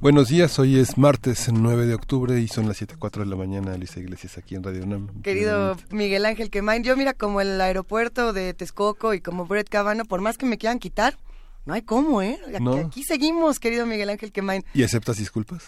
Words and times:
Buenos 0.00 0.28
días, 0.28 0.60
hoy 0.60 0.78
es 0.78 0.96
martes 0.96 1.50
9 1.52 1.86
de 1.86 1.94
octubre 1.94 2.38
y 2.38 2.46
son 2.46 2.68
las 2.68 2.80
7.04 2.80 3.18
de 3.18 3.26
la 3.26 3.34
mañana, 3.34 3.72
Alicia 3.72 4.00
Iglesias 4.00 4.38
aquí 4.38 4.54
en 4.54 4.62
Radio 4.62 4.84
UNAM. 4.84 5.22
Querido 5.22 5.76
Miguel 5.90 6.24
Ángel 6.24 6.50
Quemain, 6.50 6.84
yo 6.84 6.96
mira 6.96 7.14
como 7.14 7.40
el 7.40 7.60
aeropuerto 7.60 8.32
de 8.32 8.54
Texcoco 8.54 9.12
y 9.12 9.20
como 9.20 9.46
Brett 9.46 9.68
Kavanaugh, 9.68 10.06
por 10.06 10.20
más 10.20 10.38
que 10.38 10.46
me 10.46 10.56
quieran 10.56 10.78
quitar, 10.78 11.18
no 11.66 11.74
hay 11.74 11.82
cómo, 11.82 12.22
¿eh? 12.22 12.38
Aquí, 12.86 13.02
seguimos, 13.02 13.58
querido 13.58 13.86
Miguel 13.86 14.10
Ángel 14.10 14.30
Quemain. 14.30 14.64
¿Y 14.72 14.84
aceptas 14.84 15.16
disculpas? 15.16 15.64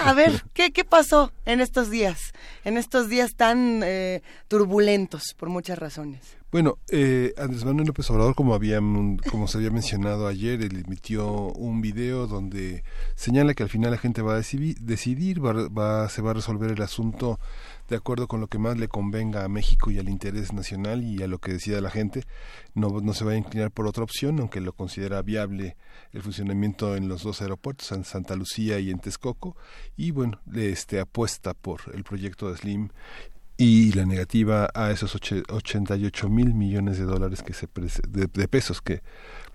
A 0.00 0.12
ver, 0.12 0.44
¿qué, 0.52 0.72
¿qué 0.72 0.84
pasó 0.84 1.32
en 1.44 1.60
estos 1.60 1.90
días? 1.90 2.32
En 2.64 2.76
estos 2.76 3.08
días 3.08 3.34
tan 3.34 3.82
eh, 3.84 4.22
turbulentos 4.48 5.34
por 5.38 5.48
muchas 5.48 5.78
razones. 5.78 6.36
Bueno, 6.52 6.78
eh, 6.90 7.34
Andrés 7.36 7.64
Manuel 7.64 7.88
López 7.88 8.08
Obrador, 8.10 8.34
como, 8.34 8.54
había, 8.54 8.78
como 9.30 9.48
se 9.48 9.58
había 9.58 9.70
mencionado 9.70 10.26
ayer, 10.26 10.62
él 10.62 10.84
emitió 10.86 11.28
un 11.52 11.80
video 11.80 12.26
donde 12.26 12.84
señala 13.14 13.52
que 13.54 13.62
al 13.62 13.68
final 13.68 13.90
la 13.90 13.98
gente 13.98 14.22
va 14.22 14.34
a 14.34 14.36
decidir, 14.36 14.78
decidir 14.78 15.44
va, 15.44 16.08
se 16.08 16.22
va 16.22 16.30
a 16.30 16.34
resolver 16.34 16.70
el 16.70 16.82
asunto 16.82 17.40
de 17.88 17.96
acuerdo 17.96 18.26
con 18.26 18.40
lo 18.40 18.48
que 18.48 18.58
más 18.58 18.76
le 18.78 18.88
convenga 18.88 19.44
a 19.44 19.48
México 19.48 19.90
y 19.90 19.98
al 19.98 20.08
interés 20.08 20.52
nacional 20.52 21.04
y 21.04 21.22
a 21.22 21.28
lo 21.28 21.38
que 21.38 21.52
decida 21.52 21.80
la 21.80 21.90
gente. 21.90 22.24
No, 22.74 23.00
no 23.00 23.14
se 23.14 23.24
va 23.24 23.32
a 23.32 23.36
inclinar 23.36 23.70
por 23.70 23.86
otra 23.86 24.04
opción, 24.04 24.40
aunque 24.40 24.60
lo 24.60 24.72
considera 24.72 25.22
viable 25.22 25.76
el 26.12 26.22
funcionamiento 26.22 26.96
en 26.96 27.08
los 27.08 27.22
dos 27.22 27.42
aeropuertos, 27.42 27.92
en 27.92 28.04
Santa 28.04 28.34
Lucía 28.36 28.78
y 28.78 28.90
en 28.90 28.98
Texcoco. 28.98 29.56
Y 29.96 30.10
bueno, 30.10 30.40
este, 30.54 31.00
apuesta 31.00 31.54
por 31.54 31.80
el 31.94 32.04
proyecto 32.04 32.50
de 32.50 32.56
Slim 32.56 32.88
y 33.56 33.92
la 33.92 34.04
negativa 34.04 34.68
a 34.74 34.90
esos 34.90 35.14
88 35.14 36.28
mil 36.28 36.52
millones 36.52 36.98
de 36.98 37.04
dólares 37.04 37.42
que 37.42 37.54
se 37.54 37.68
de, 38.08 38.48
pesos 38.48 38.82
que 38.82 39.02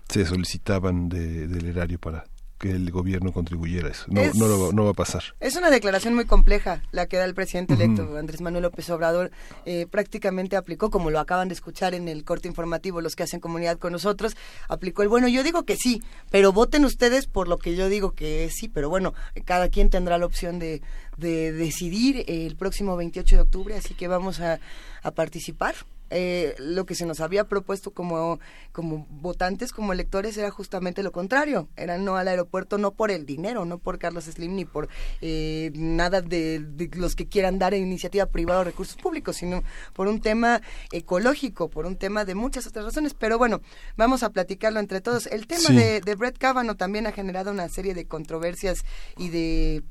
se 0.08 0.26
solicitaban 0.26 1.08
de, 1.08 1.46
del 1.46 1.66
erario 1.66 2.00
para 2.00 2.24
que 2.62 2.70
el 2.70 2.92
gobierno 2.92 3.32
contribuyera 3.32 3.88
a 3.88 3.90
eso. 3.90 4.06
No, 4.08 4.72
no, 4.72 4.84
va 4.84 4.90
a 4.90 4.94
pasar. 4.94 5.24
Es 5.40 5.56
una 5.56 5.68
declaración 5.68 6.14
muy 6.14 6.26
compleja 6.26 6.80
la 6.92 7.06
que 7.06 7.16
da 7.16 7.24
el 7.24 7.34
presidente 7.34 7.74
electo 7.74 8.16
Andrés 8.16 8.40
Manuel 8.40 8.62
López 8.62 8.88
Obrador. 8.90 9.32
Eh, 9.66 9.88
prácticamente 9.90 10.54
aplicó, 10.54 10.88
como 10.88 11.10
lo 11.10 11.18
acaban 11.18 11.48
de 11.48 11.54
escuchar 11.54 11.92
en 11.92 12.06
el 12.06 12.22
corte 12.22 12.46
informativo, 12.46 13.00
los 13.00 13.16
que 13.16 13.24
hacen 13.24 13.40
comunidad 13.40 13.78
con 13.78 13.90
nosotros, 13.90 14.36
aplicó 14.68 15.02
el 15.02 15.08
bueno, 15.08 15.26
yo 15.26 15.42
digo 15.42 15.64
que 15.64 15.74
sí, 15.74 16.04
pero 16.30 16.52
voten 16.52 16.84
ustedes 16.84 17.26
por 17.26 17.48
lo 17.48 17.58
que 17.58 17.74
yo 17.74 17.88
digo 17.88 18.12
que 18.12 18.48
sí, 18.52 18.68
pero 18.68 18.88
bueno, 18.88 19.12
cada 19.44 19.68
quien 19.68 19.90
tendrá 19.90 20.16
la 20.16 20.26
opción 20.26 20.60
de, 20.60 20.82
de 21.16 21.50
decidir 21.50 22.24
el 22.28 22.54
próximo 22.54 22.96
28 22.96 23.34
de 23.34 23.42
octubre, 23.42 23.76
así 23.76 23.94
que 23.94 24.06
vamos 24.06 24.38
a, 24.38 24.60
a 25.02 25.10
participar. 25.10 25.74
Eh, 26.12 26.54
lo 26.58 26.84
que 26.86 26.94
se 26.94 27.06
nos 27.06 27.20
había 27.20 27.44
propuesto 27.44 27.92
como, 27.92 28.38
como 28.72 29.06
votantes, 29.08 29.72
como 29.72 29.92
electores, 29.92 30.36
era 30.36 30.50
justamente 30.50 31.02
lo 31.02 31.10
contrario. 31.10 31.68
Era 31.76 31.98
no 31.98 32.16
al 32.16 32.28
aeropuerto, 32.28 32.78
no 32.78 32.92
por 32.92 33.10
el 33.10 33.26
dinero, 33.26 33.64
no 33.64 33.78
por 33.78 33.98
Carlos 33.98 34.24
Slim, 34.24 34.54
ni 34.54 34.64
por 34.64 34.88
eh, 35.20 35.70
nada 35.74 36.20
de, 36.20 36.64
los 36.94 37.16
que 37.16 37.26
quieran 37.26 37.58
dar 37.58 37.74
iniciativa 37.74 38.26
privada 38.26 38.60
o 38.60 38.64
recursos 38.64 38.96
públicos, 38.96 39.36
sino 39.36 39.62
por 39.94 40.06
un 40.06 40.20
tema 40.20 40.60
ecológico, 40.90 41.70
por 41.70 41.86
un 41.86 41.96
tema 41.96 42.24
de 42.24 42.34
muchas 42.34 42.66
otras 42.66 42.84
razones. 42.84 43.14
Pero 43.14 43.38
bueno, 43.38 43.60
vamos 43.96 44.22
a 44.22 44.30
platicarlo 44.30 44.80
entre 44.80 45.00
todos. 45.00 45.26
El 45.26 45.46
tema 45.46 45.70
de, 45.70 46.00
de 46.00 46.14
Brett 46.14 46.38
Kavanaugh 46.38 46.76
también 46.76 47.06
ha 47.06 47.12
generado 47.12 47.50
una 47.50 47.68
serie 47.68 47.94
de 47.94 48.06
controversias 48.06 48.84
y 49.16 49.30
de 49.30 49.82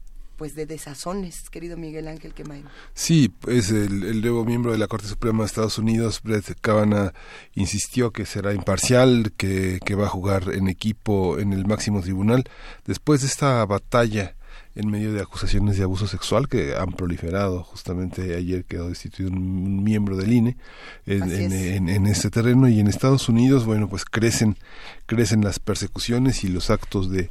pues 0.42 0.56
de 0.56 0.66
desazones, 0.66 1.52
querido 1.52 1.78
Miguel 1.78 2.08
Ángel 2.08 2.34
Quemain. 2.34 2.66
Sí, 2.96 3.32
es 3.48 3.70
el, 3.70 4.22
nuevo 4.22 4.44
miembro 4.44 4.72
de 4.72 4.80
la 4.80 4.88
Corte 4.88 5.06
Suprema 5.06 5.44
de 5.44 5.46
Estados 5.46 5.78
Unidos, 5.78 6.20
Brett 6.24 6.60
Kavanaugh, 6.60 7.12
insistió 7.54 8.10
que 8.10 8.26
será 8.26 8.52
imparcial, 8.52 9.34
que, 9.38 9.78
que 9.86 9.94
va 9.94 10.08
a 10.08 10.10
jugar 10.10 10.52
en 10.52 10.68
equipo 10.68 11.38
en 11.38 11.54
el 11.54 11.68
máximo 11.68 12.02
tribunal. 12.02 12.46
Después 12.88 13.22
de 13.22 13.28
esta 13.28 13.64
batalla 13.68 14.36
en 14.74 14.90
medio 14.90 15.14
de 15.14 15.22
acusaciones 15.22 15.78
de 15.78 15.84
abuso 15.84 16.08
sexual 16.08 16.48
que 16.48 16.76
han 16.76 16.94
proliferado. 16.94 17.62
Justamente 17.64 18.36
ayer 18.36 18.66
quedó 18.66 18.90
destituido 18.90 19.30
un, 19.32 19.84
miembro 19.84 20.18
del 20.18 20.34
INE 20.34 20.58
en, 21.06 21.88
en, 21.88 22.08
este 22.08 22.32
terreno 22.32 22.68
y 22.68 22.80
en 22.80 22.88
Estados 22.88 23.30
Unidos, 23.30 23.66
bueno, 23.66 23.90
pues 23.90 24.06
crecen, 24.06 24.58
crecen 25.06 25.42
las 25.42 25.60
persecuciones 25.60 26.44
y 26.44 26.48
los 26.48 26.72
actos 26.72 27.12
de, 27.12 27.30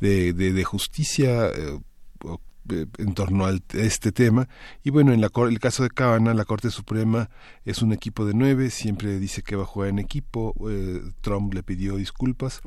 de, 0.00 0.32
de, 0.32 0.64
justicia. 0.64 1.48
Eh, 1.48 1.80
en 2.68 3.14
torno 3.14 3.46
a 3.46 3.58
este 3.74 4.12
tema. 4.12 4.48
Y 4.82 4.90
bueno, 4.90 5.12
en 5.12 5.20
la, 5.20 5.30
el 5.48 5.58
caso 5.58 5.82
de 5.82 5.90
Cabana, 5.90 6.34
la 6.34 6.44
Corte 6.44 6.70
Suprema 6.70 7.30
es 7.64 7.82
un 7.82 7.92
equipo 7.92 8.24
de 8.24 8.34
nueve, 8.34 8.70
siempre 8.70 9.18
dice 9.18 9.42
que 9.42 9.56
va 9.56 9.64
a 9.64 9.66
jugar 9.66 9.90
en 9.90 9.98
equipo. 9.98 10.54
Eh, 10.70 11.02
Trump 11.20 11.52
le 11.54 11.62
pidió 11.62 11.96
disculpas. 11.96 12.60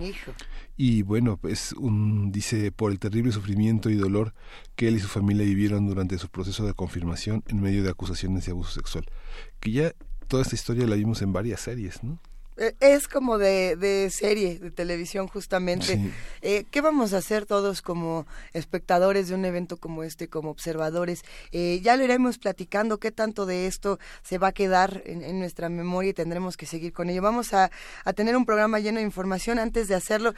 Y 0.77 1.03
bueno, 1.03 1.39
es 1.43 1.73
un, 1.73 2.31
dice, 2.31 2.71
por 2.71 2.91
el 2.91 2.99
terrible 2.99 3.31
sufrimiento 3.31 3.89
y 3.89 3.95
dolor 3.95 4.33
que 4.75 4.87
él 4.87 4.95
y 4.95 4.99
su 4.99 5.07
familia 5.07 5.45
vivieron 5.45 5.87
durante 5.87 6.17
su 6.17 6.29
proceso 6.29 6.65
de 6.65 6.73
confirmación 6.73 7.43
en 7.47 7.61
medio 7.61 7.83
de 7.83 7.89
acusaciones 7.89 8.45
de 8.45 8.51
abuso 8.51 8.71
sexual. 8.71 9.05
Que 9.59 9.71
ya 9.71 9.93
toda 10.27 10.43
esta 10.43 10.55
historia 10.55 10.87
la 10.87 10.95
vimos 10.95 11.21
en 11.21 11.31
varias 11.31 11.61
series, 11.61 12.03
¿no? 12.03 12.19
Eh, 12.57 12.73
es 12.79 13.07
como 13.07 13.37
de, 13.37 13.75
de, 13.75 14.09
serie 14.09 14.59
de 14.59 14.71
televisión 14.71 15.27
justamente. 15.27 15.99
Eh, 16.41 16.65
¿Qué 16.71 16.81
vamos 16.81 17.13
a 17.13 17.17
hacer 17.17 17.45
todos 17.45 17.81
como 17.81 18.25
espectadores 18.53 19.27
de 19.27 19.35
un 19.35 19.45
evento 19.45 19.77
como 19.77 20.03
este, 20.03 20.29
como 20.29 20.51
observadores? 20.51 21.23
Eh, 21.51 21.81
ya 21.83 21.97
lo 21.97 22.03
iremos 22.03 22.37
platicando 22.37 22.97
qué 22.97 23.11
tanto 23.11 23.45
de 23.45 23.67
esto 23.67 23.99
se 24.23 24.37
va 24.37 24.49
a 24.49 24.51
quedar 24.53 25.01
en, 25.05 25.39
nuestra 25.39 25.69
memoria 25.69 26.11
y 26.11 26.13
tendremos 26.13 26.55
que 26.55 26.65
seguir 26.65 26.93
con 26.93 27.09
ello. 27.09 27.21
Vamos 27.21 27.53
a, 27.53 27.71
a 28.05 28.13
tener 28.13 28.37
un 28.37 28.45
programa 28.45 28.79
lleno 28.79 28.99
de 28.99 29.05
información. 29.05 29.59
Antes 29.59 29.87
de 29.87 29.95
hacerlo, 29.95 30.33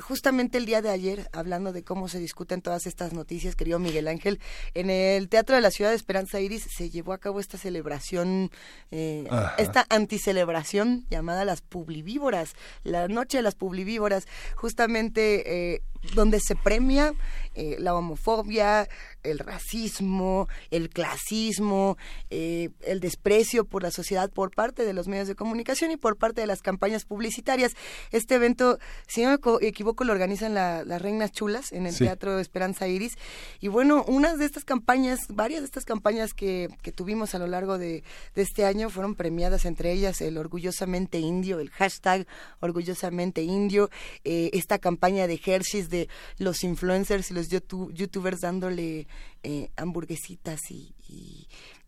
justamente 0.00 0.58
el 0.58 0.66
día 0.66 0.80
de 0.80 0.90
ayer, 0.90 1.28
hablando 1.32 1.72
de 1.72 1.82
cómo 1.82 2.08
se 2.08 2.18
discuten 2.18 2.62
todas 2.62 2.86
estas 2.86 3.12
noticias, 3.12 3.56
querido 3.56 3.78
Miguel 3.78 4.08
Ángel, 4.08 4.40
en 4.74 4.90
el 4.90 5.28
Teatro 5.28 5.54
de 5.54 5.62
la 5.62 5.70
Ciudad 5.70 5.90
de 5.90 5.96
Esperanza 5.96 6.40
Iris 6.40 6.66
se 6.70 6.88
llevó 6.90 7.12
a 7.12 7.18
cabo 7.18 7.40
esta 7.40 7.58
celebración, 7.58 8.50
esta 8.90 9.86
anticelebración 9.90 11.04
llamada 11.10 11.44
la 11.44 11.57
publivívoras, 11.60 12.54
la 12.84 13.08
noche 13.08 13.38
de 13.38 13.42
las 13.42 13.54
publivívoras, 13.54 14.26
justamente 14.54 15.74
eh, 15.74 15.82
donde 16.14 16.40
se 16.40 16.54
premia 16.56 17.12
eh, 17.58 17.76
la 17.80 17.92
homofobia, 17.92 18.88
el 19.24 19.40
racismo, 19.40 20.48
el 20.70 20.90
clasismo, 20.90 21.98
eh, 22.30 22.70
el 22.82 23.00
desprecio 23.00 23.64
por 23.64 23.82
la 23.82 23.90
sociedad 23.90 24.30
por 24.30 24.52
parte 24.52 24.84
de 24.84 24.92
los 24.92 25.08
medios 25.08 25.26
de 25.26 25.34
comunicación 25.34 25.90
y 25.90 25.96
por 25.96 26.16
parte 26.16 26.40
de 26.40 26.46
las 26.46 26.62
campañas 26.62 27.04
publicitarias. 27.04 27.72
Este 28.12 28.36
evento, 28.36 28.78
si 29.08 29.24
no 29.24 29.30
me 29.30 29.66
equivoco, 29.66 30.04
lo 30.04 30.12
organizan 30.12 30.54
las 30.54 31.02
Reinas 31.02 31.32
Chulas 31.32 31.72
en 31.72 31.86
el 31.86 31.98
Teatro 31.98 32.38
Esperanza 32.38 32.86
Iris. 32.86 33.18
Y 33.58 33.66
bueno, 33.66 34.04
unas 34.06 34.38
de 34.38 34.44
estas 34.44 34.64
campañas, 34.64 35.18
varias 35.28 35.62
de 35.62 35.66
estas 35.66 35.84
campañas 35.84 36.34
que, 36.34 36.68
que 36.82 36.92
tuvimos 36.92 37.34
a 37.34 37.40
lo 37.40 37.48
largo 37.48 37.76
de, 37.76 38.04
de 38.36 38.42
este 38.42 38.66
año 38.66 38.88
fueron 38.88 39.16
premiadas, 39.16 39.64
entre 39.64 39.90
ellas 39.90 40.20
el 40.20 40.38
Orgullosamente 40.38 41.18
Indio, 41.18 41.58
el 41.58 41.70
hashtag 41.70 42.26
Orgullosamente 42.60 43.42
Indio, 43.42 43.90
eh, 44.22 44.50
esta 44.52 44.78
campaña 44.78 45.26
de 45.26 45.40
Hershey's 45.44 45.90
de 45.90 46.08
los 46.38 46.62
influencers 46.62 47.30
y 47.30 47.34
los 47.34 47.47
youtubers 47.48 48.40
dándole 48.40 49.06
eh, 49.42 49.70
hamburguesitas 49.76 50.70
y, 50.70 50.94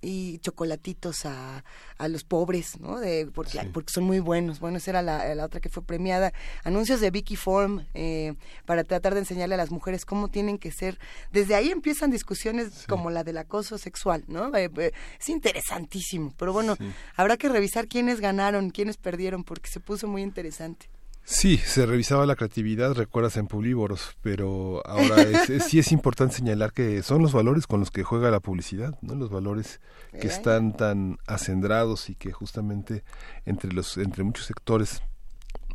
y, 0.00 0.38
chocolatitos 0.38 1.26
a, 1.26 1.64
a, 1.98 2.08
los 2.08 2.24
pobres, 2.24 2.80
¿no? 2.80 2.98
De, 2.98 3.26
porque, 3.26 3.58
porque 3.72 3.92
son 3.92 4.04
muy 4.04 4.20
buenos. 4.20 4.60
Bueno, 4.60 4.78
esa 4.78 4.92
era 4.92 5.02
la, 5.02 5.34
la, 5.34 5.44
otra 5.44 5.60
que 5.60 5.68
fue 5.68 5.82
premiada. 5.82 6.32
Anuncios 6.64 7.00
de 7.00 7.10
Vicky 7.10 7.36
Form 7.36 7.86
eh, 7.94 8.34
para 8.64 8.84
tratar 8.84 9.14
de 9.14 9.20
enseñarle 9.20 9.56
a 9.56 9.58
las 9.58 9.70
mujeres 9.70 10.04
cómo 10.04 10.28
tienen 10.28 10.58
que 10.58 10.70
ser. 10.70 10.98
Desde 11.32 11.54
ahí 11.54 11.70
empiezan 11.70 12.10
discusiones 12.10 12.86
como 12.88 13.10
la 13.10 13.24
del 13.24 13.38
acoso 13.38 13.78
sexual, 13.78 14.24
¿no? 14.28 14.54
Eh, 14.56 14.70
es 15.18 15.28
interesantísimo. 15.28 16.32
Pero 16.38 16.52
bueno, 16.52 16.76
habrá 17.16 17.36
que 17.36 17.48
revisar 17.48 17.88
quiénes 17.88 18.20
ganaron, 18.20 18.70
quiénes 18.70 18.96
perdieron, 18.96 19.44
porque 19.44 19.68
se 19.70 19.80
puso 19.80 20.06
muy 20.06 20.22
interesante. 20.22 20.88
Sí, 21.32 21.58
se 21.58 21.86
revisaba 21.86 22.26
la 22.26 22.34
creatividad, 22.34 22.92
recuerdas, 22.92 23.36
en 23.36 23.46
Pulívoros, 23.46 24.16
pero 24.20 24.84
ahora 24.84 25.22
es, 25.22 25.62
sí 25.64 25.78
es 25.78 25.92
importante 25.92 26.34
señalar 26.34 26.72
que 26.72 27.04
son 27.04 27.22
los 27.22 27.32
valores 27.32 27.68
con 27.68 27.78
los 27.78 27.92
que 27.92 28.02
juega 28.02 28.32
la 28.32 28.40
publicidad, 28.40 28.98
¿no? 29.00 29.14
Los 29.14 29.30
valores 29.30 29.80
que 30.20 30.26
están 30.26 30.76
tan 30.76 31.18
acendrados 31.28 32.10
y 32.10 32.16
que 32.16 32.32
justamente 32.32 33.04
entre 33.46 33.72
los 33.72 33.96
entre 33.96 34.24
muchos 34.24 34.46
sectores 34.46 35.02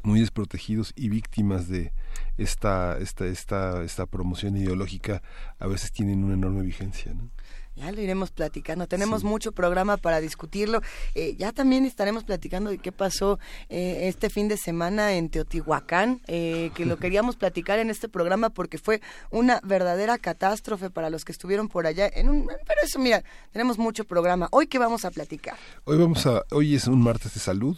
muy 0.03 0.19
desprotegidos 0.19 0.91
y 0.93 1.07
víctimas 1.07 1.69
de 1.69 1.93
esta, 2.37 2.97
esta, 2.97 3.25
esta, 3.25 3.81
esta 3.81 4.05
promoción 4.07 4.57
ideológica 4.57 5.23
a 5.57 5.67
veces 5.67 5.93
tienen 5.93 6.25
una 6.25 6.33
enorme 6.33 6.63
vigencia. 6.63 7.13
¿no? 7.13 7.29
Ya 7.75 7.91
lo 7.91 7.99
iremos 7.99 8.31
platicando. 8.31 8.87
Tenemos 8.87 9.25
mucho 9.25 9.51
programa 9.51 9.97
para 9.97 10.21
discutirlo. 10.21 10.81
Eh, 11.13 11.35
ya 11.37 11.51
también 11.51 11.85
estaremos 11.85 12.23
platicando 12.23 12.69
de 12.69 12.77
qué 12.77 12.93
pasó 12.93 13.37
eh, 13.67 14.07
este 14.07 14.29
fin 14.29 14.47
de 14.47 14.55
semana 14.55 15.13
en 15.13 15.29
Teotihuacán, 15.29 16.21
eh, 16.27 16.71
que 16.73 16.85
lo 16.85 16.95
queríamos 16.99 17.35
platicar 17.35 17.79
en 17.79 17.89
este 17.89 18.07
programa 18.07 18.49
porque 18.49 18.77
fue 18.77 19.01
una 19.29 19.59
verdadera 19.61 20.17
catástrofe 20.17 20.89
para 20.89 21.09
los 21.09 21.25
que 21.25 21.33
estuvieron 21.33 21.67
por 21.67 21.85
allá. 21.85 22.07
En 22.07 22.29
un, 22.29 22.47
pero 22.47 22.79
eso, 22.81 22.97
mira, 22.97 23.25
tenemos 23.51 23.77
mucho 23.77 24.05
programa. 24.05 24.47
Hoy 24.51 24.67
qué 24.67 24.79
vamos 24.79 25.03
a 25.03 25.11
platicar. 25.11 25.57
Hoy 25.83 25.97
vamos 25.97 26.25
a, 26.27 26.45
hoy 26.51 26.75
es 26.75 26.87
un 26.87 27.01
martes 27.01 27.33
de 27.33 27.41
salud. 27.41 27.77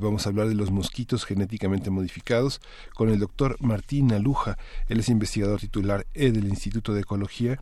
vamos 0.00 0.26
a 0.26 0.30
hablar 0.30 0.48
de 0.48 0.54
los 0.54 0.70
mosquitos 0.70 1.26
genéticamente 1.26 1.90
modificados 1.90 2.62
con 2.94 3.10
el 3.10 3.18
doctor 3.18 3.58
Martín 3.60 4.10
Aluja. 4.12 4.56
Él 4.88 5.00
es 5.00 5.10
investigador 5.10 5.60
titular 5.60 6.06
del 6.14 6.48
Instituto 6.48 6.94
de 6.94 7.02
Ecología 7.02 7.60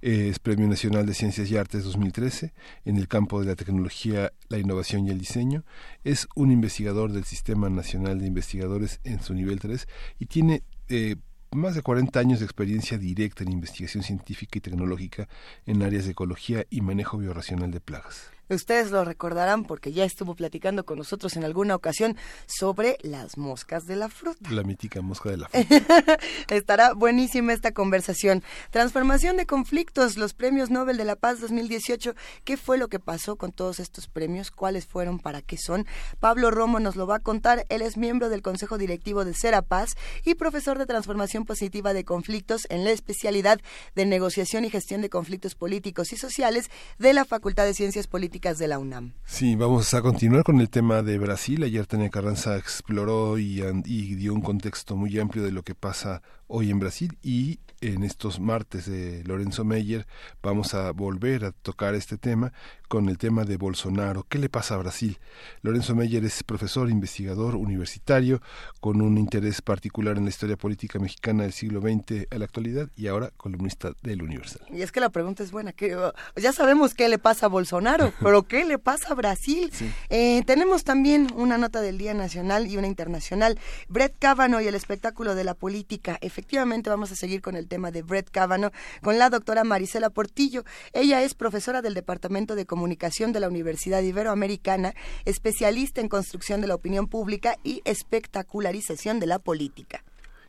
es 0.00 0.38
Premio 0.38 0.68
Nacional 0.68 1.06
de 1.06 1.14
Ciencias 1.14 1.50
y 1.50 1.56
Artes 1.56 1.84
2013 1.84 2.52
en 2.84 2.96
el 2.96 3.08
campo 3.08 3.40
de 3.40 3.46
la 3.46 3.56
tecnología, 3.56 4.32
la 4.48 4.58
innovación 4.58 5.06
y 5.06 5.10
el 5.10 5.18
diseño. 5.18 5.64
Es 6.04 6.28
un 6.34 6.50
investigador 6.50 7.12
del 7.12 7.24
Sistema 7.24 7.70
Nacional 7.70 8.20
de 8.20 8.26
Investigadores 8.26 9.00
en 9.04 9.20
su 9.22 9.34
nivel 9.34 9.60
3 9.60 9.86
y 10.18 10.26
tiene 10.26 10.62
eh, 10.88 11.16
más 11.52 11.74
de 11.74 11.82
40 11.82 12.18
años 12.20 12.38
de 12.38 12.44
experiencia 12.44 12.98
directa 12.98 13.42
en 13.42 13.52
investigación 13.52 14.04
científica 14.04 14.58
y 14.58 14.60
tecnológica 14.60 15.28
en 15.66 15.82
áreas 15.82 16.04
de 16.04 16.12
ecología 16.12 16.64
y 16.70 16.80
manejo 16.80 17.18
biorracional 17.18 17.70
de 17.70 17.80
plagas. 17.80 18.30
Ustedes 18.50 18.90
lo 18.90 19.04
recordarán 19.04 19.62
porque 19.62 19.92
ya 19.92 20.04
estuvo 20.04 20.34
platicando 20.34 20.84
con 20.84 20.98
nosotros 20.98 21.36
en 21.36 21.44
alguna 21.44 21.76
ocasión 21.76 22.16
sobre 22.46 22.98
las 23.02 23.38
moscas 23.38 23.86
de 23.86 23.94
la 23.94 24.08
fruta. 24.08 24.50
La 24.50 24.64
mítica 24.64 25.00
mosca 25.02 25.30
de 25.30 25.36
la 25.36 25.48
fruta. 25.48 26.18
Estará 26.48 26.92
buenísima 26.94 27.52
esta 27.52 27.70
conversación. 27.70 28.42
Transformación 28.70 29.36
de 29.36 29.46
conflictos, 29.46 30.16
los 30.16 30.34
premios 30.34 30.68
Nobel 30.68 30.96
de 30.96 31.04
la 31.04 31.14
Paz 31.14 31.40
2018. 31.40 32.16
¿Qué 32.42 32.56
fue 32.56 32.76
lo 32.76 32.88
que 32.88 32.98
pasó 32.98 33.36
con 33.36 33.52
todos 33.52 33.78
estos 33.78 34.08
premios? 34.08 34.50
¿Cuáles 34.50 34.84
fueron? 34.84 35.20
¿Para 35.20 35.42
qué 35.42 35.56
son? 35.56 35.86
Pablo 36.18 36.50
Romo 36.50 36.80
nos 36.80 36.96
lo 36.96 37.06
va 37.06 37.16
a 37.16 37.20
contar. 37.20 37.66
Él 37.68 37.82
es 37.82 37.96
miembro 37.96 38.30
del 38.30 38.42
Consejo 38.42 38.78
Directivo 38.78 39.24
de 39.24 39.32
Serapaz 39.34 39.90
y 40.24 40.34
profesor 40.34 40.76
de 40.76 40.86
Transformación 40.86 41.44
Positiva 41.44 41.92
de 41.92 42.04
Conflictos 42.04 42.62
en 42.68 42.82
la 42.82 42.90
especialidad 42.90 43.60
de 43.94 44.06
Negociación 44.06 44.64
y 44.64 44.70
Gestión 44.70 45.02
de 45.02 45.08
Conflictos 45.08 45.54
Políticos 45.54 46.12
y 46.12 46.16
Sociales 46.16 46.68
de 46.98 47.12
la 47.12 47.24
Facultad 47.24 47.64
de 47.64 47.74
Ciencias 47.74 48.08
Políticas 48.08 48.39
de 48.40 48.68
la 48.68 48.78
UNAM. 48.78 49.12
Sí, 49.26 49.54
vamos 49.54 49.92
a 49.92 50.00
continuar 50.00 50.44
con 50.44 50.60
el 50.60 50.70
tema 50.70 51.02
de 51.02 51.18
Brasil. 51.18 51.62
Ayer 51.62 51.86
Tania 51.86 52.08
Carranza 52.08 52.56
exploró 52.56 53.38
y, 53.38 53.62
y 53.84 54.14
dio 54.14 54.32
un 54.32 54.40
contexto 54.40 54.96
muy 54.96 55.18
amplio 55.18 55.44
de 55.44 55.52
lo 55.52 55.62
que 55.62 55.74
pasa 55.74 56.22
hoy 56.46 56.70
en 56.70 56.78
Brasil 56.78 57.18
y 57.22 57.60
en 57.80 58.02
estos 58.02 58.40
martes 58.40 58.86
de 58.86 59.22
Lorenzo 59.24 59.64
Meyer 59.64 60.06
vamos 60.42 60.74
a 60.74 60.90
volver 60.92 61.44
a 61.44 61.52
tocar 61.52 61.94
este 61.94 62.18
tema 62.18 62.52
con 62.88 63.08
el 63.08 63.18
tema 63.18 63.44
de 63.44 63.56
Bolsonaro. 63.56 64.26
¿Qué 64.28 64.38
le 64.38 64.48
pasa 64.48 64.74
a 64.74 64.78
Brasil? 64.78 65.18
Lorenzo 65.62 65.94
Meyer 65.94 66.24
es 66.24 66.42
profesor, 66.42 66.90
investigador 66.90 67.54
universitario 67.54 68.42
con 68.80 69.00
un 69.00 69.16
interés 69.16 69.62
particular 69.62 70.18
en 70.18 70.24
la 70.24 70.30
historia 70.30 70.56
política 70.56 70.98
mexicana 70.98 71.44
del 71.44 71.52
siglo 71.52 71.80
XX 71.80 72.26
a 72.30 72.38
la 72.38 72.44
actualidad 72.44 72.88
y 72.96 73.06
ahora 73.06 73.30
columnista 73.36 73.92
del 74.02 74.22
Universal. 74.22 74.62
Y 74.70 74.82
es 74.82 74.90
que 74.90 75.00
la 75.00 75.10
pregunta 75.10 75.42
es 75.42 75.52
buena. 75.52 75.72
que 75.72 75.96
ya 76.36 76.52
sabemos 76.52 76.94
qué 76.94 77.08
le 77.08 77.18
pasa 77.18 77.46
a 77.46 77.48
Bolsonaro, 77.48 78.12
pero 78.20 78.42
¿qué 78.42 78.64
le 78.64 78.78
pasa 78.78 79.12
a 79.12 79.14
Brasil? 79.14 79.72
Eh, 80.08 80.42
tenemos 80.44 80.84
también 80.84 81.28
una 81.36 81.58
nota 81.58 81.80
del 81.80 81.96
Día 81.96 82.12
Nacional 82.12 82.66
y 82.66 82.76
una 82.76 82.88
internacional. 82.88 83.58
Brett 83.88 84.16
Kavanaugh 84.18 84.62
y 84.62 84.66
el 84.66 84.74
espectáculo 84.74 85.34
de 85.34 85.44
la 85.44 85.54
política. 85.54 86.18
Efectivamente 86.20 86.90
vamos 86.90 87.12
a 87.12 87.14
seguir 87.16 87.40
con 87.40 87.54
el 87.54 87.68
tema 87.70 87.90
de 87.90 88.02
Brett 88.02 88.28
Kavanaugh 88.30 88.72
con 89.00 89.16
la 89.16 89.30
doctora 89.30 89.64
Marisela 89.64 90.10
Portillo. 90.10 90.64
Ella 90.92 91.22
es 91.22 91.34
profesora 91.34 91.80
del 91.80 91.94
Departamento 91.94 92.54
de 92.56 92.66
Comunicación 92.66 93.32
de 93.32 93.40
la 93.40 93.48
Universidad 93.48 94.02
Iberoamericana, 94.02 94.92
especialista 95.24 96.02
en 96.02 96.08
construcción 96.08 96.60
de 96.60 96.66
la 96.66 96.74
opinión 96.74 97.06
pública 97.06 97.56
y 97.64 97.80
espectacularización 97.84 99.20
de 99.20 99.26
la 99.26 99.38
política. 99.38 100.04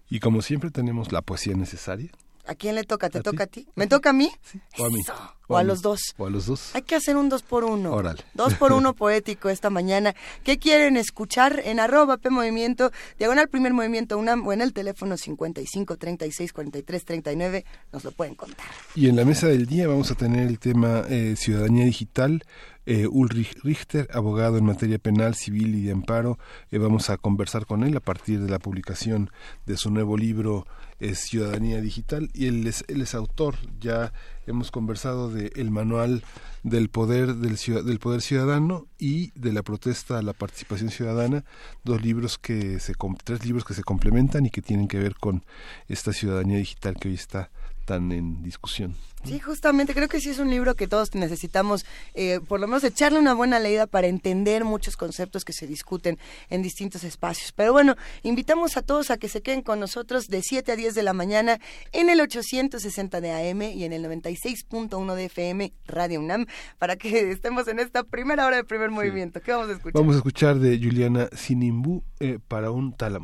Y 0.09 0.19
como 0.19 0.41
siempre 0.41 0.71
tenemos 0.71 1.13
la 1.13 1.21
poesía 1.21 1.56
necesaria. 1.56 2.12
¿A 2.45 2.55
quién 2.55 2.75
le 2.75 2.83
toca? 2.83 3.09
¿Te 3.09 3.21
toca 3.21 3.43
a 3.43 3.47
ti? 3.47 3.67
¿Me 3.75 3.88
toca 3.88 4.11
a 4.11 4.13
mí? 4.13 4.31
O 4.77 4.85
a 4.85 4.89
mí. 4.89 5.01
O, 5.47 5.57
a, 5.57 5.63
los 5.63 5.81
dos. 5.81 5.99
O 6.17 6.27
a 6.27 6.29
los 6.29 6.45
dos. 6.45 6.73
Hay 6.75 6.83
que 6.83 6.95
hacer 6.95 7.17
un 7.17 7.27
dos 7.27 7.43
por 7.43 7.65
uno. 7.65 7.91
Órale. 7.93 8.23
Dos 8.33 8.53
por 8.53 8.71
uno 8.71 8.93
poético 8.95 9.49
esta 9.49 9.69
mañana. 9.69 10.15
¿Qué 10.43 10.57
quieren 10.57 10.95
escuchar 10.95 11.61
en 11.65 11.79
arroba 11.79 12.17
P 12.17 12.29
Movimiento, 12.29 12.91
diagonal 13.19 13.49
primer 13.49 13.73
movimiento 13.73 14.17
UNAM 14.17 14.47
o 14.47 14.53
en 14.53 14.61
el 14.61 14.73
teléfono 14.73 15.17
55 15.17 15.97
36 15.97 16.53
43 16.53 17.05
39? 17.05 17.65
Nos 17.91 18.03
lo 18.03 18.11
pueden 18.11 18.35
contar. 18.35 18.65
Y 18.95 19.09
en 19.09 19.17
la 19.17 19.25
mesa 19.25 19.47
del 19.47 19.65
día 19.65 19.88
vamos 19.88 20.09
a 20.11 20.15
tener 20.15 20.47
el 20.47 20.59
tema 20.59 21.03
eh, 21.09 21.35
Ciudadanía 21.35 21.85
Digital. 21.85 22.43
Eh, 22.87 23.05
Ulrich 23.07 23.59
Richter, 23.63 24.07
abogado 24.11 24.57
en 24.57 24.65
materia 24.65 24.97
penal, 24.97 25.35
civil 25.35 25.75
y 25.75 25.83
de 25.83 25.91
amparo. 25.91 26.39
Eh, 26.71 26.79
vamos 26.79 27.11
a 27.11 27.17
conversar 27.17 27.67
con 27.67 27.83
él 27.83 27.95
a 27.95 27.99
partir 27.99 28.41
de 28.41 28.49
la 28.49 28.57
publicación 28.57 29.29
de 29.67 29.77
su 29.77 29.91
nuevo 29.91 30.17
libro 30.17 30.65
es 30.99 31.19
Ciudadanía 31.19 31.79
Digital. 31.79 32.31
Y 32.33 32.47
él 32.47 32.65
es, 32.65 32.83
él 32.87 33.01
es 33.01 33.13
autor, 33.13 33.55
ya 33.79 34.13
hemos 34.47 34.71
conversado 34.71 35.29
de 35.29 35.51
el 35.55 35.69
manual 35.69 36.23
del 36.63 36.89
poder 36.89 37.35
del, 37.35 37.57
del 37.85 37.99
poder 37.99 38.21
ciudadano 38.21 38.87
y 38.97 39.31
de 39.39 39.53
la 39.53 39.61
protesta 39.61 40.17
a 40.17 40.23
la 40.23 40.33
participación 40.33 40.89
ciudadana, 40.89 41.43
dos 41.83 42.01
libros 42.01 42.39
que 42.39 42.79
se 42.79 42.93
tres 43.23 43.45
libros 43.45 43.63
que 43.63 43.73
se 43.73 43.83
complementan 43.83 44.45
y 44.45 44.49
que 44.49 44.61
tienen 44.61 44.87
que 44.87 44.99
ver 44.99 45.15
con 45.15 45.43
esta 45.87 46.13
ciudadanía 46.13 46.57
digital 46.57 46.95
que 46.99 47.09
hoy 47.09 47.15
está 47.15 47.51
tan 47.85 48.11
en 48.11 48.41
discusión. 48.43 48.95
Sí, 49.23 49.39
justamente 49.39 49.93
creo 49.93 50.07
que 50.07 50.19
sí 50.19 50.29
es 50.29 50.39
un 50.39 50.49
libro 50.49 50.75
que 50.75 50.87
todos 50.87 51.13
necesitamos, 51.13 51.85
eh, 52.15 52.39
por 52.47 52.59
lo 52.59 52.67
menos 52.67 52.83
echarle 52.83 53.19
una 53.19 53.35
buena 53.35 53.59
leída 53.59 53.85
para 53.85 54.07
entender 54.07 54.65
muchos 54.65 54.97
conceptos 54.97 55.45
que 55.45 55.53
se 55.53 55.67
discuten 55.67 56.17
en 56.49 56.63
distintos 56.63 57.03
espacios. 57.03 57.51
Pero 57.51 57.71
bueno, 57.71 57.95
invitamos 58.23 58.77
a 58.77 58.81
todos 58.81 59.11
a 59.11 59.17
que 59.17 59.29
se 59.29 59.41
queden 59.41 59.61
con 59.61 59.79
nosotros 59.79 60.27
de 60.27 60.41
7 60.41 60.71
a 60.71 60.75
10 60.75 60.95
de 60.95 61.03
la 61.03 61.13
mañana 61.13 61.59
en 61.91 62.09
el 62.09 62.19
860 62.19 63.21
de 63.21 63.31
AM 63.31 63.61
y 63.61 63.83
en 63.83 63.93
el 63.93 64.03
96.1 64.03 65.13
de 65.13 65.25
FM 65.25 65.73
Radio 65.85 66.19
UNAM 66.19 66.47
para 66.79 66.95
que 66.95 67.31
estemos 67.31 67.67
en 67.67 67.79
esta 67.79 68.03
primera 68.03 68.47
hora 68.47 68.57
de 68.57 68.63
primer 68.63 68.89
movimiento. 68.89 69.39
¿Qué 69.41 69.51
vamos 69.51 69.69
a 69.69 69.73
escuchar? 69.73 70.01
Vamos 70.01 70.15
a 70.15 70.17
escuchar 70.17 70.57
de 70.57 70.79
Juliana 70.79 71.29
Sinimbu 71.31 72.03
eh, 72.19 72.39
para 72.47 72.71
un 72.71 72.93
tal 72.93 73.15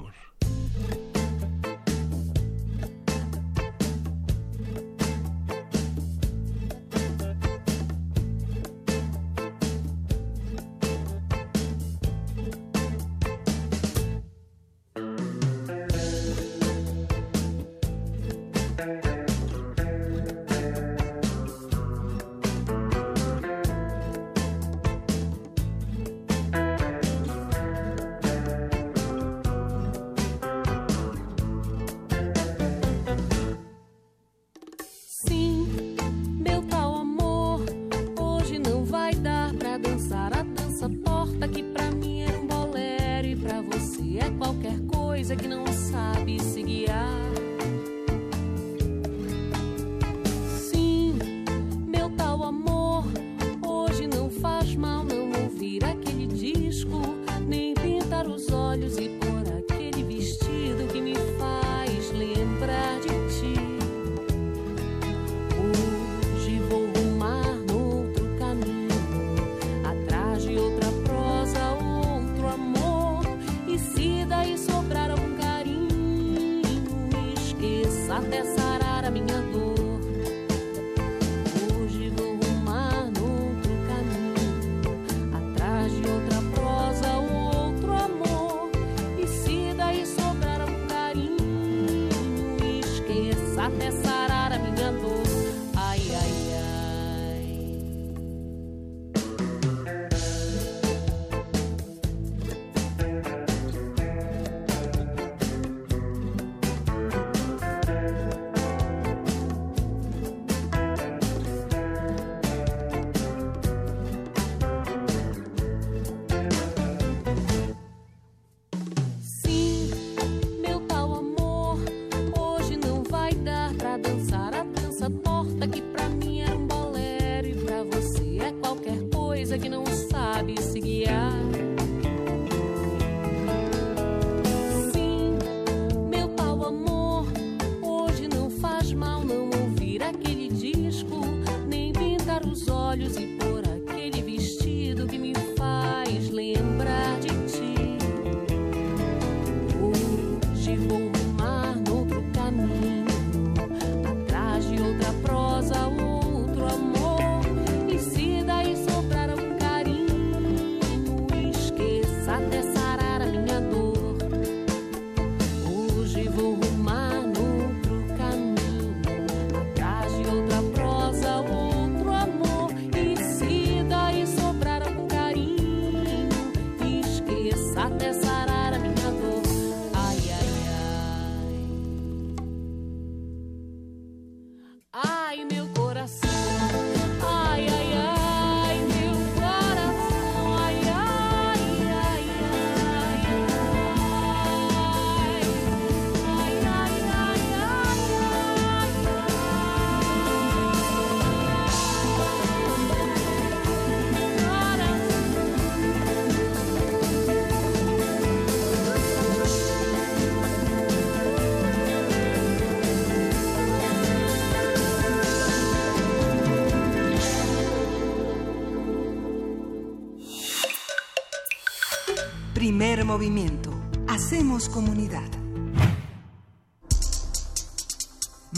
movimiento. 223.08 223.72
Hacemos 224.10 224.68
comunidad. 224.68 225.24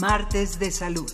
Martes 0.00 0.58
de 0.58 0.72
Salud. 0.72 1.12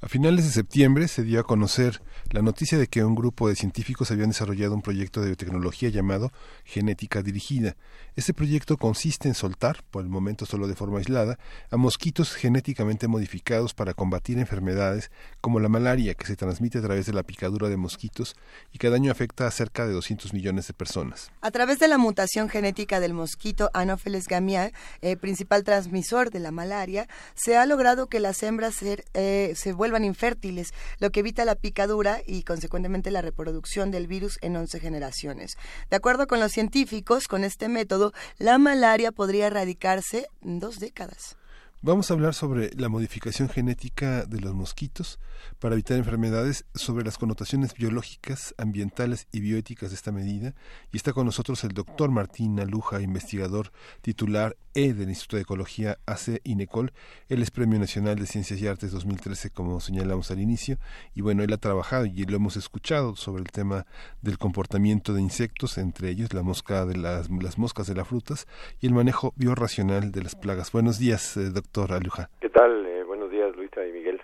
A 0.00 0.08
finales 0.08 0.46
de 0.46 0.50
septiembre 0.50 1.06
se 1.06 1.22
dio 1.22 1.38
a 1.38 1.44
conocer 1.44 2.02
la 2.30 2.42
noticia 2.42 2.78
de 2.78 2.86
que 2.86 3.02
un 3.02 3.16
grupo 3.16 3.48
de 3.48 3.56
científicos 3.56 4.10
habían 4.12 4.28
desarrollado 4.28 4.74
un 4.74 4.82
proyecto 4.82 5.20
de 5.20 5.26
biotecnología 5.26 5.88
llamado 5.88 6.30
Genética 6.64 7.22
Dirigida. 7.22 7.74
Este 8.14 8.32
proyecto 8.32 8.76
consiste 8.76 9.26
en 9.26 9.34
soltar, 9.34 9.82
por 9.90 10.04
el 10.04 10.08
momento 10.08 10.46
solo 10.46 10.68
de 10.68 10.76
forma 10.76 10.98
aislada, 10.98 11.38
a 11.70 11.76
mosquitos 11.76 12.32
genéticamente 12.34 13.08
modificados 13.08 13.74
para 13.74 13.94
combatir 13.94 14.38
enfermedades 14.38 15.10
como 15.40 15.58
la 15.58 15.68
malaria 15.68 16.14
que 16.14 16.26
se 16.26 16.36
transmite 16.36 16.78
a 16.78 16.82
través 16.82 17.06
de 17.06 17.12
la 17.12 17.24
picadura 17.24 17.68
de 17.68 17.76
mosquitos 17.76 18.36
y 18.72 18.78
cada 18.78 18.94
año 18.94 19.10
afecta 19.10 19.48
a 19.48 19.50
cerca 19.50 19.84
de 19.86 19.92
200 19.92 20.32
millones 20.32 20.68
de 20.68 20.74
personas. 20.74 21.32
A 21.40 21.50
través 21.50 21.80
de 21.80 21.88
la 21.88 21.98
mutación 21.98 22.48
genética 22.48 23.00
del 23.00 23.12
mosquito 23.12 23.70
Anopheles 23.74 24.28
gamiae, 24.28 24.72
eh, 25.00 25.16
principal 25.16 25.64
transmisor 25.64 26.30
de 26.30 26.38
la 26.38 26.52
malaria, 26.52 27.08
se 27.34 27.56
ha 27.56 27.66
logrado 27.66 28.06
que 28.06 28.20
las 28.20 28.40
hembras 28.44 28.76
eh, 28.82 29.52
se 29.56 29.72
vuelvan 29.72 30.04
infértiles, 30.04 30.72
lo 31.00 31.10
que 31.10 31.20
evita 31.20 31.44
la 31.44 31.56
picadura 31.56 32.19
y 32.26 32.42
consecuentemente 32.42 33.10
la 33.10 33.22
reproducción 33.22 33.90
del 33.90 34.06
virus 34.06 34.38
en 34.42 34.56
11 34.56 34.80
generaciones. 34.80 35.56
De 35.90 35.96
acuerdo 35.96 36.26
con 36.26 36.40
los 36.40 36.52
científicos, 36.52 37.28
con 37.28 37.44
este 37.44 37.68
método, 37.68 38.12
la 38.38 38.58
malaria 38.58 39.12
podría 39.12 39.46
erradicarse 39.46 40.28
en 40.42 40.60
dos 40.60 40.78
décadas. 40.78 41.39
Vamos 41.82 42.10
a 42.10 42.14
hablar 42.14 42.34
sobre 42.34 42.74
la 42.76 42.90
modificación 42.90 43.48
genética 43.48 44.26
de 44.26 44.38
los 44.38 44.52
mosquitos 44.52 45.18
para 45.60 45.74
evitar 45.74 45.96
enfermedades, 45.96 46.66
sobre 46.74 47.06
las 47.06 47.16
connotaciones 47.16 47.72
biológicas, 47.72 48.54
ambientales 48.58 49.28
y 49.32 49.40
bioéticas 49.40 49.88
de 49.88 49.96
esta 49.96 50.12
medida. 50.12 50.54
Y 50.92 50.98
está 50.98 51.14
con 51.14 51.24
nosotros 51.24 51.64
el 51.64 51.72
doctor 51.72 52.10
Martín 52.10 52.60
Aluja, 52.60 53.00
investigador 53.00 53.72
titular 54.02 54.58
E 54.74 54.92
del 54.92 55.08
Instituto 55.08 55.36
de 55.36 55.42
Ecología 55.42 55.98
AC 56.04 56.40
INECOL. 56.44 56.92
Él 57.30 57.40
es 57.42 57.50
Premio 57.50 57.78
Nacional 57.78 58.18
de 58.18 58.26
Ciencias 58.26 58.60
y 58.60 58.66
Artes 58.66 58.92
2013, 58.92 59.48
como 59.50 59.80
señalamos 59.80 60.30
al 60.30 60.40
inicio. 60.40 60.78
Y 61.14 61.22
bueno, 61.22 61.42
él 61.42 61.52
ha 61.52 61.58
trabajado 61.58 62.04
y 62.04 62.24
lo 62.24 62.36
hemos 62.36 62.56
escuchado 62.56 63.16
sobre 63.16 63.42
el 63.42 63.50
tema 63.50 63.86
del 64.20 64.36
comportamiento 64.36 65.14
de 65.14 65.22
insectos, 65.22 65.78
entre 65.78 66.10
ellos 66.10 66.34
la 66.34 66.42
mosca 66.42 66.84
de 66.84 66.96
las, 66.96 67.30
las 67.30 67.56
moscas 67.58 67.86
de 67.86 67.94
las 67.94 68.06
frutas 68.06 68.46
y 68.80 68.86
el 68.86 68.92
manejo 68.92 69.32
biorracional 69.36 70.12
de 70.12 70.22
las 70.22 70.34
plagas. 70.34 70.70
Buenos 70.72 70.98
días, 70.98 71.36
eh, 71.36 71.50
doctor. 71.72 72.28
¿Qué 72.40 72.48
tal? 72.48 72.86
Eh, 72.86 73.04
buenos 73.04 73.30
días, 73.30 73.54
Luisa 73.56 73.86
y 73.86 73.92
Miguel. 73.92 74.20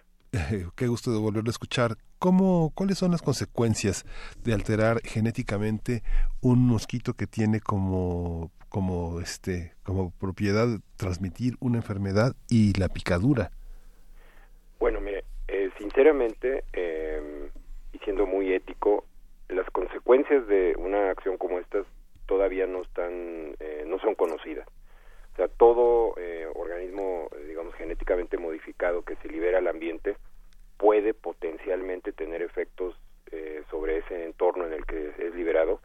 qué 0.77 0.87
gusto 0.89 1.13
de 1.13 1.19
volverlo 1.19 1.49
a 1.49 1.51
escuchar. 1.51 1.97
¿Cómo, 2.19 2.73
¿Cuáles 2.75 2.99
son 2.99 3.13
las 3.13 3.23
consecuencias 3.23 4.05
de 4.43 4.53
alterar 4.53 5.01
genéticamente 5.05 6.03
un 6.41 6.67
mosquito 6.67 7.15
que 7.15 7.27
tiene 7.27 7.61
como, 7.61 8.51
como, 8.69 9.21
este, 9.21 9.75
como 9.85 10.11
propiedad 10.19 10.67
transmitir 10.97 11.55
una 11.61 11.79
enfermedad 11.79 12.35
y 12.51 12.79
la 12.79 12.89
picadura? 12.89 13.51
Bueno, 14.81 15.01
mire, 15.01 15.25
eh, 15.49 15.71
sinceramente, 15.79 16.65
eh, 16.73 17.51
y 17.93 17.99
siendo 17.99 18.27
muy 18.27 18.53
ético, 18.53 19.05
las 19.49 19.69
consecuencias 19.71 20.47
de 20.49 20.75
una 20.77 21.11
acción 21.11 21.37
como 21.37 21.59
esta 21.59 21.79
todavía 22.27 22.67
no 22.67 22.83
están, 22.83 23.55
no 23.87 24.01
son 24.01 24.17
conocidas. 24.17 24.67
O 25.37 25.39
sea, 25.39 25.49
todo 25.49 26.15
eh, 26.17 26.49
organismo, 26.55 27.29
digamos, 27.47 27.75
genéticamente 27.75 28.39
modificado 28.39 29.03
que 29.03 29.17
se 29.17 29.29
libera 29.29 29.59
al 29.59 29.69
ambiente 29.69 30.17
puede 30.79 31.13
potencialmente 31.13 32.15
tener 32.15 32.41
efectos 32.41 32.99
eh, 33.33 33.63
sobre 33.71 33.99
ese 33.99 34.25
entorno 34.25 34.67
en 34.67 34.73
el 34.73 34.87
que 34.87 35.13
es 35.19 35.35
liberado 35.35 35.83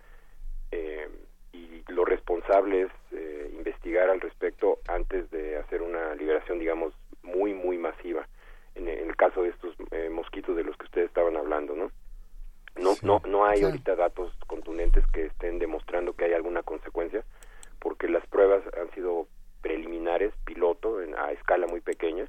eh, 0.72 1.05
y 1.51 1.84
lo 1.89 2.05
responsable 2.05 2.84
es 2.84 2.91
investigar 3.51 4.10
al 4.10 4.22
respecto 4.22 4.79
antes 4.88 5.29
de 5.31 5.58
hacer 5.58 5.81
una 5.81 6.15
liberación, 6.15 6.58
digamos, 6.58 6.93
muy, 7.22 7.53
muy 7.53 7.77
masiva. 7.77 8.25
En, 8.75 8.88
el 8.88 9.15
caso 9.17 9.43
de 9.43 9.50
estos 9.50 9.75
mosquitos 10.12 10.55
de 10.55 10.63
los 10.63 10.77
que 10.77 10.86
ustedes 10.86 11.08
estaban 11.08 11.36
hablando, 11.36 11.75
¿no? 11.75 11.91
No, 12.77 12.96
no, 13.03 13.22
no 13.27 13.46
hay 13.46 13.63
ahorita 13.63 13.96
datos 13.96 14.34
contundentes 14.48 15.05
que 15.08 15.25
estén 15.25 15.60
demostrando 15.60 16.13
que 16.13 16.25
hay 16.25 16.34
alguna 16.34 16.63
consecuencia, 16.63 17.24
porque 17.79 18.08
las 18.08 18.25
pruebas 18.27 18.63
han 18.79 18.89
sido 18.91 19.27
preliminares, 19.62 20.34
piloto, 20.46 21.01
en, 21.01 21.15
a 21.15 21.32
escala 21.32 21.68
muy 21.68 21.82
pequeña, 21.82 22.25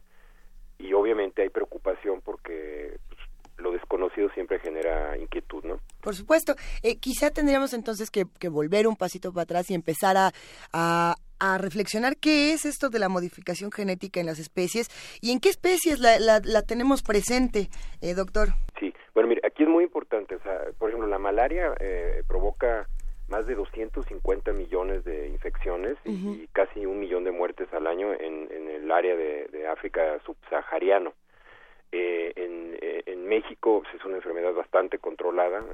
y 0.79 0.93
obviamente 0.95 1.43
hay 1.43 1.49
preocupación 1.49 2.21
porque 2.23 2.99
pues, 3.09 3.21
lo 3.59 3.73
desconocido 3.73 4.29
siempre 4.31 4.59
genera 4.59 5.17
inquietud, 5.17 5.65
¿no? 5.65 5.79
Por 6.01 6.15
supuesto. 6.15 6.55
Eh, 6.83 6.99
quizá 6.99 7.31
tendríamos 7.31 7.73
entonces 7.73 8.11
que, 8.11 8.25
volver 8.49 8.87
un 8.89 8.97
pasito 8.97 9.33
para 9.33 9.45
atrás 9.45 9.71
y 9.71 9.75
empezar 9.75 10.17
a, 10.17 10.33
a, 10.73 11.59
reflexionar 11.59 12.17
qué 12.17 12.53
es 12.53 12.65
esto 12.65 12.89
de 12.89 12.99
la 12.99 13.09
modificación 13.09 13.73
genética 13.73 14.21
en 14.21 14.27
las 14.27 14.39
especies 14.39 14.89
y 15.21 15.33
en 15.33 15.41
qué 15.41 15.49
especies 15.49 15.99
la, 15.99 16.19
la, 16.19 16.63
tenemos 16.63 17.03
presente, 17.03 17.69
eh, 18.01 18.15
doctor. 18.15 18.51
Sí, 18.79 18.93
bueno, 19.15 19.29
mire, 19.29 19.43
aquí 19.45 19.63
es 19.65 19.69
muy 19.69 19.85
importante. 19.85 20.37
O 20.37 20.43
sea, 20.43 20.59
por 20.79 20.89
ejemplo, 20.89 21.09
la 21.09 21.19
malaria 21.19 21.75
eh, 21.81 22.23
provoca 22.27 22.89
más 23.33 23.47
de 23.47 23.55
250 23.55 24.53
millones 24.53 25.05
de 25.05 25.29
infecciones 25.29 25.97
y, 26.05 26.47
casi 26.49 26.85
un 26.85 27.01
millón 27.01 27.25
de 27.25 27.31
muertes 27.31 27.67
al 27.73 27.87
año 27.87 28.13
en, 28.13 28.47
el 28.69 28.91
área 28.93 29.17
de, 29.17 29.67
África 29.67 30.21
subsahariano. 30.27 31.15
Eh, 31.93 32.33
eh, 32.37 33.03
en, 33.07 33.27
México 33.27 33.81
pues, 33.83 33.95
es 33.95 34.05
una 34.05 34.17
enfermedad 34.17 34.53
bastante 34.53 34.99
controlada, 34.99 35.65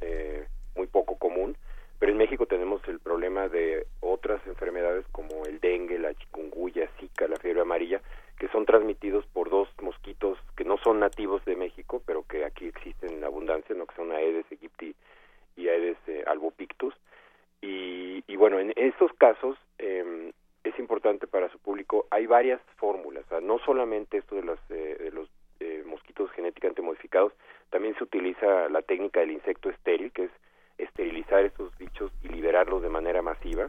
eh, 0.00 0.46
muy 0.76 0.86
poco 0.86 1.16
común, 1.18 1.56
pero 1.98 2.12
en 2.12 2.18
México 2.18 2.46
tenemos 2.46 2.80
el 2.86 3.00
problema 3.00 3.48
de 3.48 3.88
otras 3.98 4.40
enfermedades 4.46 5.04
como 5.10 5.44
el 5.44 5.58
dengue, 5.58 5.98
la 5.98 6.14
chikungunya, 6.14 6.88
zika, 7.00 7.26
la 7.26 7.36
fiebre 7.36 7.62
amarilla, 7.62 8.00
que 8.38 8.46
son 8.48 8.64
transmitidos 8.64 9.26
por 9.26 9.50
dos 9.50 9.68
mosquitos 9.82 10.38
que 10.56 10.64
no 10.64 10.78
son 10.78 11.00
nativos 11.00 11.44
de 11.44 11.56
México, 11.56 12.00
pero 12.06 12.22
que 12.22 12.44
aquí 12.44 12.68
existen 12.68 13.14
en 13.14 13.24
abundancia, 13.24 13.74
¿no? 13.74 13.86
que 13.86 13.96
son 13.96 14.12
Aedes 14.12 14.46
aegypti 14.52 14.94
y 15.56 15.66
Aedes 15.66 15.98
albopictus, 16.28 16.94
y, 17.60 18.36
bueno, 18.36 18.58
en 18.58 18.72
estos 18.76 19.12
casos 19.14 19.56
eh, 19.78 20.32
es 20.64 20.78
importante 20.78 21.26
para 21.26 21.50
su 21.50 21.58
público, 21.58 22.06
hay 22.10 22.26
varias 22.26 22.60
fórmulas, 22.76 23.24
no 23.42 23.58
solamente 23.58 24.18
esto 24.18 24.36
de, 24.36 24.42
los, 24.42 24.58
eh, 24.70 24.96
de 25.00 25.10
los 25.10 25.28
eh, 25.60 25.82
mosquitos 25.86 26.30
genéticamente 26.32 26.82
modificados, 26.82 27.32
también 27.70 27.96
se 27.96 28.04
utiliza 28.04 28.68
la 28.68 28.82
técnica 28.82 29.20
del 29.20 29.32
insecto 29.32 29.70
estéril, 29.70 30.12
que 30.12 30.24
es 30.24 30.30
esterilizar 30.78 31.44
estos 31.44 31.76
bichos 31.78 32.12
y 32.22 32.28
liberarlos 32.28 32.82
de 32.82 32.88
manera 32.88 33.22
masiva. 33.22 33.68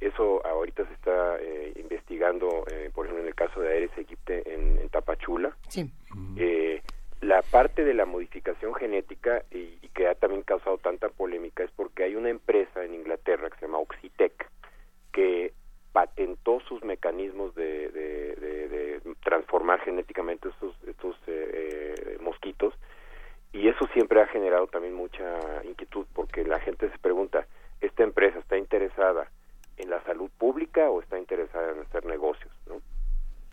Eso 0.00 0.44
ahorita 0.44 0.86
se 0.86 0.92
está 0.92 1.38
eh, 1.40 1.72
investigando 1.76 2.64
eh, 2.70 2.90
por 2.94 3.06
ejemplo, 3.06 3.22
en 3.22 3.28
el 3.28 3.34
caso 3.34 3.60
de 3.60 3.72
Aeres 3.72 3.90
Aegypti 3.96 4.32
en, 4.44 4.78
en 4.78 4.88
Tapachula. 4.90 5.56
Sí. 5.68 5.90
Eh, 6.36 6.82
la 7.24 7.40
parte 7.40 7.84
de 7.84 7.94
la 7.94 8.04
modificación 8.04 8.74
genética 8.74 9.42
y, 9.50 9.78
que 9.94 10.08
ha 10.08 10.14
también 10.16 10.42
causado 10.42 10.76
tanta 10.78 11.08
polémica 11.08 11.62
es 11.62 11.70
porque 11.70 12.02
hay 12.02 12.16
una 12.16 12.28
empresa 12.28 12.84
en 12.84 12.94
Inglaterra 12.94 13.48
que 13.48 13.58
se 13.60 13.66
llama 13.66 13.78
Oxitec 13.78 14.50
que 15.12 15.52
patentó 15.92 16.58
sus 16.68 16.82
mecanismos 16.82 17.54
de, 17.54 17.90
de, 17.90 19.00
transformar 19.22 19.80
genéticamente 19.80 20.48
estos, 20.48 20.74
estos 20.86 21.16
eh, 21.28 22.18
mosquitos 22.20 22.74
y 23.52 23.68
eso 23.68 23.86
siempre 23.92 24.20
ha 24.20 24.26
generado 24.26 24.66
también 24.66 24.94
mucha 24.94 25.64
inquietud 25.64 26.06
porque 26.12 26.44
la 26.44 26.58
gente 26.58 26.90
se 26.90 26.98
pregunta, 26.98 27.46
¿esta 27.80 28.02
empresa 28.02 28.40
está 28.40 28.58
interesada 28.58 29.30
en 29.76 29.90
la 29.90 30.02
salud 30.02 30.30
pública 30.36 30.90
o 30.90 31.00
está 31.00 31.18
interesada 31.18 31.70
en 31.70 31.80
hacer 31.80 32.04
negocios? 32.04 32.52
¿no? 32.66 32.82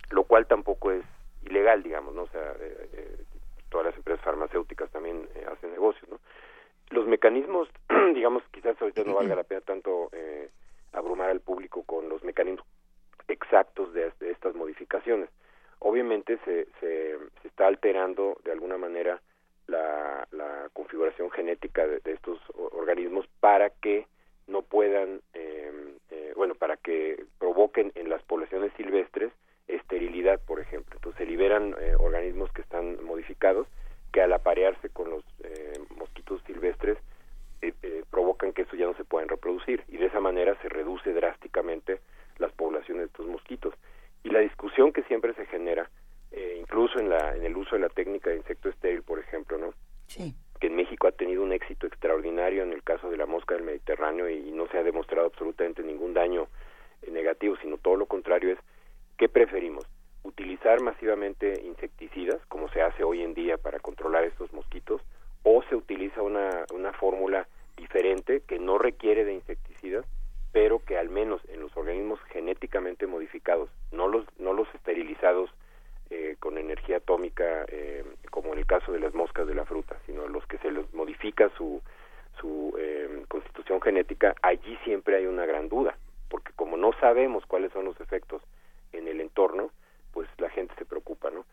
Lo 0.10 0.24
cual 0.24 0.48
tampoco 0.48 0.92
es 0.92 1.04
ilegal, 1.44 1.84
digamos, 1.84 2.16
¿no? 2.16 2.24
O 2.24 2.30
sea, 2.30 2.52
eh, 2.60 2.90
eh, 2.94 3.18
todas 3.72 3.88
las 3.88 3.96
empresas 3.96 4.24
farmacéuticas 4.24 4.92
también 4.92 5.28
eh, 5.34 5.46
hacen 5.52 5.72
negocios, 5.72 6.08
¿no? 6.12 6.20
Los 6.92 7.08
mecanismos, 7.08 7.70
digamos, 8.14 8.44
quizás 8.52 8.80
ahorita 8.80 9.04
no 9.04 9.16
valga 9.16 9.34
la 9.34 9.44
pena 9.44 9.62
tanto 9.62 10.12
abrumar 10.92 11.30
al 11.30 11.40
público 11.40 11.84
con 11.84 12.10
los 12.10 12.22
mecanismos 12.24 12.68
exactos 13.30 13.94
de, 13.94 14.12
estas 14.20 14.56
modificaciones. 14.56 15.30
Obviamente 15.80 16.38
se, 16.46 16.66
se, 16.80 17.18
se 17.42 17.48
está 17.48 17.68
alterando 17.68 18.38
de 18.44 18.52
alguna 18.52 18.78
manera 18.78 19.22
la, 19.68 20.28
la 20.32 20.70
configuración 20.74 21.32
genética 21.32 21.88
de, 21.88 22.02
estos 22.06 22.40
organismos 22.56 23.26
para 23.40 23.70
que 23.70 24.06
no 24.48 24.62
puedan, 24.62 25.22
em, 25.34 25.96
eh, 26.10 26.34
bueno, 26.36 26.56
para 26.56 26.78
que 26.78 27.26
provoquen 27.40 27.92
en 27.96 28.10
las 28.10 28.22
poblaciones 28.24 28.72
silvestres 28.76 29.32
esterilidad, 29.68 30.40
por 30.46 30.60
ejemplo. 30.60 30.91
Entonces 31.02 31.18
se 31.18 31.26
liberan 31.26 31.76
eh, 31.82 31.96
organismos 31.98 32.52
que 32.52 32.62
están 32.62 33.04
modificados 33.04 33.68
que 34.14 34.22
al 34.22 34.34
aparearse 34.34 34.90
con 34.90 35.10
los 35.10 35.24
eh, 35.44 35.80
mosquitos 35.98 36.42
silvestres 36.46 36.98
provocan 38.10 38.54
que 38.54 38.64
eso 38.64 38.76
ya 38.76 38.86
no 38.86 38.96
se 38.96 39.04
puedan 39.04 39.30
reproducir 39.30 39.84
y 39.88 39.98
de 39.98 40.08
esa 40.08 40.20
manera 40.20 40.56
se 40.62 40.70
reduce 40.70 41.14
drásticamente 41.14 42.00
las 42.38 42.52
poblaciones 42.54 43.04
de 43.04 43.08
estos 43.08 43.28
mosquitos. 43.28 43.74
Y 44.24 44.30
la 44.30 44.40
discusión 44.40 44.92
que 44.92 45.04
siempre 45.04 45.34
se 45.36 45.46
genera 45.46 45.90
eh, 46.32 46.58
incluso 46.60 47.00
en, 47.00 47.10
la, 47.10 47.36
en 47.36 47.44
el 47.44 47.56
uso 47.58 47.76
de 47.76 47.82
la 47.82 47.90
técnica 47.90 48.30
de 48.30 48.38
insecto 48.38 48.70
estéril, 48.70 49.04
por 49.04 49.20
ejemplo, 49.20 49.58
¿no? 49.58 49.74
Sí. 50.08 50.34
Que 50.60 50.68
en 50.68 50.76
México 50.76 51.08
ha 51.08 51.12
tenido 51.12 51.44
un 51.44 51.52
éxito 51.52 51.88
extraordinario 51.88 52.64
en 52.64 52.72
el 52.72 52.84
caso 52.84 53.10
de 53.10 53.18
la 53.18 53.26
mosca 53.26 53.56
del 53.56 53.64
Mediterráneo 53.64 54.30
y 54.30 54.52
no 54.52 54.68
se 54.68 54.78
ha 54.78 54.84
demostrado 54.84 55.28
absolutamente 55.28 55.84
ningún 55.84 56.14
daño 56.14 56.48
eh, 57.02 57.12
negativo, 57.12 57.56
sino 57.62 57.78
todo 57.78 57.96
lo 57.96 58.06
contrario 58.06 58.54
es, 58.54 58.60
¿qué 59.18 59.28
preferimos? 59.28 59.86
¿Utilizar 60.62 60.82
masivamente 60.82 61.60
insecticidas, 61.66 62.40
como 62.48 62.70
se 62.70 62.84
hace 62.84 63.04
hoy 63.04 63.24
en 63.24 63.34
día 63.34 63.58
para 63.58 63.80
controlar 63.80 64.26
estos 64.26 64.54
mosquitos, 64.54 65.02
o 65.42 65.64
se 65.64 65.76
utiliza 65.76 66.22
una, 66.22 66.66
una 66.72 66.94
fórmula 66.94 67.48
diferente 67.76 68.42
que 68.48 68.60
no 68.60 68.78
requiere 68.78 69.26
de 69.26 69.34
insecticidas, 69.34 70.06
pero 70.52 70.84
que 70.84 70.98
al 70.98 71.10
menos 71.10 71.42
en 71.50 71.62
los 71.62 71.76
organismos 71.78 72.20
genéticamente 72.30 73.08
modificados, 73.08 73.70
no 73.92 74.08
los, 74.08 74.26
no 74.38 74.54
los 74.54 74.68
esterilizados 74.76 75.50
eh, 76.10 76.36
con 76.40 76.58
energía 76.58 76.98
atómica, 76.98 77.66
eh, 77.70 78.04
como 78.30 78.54
en 78.54 78.60
el 78.60 78.66
caso 78.66 78.92
de 78.92 79.00
las 79.00 79.14
moscas 79.14 79.48
de 79.48 79.56
la 79.56 79.66
fruta, 79.66 79.98
sino 80.06 80.28
los 80.28 80.46
que 80.46 80.58
se 80.58 80.72
les 80.72 80.94
modifica 80.94 81.50
su, 81.58 81.82
su 82.40 82.76
eh, 82.78 83.24
constitución 83.30 83.82
genética, 83.82 84.36
allí 84.42 84.78
siempre 84.84 85.16
hay 85.16 85.26
una 85.26 85.46
gran 85.46 85.70
duda, 85.70 85.98
porque 86.30 86.52
como 86.56 86.76
no 86.76 86.92
sabemos 87.00 87.46
cuáles 87.46 87.72
son 87.72 87.86
los 87.86 88.00
efectos 88.02 88.42
en 88.92 89.08
el 89.08 89.22
entorno, 89.22 89.72
pues 90.12 90.28
la 90.38 90.50
gente 90.50 90.74
se 90.78 90.84
preocupa, 90.86 91.30
¿no? 91.30 91.46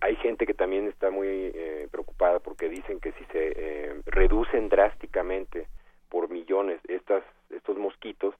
Hay 0.00 0.16
gente 0.16 0.46
que 0.46 0.54
también 0.54 0.88
está 0.88 1.10
muy 1.10 1.54
preocupada 1.90 2.38
porque 2.40 2.70
dicen 2.70 3.00
que 3.00 3.12
si 3.12 3.24
se 3.26 4.00
reducen 4.06 4.70
drásticamente 4.70 5.68
por 6.08 6.30
millones 6.30 6.80
estas 6.88 7.22
estos 7.50 7.76
mosquitos, 7.76 8.34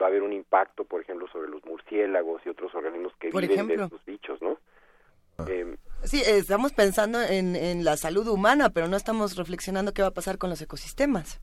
va 0.00 0.06
a 0.06 0.08
haber 0.08 0.22
un 0.22 0.32
impacto, 0.32 0.84
por 0.84 1.00
ejemplo, 1.00 1.26
sobre 1.28 1.48
los 1.48 1.64
murciélagos 1.64 2.42
y 2.44 2.48
otros 2.48 2.74
organismos 2.74 3.12
que 3.16 3.30
viven 3.30 3.66
de 3.66 3.74
estos 3.74 4.04
bichos, 4.04 4.40
¿no? 4.40 4.58
Eh, 5.48 5.76
sí, 6.02 6.22
estamos 6.50 6.72
pensando 6.72 7.22
en, 7.22 7.54
en, 7.54 7.84
la 7.84 7.96
salud 7.96 8.26
humana, 8.26 8.70
pero 8.70 8.88
no 8.88 8.96
estamos 8.96 9.36
reflexionando 9.36 9.94
qué 9.94 10.02
va 10.02 10.08
a 10.08 10.14
pasar 10.14 10.36
con 10.36 10.50
los 10.50 10.60
ecosistemas. 10.60 11.40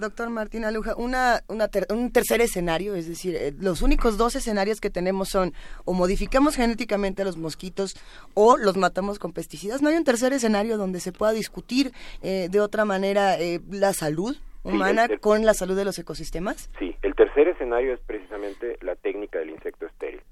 Doctor 0.00 0.30
Martín 0.30 0.64
Aluja, 0.64 0.94
una, 0.96 1.40
una 1.48 1.68
un 1.90 2.12
tercer 2.12 2.40
escenario, 2.40 2.94
es 2.94 3.08
decir, 3.08 3.34
eh, 3.36 3.52
los 3.58 3.82
únicos 3.82 4.18
dos 4.18 4.34
escenarios 4.36 4.80
que 4.80 4.90
tenemos 4.90 5.28
son 5.28 5.52
o 5.84 5.92
modificamos 5.92 6.56
genéticamente 6.56 7.22
a 7.22 7.24
los 7.24 7.36
mosquitos 7.36 7.94
o 8.34 8.56
los 8.56 8.76
matamos 8.76 9.18
con 9.18 9.32
pesticidas. 9.32 9.82
¿No 9.82 9.88
hay 9.88 9.96
un 9.96 10.04
tercer 10.04 10.32
escenario 10.32 10.76
donde 10.76 11.00
se 11.00 11.12
pueda 11.12 11.32
discutir 11.32 11.92
eh, 12.22 12.48
de 12.50 12.60
otra 12.60 12.84
manera 12.84 13.36
la 13.70 13.92
salud 13.92 14.36
humana 14.62 15.08
con 15.20 15.44
la 15.44 15.54
salud 15.54 15.76
de 15.76 15.84
los 15.84 15.98
ecosistemas? 15.98 16.70
Sí, 16.78 16.96
el 17.02 17.14
tercer 17.14 17.48
escenario 17.48 17.94
es 17.94 18.00
precisamente 18.00 18.78
la 18.82 18.96
técnica 18.96 19.38
del 19.38 19.50
insecto 19.50 19.86
estéril 19.86 20.22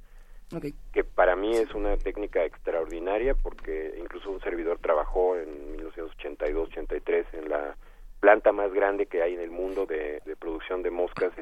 que 0.93 1.03
para 1.03 1.35
mí 1.35 1.57
es 1.57 1.75
una 1.75 1.97
técnica 1.97 2.45
extraordinaria 2.45 3.35
porque 3.35 3.95
incluso 3.99 4.31
un 4.31 4.41
servidor 4.41 4.79
trabajó 4.79 5.37
en 5.37 5.77
1982-83 5.79 7.25
en 7.33 7.49
la 7.49 7.77
planta 8.21 8.53
más 8.53 8.73
grande 8.73 9.07
que 9.07 9.23
hay 9.23 9.35
en 9.35 9.41
el 9.41 9.51
mundo 9.51 9.87
de, 9.87 10.23
producción 10.39 10.83
de 10.83 10.91
moscas 10.91 11.33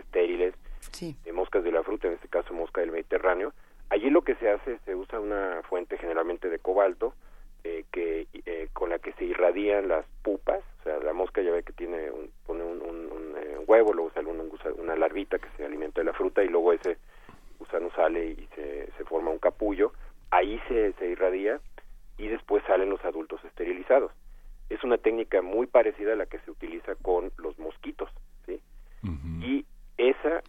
de 1.25 1.33
moscas 1.33 1.65
de 1.65 1.73
la 1.73 1.83
fruta, 1.83 2.09
en 2.09 2.15
este 2.15 2.29
caso 2.29 2.53
mosca 2.55 2.81
del 2.81 2.93
Mediterráneo. 2.93 3.53
Allí 3.91 4.11
lo 4.11 4.23
que 4.23 4.35
se 4.37 4.51
hace, 4.51 4.79
se 4.85 4.95
usa 4.95 5.21
una 5.21 5.63
fuente 5.69 5.99
generalmente 5.99 6.49
de 6.49 6.59
cobalto, 6.59 7.15
eh, 7.63 7.85
que 7.93 8.27
eh, 8.47 8.69
con 8.73 8.91
la 8.91 8.99
que 8.99 9.13
se 9.15 9.25
irradian 9.25 9.89
las 9.89 10.05
pupas, 10.23 10.61
o 10.81 10.83
sea, 10.85 10.99
la 10.99 11.13
mosca 11.13 11.41
ya 11.43 11.51
ve 11.51 11.63
que 11.63 11.73
tiene 11.73 12.11
un, 12.11 12.31
pone 12.47 12.63
un, 12.63 13.35
eh, 13.39 13.59
huevo, 13.67 13.93
luego 13.93 14.11
sale 14.13 14.29
una, 14.29 14.45
una 14.77 14.97
larvita 14.97 15.39
que 15.39 15.49
se 15.57 15.65
alimenta 15.65 16.01
de 16.01 16.05
la 16.05 16.13
fruta 16.13 16.43
y 16.43 16.49
luego 16.49 16.73
ese 16.73 16.99
gusano 17.59 17.91
sale 17.93 18.27
y 18.27 18.49
se, 18.55 18.91
se 18.97 19.05
forma 19.05 19.31
un 19.31 19.39
capullo, 19.39 19.93
ahí 20.31 20.61
se, 20.69 20.93
se 20.95 21.09
irradia 21.09 21.61
y 22.19 22.29
después 22.29 22.63
salen 22.67 22.91
los 22.91 23.05
adultos 23.05 23.43
esterilizados. 23.45 24.13
Es 24.71 24.83
una 24.83 24.99
técnica 24.99 25.43
muy 25.43 25.67
parecida 25.67 26.13
a 26.13 26.17
la 26.17 26.27
que 26.27 26.39
se 26.41 26.51
utiliza 26.51 26.95
con 26.97 27.33
los 27.39 27.59
mosquitos, 27.59 28.09
¿sí? 28.47 28.61
Y 29.41 29.67
esa 29.99 30.43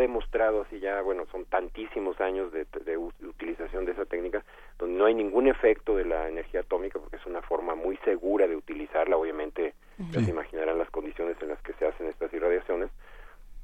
demostrado 0.00 0.62
así 0.62 0.80
ya, 0.80 1.00
bueno, 1.02 1.26
son 1.30 1.44
tantísimos 1.44 2.20
años 2.20 2.52
de, 2.52 2.66
de, 2.84 2.96
utilización 2.96 3.84
de 3.84 3.92
esa 3.92 4.04
técnica, 4.04 4.44
donde 4.78 4.98
no 4.98 5.06
hay 5.06 5.14
ningún 5.14 5.46
efecto 5.46 5.96
de 5.96 6.04
la 6.04 6.28
energía 6.28 6.60
atómica, 6.60 6.98
porque 6.98 7.16
es 7.16 7.26
una 7.26 7.42
forma 7.42 7.74
muy 7.74 7.96
segura 7.98 8.48
de 8.48 8.56
utilizarla, 8.56 9.16
obviamente 9.16 9.74
ya 10.12 10.20
se 10.20 10.30
imaginarán 10.30 10.78
las 10.78 10.90
condiciones 10.90 11.36
en 11.42 11.48
las 11.48 11.60
que 11.62 11.74
se 11.74 11.86
hacen 11.86 12.08
estas 12.08 12.32
irradiaciones. 12.32 12.90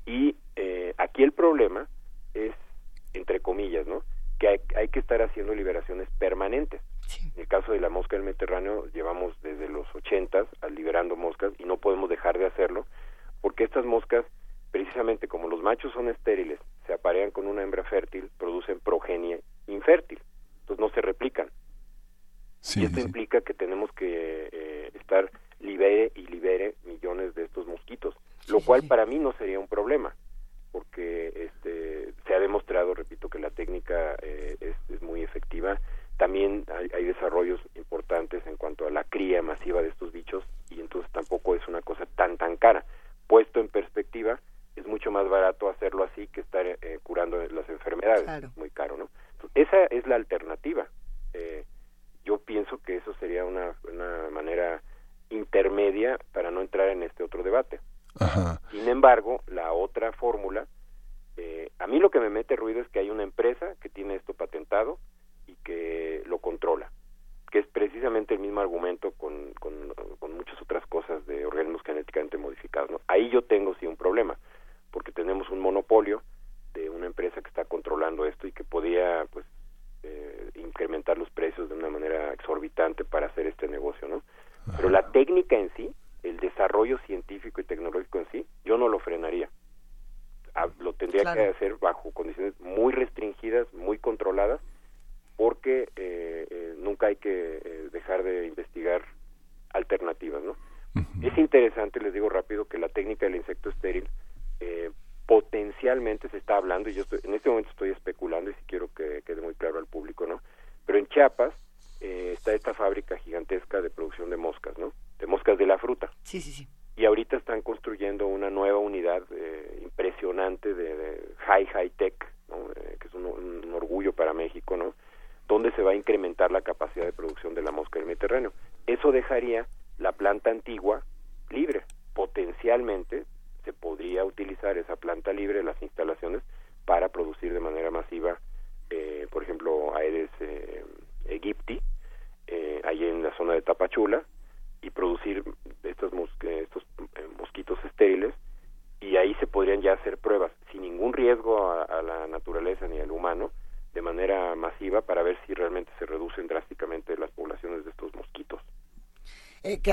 Y 0.04 0.36
eh, 0.54 0.94
aquí 0.98 1.22
el 1.22 1.32
problema 1.32 1.88
es, 2.34 2.52
entre 3.14 3.40
comillas, 3.40 3.86
¿no? 3.86 4.02
Que 4.38 4.48
hay, 4.48 4.60
hay 4.76 4.88
que 4.88 5.00
estar 5.00 5.22
haciendo 5.22 5.54
liberaciones 5.54 6.08
permanentes. 6.18 6.82
En 7.34 7.40
el 7.40 7.48
caso 7.48 7.72
de 7.72 7.80
la 7.80 7.88
mosca 7.88 8.16
del 8.16 8.24
Mediterráneo, 8.24 8.86
llevamos 8.92 9.34
desde 9.42 9.68
los 9.68 9.86
ochentas 9.94 10.46
al 10.60 10.74
liberando 10.74 11.16
moscas 11.16 11.52
y 11.58 11.64
no 11.64 11.78
podemos 11.78 12.10
dejar 12.10 12.38
de 12.38 12.46
hacerlo, 12.46 12.86
porque 13.40 13.64
estas 13.64 13.84
moscas, 13.84 14.24
precisamente 14.96 15.28
como 15.28 15.48
los 15.48 15.62
machos 15.62 15.92
son 15.92 16.08
estériles, 16.08 16.58
se 16.86 16.94
aparean 16.94 17.30
con 17.30 17.46
una 17.46 17.62
hembra 17.62 17.84
fértil, 17.84 18.30
producen 18.38 18.80
progenie 18.80 19.42
infértil, 19.66 20.18
entonces 20.60 20.80
no 20.80 20.88
se 20.88 21.02
replican. 21.02 21.50
y 22.76 22.84
esto 22.86 23.00
implica 23.00 23.42
que 23.42 23.52
tenemos 23.52 23.92
que 23.92 24.48
eh, 24.50 24.90
estar 24.94 25.30
libere 25.60 26.12
y 26.14 26.26
libere 26.28 26.76
millones 26.84 27.34
de 27.34 27.44
estos 27.44 27.66
mosquitos, 27.66 28.14
lo 28.48 28.60
cual 28.60 28.84
para 28.88 29.04
mí 29.04 29.18
no 29.18 29.34
sería 29.34 29.60
un 29.60 29.68
problema 29.68 30.14
porque 30.72 31.28
este, 31.34 32.12
se 32.26 32.34
ha 32.34 32.40
demostrado, 32.40 32.94
repito, 32.94 33.28
que 33.28 33.38
la 33.38 33.50
técnica 33.50 34.14
eh, 34.22 34.56
es, 34.60 35.02
muy 35.02 35.22
efectiva. 35.22 35.78
También 36.18 36.64
hay, 36.94 37.04
desarrollos 37.04 37.60
importantes 37.76 38.46
en 38.46 38.56
cuanto 38.56 38.86
a 38.86 38.90
la 38.90 39.04
cría 39.04 39.40
masiva 39.40 39.80
de 39.80 39.88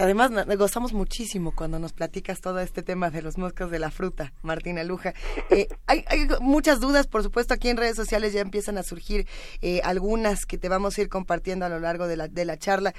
además 0.04 0.32
gozamos 0.58 0.94
muchísimo 0.94 1.54
cuando 1.56 1.80
nos 1.80 1.94
platicas 1.94 2.42
todo 2.42 2.60
este 2.60 2.84
tema 2.84 3.10
de 3.10 3.22
los 3.22 3.38
moscos 3.38 3.72
de 3.72 3.80
la 3.80 3.90
fruta, 3.90 4.34
Martina 4.42 4.84
Luja. 4.84 5.14
Eh, 5.50 5.68
hay, 5.88 6.04
hay, 6.08 6.28
muchas 6.42 6.80
dudas, 6.82 7.08
por 7.08 7.24
supuesto, 7.24 7.54
aquí 7.54 7.70
en 7.70 7.78
redes 7.78 7.96
sociales 7.96 8.34
ya 8.34 8.42
empiezan 8.42 8.78
a 8.78 8.84
surgir 8.84 9.28
eh, 9.62 9.80
algunas 9.84 10.46
que 10.46 10.58
te 10.58 10.68
vamos 10.68 10.98
a 10.98 11.02
ir 11.02 11.10
compartiendo 11.10 11.66
a 11.66 11.70
lo 11.70 11.80
largo 11.80 12.08
de 12.08 12.18
la, 12.18 12.28
de 12.28 12.44
la 12.46 12.58
charla. 12.58 12.94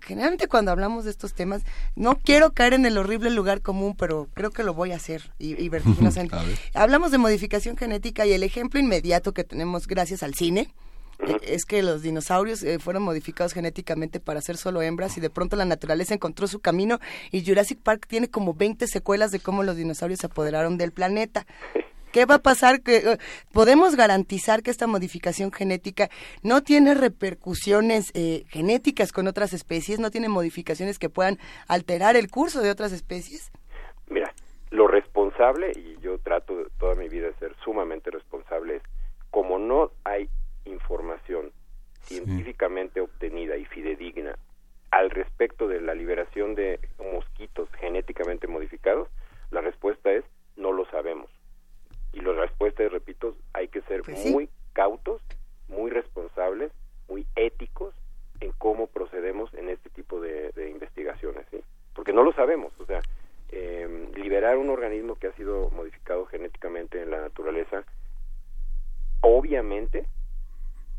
Generalmente 0.00 0.46
cuando 0.46 0.70
hablamos 0.70 1.04
de 1.04 1.10
estos 1.10 1.34
temas, 1.34 1.62
no 1.96 2.16
quiero 2.18 2.52
caer 2.52 2.74
en 2.74 2.86
el 2.86 2.96
horrible 2.98 3.30
lugar 3.30 3.60
común, 3.60 3.94
pero 3.98 4.28
creo 4.32 4.50
que 4.50 4.62
lo 4.62 4.74
voy 4.74 4.92
a 4.92 4.96
hacer 4.96 5.32
y, 5.38 5.60
y 5.60 5.70
Hablamos 6.74 7.10
de 7.10 7.18
modificación 7.18 7.76
genética 7.76 8.24
y 8.26 8.32
el 8.32 8.44
ejemplo 8.44 8.78
inmediato 8.78 9.34
que 9.34 9.44
tenemos 9.44 9.86
gracias 9.86 10.22
al 10.22 10.34
cine, 10.34 10.72
es 11.42 11.64
que 11.64 11.82
los 11.82 12.02
dinosaurios 12.02 12.62
eh, 12.62 12.78
fueron 12.78 13.02
modificados 13.02 13.52
genéticamente 13.52 14.20
para 14.20 14.40
ser 14.40 14.56
solo 14.56 14.82
hembras 14.82 15.16
y 15.16 15.20
de 15.20 15.30
pronto 15.30 15.56
la 15.56 15.64
naturaleza 15.64 16.14
encontró 16.14 16.46
su 16.46 16.60
camino 16.60 16.98
y 17.30 17.44
Jurassic 17.44 17.80
Park 17.80 18.06
tiene 18.06 18.28
como 18.28 18.54
20 18.54 18.86
secuelas 18.86 19.30
de 19.30 19.40
cómo 19.40 19.62
los 19.62 19.76
dinosaurios 19.76 20.20
se 20.20 20.26
apoderaron 20.26 20.78
del 20.78 20.92
planeta. 20.92 21.46
¿Qué 22.12 22.24
va 22.24 22.36
a 22.36 22.42
pasar? 22.42 22.80
Eh, 22.86 23.18
¿Podemos 23.52 23.94
garantizar 23.94 24.62
que 24.62 24.70
esta 24.70 24.86
modificación 24.86 25.52
genética 25.52 26.08
no 26.42 26.62
tiene 26.62 26.94
repercusiones 26.94 28.10
eh, 28.14 28.44
genéticas 28.48 29.12
con 29.12 29.26
otras 29.26 29.52
especies? 29.52 30.00
¿No 30.00 30.10
tiene 30.10 30.28
modificaciones 30.28 30.98
que 30.98 31.10
puedan 31.10 31.38
alterar 31.66 32.16
el 32.16 32.30
curso 32.30 32.62
de 32.62 32.70
otras 32.70 32.92
especies? 32.92 33.52
Mira, 34.08 34.32
lo 34.70 34.86
responsable, 34.86 35.72
y 35.76 36.00
yo 36.00 36.18
trato 36.18 36.54
toda 36.78 36.94
mi 36.94 37.08
vida 37.08 37.26
de 37.26 37.34
ser 37.34 37.54
sumamente 37.62 38.10
responsable, 38.10 38.76
es 38.76 38.82
como 39.30 39.58
no 39.58 39.92
hay 40.04 40.28
información 40.78 41.52
científicamente 42.02 43.00
obtenida 43.00 43.56
y 43.56 43.64
fidedigna 43.66 44.38
al 44.90 45.10
respecto 45.10 45.68
de 45.68 45.80
la 45.80 45.94
liberación 45.94 46.54
de 46.54 46.80
mosquitos 47.12 47.68
genéticamente 47.78 48.46
modificados, 48.46 49.08
la 49.50 49.60
respuesta 49.60 50.10
es 50.12 50.24
no 50.56 50.72
lo 50.72 50.86
sabemos. 50.86 51.30
Y 52.12 52.20
la 52.20 52.32
respuesta 52.32 52.82
es, 52.82 52.90
repito, 52.90 53.36
hay 53.52 53.68
que 53.68 53.82
ser 53.82 54.02
pues 54.02 54.24
muy 54.30 54.48
cautos, 54.72 55.20
muy 55.68 55.90
responsables, 55.90 56.72
muy 57.08 57.26
éticos 57.36 57.94
en 58.40 58.52
cómo 58.52 58.86
procedemos 58.86 59.52
en 59.54 59.68
este 59.68 59.90
tipo 59.90 60.20
de, 60.20 60.52
investigaciones, 60.70 61.46
¿sí? 61.50 61.60
Porque 61.94 62.12
no 62.12 62.22
lo 62.22 62.32
sabemos, 62.32 62.72
o 62.78 62.86
sea, 62.86 63.00
em, 63.50 64.12
liberar 64.14 64.56
un 64.56 64.70
organismo 64.70 65.16
que 65.16 65.26
ha 65.26 65.32
sido 65.32 65.70
modificado 65.70 66.24
genéticamente 66.26 67.02
en 67.02 67.10
la 67.10 67.20
naturaleza, 67.20 67.84
obviamente 69.20 70.06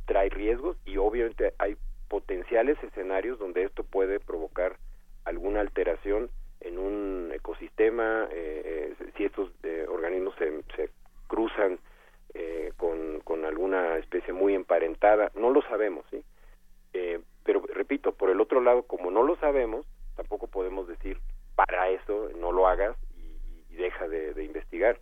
trae 0.10 0.30
riesgos 0.30 0.76
y 0.86 0.98
obviamente 0.98 1.54
hay 1.60 1.78
potenciales 2.08 2.84
escenarios 2.84 3.38
donde 3.38 3.64
esto 3.64 3.84
puede 3.84 4.20
provocar 4.20 4.78
alguna 5.24 5.62
alteración 5.62 6.32
en 6.62 6.80
un 6.80 7.32
ecosistema, 7.32 8.28
eh, 8.32 8.96
eh, 9.00 9.12
si 9.16 9.26
estos 9.26 9.52
eh, 9.62 9.86
organismos 9.88 10.34
se, 10.76 10.90
cruzan 11.28 11.80
con, 12.78 13.20
con, 13.20 13.46
alguna 13.46 13.98
especie 13.98 14.34
muy 14.34 14.56
emparentada, 14.56 15.32
no 15.36 15.52
lo 15.52 15.62
sabemos, 15.64 16.06
¿sí? 16.10 16.24
pero 17.44 17.62
repito, 17.74 18.14
por 18.14 18.30
el 18.30 18.40
otro 18.40 18.62
lado, 18.62 18.84
como 18.84 19.12
no 19.12 19.24
lo 19.24 19.36
sabemos, 19.38 19.86
tampoco 20.16 20.48
podemos 20.48 20.88
decir 20.88 21.20
para 21.56 21.90
eso 21.90 22.30
no 22.40 22.52
lo 22.52 22.68
hagas 22.68 22.96
y, 23.70 23.76
deja 23.76 24.08
de, 24.08 24.34
de, 24.34 24.44
investigar. 24.44 25.00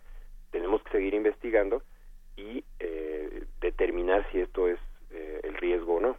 Tenemos 0.50 0.82
que 0.82 0.90
seguir 0.90 1.14
investigando 1.14 1.82
y 2.36 2.64
determinar 3.60 4.26
si 4.32 4.40
esto 4.40 4.68
es 4.68 4.78
eh, 5.18 5.40
el 5.42 5.54
riesgo 5.54 5.94
o 5.94 6.00
no. 6.00 6.16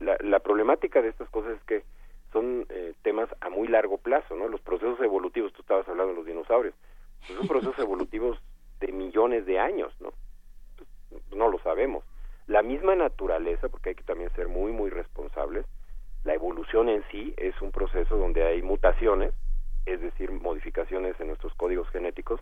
la, 0.00 0.16
la, 0.20 0.40
problemática 0.40 1.00
de 1.00 1.08
estas 1.08 1.30
cosas 1.30 1.56
es 1.56 1.64
que 1.64 1.82
son 2.32 2.66
eh, 2.68 2.94
temas 3.02 3.28
a 3.40 3.48
muy 3.48 3.68
largo 3.68 3.98
plazo, 3.98 4.36
¿no? 4.36 4.48
Los 4.48 4.60
procesos 4.60 5.00
evolutivos, 5.00 5.52
tú 5.52 5.62
estabas 5.62 5.88
hablando 5.88 6.12
de 6.12 6.18
los 6.18 6.26
dinosaurios, 6.26 6.74
pues 7.26 7.38
son 7.38 7.48
procesos 7.48 7.78
evolutivos 7.86 8.38
de 8.80 8.92
millones 8.92 9.46
de 9.46 9.58
años, 9.58 9.94
¿no? 10.00 10.12
Pues, 11.08 11.22
no 11.34 11.48
lo 11.48 11.58
sabemos. 11.60 12.04
La 12.46 12.62
misma 12.62 12.94
naturaleza, 12.94 13.68
porque 13.68 13.90
hay 13.90 13.94
que 13.94 14.02
también 14.02 14.30
ser 14.34 14.48
muy, 14.48 14.72
muy 14.72 14.90
responsables, 14.90 15.64
la 16.24 16.34
evolución 16.34 16.88
en 16.88 17.04
sí 17.10 17.34
es 17.36 17.60
un 17.62 17.72
proceso 17.72 18.16
donde 18.16 18.44
hay 18.44 18.62
mutaciones, 18.62 19.32
es 19.86 20.00
decir, 20.00 20.30
modificaciones 20.30 21.18
en 21.20 21.28
nuestros 21.28 21.54
códigos 21.54 21.88
genéticos, 21.90 22.40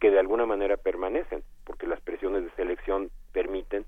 que 0.00 0.10
de 0.10 0.18
alguna 0.18 0.46
manera 0.46 0.76
permanecen, 0.76 1.42
porque 1.64 1.86
las 1.86 2.00
presiones 2.00 2.44
de 2.44 2.50
selección 2.52 3.10
permiten 3.32 3.84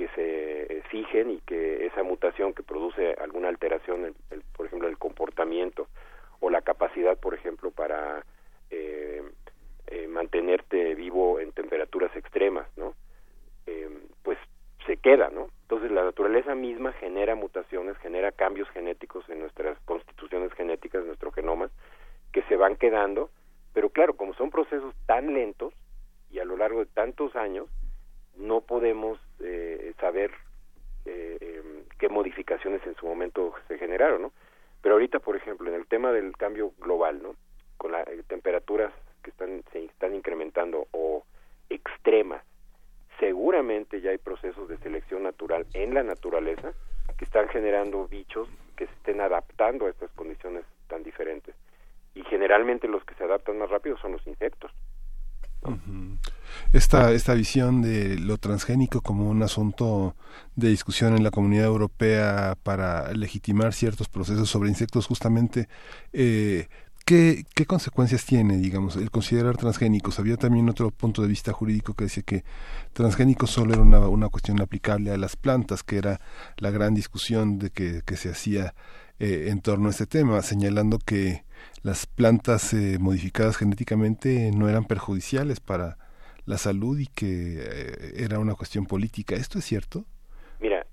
que 0.00 0.08
se 0.14 0.82
fijen 0.88 1.30
y 1.30 1.40
que 1.40 1.84
esa 1.84 2.02
mutación 2.02 2.54
que 2.54 2.62
produce 2.62 3.12
alguna 3.20 3.48
alteración, 3.48 4.14
por 4.56 4.64
ejemplo, 4.64 4.88
el 4.88 4.96
comportamiento 4.96 5.88
o 6.40 6.48
la 6.48 6.62
capacidad, 6.62 7.18
por 7.18 7.34
ejemplo, 7.34 7.70
para 7.70 8.24
eh, 8.70 9.22
eh, 9.88 10.08
mantenerte 10.08 10.94
vivo 10.94 11.38
en 11.38 11.52
temperaturas 11.52 12.16
extremas, 12.16 12.66
¿no? 12.78 12.94
Eh, 13.66 13.90
pues 14.22 14.38
se 14.86 14.96
queda, 14.96 15.28
¿no? 15.28 15.48
Entonces 15.62 15.90
la 15.90 16.04
naturaleza 16.04 16.54
misma 16.54 16.92
genera 16.94 17.34
mutaciones, 17.34 17.98
genera 17.98 18.32
cambios 18.32 18.70
genéticos 18.70 19.28
en 19.28 19.40
nuestras 19.40 19.78
constituciones 19.80 20.50
genéticas, 20.54 21.02
en 21.02 21.08
nuestro 21.08 21.30
genoma, 21.30 21.68
que 22.32 22.40
se 22.44 22.56
van 22.56 22.76
quedando, 22.76 23.28
pero 23.74 23.90
claro, 23.90 24.14
como 24.14 24.32
son 24.32 24.50
procesos 24.50 24.94
tan 25.04 25.34
lentos 25.34 25.74
y 26.30 26.38
a 26.38 26.46
lo 26.46 26.56
largo 26.56 26.78
de 26.78 26.86
tantos 26.86 27.36
años, 27.36 27.68
no 28.36 28.60
podemos 28.60 29.18
eh, 29.40 29.92
saber 30.00 30.30
eh, 31.04 31.38
em, 31.40 31.84
qué 31.98 32.08
modificaciones 32.08 32.84
en 32.86 32.94
su 32.96 33.06
momento 33.06 33.54
se 33.68 33.78
generaron, 33.78 34.22
¿no? 34.22 34.32
Pero 34.82 34.94
ahorita, 34.94 35.18
por 35.20 35.36
ejemplo, 35.36 35.68
en 35.68 35.74
el 35.74 35.86
tema 35.86 36.12
del 36.12 36.36
cambio 36.36 36.72
global, 36.78 37.22
¿no? 37.22 37.36
Con 37.76 37.92
las 37.92 38.06
eh, 38.08 38.22
temperaturas 38.26 38.92
que 39.22 39.30
están 39.30 39.62
se 39.72 39.84
están 39.84 40.14
incrementando 40.14 40.86
o 40.92 41.24
extremas, 41.68 42.42
seguramente 43.18 44.00
ya 44.00 44.10
hay 44.10 44.18
procesos 44.18 44.68
de 44.68 44.78
selección 44.78 45.22
natural 45.22 45.66
en 45.74 45.94
la 45.94 46.02
naturaleza 46.02 46.72
que 47.18 47.24
están 47.24 47.48
generando 47.48 48.08
bichos 48.08 48.48
que 48.76 48.86
se 48.86 48.92
estén 48.94 49.20
adaptando 49.20 49.86
a 49.86 49.90
estas 49.90 50.10
condiciones 50.12 50.64
tan 50.88 51.02
diferentes. 51.02 51.54
Y 52.14 52.22
generalmente 52.24 52.88
los 52.88 53.04
que 53.04 53.14
se 53.14 53.24
adaptan 53.24 53.58
más 53.58 53.68
rápido 53.68 53.98
son 53.98 54.12
los 54.12 54.26
insectos 54.26 54.72
esta, 56.72 57.12
esta 57.12 57.34
visión 57.34 57.82
de 57.82 58.18
lo 58.18 58.38
transgénico 58.38 59.00
como 59.00 59.28
un 59.28 59.42
asunto 59.42 60.16
de 60.56 60.68
discusión 60.68 61.16
en 61.16 61.24
la 61.24 61.30
comunidad 61.30 61.66
europea 61.66 62.56
para 62.62 63.12
legitimar 63.12 63.72
ciertos 63.72 64.08
procesos 64.08 64.48
sobre 64.48 64.70
insectos 64.70 65.06
justamente 65.06 65.68
eh, 66.12 66.68
¿Qué, 67.04 67.44
¿Qué, 67.54 67.66
consecuencias 67.66 68.24
tiene, 68.24 68.58
digamos, 68.58 68.94
el 68.94 69.10
considerar 69.10 69.56
transgénicos? 69.56 70.20
Había 70.20 70.36
también 70.36 70.68
otro 70.68 70.92
punto 70.92 71.22
de 71.22 71.28
vista 71.28 71.52
jurídico 71.52 71.94
que 71.94 72.04
decía 72.04 72.22
que 72.22 72.44
transgénicos 72.92 73.50
solo 73.50 73.72
era 73.72 73.82
una, 73.82 73.98
una 74.06 74.28
cuestión 74.28 74.60
aplicable 74.60 75.10
a 75.10 75.16
las 75.16 75.34
plantas, 75.34 75.82
que 75.82 75.96
era 75.96 76.20
la 76.58 76.70
gran 76.70 76.94
discusión 76.94 77.58
de 77.58 77.70
que, 77.70 78.02
que 78.04 78.16
se 78.16 78.30
hacía 78.30 78.74
eh, 79.18 79.48
en 79.48 79.60
torno 79.60 79.88
a 79.88 79.90
este 79.90 80.06
tema, 80.06 80.40
señalando 80.42 80.98
que 80.98 81.44
las 81.82 82.06
plantas 82.06 82.72
eh, 82.74 82.98
modificadas 83.00 83.56
genéticamente 83.56 84.50
no 84.52 84.68
eran 84.68 84.84
perjudiciales 84.84 85.58
para 85.58 85.98
la 86.50 86.58
salud 86.58 86.98
y 86.98 87.06
que 87.06 87.60
eh, 87.60 88.24
era 88.24 88.38
una 88.40 88.54
cuestión 88.54 88.84
política. 88.84 89.36
¿Esto 89.36 89.58
es 89.58 89.64
cierto? 89.64 90.04
Mira, 90.58 90.84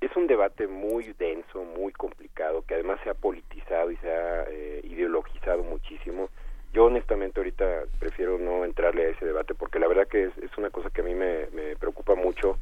es 0.00 0.16
un 0.16 0.28
debate 0.28 0.68
muy 0.68 1.12
denso, 1.18 1.64
muy 1.76 1.92
complicado, 1.92 2.64
que 2.64 2.74
además 2.74 3.00
se 3.02 3.10
ha 3.10 3.14
politizado 3.14 3.90
y 3.90 3.96
se 3.96 4.08
ha 4.08 4.44
eh, 4.48 4.80
ideologizado 4.84 5.64
muchísimo. 5.64 6.30
Yo 6.72 6.84
honestamente 6.86 7.40
ahorita 7.40 7.64
prefiero 7.98 8.38
no 8.38 8.64
entrarle 8.64 9.06
a 9.06 9.08
ese 9.10 9.26
debate 9.26 9.54
porque 9.54 9.78
la 9.78 9.88
verdad 9.88 10.06
que 10.08 10.24
es, 10.24 10.38
es 10.38 10.56
una 10.56 10.70
cosa 10.70 10.88
que 10.88 11.02
a 11.02 11.04
mí 11.04 11.14
me, 11.14 11.48
me 11.52 11.76
preocupa 11.76 12.14
mucho 12.14 12.56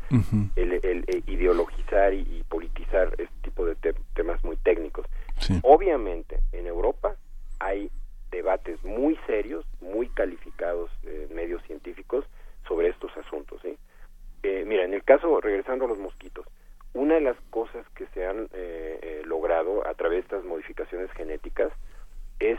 el, 0.56 0.72
el, 0.82 1.04
ideologizar 1.26 2.12
y, 2.12 2.42
politizar 2.48 3.14
este 3.18 3.34
tipo 3.42 3.64
de 3.64 3.76
temas 4.14 4.42
muy 4.42 4.56
técnicos. 4.56 5.06
Obviamente 5.62 6.40
en 6.50 6.66
Europa 6.66 7.14
hay 7.60 7.90
debates 8.30 8.82
muy 8.84 9.16
serios, 9.26 9.64
muy 9.80 10.08
calificados 10.08 10.90
en 11.04 11.34
medios 11.34 11.62
científicos 11.64 12.24
sobre 12.66 12.88
estos 12.88 13.14
asuntos. 13.16 13.60
¿sí? 13.62 13.76
Eh, 14.42 14.64
mira, 14.66 14.84
en 14.84 14.94
el 14.94 15.04
caso, 15.04 15.40
regresando 15.40 15.84
a 15.84 15.88
los 15.88 15.98
mosquitos, 15.98 16.46
una 16.92 17.14
de 17.14 17.20
las 17.20 17.36
cosas 17.50 17.88
que 17.90 18.06
se 18.08 18.26
han 18.26 18.48
eh, 18.52 18.98
eh, 19.02 19.22
logrado 19.24 19.86
a 19.86 19.94
través 19.94 20.18
de 20.18 20.22
estas 20.22 20.44
modificaciones 20.44 21.10
genéticas 21.12 21.72
es 22.38 22.58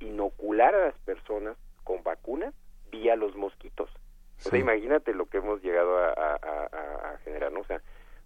inocular 0.00 0.74
a 0.74 0.86
las 0.86 0.98
personas 1.00 1.56
con 1.84 2.02
vacunas 2.02 2.54
vía 2.90 3.16
los 3.16 3.36
mosquitos. 3.36 3.90
O 4.38 4.50
sea, 4.50 4.58
imagínate 4.58 5.14
lo 5.14 5.26
que 5.26 5.38
hemos 5.38 5.62
llegado 5.62 5.98
a, 5.98 6.12
a, 6.12 7.18
generar, 7.24 7.50
¿no? 7.50 7.60
O 7.60 7.64
sea, 7.64 7.82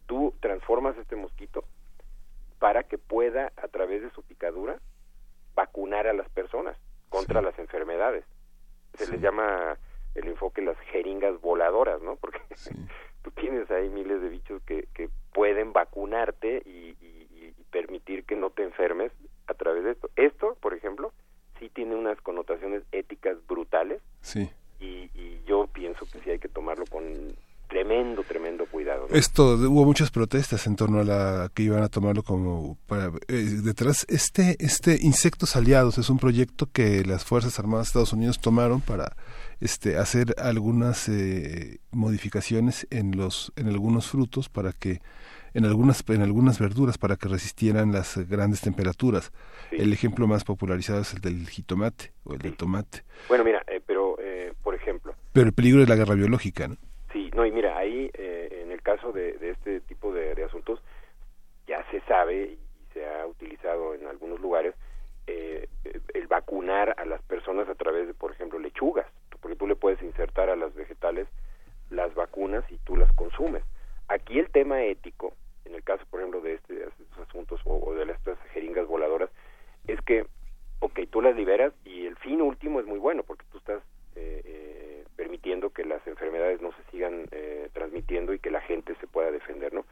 tú 0.07 0.35
transformas 0.41 0.97
este 0.99 1.17
mosquito 1.17 1.65
para 2.59 2.83
que 2.83 2.99
pueda, 2.99 3.51
a 3.57 3.69
través 3.69 4.03
de 4.03 4.11
su 4.11 4.23
picadura, 4.23 4.79
vacunar 5.55 6.07
a 6.07 6.13
las 6.13 6.29
personas 6.31 6.77
contra 7.09 7.43
las 7.43 7.59
enfermedades. 7.59 8.25
Se 8.95 9.11
les 9.11 9.21
llama 9.21 9.79
el 10.15 10.29
enfoque 10.29 10.63
las 10.63 10.79
jeringas 10.91 11.41
voladoras, 11.41 12.01
¿no? 12.03 12.17
Porque 12.17 12.41
sí. 12.55 12.71
tú 13.23 13.31
tienes 13.31 13.71
ahí 13.71 13.89
miles 13.89 14.21
de 14.21 14.29
bichos 14.29 14.63
que, 14.65 14.89
que 14.95 15.09
pueden 15.33 15.73
vacunarte 15.73 16.63
y, 16.65 16.97
permitir 17.71 18.25
que 18.25 18.37
no 18.37 18.51
te 18.51 18.65
enfermes 18.65 19.13
a 19.47 19.55
través 19.55 19.83
de 19.83 19.93
esto. 19.93 20.11
Esto, 20.17 20.59
por 20.61 20.75
ejemplo, 20.75 21.11
sí 21.59 21.71
tiene 21.71 21.95
unas 21.95 22.21
connotaciones 22.21 22.83
éticas 22.93 23.39
brutales. 23.47 24.03
Sí. 24.21 24.51
Y, 24.79 25.11
y 25.15 25.43
yo 25.47 25.67
pienso 25.69 26.05
que 26.05 26.19
sí 26.19 26.29
hay 26.29 26.39
que 26.39 26.51
tomarlo 26.51 26.85
con 26.85 27.35
tremendo, 27.73 28.23
tremendo 28.23 28.67
cuidado. 28.67 29.07
Esto, 29.11 29.55
hubo 29.55 29.85
muchas 29.87 30.11
protestas 30.11 30.67
en 30.67 30.77
torno 30.77 31.01
a 31.01 31.05
la 31.05 31.51
que 31.55 31.63
iban 31.63 31.83
a 31.83 31.89
tomarlo 31.89 32.23
como 32.23 32.77
para 32.87 33.07
eh, 33.29 33.35
detrás. 33.65 34.05
Este, 34.11 34.57
este 34.61 34.99
Insectos 35.01 35.57
Aliados 35.57 35.97
es 35.97 36.11
un 36.11 36.19
proyecto 36.19 36.69
que 36.71 37.03
las 37.05 37.25
Fuerzas 37.25 37.59
Armadas 37.59 37.87
de 37.87 37.89
Estados 37.89 38.13
Unidos 38.13 38.41
tomaron 38.41 38.83
para 38.83 39.17
este, 39.61 39.97
hacer 39.97 40.35
algunas 40.39 41.09
eh, 41.09 41.79
modificaciones 41.93 42.87
en 42.91 43.17
los, 43.17 43.53
en 43.57 43.69
algunos 43.69 44.07
frutos 44.07 44.51
para 44.51 44.73
que 44.73 45.01
en 45.55 45.65
algunas 45.65 46.03
en 46.09 46.23
algunas 46.23 46.59
verduras 46.59 46.99
para 46.99 47.17
que 47.17 47.29
resistieran 47.29 47.93
las 47.93 48.19
grandes 48.29 48.61
temperaturas. 48.61 49.33
El 49.71 49.93
ejemplo 49.95 50.27
más 50.27 50.45
popularizado 50.45 51.01
es 51.01 51.15
el 51.15 51.21
del 51.23 51.49
jitomate 51.49 52.13
o 52.25 52.35
el 52.35 52.39
del 52.39 52.57
tomate. 52.57 53.05
Bueno, 53.29 53.45
mira, 53.45 53.63
eh, 53.67 53.81
pero 53.87 54.17
por 54.63 54.75
ejemplo. 54.75 55.15
Pero 55.33 55.47
el 55.47 55.53
peligro 55.55 55.83
es 55.83 55.89
la 55.89 55.97
guerra 55.97 56.15
biológica, 56.15 56.69
¿no? 56.69 56.77
Sí, 57.13 57.31
no, 57.35 57.45
y 57.45 57.53
mira, 57.53 57.77
ahí 57.77 58.11
eh, 58.15 58.63
en 58.63 58.73
el 58.73 58.81
caso 58.81 59.13
de, 59.13 59.37
este 59.43 59.81
tipo 59.83 60.13
de, 60.15 60.43
asuntos 60.45 60.83
ya 61.67 61.85
se 61.91 62.01
sabe 62.03 62.45
y 62.53 62.59
se 62.95 63.07
ha 63.07 63.27
utilizado 63.27 63.95
en 63.95 64.07
algunos 64.07 64.41
lugares 64.41 64.75
eh, 65.27 65.69
el 66.15 66.27
vacunar 66.27 66.95
a 66.99 67.05
las 67.05 67.23
personas 67.23 67.69
a 67.69 67.75
través 67.75 68.07
de, 68.07 68.15
por 68.15 68.33
ejemplo, 68.33 68.59
lechugas, 68.59 69.07
porque 69.41 69.57
tú 69.57 69.67
le 69.67 69.77
puedes 69.77 70.03
insertar 70.03 70.49
a 70.49 70.57
las 70.57 70.75
vegetales 70.75 71.29
las 71.91 72.15
vacunas 72.15 72.65
y 72.71 72.79
tú 72.79 72.97
las 72.97 73.13
consumes. 73.13 73.63
Aquí 74.09 74.39
el 74.39 74.51
tema 74.51 74.83
ético, 74.83 75.35
en 75.67 75.75
el 75.75 75.85
caso, 75.85 76.05
por 76.11 76.21
ejemplo, 76.21 76.41
de, 76.41 76.55
este, 76.55 76.85
estos 76.85 77.29
asuntos 77.29 77.61
o, 77.65 77.95
de 77.95 78.11
estas 78.11 78.39
jeringas 78.55 78.87
voladoras, 78.87 79.31
es 79.87 80.01
que, 80.03 80.27
ok, 80.81 81.01
tú 81.11 81.21
las 81.21 81.37
liberas 81.37 81.75
y 81.85 82.07
el 82.07 82.17
fin 82.17 82.41
último 82.41 82.81
es 82.81 82.87
muy 82.87 82.99
bueno, 82.99 83.23
porque 83.23 83.45
tú 83.53 83.59
estás 83.59 83.83
eh, 84.17 85.02
permitiendo 85.17 85.71
que 85.71 85.85
las 85.85 86.07
enfermedades 86.07 86.61
no 86.61 86.73
se 86.73 86.91
sigan 86.91 87.27
eh, 87.31 87.69
transmitiendo 87.73 88.33
y 88.33 88.39
que 88.39 88.51
la 88.51 88.61
gente 88.61 88.95
se 89.01 89.07
pueda 89.07 89.31
defender, 89.31 89.73
¿no? 89.73 89.85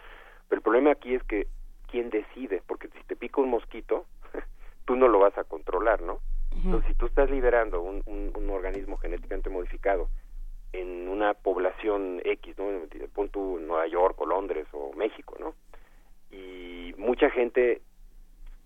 Pero 0.48 0.58
el 0.58 0.62
problema 0.62 0.92
aquí 0.92 1.14
es 1.14 1.22
que 1.24 1.46
quién 1.90 2.10
decide, 2.10 2.62
porque 2.66 2.88
si 2.88 3.04
te 3.04 3.16
pica 3.16 3.40
un 3.40 3.50
mosquito, 3.50 4.06
tú 4.84 4.96
no 4.96 5.08
lo 5.08 5.18
vas 5.18 5.36
a 5.38 5.44
controlar, 5.44 6.02
¿no? 6.02 6.20
Entonces, 6.52 6.88
si 6.90 6.94
tú 6.96 7.06
estás 7.06 7.30
liberando 7.30 7.80
un, 7.80 8.02
un, 8.06 8.50
organismo 8.50 8.96
genéticamente 8.98 9.48
modificado 9.48 10.08
en 10.72 11.08
una 11.08 11.32
población 11.32 12.20
X, 12.24 12.58
¿no? 12.58 12.66
Pon 13.14 13.28
tú 13.28 13.58
Nueva 13.60 13.86
York 13.86 14.20
o 14.20 14.26
Londres 14.26 14.66
o 14.72 14.92
México, 14.94 15.36
¿no? 15.38 15.54
Y 16.36 16.92
mucha 16.98 17.30
gente, 17.30 17.80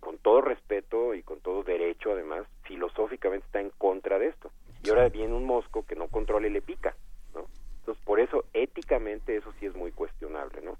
con 0.01 0.17
todo 0.19 0.41
respeto 0.41 1.15
y 1.15 1.23
con 1.23 1.41
todo 1.41 1.63
derecho, 1.63 2.13
además, 2.13 2.47
filosóficamente 2.63 3.47
está 3.47 3.61
en 3.61 3.71
contra 3.71 4.19
de 4.19 4.29
esto 4.29 4.51
y 4.85 4.91
ahora 4.91 5.09
viene 5.09 5.33
un 5.35 5.47
mosco 5.47 5.85
que 5.87 5.97
no 5.97 6.09
controla 6.09 6.47
y 6.47 6.51
le 6.51 6.61
pica, 6.61 6.95
¿no? 7.35 7.47
Entonces, 7.81 8.05
por 8.05 8.21
eso, 8.21 8.45
éticamente, 8.53 9.37
eso 9.37 9.51
sí 9.59 9.67
es 9.67 9.75
muy 9.75 9.93
cuestionable, 9.93 10.61
¿no? 10.61 10.77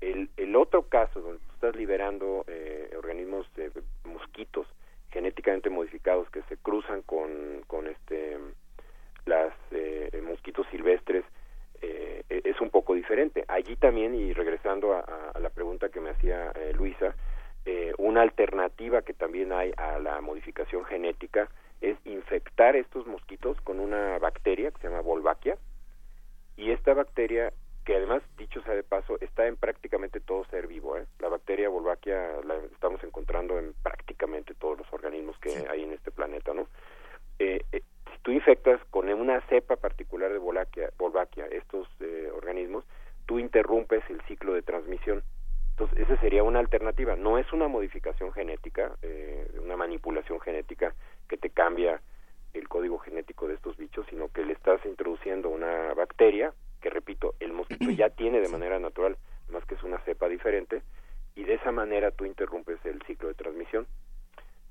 El, 0.00 0.30
el 0.36 0.56
otro 0.56 0.82
caso, 0.88 1.20
donde 1.20 1.38
tú 1.38 1.52
estás 1.54 1.76
liberando 1.76 2.44
eh, 2.46 2.90
organismos 2.96 3.46
de 3.54 3.70
mosquitos 4.04 4.66
genéticamente 5.10 5.70
modificados 5.70 6.28
que 6.30 6.42
se 6.42 6.56
cruzan 6.56 7.02
con, 7.02 7.62
con 7.66 7.86
este 7.86 8.38
las 9.26 9.54
eh, 9.70 10.22
mosquitos 10.22 10.66
silvestres, 10.70 11.24
eh, 11.80 12.24
es 12.28 12.60
un 12.60 12.70
poco 12.70 12.94
diferente. 12.94 13.44
Allí 13.48 13.76
también, 13.76 14.14
y 14.14 14.32
regresando 14.32 14.92
a, 14.94 15.00
a 15.34 15.38
la 15.38 15.50
pregunta 15.50 15.88
que 15.88 16.00
me 16.00 16.10
hacía 16.10 16.52
Luisa, 16.74 17.14
una 17.96 18.20
alternativa 18.20 19.00
que 19.00 19.14
también 19.14 19.52
hay 19.52 19.72
a 19.78 19.98
la 19.98 20.20
modificación 20.20 20.84
genética 20.84 21.48
es 21.90 21.98
infectar 22.04 22.76
estos 22.76 23.06
mosquitos 23.06 23.60
con 23.62 23.80
una 23.80 24.18
bacteria 24.18 24.70
que 24.70 24.78
se 24.80 24.88
llama 24.88 25.00
Wolbachia. 25.00 25.58
Y 26.56 26.70
esta 26.70 26.94
bacteria 26.94 27.52
que 27.84 27.96
además 27.96 28.22
dicho 28.38 28.62
sea 28.62 28.74
de 28.74 28.82
paso 28.82 29.18
está 29.20 29.46
en 29.46 29.56
prácticamente 29.56 30.20
todo 30.20 30.44
ser 30.46 30.66
vivo 30.66 30.96
¿eh? 30.96 31.04
la 31.18 31.28
bacteria 31.28 31.68
Wolbachia 31.68 32.40
la 32.44 32.56
estamos 32.72 33.02
encontrando 33.04 33.58
en 33.58 33.74
prácticamente 33.82 34.54
todos 34.54 34.78
los 34.78 34.92
organismos 34.92 35.36
que 35.38 35.66
hay 35.70 35.82
en 35.82 35.92
este 35.92 36.10
planeta 36.10 36.54
no 36.54 36.66
eh, 37.38 37.62
eh, 37.72 37.82
si 38.10 38.18
tú 38.22 38.30
infectas 38.30 38.80
con 38.90 39.08
una 39.08 39.40
cepa 39.48 39.76
particular 39.76 40.32
de 40.32 40.38
Wolbachia, 40.38 41.46
estos 41.46 41.86
eh, 42.00 42.30
organismos 42.34 42.84
tú 43.26 43.38
interrumpes 43.38 44.02
el 44.08 44.20
ciclo 44.22 44.54
de 44.54 44.62
transmisión 44.62 45.22
entonces, 45.74 45.98
esa 45.98 46.16
sería 46.20 46.44
una 46.44 46.60
alternativa. 46.60 47.16
No 47.16 47.36
es 47.36 47.52
una 47.52 47.66
modificación 47.66 48.32
genética, 48.32 48.92
eh, 49.02 49.48
una 49.60 49.76
manipulación 49.76 50.38
genética 50.40 50.94
que 51.28 51.36
te 51.36 51.50
cambia 51.50 52.00
el 52.52 52.68
código 52.68 52.98
genético 52.98 53.48
de 53.48 53.54
estos 53.54 53.76
bichos, 53.76 54.06
sino 54.08 54.28
que 54.28 54.44
le 54.44 54.52
estás 54.52 54.84
introduciendo 54.86 55.48
una 55.48 55.92
bacteria, 55.94 56.52
que 56.80 56.90
repito, 56.90 57.34
el 57.40 57.52
mosquito 57.52 57.90
ya 57.90 58.08
tiene 58.16 58.40
de 58.40 58.48
manera 58.48 58.78
natural, 58.78 59.16
más 59.48 59.64
que 59.64 59.74
es 59.74 59.82
una 59.82 59.98
cepa 60.04 60.28
diferente, 60.28 60.82
y 61.34 61.42
de 61.42 61.54
esa 61.54 61.72
manera 61.72 62.12
tú 62.12 62.24
interrumpes 62.24 62.78
el 62.84 63.02
ciclo 63.02 63.26
de 63.26 63.34
transmisión. 63.34 63.88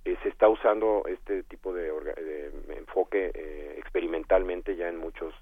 Eh, 0.06 0.16
se 0.24 0.30
está 0.30 0.48
usando 0.48 1.04
este 1.08 1.44
tipo 1.44 1.74
de, 1.74 1.92
enfoque 2.78 3.30
eh, 3.34 3.76
experimentalmente 3.78 4.78
ya 4.78 4.88
en 4.88 5.00
muchos 5.00 5.34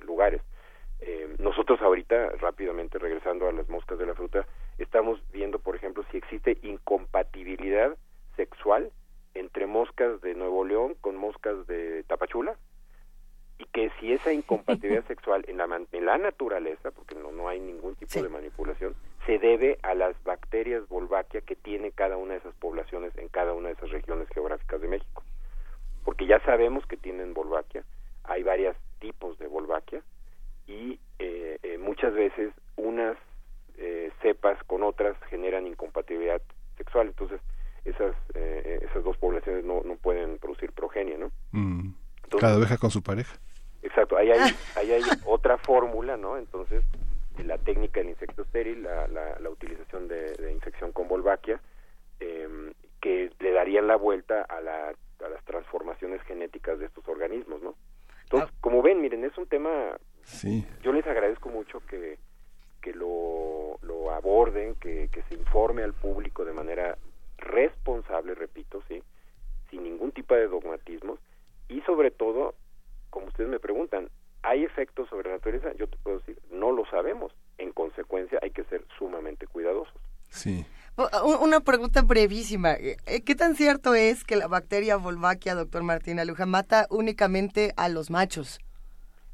lugares. 0.00 0.40
Eh, 1.00 1.34
nosotros 1.38 1.80
ahorita, 1.82 2.30
rápidamente 2.40 2.98
regresando 2.98 3.48
a 3.48 3.52
las 3.52 3.68
moscas 3.68 3.98
de 3.98 4.06
la 4.06 4.14
fruta, 4.14 4.46
estamos 4.78 5.20
viendo, 5.32 5.58
por 5.58 5.76
ejemplo, 5.76 6.04
si 6.10 6.18
existe 6.18 6.58
incompatibilidad 6.62 7.96
sexual 8.36 8.90
entre 9.34 9.66
moscas 9.66 10.20
de 10.20 10.34
Nuevo 10.34 10.64
León 10.64 10.94
con 11.00 11.16
moscas 11.16 11.66
de 11.66 12.04
Tapachula 12.04 12.56
y 13.58 13.64
que 13.66 13.90
si 14.00 14.12
esa 14.12 14.32
incompatibilidad 14.40 15.06
sexual 15.06 15.44
en 15.48 15.58
la, 15.58 15.68
en 15.92 16.06
la 16.06 16.18
naturaleza, 16.18 16.90
porque 16.90 17.14
no, 17.14 17.32
no 17.32 17.48
hay 17.48 17.60
ningún 17.60 17.94
tipo 17.96 18.22
de 18.22 18.28
manipulación, 18.28 18.94
se 19.26 19.38
debe 19.38 19.78
a 19.82 19.94
las 19.94 20.22
bacterias 20.24 20.88
Wolbachia 20.88 21.40
que 21.40 21.56
tiene 21.56 21.92
cada 21.92 22.16
una 22.16 22.34
de 22.34 22.40
esas 22.40 22.54
poblaciones 22.56 23.16
en 23.16 23.28
cada 23.28 23.54
una 23.54 23.68
de 23.68 23.74
esas 23.74 23.90
regiones 23.90 24.28
geográficas 24.28 24.80
de 24.80 24.88
México. 24.88 25.22
Porque 26.04 26.26
ya 26.26 26.38
sabemos 26.40 26.86
que 26.86 26.96
tienen 26.96 27.32
Wolbachia, 27.32 27.84
hay 28.24 28.42
varios 28.42 28.76
tipos 28.98 29.38
de 29.38 29.46
Wolbachia, 29.46 30.02
y 30.66 30.98
eh, 31.18 31.58
eh, 31.62 31.78
muchas 31.78 32.12
veces 32.14 32.52
unas 32.76 33.16
eh, 33.78 34.10
cepas 34.22 34.62
con 34.64 34.82
otras 34.82 35.16
generan 35.28 35.66
incompatibilidad 35.66 36.40
sexual, 36.76 37.08
entonces 37.08 37.40
esas 37.84 38.14
esas 38.34 39.04
dos 39.04 39.16
poblaciones 39.18 39.64
no, 39.64 39.82
no 39.84 39.96
pueden 39.96 40.38
producir 40.38 40.72
progenie, 40.72 41.18
¿no? 41.18 41.30
Mm. 41.52 41.90
Cada 42.40 42.56
oveja 42.56 42.78
con 42.78 42.90
su 42.90 43.02
pareja. 43.02 43.36
Exacto, 43.82 44.16
ahí 44.16 44.30
hay, 44.30 44.54
ahí 44.76 44.92
hay 44.92 45.02
otra 45.26 45.58
fórmula, 45.58 46.16
¿no? 46.16 46.38
Entonces, 46.38 46.82
la 47.44 47.58
técnica 47.58 48.00
del 48.00 48.10
insecto 48.10 48.42
estéril, 48.42 48.82
la, 48.82 49.06
la, 49.08 49.50
utilización 49.50 50.08
de, 50.08 50.50
infección 50.52 50.92
con 50.92 51.08
Wolbachia, 51.08 51.60
que 52.18 53.30
le 53.38 53.52
darían 53.52 53.86
la 53.86 53.96
vuelta 53.96 54.42
a, 54.42 54.60
la, 54.62 54.88
a 54.88 55.28
las 55.28 55.44
transformaciones 55.44 56.22
genéticas 56.22 56.78
de 56.78 56.86
estos 56.86 57.06
organismos, 57.06 57.62
¿no? 57.62 57.74
Entonces, 58.22 58.50
ah. 58.50 58.58
como 58.62 58.80
ven, 58.80 59.02
miren, 59.02 59.24
es 59.24 59.36
un 59.36 59.46
tema 59.46 59.94
Sí. 60.24 60.66
Yo 60.82 60.92
les 60.92 61.06
agradezco 61.06 61.48
mucho 61.48 61.80
que, 61.86 62.18
que 62.84 62.92
lo, 62.92 63.78
lo 63.80 64.10
aborden, 64.10 64.74
que, 64.74 65.08
que 65.10 65.22
se 65.22 65.34
informe 65.36 65.82
al 65.82 65.94
público 65.94 66.44
de 66.44 66.52
manera 66.52 66.98
responsable, 67.38 68.34
repito, 68.34 68.82
sí, 68.88 69.02
sin 69.70 69.84
ningún 69.84 70.12
tipo 70.12 70.34
de 70.34 70.48
dogmatismos 70.48 71.18
y 71.70 71.80
sobre 71.80 72.10
todo, 72.10 72.54
como 73.08 73.28
ustedes 73.28 73.48
me 73.48 73.58
preguntan, 73.58 74.10
¿hay 74.42 74.64
efectos 74.64 75.08
sobre 75.08 75.30
la 75.30 75.36
naturaleza? 75.36 75.72
Yo 75.78 75.86
te 75.86 75.96
puedo 75.96 76.18
decir, 76.18 76.38
no 76.50 76.72
lo 76.72 76.84
sabemos. 76.90 77.32
En 77.56 77.72
consecuencia, 77.72 78.38
hay 78.42 78.50
que 78.50 78.64
ser 78.64 78.84
sumamente 78.98 79.46
cuidadosos. 79.46 79.94
Sí. 80.28 80.66
Una 81.40 81.60
pregunta 81.60 82.02
brevísima. 82.02 82.74
Eh, 82.74 83.22
¿Qué 83.24 83.34
tan 83.34 83.56
cierto 83.56 83.94
es 83.94 84.24
que 84.24 84.36
la 84.36 84.46
bacteria 84.46 84.98
Wolbachia, 84.98 85.54
doctor 85.54 85.82
Martín 85.84 86.20
Aluja, 86.20 86.44
mata 86.44 86.86
únicamente 86.90 87.72
a 87.76 87.88
los 87.88 88.10
machos? 88.10 88.60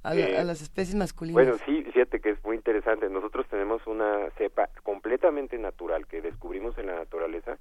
Eh, 0.04 0.38
a, 0.38 0.44
las 0.44 0.62
especies 0.62 0.94
masculinas. 0.94 1.34
Bueno, 1.34 1.58
sí, 1.66 1.84
fíjate 1.92 2.20
que 2.20 2.30
es 2.30 2.44
muy 2.44 2.56
interesante. 2.56 3.08
Nosotros 3.10 3.46
tenemos 3.48 3.86
una 3.86 4.30
cepa 4.38 4.68
completamente 4.82 5.58
natural 5.58 6.06
que 6.06 6.22
descubrimos 6.22 6.76
en 6.78 6.86
la 6.86 6.94
naturaleza 6.94 7.58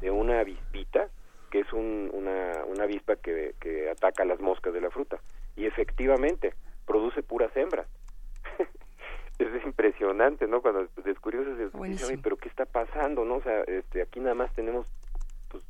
de 0.00 0.10
una 0.10 0.40
avispita, 0.40 1.08
que 1.50 1.60
es 1.60 1.72
una, 1.72 2.64
una 2.66 2.84
avispa 2.84 3.16
que, 3.16 3.54
que 3.60 3.90
ataca 3.90 4.24
las 4.24 4.40
moscas 4.40 4.72
de 4.72 4.80
la 4.80 4.90
fruta. 4.90 5.18
Y 5.54 5.66
efectivamente, 5.66 6.54
produce 6.86 7.22
puras 7.22 7.54
hembras. 7.56 7.86
es 9.38 9.64
impresionante, 9.64 10.46
¿no? 10.46 10.62
Cuando 10.62 10.86
descubrimos 11.04 11.58
eso, 11.58 11.78
pero 12.22 12.36
¿qué 12.36 12.48
está 12.48 12.64
pasando, 12.64 13.24
no? 13.24 13.36
O 13.36 13.42
sea, 13.42 13.62
este, 13.62 14.00
aquí 14.00 14.20
nada 14.20 14.34
más 14.34 14.50
tenemos 14.54 14.86
pues, 15.50 15.62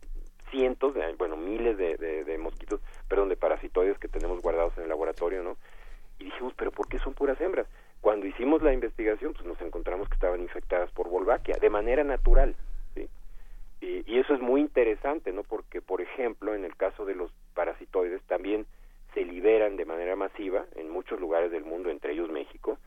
cientos, 0.51 0.95
de, 0.95 1.15
bueno, 1.15 1.37
miles 1.37 1.77
de, 1.77 1.97
de, 1.97 2.23
de 2.23 2.39
mosquitos, 2.39 2.81
perdón, 3.09 3.29
de 3.29 3.37
parasitoides 3.37 3.99
que 3.99 4.09
tenemos 4.09 4.41
guardados 4.41 4.77
en 4.77 4.85
el 4.85 4.89
laboratorio, 4.89 5.43
¿no? 5.43 5.57
Y 6.23 6.27
dijimos, 6.27 6.55
pero 6.57 6.71
¿por 6.71 6.89
qué 6.89 6.99
son 6.99 7.15
puras 7.15 7.41
hembras? 7.41 7.67
Cuando 8.01 8.27
hicimos 8.27 8.63
la 8.63 8.73
investigación, 8.73 9.33
pues 9.33 9.45
nos 9.45 9.61
encontramos 9.61 10.09
que 10.09 10.15
estaban 10.15 10.41
infectadas 10.41 10.91
por 10.93 11.09
Wolbachia, 11.09 11.57
de 11.61 11.71
manera 11.71 12.05
natural, 12.05 12.57
¿sí? 12.95 13.09
Y, 13.81 14.11
y 14.13 14.19
eso 14.19 14.35
es 14.35 14.41
muy 14.41 14.61
interesante, 14.61 15.33
¿no? 15.33 15.43
Porque, 15.43 15.81
por 15.81 16.01
ejemplo, 16.01 16.55
en 16.55 16.65
el 16.65 16.77
caso 16.77 17.05
de 17.05 17.15
los 17.15 17.33
parasitoides 17.55 18.23
también 18.23 18.67
se 19.15 19.25
liberan 19.25 19.77
de 19.77 19.85
manera 19.85 20.17
masiva 20.17 20.65
muchos 20.93 21.19
lugares 21.19 21.51
del 21.51 21.65
mundo, 21.65 21.91
entre 21.91 22.13
ellos 22.13 22.31
México, 22.31 22.79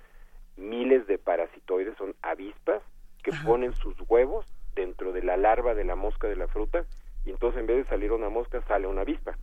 miles 0.55 1.05
de 1.07 1.17
parasitoides, 1.17 1.97
son 1.97 2.15
avispas 2.21 2.81
que 3.23 3.31
ponen 3.45 3.73
sus 3.73 3.95
huevos 4.07 4.45
dentro 4.75 5.11
de 5.11 5.23
la 5.23 5.35
larva 5.35 5.73
de 5.73 5.83
la 5.83 5.95
mosca 5.95 6.27
de 6.27 6.35
la 6.35 6.47
fruta 6.47 6.85
y 7.25 7.31
entonces 7.31 7.59
en 7.59 7.67
vez 7.67 7.77
de 7.77 7.89
salir 7.89 8.11
una 8.11 8.29
mosca 8.29 8.61
sale 8.67 8.87
una 8.87 9.01
avispa 9.01 9.35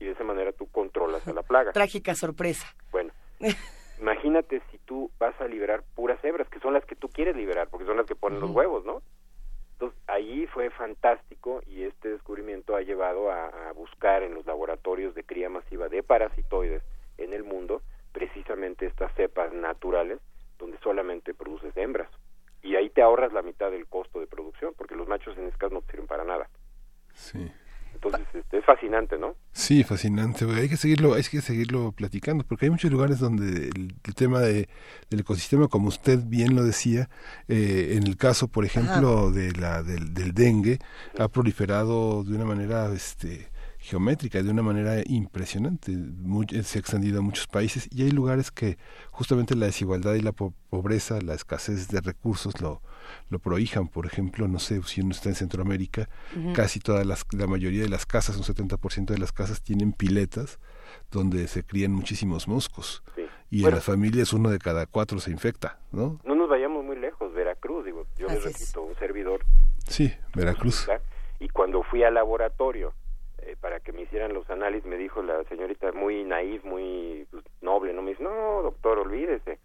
y 0.00 0.06
de 0.06 0.10
esa 0.10 0.24
manera 0.24 0.52
tú 0.52 0.66
controlas 0.70 1.26
a 1.26 1.32
la 1.32 1.42
plaga. 1.42 1.72
Trágica 1.72 2.14
sorpresa. 2.14 2.66
Bueno, 2.90 3.12
imagínate 4.00 4.62
si 4.70 4.78
tú 4.78 5.10
vas 5.18 5.38
a 5.40 5.46
liberar 5.46 5.82
puras 5.94 6.22
hebras, 6.24 6.48
que 6.48 6.60
son 6.60 6.74
las 6.74 6.84
que 6.84 6.96
tú 6.96 7.08
quieres 7.08 7.36
liberar, 7.36 7.68
porque 7.68 7.86
son 7.86 7.96
las 7.96 8.06
que 8.06 8.14
ponen 8.14 8.40
los 8.40 8.50
huevos, 8.50 8.84
¿no? 8.84 9.02
Entonces, 9.72 10.00
ahí 10.08 10.46
fue 10.48 10.70
fantástico 10.70 11.62
y 11.66 11.84
este 11.84 12.08
descubrimiento 12.08 12.74
ha 12.74 12.82
llevado 12.82 13.30
a, 13.30 13.72
buscar 13.74 14.24
en 14.24 14.34
los 14.34 14.44
laboratorios 14.44 15.14
de 15.14 15.22
cría 15.22 15.48
masiva 15.48 15.88
de 15.88 16.02
parasitoides 16.02 16.82
en 17.16 17.32
el 17.32 17.44
mundo 17.44 17.80
precisamente 18.12 18.86
estas 18.86 19.14
cepas 19.14 19.52
naturales 19.52 20.18
donde 20.58 20.78
solamente 20.78 21.32
produces 21.32 21.76
hembras. 21.76 22.10
Y 22.60 22.74
ahí 22.74 22.90
te 22.90 23.02
ahorras 23.02 23.32
la 23.32 23.42
mitad 23.42 23.70
del 23.70 23.86
costo 23.86 24.18
de 24.18 24.26
producción, 24.26 24.74
porque 24.76 24.96
los 24.96 25.06
machos 25.06 25.38
en 25.38 25.46
escas 25.46 25.70
no 25.70 25.80
sirven 25.82 26.08
para 26.08 26.24
nada. 26.24 26.48
Sí. 27.14 27.48
Entonces, 27.94 28.26
este, 28.32 28.58
es 28.58 28.64
fascinante, 28.64 29.18
¿no? 29.18 29.34
Sí, 29.52 29.82
fascinante. 29.84 30.44
Hay 30.44 30.68
que 30.68 30.76
seguirlo, 30.76 31.14
hay 31.14 31.22
que 31.24 31.40
seguirlo 31.40 31.92
platicando, 31.92 32.44
porque 32.44 32.66
hay 32.66 32.70
muchos 32.70 32.90
lugares 32.90 33.18
donde 33.18 33.68
el, 33.68 34.14
tema 34.14 34.40
de, 34.40 34.68
del 35.10 35.20
ecosistema, 35.20 35.68
como 35.68 35.88
usted 35.88 36.20
bien 36.24 36.54
lo 36.54 36.64
decía, 36.64 37.08
eh, 37.48 37.94
en 37.96 38.06
el 38.06 38.16
caso, 38.16 38.48
por 38.48 38.64
ejemplo, 38.64 39.30
de 39.30 39.52
la 39.52 39.82
del, 39.82 40.14
del 40.14 40.32
dengue, 40.32 40.78
ha 41.18 41.28
proliferado 41.28 42.24
de 42.24 42.36
una 42.36 42.44
manera, 42.44 42.92
este, 42.92 43.48
geométrica 43.78 44.42
de 44.42 44.50
una 44.50 44.62
manera 44.62 45.02
impresionante. 45.06 45.92
se 46.62 46.78
ha 46.78 46.80
extendido 46.80 47.20
a 47.20 47.22
muchos 47.22 47.46
países 47.46 47.88
y 47.90 48.02
hay 48.02 48.10
lugares 48.10 48.50
que 48.50 48.76
justamente 49.10 49.54
la 49.54 49.66
desigualdad 49.66 50.14
y 50.14 50.20
la 50.20 50.32
pobreza, 50.32 51.20
la 51.20 51.34
escasez 51.34 51.88
de 51.88 52.00
recursos 52.00 52.60
lo, 52.60 52.82
lo 53.30 53.38
prohijan. 53.38 53.88
Por 53.88 54.06
ejemplo, 54.06 54.48
no 54.48 54.58
sé, 54.58 54.82
si 54.82 55.00
uno 55.00 55.12
está 55.12 55.28
en 55.28 55.34
Centroamérica, 55.34 56.08
casi 56.54 56.80
todas 56.80 57.06
las, 57.06 57.26
la 57.32 57.46
mayoría 57.46 57.82
de 57.82 57.88
las 57.88 58.06
casas, 58.06 58.36
un 58.36 58.42
70% 58.42 59.06
de 59.06 59.18
las 59.18 59.32
casas 59.32 59.62
tienen 59.62 59.92
piletas 59.92 60.58
donde 61.10 61.48
se 61.48 61.64
crían 61.64 61.92
muchísimos 61.92 62.48
moscos. 62.48 63.02
Y 63.50 63.64
en 63.64 63.70
las 63.70 63.84
familias 63.84 64.32
uno 64.32 64.50
de 64.50 64.58
cada 64.58 64.86
cuatro 64.86 65.20
se 65.20 65.30
infecta, 65.30 65.78
¿no? 65.90 66.20
No 66.24 66.34
nos 66.34 66.50
vayamos 66.50 66.84
muy 66.84 66.96
lejos, 66.96 67.32
Veracruz, 67.32 67.84
digo, 67.86 68.06
yo 68.18 68.28
me 68.28 68.38
repito, 68.38 68.82
un 68.82 68.94
servidor. 68.96 69.40
Sí, 69.86 70.12
Veracruz. 70.34 70.86
Y 71.40 71.48
cuando 71.48 71.82
fui 71.82 72.02
al 72.02 72.14
laboratorio 72.14 72.92
eh, 73.38 73.56
para 73.58 73.80
que 73.80 73.92
me 73.92 74.02
hicieran 74.02 74.34
los 74.34 74.48
análisis, 74.50 74.86
me 74.86 74.96
dijo 74.96 75.22
la 75.22 75.42
señorita 75.44 75.92
muy 75.92 76.24
naif, 76.24 76.62
muy 76.64 77.26
pues, 77.30 77.44
noble, 77.62 77.94
no 77.94 78.02
me 78.02 78.10
dice, 78.10 78.22
no, 78.22 78.62
doctor, 78.62 78.98
olvídese, 78.98 79.58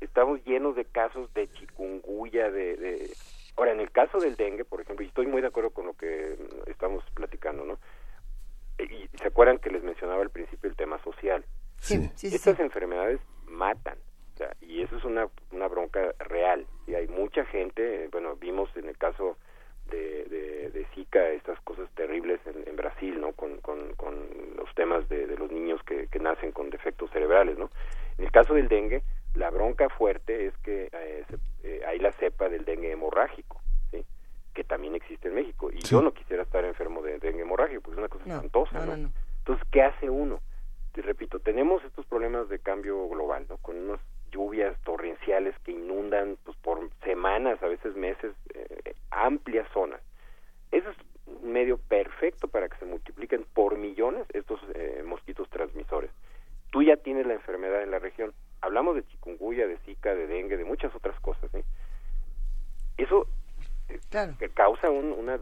estamos 0.00 0.44
llenos 0.44 0.76
de 0.76 0.84
casos 0.84 1.32
de 1.34 1.48
chikungunya, 1.48 2.50
de, 2.50 2.76
de... 2.76 3.10
Ahora, 3.56 3.72
en 3.72 3.80
el 3.80 3.90
caso 3.90 4.18
del 4.18 4.36
dengue, 4.36 4.64
por 4.64 4.80
ejemplo, 4.80 5.04
y 5.04 5.08
estoy 5.08 5.26
muy 5.26 5.40
de 5.40 5.48
acuerdo 5.48 5.70
con 5.70 5.86
lo 5.86 5.94
que 5.94 6.36
estamos 6.66 7.04
platicando, 7.14 7.64
¿no? 7.64 7.78
Y, 8.78 9.08
se 9.16 9.28
acuerdan 9.28 9.58
que 9.58 9.70
les 9.70 9.82
mencionaba 9.82 10.22
al 10.22 10.30
principio 10.30 10.68
el 10.68 10.76
tema 10.76 11.02
social. 11.02 11.44
Sí, 11.78 12.10
sí, 12.14 12.28
Estas 12.28 12.60
enfermedades 12.60 13.20
matan, 13.46 13.98
o 14.34 14.36
sea, 14.36 14.54
y 14.60 14.82
eso 14.82 14.96
es 14.96 15.04
una, 15.04 15.28
una 15.52 15.68
bronca 15.68 16.14
real. 16.18 16.66
Y 16.86 16.94
hay 16.94 17.08
mucha 17.08 17.44
gente, 17.46 18.08
bueno, 18.12 18.36
vimos 18.36 18.68
en 18.76 18.88
el 18.88 18.98
caso 18.98 19.38
de, 19.90 20.24
de, 20.24 20.70
de 20.70 20.84
Zika 20.94 21.30
estas 21.30 21.60
cosas 21.60 21.88
terribles 21.94 22.40
en, 22.46 22.68
en 22.68 22.76
Brasil, 22.76 23.20
¿no? 23.20 23.32
Con, 23.32 23.58
con, 23.60 23.94
con 23.94 24.28
los 24.56 24.74
temas 24.74 25.08
de, 25.08 25.26
de 25.26 25.36
los 25.36 25.50
niños 25.50 25.80
que, 25.84 26.08
que, 26.08 26.18
nacen 26.18 26.52
con 26.52 26.70
defectos 26.70 27.10
cerebrales, 27.10 27.56
¿no? 27.56 27.70
En 28.18 28.24
el 28.24 28.32
caso 28.32 28.54
del 28.54 28.68
dengue, 28.68 29.02
la 29.36 29.50
bronca 29.50 29.88
fuerte 29.88 30.46
es 30.46 30.56
que 30.58 30.88
eh, 30.92 31.24
eh, 31.62 31.80
hay 31.86 31.98
la 31.98 32.12
cepa 32.12 32.48
del 32.48 32.64
dengue 32.64 32.92
hemorrágico, 32.92 33.60
¿sí? 33.90 34.04
Que 34.54 34.64
también 34.64 34.94
existe 34.94 35.28
en 35.28 35.34
México. 35.34 35.70
Y 35.70 35.80
yo 35.80 36.02
no 36.02 36.12
quisiera 36.12 36.42
estar 36.42 36.64
enfermo 36.64 37.02
de 37.02 37.18
dengue 37.18 37.42
hemorrágico, 37.42 37.82
porque 37.82 37.94
es 37.94 37.98
una 37.98 38.08
cosa 38.08 38.24
espantosa, 38.24 38.86
¿no? 38.86 39.10
Entonces, 39.38 39.68
¿qué 39.70 39.82
hace 39.82 40.10
uno? 40.10 40.40
Te 40.92 41.02
repito, 41.02 41.38
tenemos 41.38 41.84
estos 41.84 42.06
problemas 42.06 42.48
de 42.48 42.58
cambio 42.58 43.08
global, 43.08 43.46
¿no? 43.48 43.58
Con 43.58 43.76
unos 43.76 44.00
lluvias 44.32 44.76
torrenciales 44.82 45.54
que 45.60 45.72
inundan 45.72 46.36
pues, 46.44 46.56
por 46.58 46.90
semanas, 47.04 47.62
a 47.62 47.68
veces 47.68 47.94
meses, 47.94 48.34
eh, 48.54 48.94
amplias 49.10 49.68
zonas. 49.72 50.00
Eso 50.72 50.90
es 50.90 50.96
un 51.26 51.52
medio 51.52 51.78
perfecto 51.78 52.48
para 52.48 52.68
que 52.68 52.76
se 52.78 52.86
multipliquen 52.86 53.44
por 53.54 53.76
millones 53.76 54.26
estos 54.32 54.60
eh, 54.74 55.02
mosquitos 55.06 55.48
transmisores. 55.50 56.10
Tú 56.70 56.82
ya 56.82 56.96
tienes 56.96 57.26
la 57.26 57.34
enfermedad 57.34 57.82
en 57.82 57.90
la 57.90 57.98
región. 57.98 58.32
Hablamos 58.66 58.96
de 58.96 59.06
chikungunya, 59.06 59.68
de 59.68 59.78
zika, 59.78 60.12
de 60.12 60.26
dengue, 60.26 60.56
de 60.56 60.64
muchas 60.64 60.92
otras 60.92 61.18
cosas. 61.20 61.54
¿eh? 61.54 61.62
Eso 62.96 63.28
que 64.38 64.48
causa 64.48 64.90
un, 64.90 65.12
una, 65.12 65.38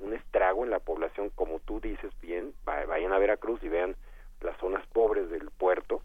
un 0.00 0.14
estrago 0.14 0.64
en 0.64 0.70
la 0.70 0.78
población, 0.78 1.30
como 1.34 1.60
tú 1.60 1.80
dices 1.80 2.10
bien, 2.22 2.54
vayan 2.64 3.12
a 3.12 3.18
Veracruz 3.18 3.62
y 3.62 3.68
vean 3.68 3.94
las 4.40 4.56
zonas 4.56 4.86
pobres 4.86 5.28
del 5.28 5.50
puerto, 5.50 6.00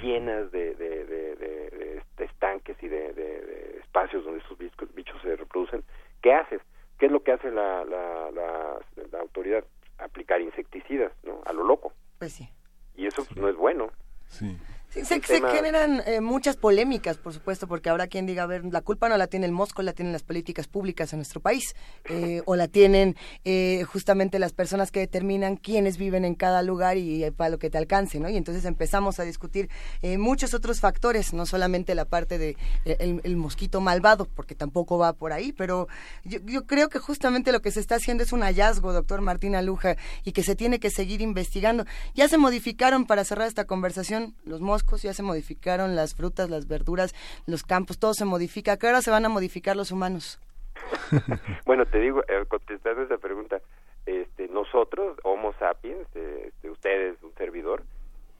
llenas 0.00 0.50
de, 0.50 0.74
de, 0.74 1.04
de, 1.04 2.02
estanques 2.18 2.76
y 2.82 2.88
de, 2.88 3.78
espacios 3.78 4.24
donde 4.24 4.40
esos 4.40 4.58
bichos, 4.58 5.22
se 5.22 5.36
reproducen, 5.36 5.84
¿qué 6.22 6.34
haces? 6.34 6.60
¿Qué 6.98 7.06
es 7.06 7.12
lo 7.12 7.22
que 7.22 7.32
hace 7.32 7.52
la, 7.52 7.84
la, 7.84 8.30
la, 8.32 9.18
autoridad? 9.20 9.64
Aplicar 9.98 10.40
insecticidas, 10.40 11.12
¿no? 11.22 11.40
A 11.46 11.52
lo 11.52 11.62
loco. 11.62 11.92
Pues 12.18 12.32
sí. 12.32 12.48
Y 12.96 13.06
eso 13.06 13.24
no 13.36 13.48
es 13.48 13.56
bueno. 13.56 13.90
Sí 14.26 14.58
se, 14.90 15.20
generan 15.20 16.02
eh, 16.04 16.20
muchas 16.20 16.56
polémicas, 16.56 17.16
por 17.16 17.32
supuesto, 17.32 17.68
porque 17.68 17.88
habrá 17.90 18.08
quien 18.08 18.26
diga, 18.26 18.42
a 18.42 18.46
ver, 18.46 18.64
la 18.64 18.80
culpa 18.80 19.08
no 19.08 19.16
la 19.16 19.28
tiene 19.28 19.46
el 19.46 19.52
Mosco, 19.52 19.82
la 19.82 19.92
tienen 19.92 20.12
las 20.12 20.24
políticas 20.24 20.66
públicas 20.66 21.12
en 21.12 21.20
nuestro 21.20 21.40
país, 21.40 21.76
eh, 22.06 22.42
o 22.44 22.56
la 22.56 22.66
tienen 22.66 23.16
eh, 23.44 23.84
justamente 23.84 24.40
las 24.40 24.52
personas 24.52 24.90
que 24.90 24.98
determinan 24.98 25.56
quiénes 25.56 25.96
viven 25.96 26.24
en 26.24 26.34
cada 26.34 26.62
lugar 26.62 26.96
y 26.96 27.30
para 27.30 27.50
lo 27.50 27.58
que 27.58 27.70
te 27.70 27.78
alcance, 27.78 28.18
¿no? 28.18 28.28
Y 28.28 28.36
entonces 28.36 28.64
empezamos 28.64 29.20
a 29.20 29.24
discutir 29.24 29.68
muchos 30.18 30.54
otros 30.54 30.80
factores, 30.80 31.32
no 31.32 31.46
solamente 31.46 31.94
la 31.94 32.04
parte 32.04 32.38
de 32.38 32.56
el, 32.84 33.36
mosquito 33.36 33.80
malvado, 33.80 34.26
porque 34.26 34.54
tampoco 34.54 34.98
va 34.98 35.12
por 35.12 35.32
ahí, 35.32 35.52
pero 35.52 35.86
yo, 36.24 36.40
yo, 36.44 36.66
creo 36.66 36.88
que 36.88 36.98
justamente 36.98 37.52
lo 37.52 37.62
que 37.62 37.70
se 37.70 37.80
está 37.80 37.96
haciendo 37.96 38.24
es 38.24 38.32
un 38.32 38.42
hallazgo, 38.42 38.92
doctor 38.92 39.20
Martín 39.20 39.54
Aluja, 39.54 39.96
y 40.24 40.32
que 40.32 40.42
se 40.42 40.56
tiene 40.56 40.80
que 40.80 40.90
seguir 40.90 41.20
investigando. 41.20 41.84
Ya 42.14 42.28
se 42.28 42.38
modificaron 42.38 43.06
para 43.06 43.24
cerrar 43.24 43.46
esta 43.46 43.66
conversación 43.66 44.34
los 44.44 44.60
moscos 44.60 44.79
ya 45.02 45.14
se 45.14 45.22
modificaron 45.22 45.96
las 45.96 46.14
frutas, 46.14 46.50
las 46.50 46.66
verduras, 46.66 47.14
los 47.46 47.62
campos, 47.62 47.98
todo 47.98 48.14
se 48.14 48.24
modifica. 48.24 48.72
¿A 48.72 48.76
qué 48.78 48.86
hora 48.86 49.02
se 49.02 49.10
van 49.10 49.24
a 49.24 49.28
modificar 49.28 49.76
los 49.76 49.92
humanos? 49.92 50.40
bueno, 51.66 51.86
te 51.86 51.98
digo, 51.98 52.22
eh, 52.28 52.44
contestando 52.48 53.02
esa 53.02 53.18
pregunta, 53.18 53.60
este, 54.06 54.48
nosotros, 54.48 55.16
Homo 55.22 55.54
sapiens, 55.58 56.06
este, 56.14 56.70
ustedes, 56.70 57.22
un 57.22 57.32
servidor, 57.34 57.82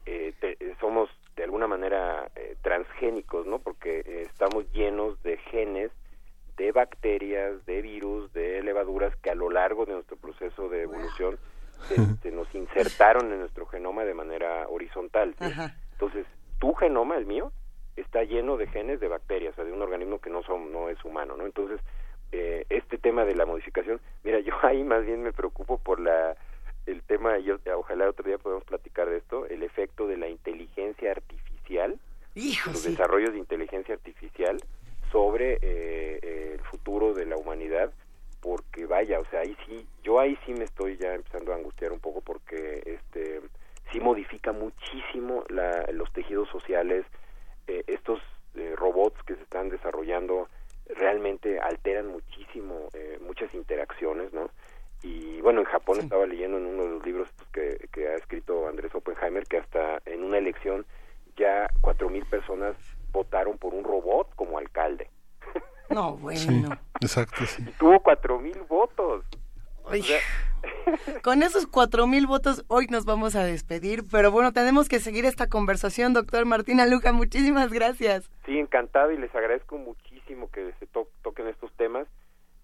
eh, 0.07 0.35
somos 0.81 1.11
de 1.37 1.45
alguna 1.45 1.67
manera 1.67 2.31
eh, 2.35 2.57
transgénicos, 2.63 3.47
¿no? 3.47 3.59
Porque 3.59 4.03
estamos 4.27 4.71
llenos 4.73 5.23
de 5.23 5.37
genes 5.51 5.91
de 6.57 6.73
bacterias, 6.73 7.65
de 7.65 7.81
virus, 7.81 8.33
de 8.35 8.63
levaduras 8.63 9.17
que 9.17 9.31
a 9.31 9.35
lo 9.35 9.51
largo 9.51 9.87
de 9.87 9.95
nuestro 9.95 10.17
proceso 10.17 10.69
de 10.69 10.83
evolución 10.83 11.39
este, 11.89 12.31
nos 12.31 12.55
insertaron 12.55 13.33
en 13.33 13.41
nuestro 13.41 13.65
genoma 13.67 14.05
de 14.05 14.13
manera 14.13 14.69
horizontal. 14.69 15.35
Entonces, 16.01 16.27
tu 16.59 16.73
genoma, 16.73 17.19
el 17.19 17.27
mío, 17.27 17.53
está 17.95 18.25
lleno 18.25 18.57
de 18.57 18.67
genes 18.69 19.01
de 19.01 19.09
bacterias, 19.09 19.53
o 19.53 19.57
sea, 19.57 19.65
de 19.67 19.73
un 19.73 19.83
organismo 19.83 20.19
que 20.19 20.31
no, 20.31 20.43
son, 20.43 20.73
no 20.73 20.89
es 20.89 21.05
humano, 21.05 21.37
¿no? 21.37 21.45
Entonces, 21.45 21.79
eh, 22.33 22.65
este 22.71 22.97
tema 22.97 23.27
de 23.27 23.35
la 23.35 23.45
modificación, 23.45 24.01
mira, 24.25 24.41
yo 24.41 24.55
ahí 24.63 24.83
más 24.83 25.05
bien 25.05 25.23
me 25.23 25.33
preocupo 25.33 25.77
por 25.79 26.01
la 26.01 26.37
el 26.87 27.03
tema, 27.03 27.39
yo 27.39 27.59
ojalá 27.77 28.09
otro 28.09 28.27
día 28.27 28.39
podamos 28.39 28.65
platicar 28.65 29.11
de 29.11 29.19
esto, 29.19 29.45
el 29.47 29.63
efecto 29.63 30.07
de 30.07 30.17
la 30.17 30.29
inteligencia 30.29 31.11
artificial, 31.11 32.01
los 32.35 32.83
desarrollos 32.83 33.33
de 33.33 33.39
inteligencia 33.39 33.95
artificial 33.95 34.59
sobre 35.13 35.59
eh, 35.61 36.55
el 36.55 36.61
futuro 36.61 37.13
de 37.13 37.27
la 37.27 37.37
humanidad, 37.37 37.93
porque 38.41 38.87
vaya, 38.87 39.21
o 39.21 39.27
sea, 39.27 39.41
ahí 39.41 39.55
sí, 39.67 39.87
yo 40.03 40.19
ahí 40.19 40.39
sí 40.47 40.55
me 40.55 40.65
estoy 40.65 40.97
ya 40.97 41.15
empezando 41.15 41.53
a 41.53 41.57
angustiar 41.57 41.93
un 41.93 42.01
poco 42.01 42.23
porque 42.23 42.83
este 42.87 43.43
sí 43.93 44.01
modifica 44.01 44.53
muchísimo 44.53 45.45
los 45.49 46.13
tejidos 46.13 46.49
sociales. 46.49 47.05
Eh, 47.67 47.85
estos 47.87 48.21
eh, 48.55 48.75
robots 48.77 49.23
que 49.25 49.37
se 49.37 49.43
están 49.43 49.69
desarrollando 49.69 50.49
realmente 50.89 51.61
alteran 51.61 52.09
muchísimo 52.09 52.89
eh, 52.95 53.19
muchas 53.21 53.55
interacciones, 53.55 54.33
¿no? 54.33 54.51
Y 55.03 55.41
bueno, 55.41 55.61
en 55.61 55.67
Japón 55.67 56.01
estaba 56.01 56.27
leyendo 56.27 56.59
en 56.59 56.67
uno 56.67 56.83
de 56.83 56.91
los 56.91 57.07
libros 57.07 57.29
que, 57.53 57.89
que 57.93 58.09
ha 58.09 58.15
escrito 58.17 58.69
Andrés 58.69 58.95
Oppenheimer 58.95 59.45
que 59.45 59.59
hasta 59.59 60.01
en 60.05 60.25
una 60.25 60.39
elección 60.39 60.85
ya 61.37 61.69
cuatro 61.81 62.11
mil 62.11 62.25
personas 62.27 62.77
votaron 63.13 63.57
por 63.57 63.73
un 63.75 63.85
robot 63.85 64.35
como 64.35 64.59
alcalde. 64.59 65.09
No, 65.89 66.17
bueno. 66.17 66.79
exacto, 67.01 67.45
sí. 67.47 67.65
tuvo 67.79 68.01
Con 71.23 71.43
esos 71.43 71.67
cuatro 71.67 72.07
mil 72.07 72.27
votos 72.27 72.65
hoy 72.69 72.87
nos 72.89 73.05
vamos 73.05 73.37
a 73.37 73.45
despedir, 73.45 74.05
pero 74.11 74.31
bueno, 74.31 74.53
tenemos 74.53 74.89
que 74.89 75.01
seguir 75.01 75.25
esta 75.25 75.49
conversación, 75.49 76.13
doctor 76.13 76.45
Martina 76.45 76.87
Luca. 76.87 77.13
Muchísimas 77.13 77.73
gracias. 77.73 78.31
Sí, 78.47 78.59
encantado 78.59 79.13
y 79.13 79.19
les 79.19 79.35
agradezco 79.35 79.79
muchísimo 79.79 80.51
que 80.51 80.73
se 80.79 80.87
toquen 80.87 81.49
estos 81.49 81.73
temas 81.77 82.07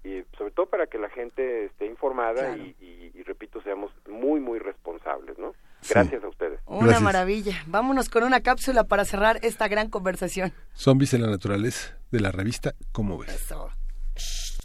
y 0.04 0.22
sobre 0.38 0.52
todo 0.52 0.66
para 0.66 0.86
que 0.86 0.98
la 0.98 1.10
gente 1.10 1.64
esté 1.66 1.86
informada 1.86 2.56
y, 2.56 3.22
repito, 3.24 3.60
seamos 3.62 3.90
muy, 4.08 4.40
muy 4.40 4.58
responsables, 4.60 5.36
¿no? 5.38 5.52
Gracias 5.88 6.22
a 6.22 6.28
ustedes. 6.28 6.60
Una 6.66 7.00
maravilla. 7.00 7.62
Vámonos 7.66 8.08
con 8.08 8.22
una 8.22 8.40
cápsula 8.40 8.84
para 8.84 9.04
cerrar 9.04 9.38
esta 9.42 9.68
gran 9.68 9.90
conversación. 9.90 10.52
Zombies 10.74 11.14
en 11.14 11.22
la 11.22 11.28
naturaleza 11.28 11.98
de 12.10 12.20
la 12.20 12.30
revista 12.30 12.74
¿Cómo 12.92 13.18
ves? 13.18 13.52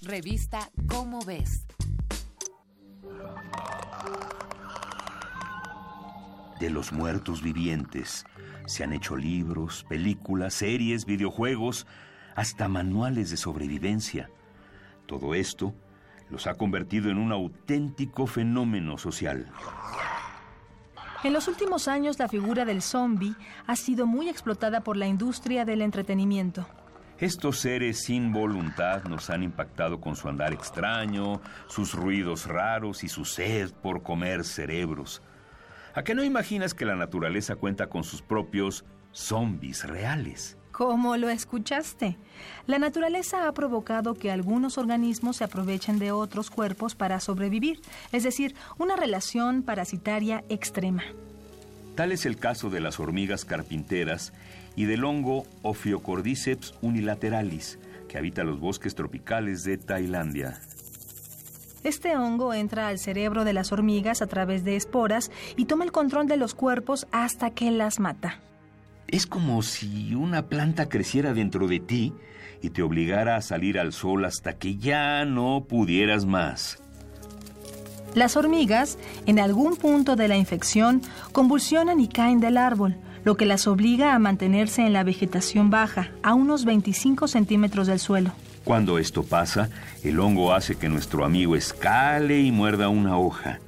Revista 0.04 0.70
¿Cómo 0.88 1.24
ves? 1.26 1.66
De 6.60 6.70
los 6.70 6.94
muertos 6.94 7.42
vivientes 7.42 8.24
se 8.68 8.84
han 8.84 8.94
hecho 8.94 9.16
libros, 9.16 9.84
películas, 9.90 10.54
series, 10.54 11.06
videojuegos, 11.06 11.88
hasta 12.36 12.68
manuales 12.68 13.32
de 13.32 13.38
sobrevivencia. 13.38 14.30
Todo 15.08 15.34
esto 15.34 15.74
los 16.30 16.48
ha 16.48 16.54
convertido 16.54 17.10
en 17.10 17.18
un 17.18 17.32
auténtico 17.32 18.28
fenómeno 18.28 18.98
social. 18.98 19.52
En 21.24 21.34
los 21.34 21.48
últimos 21.48 21.88
años 21.88 22.18
la 22.20 22.28
figura 22.28 22.66
del 22.66 22.82
zombie 22.82 23.36
ha 23.68 23.76
sido 23.76 24.08
muy 24.08 24.30
explotada 24.30 24.82
por 24.82 24.98
la 24.98 25.08
industria 25.08 25.66
del 25.66 25.82
entretenimiento. 25.82 26.66
Estos 27.22 27.60
seres 27.60 28.00
sin 28.00 28.34
voluntad 28.34 29.04
nos 29.04 29.30
han 29.30 29.44
impactado 29.44 30.02
con 30.02 30.16
su 30.16 30.28
andar 30.28 30.54
extraño, 30.54 31.40
sus 31.68 31.94
ruidos 31.94 32.48
raros 32.48 33.04
y 33.04 33.10
su 33.10 33.26
sed 33.26 33.70
por 33.84 34.02
comer 34.02 34.44
cerebros. 34.44 35.22
¿A 35.94 36.02
qué 36.02 36.16
no 36.16 36.24
imaginas 36.24 36.74
que 36.74 36.84
la 36.84 36.96
naturaleza 36.96 37.56
cuenta 37.58 37.86
con 37.90 38.04
sus 38.04 38.24
propios 38.24 38.86
zombies 39.12 39.84
reales? 39.88 40.58
¿Cómo 40.72 41.16
lo 41.16 41.30
escuchaste? 41.30 42.18
La 42.66 42.80
naturaleza 42.80 43.48
ha 43.48 43.52
provocado 43.52 44.16
que 44.16 44.32
algunos 44.32 44.80
organismos 44.80 45.38
se 45.38 45.44
aprovechen 45.44 46.00
de 46.00 46.12
otros 46.12 46.50
cuerpos 46.50 46.96
para 46.96 47.20
sobrevivir, 47.20 47.82
es 48.12 48.24
decir, 48.24 48.56
una 48.80 48.96
relación 48.96 49.62
parasitaria 49.62 50.44
extrema. 50.50 51.04
Tal 51.94 52.14
es 52.14 52.26
el 52.26 52.38
caso 52.38 52.72
de 52.72 52.80
las 52.80 53.00
hormigas 53.00 53.46
carpinteras 53.46 54.34
y 54.76 54.86
del 54.86 55.04
hongo 55.04 55.46
Ophiocordyceps 55.62 56.76
unilateralis, 56.82 57.80
que 58.08 58.18
habita 58.18 58.44
los 58.44 58.60
bosques 58.60 58.96
tropicales 58.96 59.64
de 59.64 59.78
Tailandia. 59.78 60.60
Este 61.84 62.16
hongo 62.16 62.54
entra 62.54 62.88
al 62.88 63.00
cerebro 63.00 63.44
de 63.44 63.54
las 63.54 63.72
hormigas 63.72 64.22
a 64.22 64.28
través 64.28 64.64
de 64.64 64.76
esporas 64.76 65.32
y 65.56 65.66
toma 65.66 65.84
el 65.84 65.92
control 65.92 66.28
de 66.28 66.38
los 66.38 66.54
cuerpos 66.54 67.08
hasta 67.12 67.52
que 67.52 67.72
las 67.72 68.00
mata. 68.00 68.40
Es 69.08 69.26
como 69.26 69.62
si 69.64 70.14
una 70.14 70.48
planta 70.48 70.90
creciera 70.90 71.34
dentro 71.34 71.68
de 71.68 71.80
ti 71.80 72.14
y 72.62 72.70
te 72.70 72.84
obligara 72.84 73.36
a 73.36 73.42
salir 73.42 73.80
al 73.80 73.94
sol 73.94 74.26
hasta 74.26 74.54
que 74.54 74.78
ya 74.78 75.26
no 75.26 75.66
pudieras 75.68 76.26
más. 76.26 76.82
Las 78.14 78.36
hormigas, 78.36 78.98
en 79.26 79.40
algún 79.40 79.76
punto 79.76 80.16
de 80.16 80.28
la 80.28 80.38
infección, 80.38 81.02
convulsionan 81.32 82.00
y 82.00 82.08
caen 82.08 82.42
del 82.42 82.58
árbol, 82.58 82.98
lo 83.24 83.38
que 83.38 83.46
las 83.46 83.68
obliga 83.68 84.16
a 84.16 84.20
mantenerse 84.20 84.86
en 84.86 84.94
la 84.94 85.04
vegetación 85.04 85.70
baja, 85.70 86.10
a 86.24 86.34
unos 86.34 86.66
25 86.66 87.28
centímetros 87.28 87.88
del 87.88 88.00
suelo. 88.00 88.32
Cuando 88.64 89.00
esto 89.00 89.24
pasa, 89.24 89.70
el 90.04 90.20
hongo 90.20 90.54
hace 90.54 90.76
que 90.76 90.90
nuestro 90.90 91.26
amigo 91.26 91.56
escale 91.56 92.42
y 92.42 92.52
muerda 92.52 92.90
una 92.90 93.18
hoja. 93.18 93.60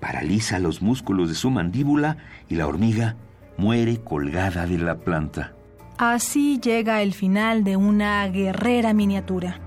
Paraliza 0.00 0.58
los 0.58 0.82
músculos 0.82 1.28
de 1.28 1.34
su 1.34 1.50
mandíbula 1.50 2.16
y 2.48 2.56
la 2.56 2.66
hormiga 2.66 3.16
muere 3.56 4.00
colgada 4.00 4.66
de 4.66 4.78
la 4.78 4.96
planta. 4.96 5.52
Así 5.98 6.58
llega 6.60 7.02
el 7.02 7.14
final 7.14 7.62
de 7.62 7.76
una 7.76 8.26
guerrera 8.28 8.92
miniatura. 8.92 9.60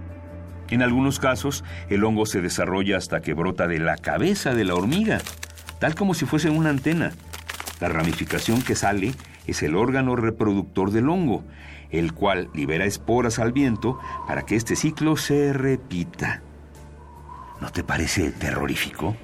En 0.70 0.82
algunos 0.82 1.20
casos, 1.20 1.64
el 1.90 2.04
hongo 2.04 2.26
se 2.26 2.42
desarrolla 2.42 2.98
hasta 2.98 3.22
que 3.22 3.34
brota 3.34 3.68
de 3.68 3.80
la 3.80 3.96
cabeza 3.96 4.54
de 4.54 4.66
la 4.66 4.76
hormiga, 4.76 5.20
tal 5.80 5.96
como 5.96 6.14
si 6.14 6.26
fuese 6.26 6.50
una 6.50 6.70
antena. 6.70 7.14
La 7.80 7.90
ramificación 7.90 8.62
que 8.62 8.76
sale 8.76 9.14
es 9.46 9.64
el 9.64 9.76
órgano 9.76 10.16
reproductor 10.16 10.92
del 10.92 11.10
hongo, 11.10 11.44
el 11.92 12.14
cual 12.14 12.50
libera 12.54 12.86
esporas 12.86 13.40
al 13.40 13.52
viento 13.52 14.00
para 14.28 14.44
que 14.44 14.56
este 14.56 14.76
ciclo 14.76 15.16
se 15.18 15.54
repita. 15.54 16.42
¿No 17.62 17.72
te 17.72 17.84
parece 17.84 18.32
terrorífico? 18.32 19.16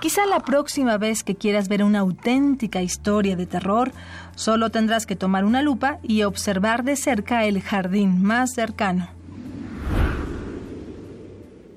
Quizá 0.00 0.26
la 0.26 0.40
próxima 0.40 0.96
vez 0.96 1.24
que 1.24 1.34
quieras 1.34 1.68
ver 1.68 1.82
una 1.82 2.00
auténtica 2.00 2.82
historia 2.82 3.34
de 3.34 3.46
terror, 3.46 3.90
solo 4.36 4.70
tendrás 4.70 5.06
que 5.06 5.16
tomar 5.16 5.44
una 5.44 5.60
lupa 5.60 5.98
y 6.04 6.22
observar 6.22 6.84
de 6.84 6.94
cerca 6.94 7.44
el 7.44 7.60
jardín 7.60 8.22
más 8.22 8.54
cercano. 8.54 9.08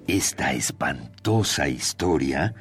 Esta 0.05 0.53
espantosa 0.53 1.67
historia 1.67 2.53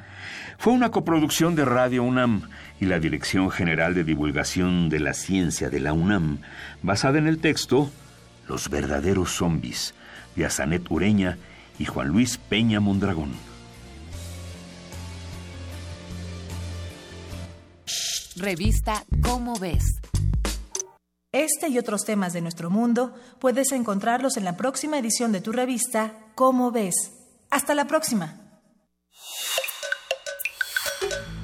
fue 0.61 0.73
una 0.73 0.91
coproducción 0.91 1.55
de 1.55 1.65
Radio 1.65 2.03
UNAM 2.03 2.47
y 2.79 2.85
la 2.85 2.99
Dirección 2.99 3.49
General 3.49 3.95
de 3.95 4.03
Divulgación 4.03 4.89
de 4.89 4.99
la 4.99 5.15
Ciencia 5.15 5.71
de 5.71 5.79
la 5.79 5.91
UNAM, 5.91 6.37
basada 6.83 7.17
en 7.17 7.25
el 7.25 7.39
texto 7.39 7.89
Los 8.47 8.69
verdaderos 8.69 9.31
zombies 9.31 9.95
de 10.35 10.45
Azanet 10.45 10.83
Ureña 10.91 11.39
y 11.79 11.85
Juan 11.85 12.09
Luis 12.09 12.37
Peña 12.37 12.79
Mondragón. 12.79 13.31
Revista 18.35 19.03
Cómo 19.23 19.57
ves. 19.57 19.99
Este 21.31 21.69
y 21.69 21.79
otros 21.79 22.05
temas 22.05 22.33
de 22.33 22.41
nuestro 22.41 22.69
mundo 22.69 23.15
puedes 23.39 23.71
encontrarlos 23.71 24.37
en 24.37 24.43
la 24.43 24.57
próxima 24.57 24.99
edición 24.99 25.31
de 25.31 25.41
tu 25.41 25.53
revista 25.53 26.13
Cómo 26.35 26.69
ves. 26.69 26.93
Hasta 27.49 27.73
la 27.73 27.87
próxima. 27.87 28.40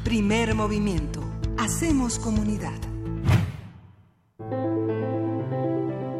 Primer 0.07 0.55
movimiento. 0.55 1.19
Hacemos 1.57 2.17
comunidad. 2.17 2.79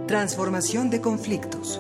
Transformación 0.06 0.90
de 0.90 1.00
conflictos. 1.00 1.80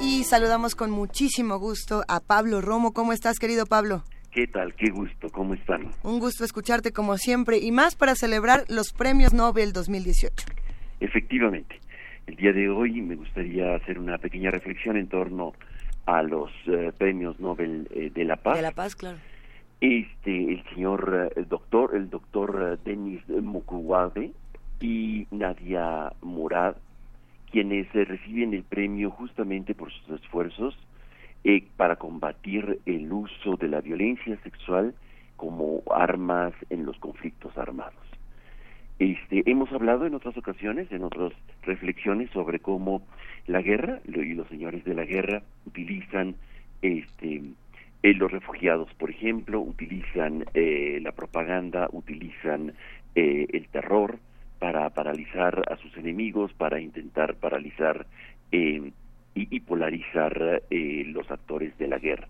Y 0.00 0.22
saludamos 0.22 0.76
con 0.76 0.92
muchísimo 0.92 1.58
gusto 1.58 2.04
a 2.06 2.20
Pablo 2.20 2.60
Romo. 2.60 2.92
¿Cómo 2.92 3.12
estás, 3.12 3.40
querido 3.40 3.66
Pablo? 3.66 4.04
¿Qué 4.30 4.46
tal? 4.46 4.76
Qué 4.76 4.92
gusto. 4.92 5.28
¿Cómo 5.30 5.54
están? 5.54 5.90
Un 6.04 6.20
gusto 6.20 6.44
escucharte 6.44 6.92
como 6.92 7.18
siempre 7.18 7.58
y 7.58 7.72
más 7.72 7.96
para 7.96 8.14
celebrar 8.14 8.62
los 8.68 8.92
premios 8.92 9.34
Nobel 9.34 9.72
2018. 9.72 10.46
Efectivamente. 11.00 11.80
El 12.28 12.36
día 12.36 12.52
de 12.52 12.68
hoy 12.68 13.02
me 13.02 13.16
gustaría 13.16 13.74
hacer 13.74 13.98
una 13.98 14.18
pequeña 14.18 14.52
reflexión 14.52 14.96
en 14.96 15.08
torno 15.08 15.48
a 15.48 15.73
los 16.22 16.50
eh, 16.66 16.92
premios 16.96 17.38
Nobel 17.40 17.88
eh, 17.90 18.10
de 18.14 18.24
la 18.24 18.36
Paz. 18.36 18.56
De 18.56 18.62
la 18.62 18.72
Paz, 18.72 18.94
claro. 18.94 19.18
Este, 19.80 20.52
el 20.52 20.64
señor 20.70 21.32
el 21.36 21.42
eh, 21.42 21.46
doctor, 21.48 21.94
el 21.94 22.10
doctor 22.10 22.78
Denis 22.84 23.26
Mukwege 23.28 24.32
y 24.80 25.26
Nadia 25.30 26.12
Murad, 26.22 26.76
quienes 27.50 27.92
reciben 27.92 28.54
el 28.54 28.64
premio 28.64 29.10
justamente 29.10 29.74
por 29.74 29.92
sus 29.92 30.20
esfuerzos 30.20 30.76
para 31.76 31.96
combatir 31.96 32.80
el 32.86 33.12
uso 33.12 33.56
de 33.56 33.68
la 33.68 33.82
violencia 33.82 34.38
sexual 34.42 34.94
como 35.36 35.82
armas 35.94 36.54
en 36.70 36.86
los 36.86 36.98
conflictos 36.98 37.56
armados. 37.58 38.13
Este, 38.98 39.42
hemos 39.50 39.72
hablado 39.72 40.06
en 40.06 40.14
otras 40.14 40.36
ocasiones, 40.36 40.90
en 40.92 41.02
otras 41.02 41.32
reflexiones 41.62 42.30
sobre 42.30 42.60
cómo 42.60 43.02
la 43.46 43.60
guerra 43.60 44.00
y 44.06 44.34
los 44.34 44.48
señores 44.48 44.84
de 44.84 44.94
la 44.94 45.04
guerra 45.04 45.42
utilizan 45.66 46.36
este, 46.80 47.42
eh, 48.04 48.14
los 48.14 48.30
refugiados, 48.30 48.92
por 48.94 49.10
ejemplo, 49.10 49.60
utilizan 49.60 50.44
eh, 50.54 51.00
la 51.02 51.12
propaganda, 51.12 51.88
utilizan 51.90 52.74
eh, 53.16 53.46
el 53.52 53.66
terror 53.68 54.18
para 54.60 54.88
paralizar 54.90 55.62
a 55.70 55.76
sus 55.76 55.96
enemigos, 55.96 56.52
para 56.52 56.80
intentar 56.80 57.34
paralizar 57.34 58.06
y, 58.52 58.92
y, 59.34 59.60
polarizar 59.60 60.62
los 60.70 61.30
actores 61.30 61.76
de 61.78 61.88
la 61.88 61.98
guerra 61.98 62.28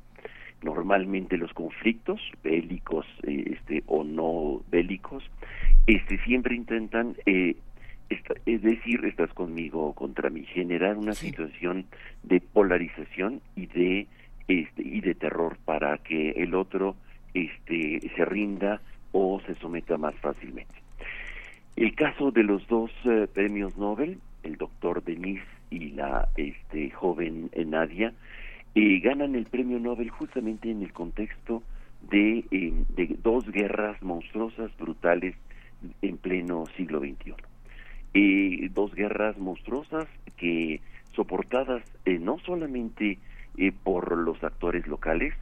normalmente 0.65 1.37
los 1.37 1.53
conflictos 1.53 2.21
bélicos 2.43 3.07
este 3.23 3.83
o 3.87 4.03
no 4.03 4.63
bélicos 4.71 5.23
este 5.87 6.19
siempre 6.25 6.55
intentan 6.57 7.17
eh, 7.27 7.57
es 8.47 8.63
decir 8.63 9.05
estás 9.05 9.33
conmigo 9.33 9.87
o 9.87 9.93
contra 9.95 10.31
mí 10.31 10.45
generar 10.45 10.97
una 10.97 11.15
situación 11.15 11.87
de 12.23 12.41
polarización 12.41 13.41
y 13.57 13.67
de 13.67 14.07
este 14.49 14.83
y 14.83 15.01
de 15.01 15.15
terror 15.15 15.57
para 15.65 15.99
que 15.99 16.31
el 16.31 16.55
otro 16.55 16.97
este 17.35 18.01
se 18.15 18.25
rinda 18.25 18.81
o 19.13 19.41
se 19.47 19.55
someta 19.57 19.97
más 19.97 20.15
fácilmente. 20.17 20.75
El 21.77 21.95
caso 21.95 22.31
de 22.31 22.43
los 22.43 22.67
dos 22.69 22.91
eh, 23.05 23.27
premios 23.33 23.77
Nobel 23.77 24.19
el 24.45 24.57
doctor 24.57 25.03
Denis 25.03 25.41
y 25.71 25.91
la 25.91 26.29
este, 26.37 26.91
joven 26.91 27.51
Nadia 27.67 28.13
eh, 28.75 29.01
ganan 29.01 29.35
el 29.35 29.47
premio 29.47 29.79
Nobel 29.79 30.11
justamente 30.11 30.71
en 30.71 30.83
el 30.83 30.93
contexto 30.93 31.63
de, 32.11 32.45
de 32.51 33.17
dos 33.23 33.51
guerras 33.51 34.01
monstruosas, 34.03 34.77
brutales, 34.77 35.35
en 36.03 36.17
pleno 36.19 36.65
siglo 36.77 37.01
XXI. 37.01 37.35
Eh, 38.15 38.71
dos 38.73 38.95
guerras 38.95 39.39
monstruosas 39.39 40.07
que 40.37 40.81
soportadas 41.15 41.83
eh, 42.05 42.19
no 42.19 42.39
solamente 42.39 43.19
eh, 43.57 43.73
por 43.73 44.17
los 44.17 44.43
actores 44.43 44.87
locales, 44.87 45.35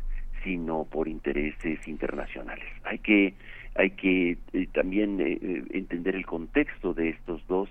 sino 0.44 0.84
por 0.84 1.08
intereses 1.08 1.86
internacionales. 1.86 2.66
Hay 2.84 2.98
que 2.98 3.34
hay 3.74 3.90
que 3.90 4.36
eh, 4.52 4.68
también 4.74 5.18
entender 5.20 6.14
el 6.14 6.26
contexto 6.26 6.92
de 6.92 7.08
estos 7.08 7.46
dos 7.46 7.70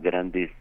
grandes 0.00 0.52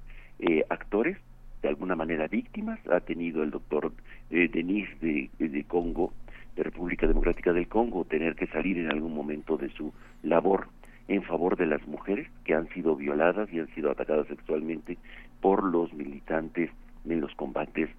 actores, 0.70 1.18
de 1.66 1.70
alguna 1.70 1.96
manera 1.96 2.28
víctimas. 2.28 2.80
Ha 2.92 3.00
tenido 3.00 3.42
el 3.42 3.50
doctor 3.50 3.92
Denis 4.30 4.88
de, 5.02 5.32
de 5.40 5.64
Congo, 5.64 6.14
de 6.56 6.62
República 6.62 7.08
Democrática 7.08 7.54
del 7.54 7.68
Congo, 7.68 8.06
tener 8.06 8.36
que 8.36 8.46
salir 8.46 8.78
en 8.78 8.92
algún 8.92 9.16
momento 9.16 9.58
de 9.58 9.70
su 9.70 9.92
labor 10.22 10.68
en 11.08 11.24
favor 11.24 11.58
de 11.58 11.66
las 11.66 11.86
mujeres 11.88 12.28
que 12.44 12.54
han 12.54 12.70
sido 12.70 12.96
violadas 12.96 13.52
y 13.52 13.60
han 13.60 13.68
sido 13.74 13.90
atacadas 13.90 14.28
sexualmente 14.28 15.00
por 15.42 15.64
los 15.64 15.92
militantes 15.94 16.70
en 17.10 17.22
los 17.22 17.34
combates 17.34 17.90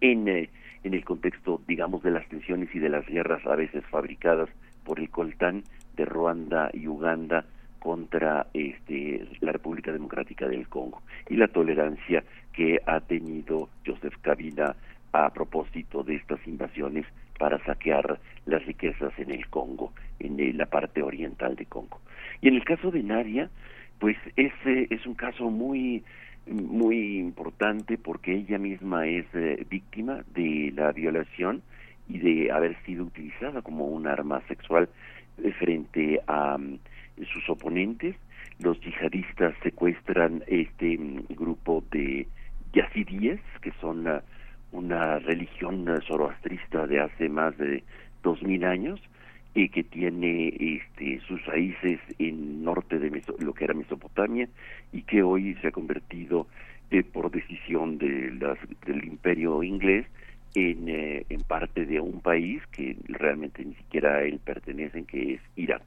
en, 0.00 0.28
eh, 0.28 0.48
en 0.82 0.94
el 0.94 1.04
contexto, 1.04 1.60
digamos, 1.68 2.02
de 2.02 2.12
las 2.12 2.26
tensiones 2.28 2.74
y 2.74 2.78
de 2.78 2.88
las 2.88 3.06
guerras 3.06 3.44
a 3.46 3.56
veces 3.56 3.84
fabricadas 3.90 4.48
por 4.84 5.00
el 5.00 5.10
coltán 5.10 5.64
de 5.96 6.06
Ruanda 6.06 6.70
y 6.72 6.86
Uganda 6.86 7.44
contra 7.80 8.46
este, 8.54 9.26
la 9.40 9.52
República 9.52 9.90
Democrática 9.90 10.46
del 10.46 10.68
Congo 10.68 11.02
y 11.28 11.36
la 11.36 11.48
tolerancia 11.48 12.22
que 12.52 12.80
ha 12.86 13.00
tenido 13.00 13.68
Joseph 13.86 14.16
Kabila 14.22 14.76
a 15.12 15.30
propósito 15.30 16.02
de 16.02 16.16
estas 16.16 16.46
invasiones 16.46 17.06
para 17.38 17.62
saquear 17.64 18.20
las 18.46 18.64
riquezas 18.66 19.12
en 19.18 19.30
el 19.30 19.48
Congo, 19.48 19.92
en 20.18 20.56
la 20.56 20.66
parte 20.66 21.02
oriental 21.02 21.56
de 21.56 21.66
Congo. 21.66 22.00
Y 22.40 22.48
en 22.48 22.54
el 22.54 22.64
caso 22.64 22.90
de 22.90 23.02
Nadia, 23.02 23.50
pues 23.98 24.16
ese 24.36 24.86
es 24.90 25.06
un 25.06 25.14
caso 25.14 25.50
muy 25.50 26.04
muy 26.46 27.18
importante 27.18 27.98
porque 27.98 28.34
ella 28.34 28.58
misma 28.58 29.06
es 29.06 29.26
eh, 29.34 29.64
víctima 29.68 30.24
de 30.34 30.72
la 30.74 30.90
violación 30.90 31.62
y 32.08 32.18
de 32.18 32.50
haber 32.50 32.76
sido 32.84 33.04
utilizada 33.04 33.62
como 33.62 33.86
un 33.86 34.06
arma 34.06 34.40
sexual 34.48 34.88
frente 35.58 36.20
a 36.26 36.58
mm, 36.58 36.78
sus 37.32 37.48
oponentes. 37.48 38.16
Los 38.58 38.80
yihadistas 38.80 39.54
secuestran 39.62 40.42
este 40.46 40.98
mm, 40.98 41.34
grupo 41.34 41.84
de 41.90 42.26
yazidíes, 42.72 43.40
que 43.62 43.72
son 43.80 44.06
una 44.72 45.18
religión 45.18 45.86
zoroastrista 46.06 46.86
de 46.86 47.00
hace 47.00 47.28
más 47.28 47.56
de 47.58 47.82
dos 48.22 48.42
mil 48.42 48.64
años, 48.64 49.00
y 49.54 49.68
que 49.68 49.82
tiene 49.82 50.48
este, 50.48 51.20
sus 51.26 51.44
raíces 51.46 51.98
en 52.18 52.62
norte 52.62 52.98
de 52.98 53.22
lo 53.40 53.52
que 53.52 53.64
era 53.64 53.74
Mesopotamia 53.74 54.48
y 54.92 55.02
que 55.02 55.22
hoy 55.22 55.54
se 55.60 55.68
ha 55.68 55.72
convertido 55.72 56.46
eh, 56.90 57.02
por 57.02 57.30
decisión 57.30 57.98
de 57.98 58.32
las, 58.40 58.58
del 58.86 59.04
imperio 59.04 59.62
inglés 59.62 60.06
en, 60.54 60.88
eh, 60.88 61.26
parte 61.46 61.84
de 61.84 62.00
un 62.00 62.20
país 62.20 62.62
que 62.70 62.96
realmente 63.08 63.64
ni 63.64 63.74
siquiera 63.74 64.16
a 64.16 64.22
él 64.22 64.40
pertenecen, 64.44 65.04
que 65.04 65.34
es 65.34 65.40
Irak. 65.56 65.82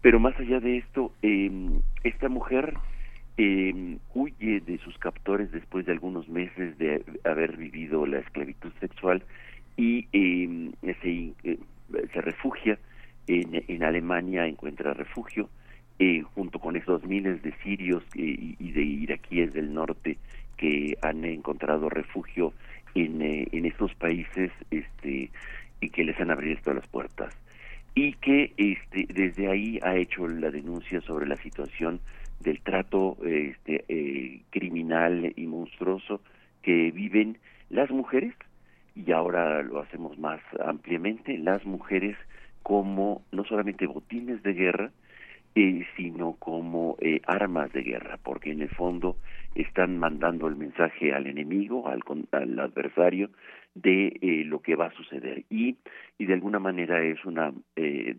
Pero 0.00 0.18
más 0.18 0.38
allá 0.38 0.60
de 0.60 0.78
esto, 0.78 1.12
eh, 1.22 1.50
esta 2.02 2.30
mujer 2.30 2.74
eh, 3.42 3.96
huye 4.12 4.60
de 4.60 4.76
sus 4.84 4.98
captores 4.98 5.50
después 5.50 5.86
de 5.86 5.92
algunos 5.92 6.28
meses 6.28 6.76
de 6.76 7.02
haber 7.24 7.56
vivido 7.56 8.04
la 8.04 8.18
esclavitud 8.18 8.70
sexual 8.80 9.22
y 9.78 10.06
eh, 10.12 10.70
se, 11.00 11.32
eh, 11.50 11.58
se, 12.12 12.20
refugia 12.20 12.78
en, 13.26 13.64
en, 13.66 13.82
Alemania, 13.82 14.46
encuentra 14.46 14.92
refugio 14.92 15.48
eh, 15.98 16.20
junto 16.34 16.58
con 16.58 16.76
esos 16.76 17.02
miles 17.04 17.42
de 17.42 17.54
sirios 17.62 18.02
y, 18.14 18.72
de 18.72 18.82
iraquíes 18.82 19.54
del 19.54 19.72
norte 19.72 20.18
que 20.58 20.98
han 21.00 21.24
encontrado 21.24 21.88
refugio 21.88 22.52
en, 22.94 23.22
en 23.22 23.64
estos 23.64 23.94
países 23.94 24.52
este, 24.70 25.30
y 25.80 25.88
que 25.88 26.04
les 26.04 26.20
han 26.20 26.30
abierto 26.30 26.74
las 26.74 26.86
puertas. 26.88 27.34
Y 27.94 28.12
que 28.14 28.52
este, 28.58 29.06
desde 29.14 29.48
ahí 29.48 29.78
ha 29.82 29.96
hecho 29.96 30.28
la 30.28 30.50
denuncia 30.50 31.00
sobre 31.00 31.26
la 31.26 31.36
situación 31.36 32.00
del 32.40 32.60
trato 32.62 33.16
este, 33.24 33.84
eh, 33.88 34.42
criminal 34.50 35.32
y 35.36 35.46
monstruoso 35.46 36.20
que 36.62 36.90
viven 36.90 37.38
las 37.68 37.90
mujeres, 37.90 38.34
y 38.94 39.12
ahora 39.12 39.62
lo 39.62 39.80
hacemos 39.80 40.18
más 40.18 40.40
ampliamente, 40.64 41.38
las 41.38 41.64
mujeres 41.64 42.16
como 42.62 43.22
no 43.32 43.44
solamente 43.44 43.86
botines 43.86 44.42
de 44.42 44.52
guerra, 44.52 44.90
eh, 45.54 45.84
sino 45.96 46.34
como 46.34 46.96
eh, 47.00 47.20
armas 47.26 47.72
de 47.72 47.82
guerra, 47.82 48.18
porque 48.22 48.52
en 48.52 48.62
el 48.62 48.68
fondo 48.68 49.16
están 49.54 49.98
mandando 49.98 50.46
el 50.46 50.56
mensaje 50.56 51.12
al 51.12 51.26
enemigo, 51.26 51.88
al, 51.88 52.02
al 52.32 52.58
adversario, 52.58 53.30
de 53.74 54.18
eh, 54.20 54.44
lo 54.44 54.60
que 54.60 54.76
va 54.76 54.86
a 54.86 54.92
suceder. 54.92 55.44
Y, 55.50 55.76
y 56.18 56.26
de 56.26 56.34
alguna 56.34 56.58
manera 56.58 57.02
es 57.02 57.24
una, 57.24 57.52
eh, 57.76 58.14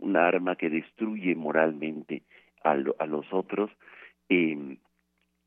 una 0.00 0.28
arma 0.28 0.56
que 0.56 0.70
destruye 0.70 1.34
moralmente 1.34 2.22
a, 2.64 2.72
a 2.72 3.06
los 3.06 3.32
otros 3.32 3.70
eh, 4.28 4.76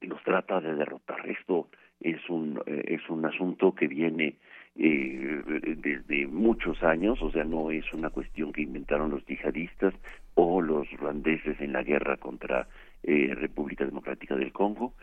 los 0.02 0.24
trata 0.24 0.60
de 0.62 0.74
derrotar. 0.74 1.30
Esto 1.30 1.70
es 2.00 2.30
un, 2.30 2.62
eh, 2.66 2.84
es 2.88 3.10
un 3.10 3.26
asunto 3.26 3.74
que 3.76 3.88
viene 3.88 4.36
eh, 4.76 5.42
desde 5.78 6.28
muchos 6.28 6.82
años, 6.84 7.22
o 7.22 7.32
sea, 7.32 7.44
no 7.44 7.72
es 7.72 7.86
una 7.94 8.10
cuestión 8.10 8.52
que 8.54 8.62
inventaron 8.62 9.12
los 9.12 9.26
yihadistas 9.26 9.94
o 10.34 10.62
los 10.62 10.90
ruandeses 10.94 11.60
en 11.60 11.74
la 11.74 11.84
guerra 11.84 12.18
contra 12.18 12.68
eh, 13.04 13.34
República 13.36 13.86
Democrática 13.86 14.36
del 14.36 14.52
Congo. 14.54 14.94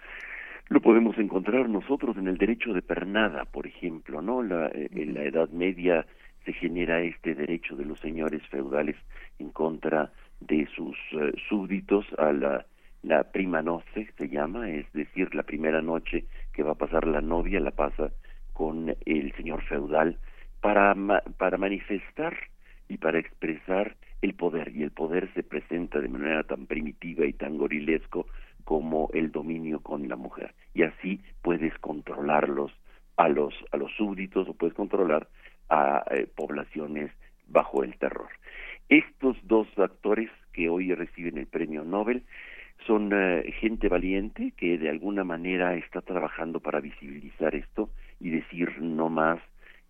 Lo 0.69 0.81
podemos 0.81 1.17
encontrar 1.19 1.69
nosotros 1.69 2.17
en 2.17 2.29
el 2.29 2.37
derecho 2.37 2.73
de 2.73 2.83
pernada, 2.83 3.45
por 3.45 3.67
ejemplo, 3.67 4.21
¿no? 4.21 4.43
La, 4.43 4.67
eh, 4.69 4.89
en 4.93 5.15
la 5.15 5.25
Edad 5.25 5.49
Media 5.51 6.07
se 6.45 6.53
genera 6.55 7.01
este 7.03 7.35
derecho 7.35 7.77
de 7.77 7.85
los 7.85 8.01
señores 8.01 8.43
feudales 8.49 8.97
en 9.39 9.51
contra 9.51 10.11
de 10.41 10.66
sus 10.74 10.97
uh, 11.12 11.36
súbditos 11.49 12.07
a 12.18 12.32
la, 12.32 12.66
la 13.03 13.24
prima 13.24 13.62
noche 13.62 14.09
se 14.16 14.28
llama, 14.28 14.70
es 14.70 14.91
decir, 14.93 15.34
la 15.34 15.43
primera 15.43 15.82
noche 15.82 16.24
que 16.53 16.62
va 16.62 16.72
a 16.72 16.76
pasar 16.76 17.07
la 17.07 17.20
novia 17.20 17.61
la 17.61 17.70
pasa 17.70 18.11
con 18.53 18.95
el 19.07 19.32
señor 19.36 19.62
feudal 19.64 20.18
para, 20.61 20.95
ma 20.95 21.22
para 21.36 21.59
manifestar 21.59 22.36
y 22.89 22.99
para 22.99 23.18
expresar 23.18 23.97
el 24.22 24.34
poder. 24.34 24.74
Y 24.74 24.82
el 24.82 24.91
poder 24.91 25.32
se 25.34 25.43
presenta 25.43 26.01
de 26.01 26.09
manera 26.09 26.43
tan 26.43 26.66
primitiva 26.66 27.24
y 27.24 27.32
tan 27.32 27.57
gorilesco 27.57 28.26
como 28.64 29.11
el 29.14 29.30
dominio 29.30 29.80
con 29.80 30.09
la 30.09 30.16
mujer. 30.16 30.55
Y 30.74 30.82
así 30.82 31.20
puedes 31.43 31.76
controlarlos 31.78 32.72
a 33.16 33.28
los 33.28 33.55
a 33.72 33.76
los 33.76 33.93
súbditos 33.97 34.49
o 34.49 34.55
puedes 34.55 34.74
controlar 34.74 35.28
a 35.68 36.05
eh, 36.11 36.26
poblaciones 36.34 37.12
bajo 37.47 37.84
el 37.84 37.97
terror 37.99 38.28
estos 38.89 39.36
dos 39.45 39.66
actores 39.76 40.30
que 40.53 40.68
hoy 40.68 40.95
reciben 40.95 41.39
el 41.39 41.47
premio 41.47 41.84
Nobel 41.84 42.22
son 42.86 43.12
uh, 43.12 43.43
gente 43.61 43.89
valiente 43.89 44.53
que 44.57 44.78
de 44.78 44.89
alguna 44.89 45.24
manera 45.24 45.74
está 45.76 46.01
trabajando 46.01 46.61
para 46.61 46.80
visibilizar 46.80 47.55
esto 47.55 47.91
y 48.20 48.30
decir 48.30 48.80
no 48.80 49.09
más 49.09 49.41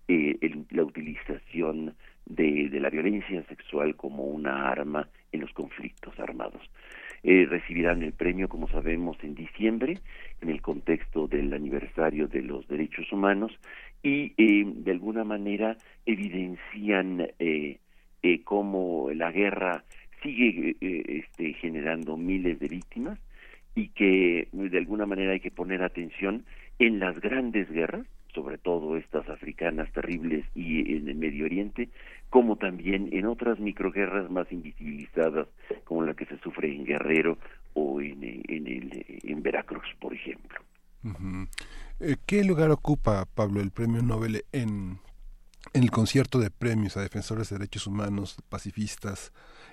eh, 0.09 0.37
el, 0.41 0.65
la 0.71 0.85
utilización 0.85 1.95
de, 2.25 2.69
de, 2.69 2.81
la 2.81 2.91
violencia 2.91 3.43
sexual 3.45 3.95
como 3.97 4.25
una 4.25 4.69
arma 4.69 5.09
en 5.33 5.41
los 5.41 5.53
conflictos 5.53 6.19
armados. 6.19 6.63
Eh, 7.23 7.47
recibirán 7.49 8.03
el 8.03 8.13
premio, 8.13 8.49
como 8.49 8.69
sabemos, 8.69 9.17
en 9.23 9.35
diciembre, 9.35 9.99
en 10.41 10.51
el 10.51 10.63
contexto 10.63 11.27
del 11.27 11.53
aniversario 11.53 12.29
de 12.29 12.43
los 12.43 12.67
derechos 12.69 13.11
humanos, 13.13 13.53
y 14.03 14.33
eh, 14.37 14.65
de 14.67 14.91
alguna 14.93 15.25
manera 15.25 15.77
evidencian 16.07 17.29
eh, 17.39 17.79
eh, 18.23 18.43
cómo 18.43 19.11
la 19.15 19.31
guerra 19.31 19.85
sigue 20.23 20.77
eh, 20.81 21.25
este, 21.25 21.53
generando 21.55 22.17
miles 22.17 22.59
de 22.59 22.69
víctimas 22.69 23.19
y 23.75 23.89
que 23.89 24.49
de 24.53 24.79
alguna 24.79 25.07
manera 25.07 25.33
hay 25.33 25.41
que 25.41 25.53
poner 25.53 25.83
atención 25.83 26.45
en 26.79 26.99
las 26.99 27.21
grandes 27.21 27.71
guerras, 27.71 28.07
sobre 28.35 28.59
todo 28.59 28.97
estas 28.97 29.29
africanas 29.29 29.91
terribles 29.93 30.45
y 30.55 30.97
en 30.97 31.09
el 31.09 31.15
Medio 31.15 31.45
Oriente, 31.45 31.89
como 32.29 32.57
también 32.57 33.09
en 33.13 33.27
otras 33.27 33.59
microguerras 33.61 34.31
más 34.31 34.51
invisibilizadas, 34.51 35.47
como 35.85 36.03
la 36.03 36.15
que 36.15 36.27
se 36.27 36.39
sufre 36.39 36.75
en 36.75 36.85
Guerrero 36.85 37.39
o 37.75 38.01
en, 38.01 38.23
en, 38.23 38.67
el, 38.67 39.05
en 39.23 39.43
Veracruz, 39.43 39.87
por 40.01 40.13
ejemplo. 40.13 40.59
¿Qué 42.27 42.45
lugar 42.45 42.71
ocupa, 42.71 43.25
Pablo, 43.33 43.61
el 43.61 43.71
premio 43.71 44.03
Nobel 44.03 44.45
en 44.53 44.99
en 45.73 45.83
el 45.83 45.91
concierto 45.91 46.39
de 46.39 46.51
premios 46.51 46.97
a 46.97 47.03
defensores 47.03 47.51
de 47.51 47.59
derechos 47.59 47.87
humanos, 47.87 48.37
pacifistas, 48.49 49.33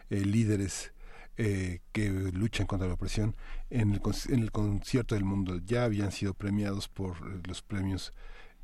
eh, 0.10 0.22
líderes 0.22 0.94
eh, 1.38 1.82
que 1.92 2.10
luchan 2.10 2.66
contra 2.66 2.88
la 2.88 2.94
opresión 2.94 3.36
en 3.70 3.92
el, 3.92 4.02
en 4.30 4.40
el 4.40 4.52
concierto 4.52 5.16
del 5.16 5.26
mundo. 5.26 5.60
Ya 5.66 5.84
habían 5.84 6.14
sido 6.14 6.34
premiados 6.34 6.88
por 6.88 7.46
los 7.46 7.62
premios 7.62 8.14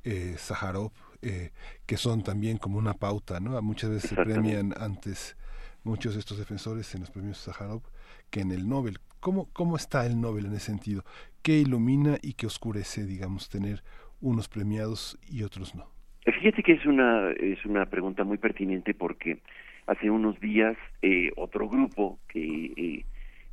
eh, 0.05 0.35
Sájarov, 0.39 0.91
eh, 1.21 1.51
que 1.85 1.97
son 1.97 2.23
también 2.23 2.57
como 2.57 2.77
una 2.77 2.93
pauta, 2.93 3.41
¿no? 3.41 3.61
Muchas 3.61 3.89
veces 3.89 4.09
se 4.11 4.15
premian 4.15 4.73
antes 4.77 5.35
muchos 5.83 6.13
de 6.13 6.21
estos 6.21 6.37
defensores 6.37 6.95
en 6.95 7.01
los 7.01 7.11
premios 7.11 7.39
Sájarov 7.39 7.83
que 8.29 8.39
en 8.39 8.51
el 8.51 8.69
Nobel. 8.69 8.99
¿Cómo, 9.19 9.49
¿Cómo 9.51 9.75
está 9.75 10.05
el 10.05 10.19
Nobel 10.19 10.45
en 10.45 10.53
ese 10.53 10.67
sentido? 10.67 11.03
¿Qué 11.41 11.59
ilumina 11.59 12.17
y 12.21 12.33
qué 12.33 12.47
oscurece, 12.47 13.05
digamos, 13.05 13.49
tener 13.49 13.83
unos 14.21 14.47
premiados 14.47 15.19
y 15.27 15.43
otros 15.43 15.75
no? 15.75 15.91
Fíjate 16.23 16.61
que 16.61 16.73
es 16.73 16.85
una, 16.85 17.31
es 17.31 17.65
una 17.65 17.87
pregunta 17.87 18.23
muy 18.23 18.37
pertinente 18.37 18.93
porque 18.93 19.39
hace 19.87 20.09
unos 20.09 20.39
días 20.39 20.77
eh, 21.01 21.31
otro 21.35 21.67
grupo 21.67 22.19
que 22.27 22.73
eh, 22.77 23.05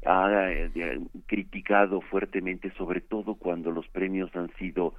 ha 0.05 0.51
eh, 0.51 1.01
criticado 1.27 2.03
fuertemente, 2.03 2.71
sobre 2.77 3.01
todo 3.01 3.37
cuando 3.37 3.71
los 3.71 3.89
premios 3.89 4.35
han 4.37 4.51
sido 4.57 4.95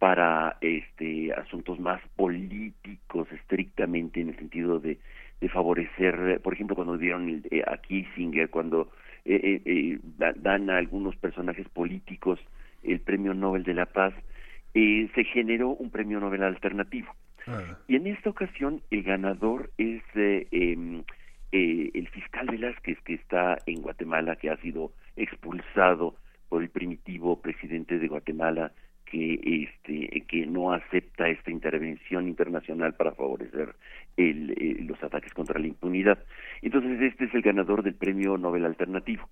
para 0.00 0.56
este 0.60 1.32
asuntos 1.32 1.78
más 1.78 2.02
políticos 2.16 3.30
estrictamente 3.30 4.20
en 4.20 4.30
el 4.30 4.36
sentido 4.36 4.80
de, 4.80 4.98
favorecer, 5.52 6.40
por 6.40 6.54
ejemplo, 6.54 6.76
cuando 6.76 6.96
dieron 6.96 7.42
a 7.66 7.76
Kissinger, 7.78 8.48
cuando 8.48 8.92
dan 10.36 10.70
a 10.70 10.76
algunos 10.76 11.16
personajes 11.16 11.68
políticos 11.68 12.38
el 12.84 13.00
Premio 13.00 13.34
Nobel 13.34 13.64
de 13.64 13.74
la 13.74 13.86
Paz, 13.86 14.14
se 14.72 15.24
generó 15.32 15.70
un 15.70 15.90
Premio 15.90 16.20
Nobel 16.20 16.42
alternativo 16.42 17.14
Ah. 17.46 17.78
Y 17.88 17.96
en 17.96 18.06
esta 18.06 18.30
ocasión 18.30 18.82
el 18.90 19.02
ganador 19.02 19.70
es 19.78 20.02
eh, 20.14 20.46
em, 20.50 21.02
eh, 21.50 21.90
el 21.94 22.08
fiscal 22.08 22.46
Velázquez, 22.46 22.98
que 23.04 23.14
está 23.14 23.58
en 23.66 23.82
Guatemala, 23.82 24.36
que 24.36 24.50
ha 24.50 24.56
sido 24.58 24.92
expulsado 25.16 26.16
por 26.48 26.62
el 26.62 26.70
primitivo 26.70 27.40
presidente 27.40 27.98
de 27.98 28.08
Guatemala, 28.08 28.72
que 29.06 29.40
este 29.44 30.22
que 30.26 30.46
no 30.46 30.72
acepta 30.72 31.28
esta 31.28 31.50
intervención 31.50 32.28
internacional 32.28 32.94
para 32.94 33.12
favorecer 33.12 33.74
el, 34.16 34.50
eh, 34.52 34.82
los 34.84 35.02
ataques 35.02 35.34
contra 35.34 35.58
la 35.58 35.66
impunidad. 35.66 36.18
Entonces 36.62 37.00
este 37.00 37.24
es 37.24 37.34
el 37.34 37.42
ganador 37.42 37.82
del 37.82 37.94
Premio 37.94 38.38
Nobel 38.38 38.64
Alternativo. 38.64 39.28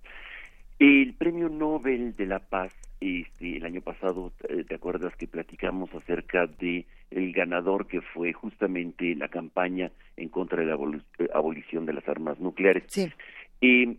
El 0.81 1.13
Premio 1.13 1.51
Nobel 1.51 2.17
de 2.17 2.25
la 2.25 2.39
Paz 2.39 2.75
este, 3.03 3.59
el 3.59 3.67
año 3.67 3.83
pasado, 3.83 4.33
eh, 4.49 4.65
¿te 4.67 4.77
acuerdas 4.77 5.15
que 5.17 5.27
platicamos 5.27 5.95
acerca 5.95 6.47
de 6.47 6.87
el 7.11 7.35
ganador 7.35 7.87
que 7.87 8.01
fue 8.01 8.33
justamente 8.33 9.15
la 9.15 9.29
campaña 9.29 9.93
en 10.17 10.31
contra 10.31 10.61
de 10.61 10.65
la 10.65 10.77
eh, 11.19 11.29
abolición 11.35 11.85
de 11.85 11.93
las 11.93 12.09
armas 12.09 12.41
nucleares? 12.41 12.85
Sí. 12.89 13.13
Eh, 13.61 13.99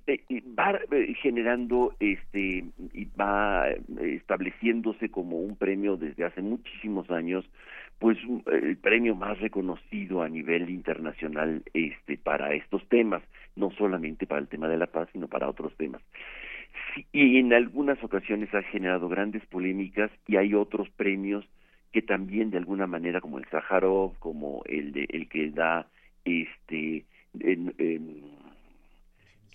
va 0.60 0.80
generando 1.22 1.94
este 2.00 2.66
y 2.94 3.06
va 3.16 3.68
estableciéndose 4.00 5.12
como 5.12 5.38
un 5.38 5.56
premio 5.58 5.98
desde 5.98 6.26
hace 6.26 6.42
muchísimos 6.42 7.12
años 7.12 7.46
pues 8.00 8.18
el 8.52 8.78
premio 8.78 9.14
más 9.14 9.40
reconocido 9.40 10.24
a 10.24 10.30
nivel 10.30 10.72
internacional 10.72 11.62
este 11.76 12.18
para 12.18 12.56
estos 12.56 12.84
temas 12.90 13.22
no 13.56 13.70
solamente 13.70 14.26
para 14.26 14.42
el 14.42 14.48
tema 14.48 14.68
de 14.68 14.78
la 14.78 14.88
paz 14.88 15.10
sino 15.14 15.28
para 15.28 15.48
otros 15.48 15.78
temas 15.78 16.02
y 17.12 17.38
en 17.38 17.54
algunas 17.54 18.04
ocasiones 18.04 18.54
ha 18.54 18.64
generado 18.64 19.08
grandes 19.10 19.46
polémicas 19.48 20.12
y 20.28 20.38
hay 20.38 20.54
otros 20.54 20.90
premios 20.90 21.46
que 21.92 22.02
también 22.02 22.52
de 22.52 22.58
alguna 22.58 22.88
manera 22.88 23.22
como 23.22 23.38
el 23.38 23.46
Sájarov 23.46 24.18
como 24.20 24.64
el 24.66 24.92
de 24.92 25.06
el 25.10 25.28
que 25.28 25.50
da 25.52 25.88
este 26.26 27.06
en, 27.40 27.74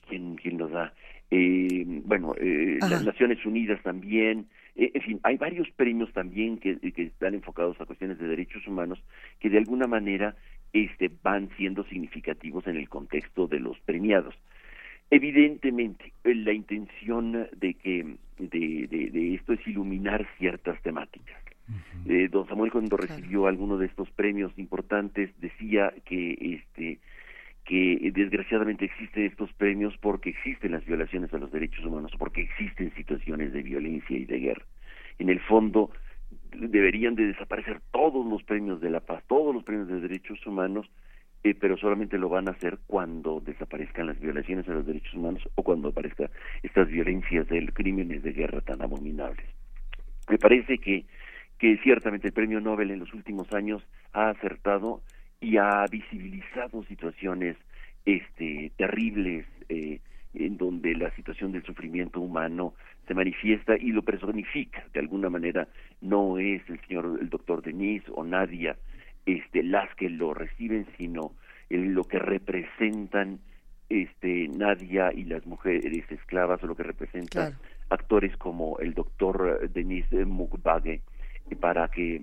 ¿quién, 0.09 0.37
quién 0.37 0.59
lo 0.59 0.68
da 0.68 0.93
eh, 1.30 1.84
bueno 2.05 2.34
eh, 2.39 2.78
las 2.80 3.05
Naciones 3.05 3.45
Unidas 3.45 3.82
también. 3.82 4.47
Eh, 4.76 4.93
en 4.95 5.03
fin 5.03 5.20
hay 5.22 5.37
varios 5.37 5.68
premios 5.70 6.12
también 6.12 6.59
que, 6.59 6.78
que 6.78 7.03
están 7.03 7.34
enfocados 7.34 7.80
a 7.80 7.87
cuestiones 7.87 8.18
de 8.18 8.28
derechos 8.28 8.66
humanos 8.66 9.03
que 9.41 9.51
de 9.51 9.59
alguna 9.59 9.87
manera 9.87 10.37
este 10.72 11.11
van 11.22 11.49
siendo 11.57 11.84
significativos 11.84 12.66
en 12.66 12.76
el 12.76 12.89
contexto 12.89 13.47
de 13.47 13.61
los 13.61 13.78
premiados 13.80 14.34
Evidentemente, 15.11 16.13
la 16.25 16.53
intención 16.53 17.49
de 17.57 17.75
que 17.75 18.17
de, 18.39 18.87
de, 18.89 19.35
esto 19.35 19.53
es 19.53 19.67
iluminar 19.67 20.27
ciertas 20.39 20.81
temáticas. 20.83 21.37
Eh, 22.07 22.29
don 22.31 22.47
Samuel 22.47 22.71
cuando 22.71 22.97
recibió 22.97 23.47
alguno 23.47 23.77
de 23.77 23.87
estos 23.87 24.09
premios 24.11 24.53
importantes 24.57 25.31
decía 25.41 25.93
que 26.05 26.61
este 26.63 27.01
que 27.65 28.13
desgraciadamente 28.15 28.85
existen 28.85 29.25
estos 29.25 29.53
premios 29.55 29.97
porque 29.99 30.31
existen 30.31 30.71
las 30.71 30.85
violaciones 30.87 31.35
a 31.35 31.39
los 31.39 31.51
derechos 31.51 31.85
humanos, 31.85 32.13
porque 32.17 32.43
existen 32.43 32.95
situaciones 32.95 33.53
de 33.53 33.63
violencia 33.63 34.17
y 34.17 34.25
de 34.25 34.39
guerra. 34.39 34.65
En 35.19 35.29
el 35.31 35.41
fondo 35.41 35.91
deberían 36.53 37.17
de 37.17 37.27
desaparecer 37.27 37.81
todos 37.91 38.25
los 38.25 38.45
premios 38.45 38.81
de 38.81 38.91
la 38.91 39.01
paz, 39.01 39.25
todos 39.27 39.53
los 39.53 39.65
premios 39.65 39.89
de 39.89 40.01
derechos 40.01 40.47
humanos 40.47 40.87
eh, 41.47 41.55
pero 41.55 41.77
solamente 41.77 42.19
lo 42.19 42.29
van 42.29 42.49
a 42.49 42.51
hacer 42.51 42.79
cuando 42.89 43.41
desaparezcan 43.41 44.09
las 44.09 44.19
violaciones 44.19 44.69
a 44.69 44.73
los 44.73 44.85
derechos 44.85 45.15
humanos 45.15 45.49
o 45.55 45.63
cuando 45.63 45.91
aparezcan 45.91 46.29
estas 46.65 46.89
violencias 46.89 47.47
de 47.47 47.65
crímenes 47.69 48.25
de 48.25 48.33
guerra 48.33 48.61
tan 48.63 48.83
abominables. 48.83 49.47
Me 50.29 50.39
parece 50.39 50.79
que, 50.79 51.05
que 51.57 51.77
ciertamente 51.85 52.27
el 52.27 52.33
premio 52.33 52.61
Nobel 52.61 52.91
en 52.91 52.99
los 52.99 53.15
últimos 53.15 53.53
años 53.53 53.81
ha 54.13 54.31
acertado 54.31 55.03
y 55.41 55.57
ha 55.57 55.85
visibilizado 55.89 56.83
situaciones 56.83 57.57
este, 58.05 58.73
terribles 58.77 59.47
eh, 59.69 60.01
en 60.35 60.57
donde 60.57 60.97
la 60.97 61.15
situación 61.15 61.53
del 61.53 61.63
sufrimiento 61.63 62.21
humano 62.21 62.75
se 63.07 63.15
manifiesta 63.15 63.77
y 63.79 63.93
lo 63.93 64.03
personifica. 64.03 64.85
De 64.93 64.99
alguna 64.99 65.31
manera 65.31 65.69
no 66.01 66.39
es 66.39 66.69
el 66.69 66.81
señor, 66.89 67.19
el 67.21 67.29
doctor 67.29 67.63
Denis 67.63 68.03
o 68.13 68.25
Nadia 68.25 68.77
este, 69.27 69.62
las 69.62 69.93
que 69.97 70.09
lo 70.09 70.33
reciben, 70.35 70.87
sino 70.97 71.33
lo 71.68 72.05
que 72.05 72.18
representan 72.18 73.41
este, 73.89 74.49
Nadia 74.49 75.12
y 75.12 75.24
las 75.24 75.45
mujeres 75.47 76.11
esclavas, 76.11 76.62
o 76.62 76.66
lo 76.66 76.77
que 76.77 76.85
representan 76.85 77.55
actores 77.91 78.37
como 78.37 78.79
el 78.79 78.95
doctor 78.95 79.68
Denis 79.70 80.07
Mukwege, 80.12 81.03
para 81.61 81.89
que 81.89 82.22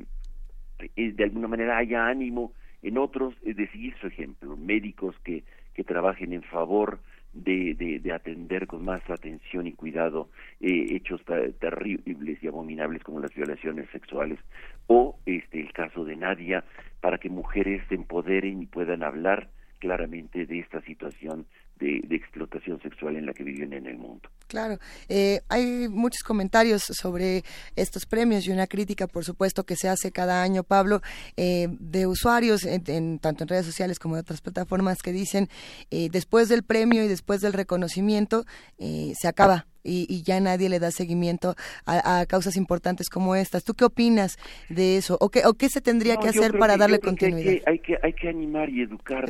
eh, 0.80 1.12
de 1.12 1.24
alguna 1.24 1.47
manera 1.47 1.78
haya 1.78 2.08
ánimo 2.08 2.54
en 2.82 2.97
otros 2.97 3.34
de 3.43 3.68
seguir 3.68 3.95
su 3.99 4.08
ejemplo, 4.08 4.58
médicos 4.58 5.16
que, 5.24 5.43
que 5.74 5.84
trabajen 5.84 6.34
en 6.34 6.43
favor 6.43 6.99
de, 7.34 8.00
de, 8.02 8.14
atender 8.14 8.68
con 8.68 8.86
más 8.86 9.02
atención 9.10 9.66
y 9.66 9.74
cuidado 9.74 10.30
eh, 10.62 10.88
hechos 10.92 11.22
terribles 11.60 12.44
y 12.44 12.48
abominables 12.48 13.04
como 13.04 13.20
las 13.20 13.34
violaciones 13.34 13.90
sexuales 13.92 14.40
o 14.88 15.18
este 15.26 15.60
el 15.60 15.74
caso 15.74 16.06
de 16.06 16.16
Nadia 16.16 16.64
para 17.02 17.18
que 17.18 17.30
mujeres 17.30 17.84
se 17.90 17.96
empoderen 17.96 18.62
y 18.62 18.66
puedan 18.68 19.04
hablar 19.04 19.50
claramente 19.80 20.46
de 20.46 20.60
esta 20.60 20.82
situación 20.82 21.46
de, 21.84 22.16
explotación 22.16 22.82
sexual 22.82 23.18
en 23.18 23.26
la 23.26 23.34
que 23.34 23.44
viven 23.44 23.74
en 23.74 23.86
el 23.86 23.98
mundo. 23.98 24.30
Claro, 24.48 24.78
eh, 25.10 25.42
hay 25.50 25.88
muchos 25.90 26.24
comentarios 26.24 26.84
sobre 26.84 27.44
estos 27.76 28.06
premios 28.06 28.48
y 28.48 28.52
una 28.52 28.68
crítica, 28.68 29.08
por 29.08 29.24
supuesto, 29.26 29.64
que 29.64 29.76
se 29.76 29.90
hace 29.90 30.12
cada 30.12 30.42
año, 30.42 30.64
Pablo, 30.64 31.02
eh, 31.38 31.68
de 31.70 32.08
usuarios, 32.08 32.64
en, 32.66 33.20
tanto 33.20 33.44
en 33.44 33.48
redes 33.48 33.66
sociales 33.66 34.00
como 34.00 34.16
en 34.16 34.22
otras 34.22 34.42
plataformas, 34.42 35.02
que 35.02 35.12
dicen, 35.12 35.50
eh, 35.92 36.10
después 36.12 36.50
del 36.50 36.64
premio 36.64 37.04
y 37.04 37.08
después 37.08 37.42
del 37.42 37.54
reconocimiento, 37.54 38.46
se 38.78 39.28
acaba 39.28 39.66
y, 39.84 40.24
ya 40.24 40.40
nadie 40.40 40.70
le 40.70 40.80
da 40.80 40.92
seguimiento 40.92 41.56
a, 41.86 42.26
causas 42.28 42.56
importantes 42.56 43.10
como 43.10 43.36
estas. 43.36 43.64
¿Tú 43.64 43.74
qué 43.74 43.86
opinas 43.86 44.38
de 44.70 44.98
eso? 44.98 45.18
¿O 45.20 45.30
qué, 45.30 45.46
o 45.46 45.54
qué 45.54 45.70
se 45.70 45.82
tendría 45.82 46.18
que 46.18 46.30
hacer 46.30 46.58
para 46.58 46.78
darle 46.78 47.00
continuidad? 47.00 47.62
hay, 47.66 47.80
que, 47.80 47.98
hay, 48.02 48.14
que, 48.14 48.30
animar 48.30 48.70
y 48.70 48.82
educar 48.82 49.26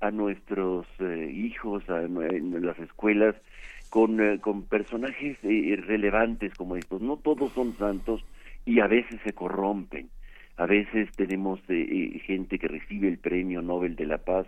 a 0.00 0.10
nuestros 0.10 0.86
eh, 1.00 1.30
hijos, 1.32 1.88
a, 1.88 2.02
en 2.02 2.64
las 2.64 2.78
escuelas, 2.78 3.34
con, 3.90 4.20
eh, 4.20 4.38
con 4.40 4.64
personajes 4.64 5.38
eh, 5.42 5.76
relevantes 5.86 6.54
como 6.54 6.76
estos. 6.76 7.00
No 7.00 7.16
todos 7.16 7.52
son 7.52 7.76
santos 7.76 8.24
y 8.64 8.80
a 8.80 8.86
veces 8.86 9.20
se 9.24 9.32
corrompen. 9.32 10.08
A 10.56 10.66
veces 10.66 11.08
tenemos 11.12 11.60
gente 11.66 12.58
que 12.58 12.66
recibe 12.66 13.06
el 13.06 13.18
premio 13.18 13.62
Nobel 13.62 13.94
de 13.94 14.06
la 14.06 14.18
Paz 14.18 14.44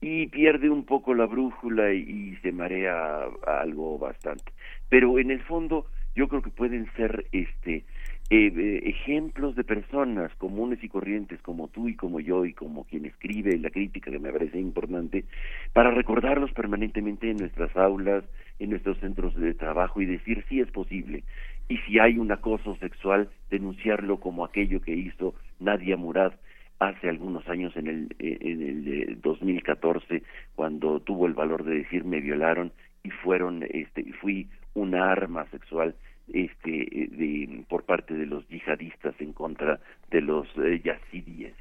y 0.00 0.28
pierde 0.28 0.70
un 0.70 0.84
poco 0.84 1.12
la 1.12 1.26
brújula 1.26 1.92
y, 1.92 2.36
se 2.36 2.52
marea 2.52 3.24
algo 3.46 3.98
bastante. 3.98 4.52
Pero 4.88 5.18
en 5.18 5.32
el 5.32 5.42
fondo 5.42 5.86
yo 6.14 6.28
creo 6.28 6.42
que 6.42 6.50
pueden 6.50 6.88
ser 6.94 7.26
este 7.32 7.84
eh, 8.30 8.52
eh, 8.56 8.82
ejemplos 8.84 9.56
de 9.56 9.64
personas 9.64 10.32
comunes 10.36 10.82
y 10.84 10.88
corrientes 10.88 11.42
como 11.42 11.68
tú 11.68 11.88
y 11.88 11.96
como 11.96 12.20
yo 12.20 12.44
y 12.44 12.52
como 12.52 12.84
quien 12.84 13.04
escribe 13.04 13.58
la 13.58 13.70
crítica 13.70 14.10
que 14.10 14.18
me 14.18 14.32
parece 14.32 14.58
importante 14.58 15.24
para 15.72 15.90
recordarlos 15.90 16.52
permanentemente 16.52 17.30
en 17.30 17.38
nuestras 17.38 17.76
aulas, 17.76 18.24
en 18.58 18.70
nuestros 18.70 18.98
centros 18.98 19.34
de 19.34 19.54
trabajo 19.54 20.00
y 20.00 20.06
decir 20.06 20.44
si 20.48 20.60
es 20.60 20.70
posible 20.70 21.24
y 21.68 21.78
si 21.78 21.98
hay 21.98 22.18
un 22.18 22.30
acoso 22.30 22.76
sexual 22.76 23.28
denunciarlo 23.50 24.20
como 24.20 24.44
aquello 24.44 24.80
que 24.80 24.94
hizo 24.94 25.34
Nadia 25.58 25.96
Murad 25.96 26.32
hace 26.78 27.08
algunos 27.08 27.46
años 27.48 27.76
en 27.76 27.88
el 27.88 28.16
en 28.20 28.62
el 28.62 29.20
2014 29.20 30.22
cuando 30.54 31.00
tuvo 31.00 31.26
el 31.26 31.34
valor 31.34 31.64
de 31.64 31.78
decir 31.78 32.04
me 32.04 32.20
violaron 32.20 32.72
y 33.02 33.10
fueron, 33.10 33.64
este, 33.70 34.04
fui 34.20 34.48
una 34.74 35.10
arma 35.10 35.46
sexual 35.50 35.94
este, 36.32 36.70
de, 36.70 37.64
por 37.68 37.84
parte 37.84 38.14
de 38.14 38.26
los 38.26 38.46
yihadistas 38.48 39.14
en 39.20 39.32
contra 39.32 39.80
de 40.10 40.20
los 40.20 40.46
eh, 40.58 40.80
yazidíes. 40.84 41.54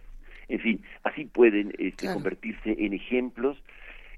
En 0.48 0.60
fin, 0.60 0.82
así 1.04 1.26
pueden 1.26 1.74
este, 1.78 2.12
convertirse 2.12 2.76
en 2.80 2.94
ejemplos 2.94 3.62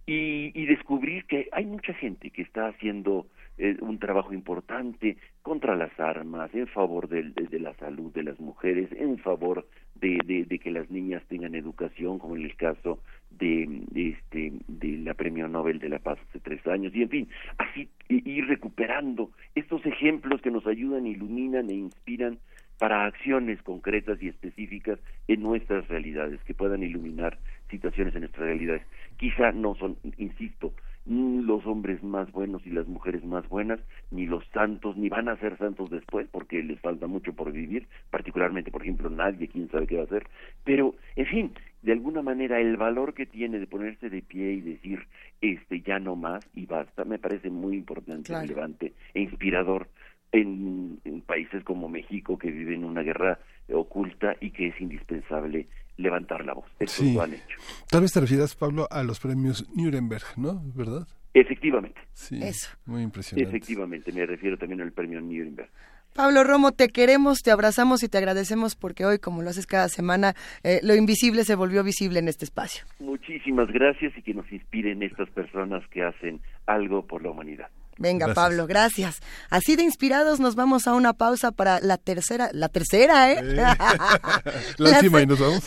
y, 0.06 0.52
y, 0.60 0.66
descubrir 0.66 1.26
que 1.26 1.50
hay 1.52 1.66
mucha 1.66 1.94
gente 1.94 2.32
que 2.32 2.42
está 2.42 2.68
haciendo 2.68 3.28
eh, 3.58 3.78
un 3.82 4.00
trabajo 4.00 4.34
importante 4.34 5.18
contra 5.42 5.76
las 5.76 5.98
armas, 6.00 6.50
en 6.56 6.68
favor 6.68 7.08
de, 7.10 7.24
de, 7.24 7.60
la 7.60 7.74
salud 7.76 8.12
de 8.12 8.24
las 8.24 8.40
mujeres, 8.40 8.90
en 8.94 9.20
favor 9.20 9.68
de, 9.96 10.46
de, 10.48 10.60
que 10.60 10.72
las 10.72 10.90
niñas 10.90 11.22
tengan 11.28 11.54
educación, 11.54 12.18
como 12.18 12.36
en 12.36 12.44
el 12.44 12.56
caso 12.56 13.00
de, 13.40 13.84
este, 13.96 14.54
de 14.68 14.98
la 15.00 15.14
Premio 15.14 15.48
Nobel 15.48 15.80
de 15.80 15.90
la 15.90 16.00
Paz 16.00 16.20
hace 16.30 16.40
tres 16.40 16.66
años, 16.68 16.94
y 16.96 17.02
en 17.02 17.10
fin, 17.10 17.30
así 17.58 17.90
ir 18.10 18.46
recuperando 18.48 19.32
estos 19.56 19.86
ejemplos 19.86 20.42
que 20.42 20.52
nos 20.52 20.66
ayudan, 20.68 21.08
iluminan 21.08 21.70
e 21.70 21.74
inspiran 21.74 22.40
para 22.78 23.06
acciones 23.06 23.62
concretas 23.62 24.22
y 24.24 24.28
específicas 24.28 25.00
en 25.28 25.42
nuestras 25.42 25.88
realidades, 25.88 26.42
que 26.44 26.56
puedan 26.56 26.82
iluminar 26.82 27.38
situaciones 27.70 28.16
en 28.16 28.22
nuestras 28.22 28.48
realidades. 28.48 28.82
Quizá 29.18 29.52
no 29.52 29.76
son, 29.76 29.98
insisto, 30.18 30.74
ni 31.06 31.42
los 31.42 31.66
hombres 31.66 32.04
más 32.04 32.32
buenos 32.32 32.66
y 32.66 32.70
las 32.70 32.88
mujeres 32.88 33.24
más 33.24 33.48
buenas, 33.50 33.80
ni 34.12 34.26
los 34.26 34.46
santos, 34.54 34.96
ni 34.98 35.10
van 35.10 35.30
a 35.30 35.38
ser 35.38 35.58
santos 35.58 35.90
después, 35.90 36.28
porque 36.32 36.62
les 36.64 36.80
falta 36.80 37.08
mucho 37.08 37.34
por 37.34 37.52
vivir, 37.52 37.88
particularmente, 38.10 38.72
por 38.72 38.84
ejemplo, 38.84 39.10
nadie, 39.10 39.48
quién 39.48 39.70
sabe 39.70 39.88
qué 39.88 39.96
va 39.96 40.04
a 40.04 40.06
hacer, 40.06 40.28
pero, 40.64 40.96
en 41.16 41.26
fin, 41.26 41.52
de 41.82 41.94
alguna 41.94 42.22
manera 42.22 42.60
el 42.60 42.78
valor 42.78 43.14
que 43.14 43.26
tiene 43.26 43.60
de 43.60 43.68
ponerse 43.68 44.10
de 44.10 44.22
pie 44.22 44.54
y 44.54 44.62
decir, 44.62 45.08
este, 45.42 45.82
ya 45.82 46.00
no 46.00 46.16
más 46.16 46.46
y 46.54 46.66
basta, 46.66 47.04
me 47.06 47.18
parece 47.18 47.50
muy 47.50 47.76
importante, 47.76 48.34
relevante 48.34 48.94
e 49.14 49.22
inspirador 49.22 49.88
en, 50.32 51.02
países 51.26 51.64
como 51.64 51.88
México, 51.88 52.38
que 52.38 52.52
viven 52.52 52.84
una 52.84 53.02
guerra 53.02 53.40
oculta 53.72 54.36
y 54.42 54.52
que 54.52 54.68
es 54.68 54.82
indispensable 54.82 55.68
levantar 56.02 56.46
la 56.46 56.54
voz. 56.54 56.66
Eso 56.80 57.04
lo 57.04 57.22
han 57.22 57.34
hecho. 57.34 57.58
Tal 57.90 58.02
vez 58.02 58.12
te 58.12 58.20
refieras, 58.20 58.56
Pablo, 58.56 58.88
a 58.90 59.04
los 59.04 59.20
premios 59.20 59.68
Nuremberg, 59.76 60.26
¿no? 60.38 60.62
¿Verdad? 60.76 61.08
Efectivamente. 61.34 62.02
Sí, 62.14 62.40
Eso. 62.44 62.70
muy 62.86 63.04
impresionante. 63.04 63.48
Efectivamente, 63.50 64.12
me 64.12 64.26
refiero 64.26 64.58
también 64.58 64.82
al 64.82 64.92
premio 64.92 65.22
Nuremberg. 65.22 65.70
Pablo 66.14 66.44
Romo, 66.44 66.74
te 66.74 66.90
queremos, 66.90 67.40
te 67.42 67.52
abrazamos 67.52 68.04
y 68.04 68.10
te 68.10 68.18
agradecemos 68.18 68.76
porque 68.76 69.06
hoy, 69.06 69.18
como 69.18 69.42
lo 69.42 69.50
haces 69.50 69.66
cada 69.66 69.88
semana, 69.88 70.36
eh, 70.64 70.82
lo 70.84 70.94
invisible 70.94 71.46
se 71.46 71.56
volvió 71.56 71.86
visible 71.86 72.20
en 72.20 72.28
este 72.28 72.44
espacio. 72.44 72.84
Muchísimas 73.00 73.70
gracias 73.72 74.12
y 74.18 74.22
que 74.22 74.34
nos 74.34 74.52
inspiren 74.52 75.04
estas 75.04 75.30
personas 75.30 75.88
que 75.88 76.04
hacen 76.04 76.42
algo 76.66 77.08
por 77.08 77.24
la 77.24 77.32
humanidad. 77.32 77.70
Venga, 78.02 78.34
Pablo, 78.34 78.66
gracias. 78.66 79.20
Así 79.52 79.76
de 79.76 79.84
inspirados 79.84 80.40
nos 80.40 80.56
vamos 80.56 80.88
a 80.88 80.96
una 80.96 81.14
pausa 81.14 81.52
para 81.52 81.80
la 81.80 81.98
tercera, 81.98 82.50
la 82.52 82.68
tercera, 82.68 83.32
¿eh? 83.32 83.44
la 84.78 84.90
última 84.90 85.22
y 85.22 85.28
nos 85.28 85.40
vamos. 85.40 85.64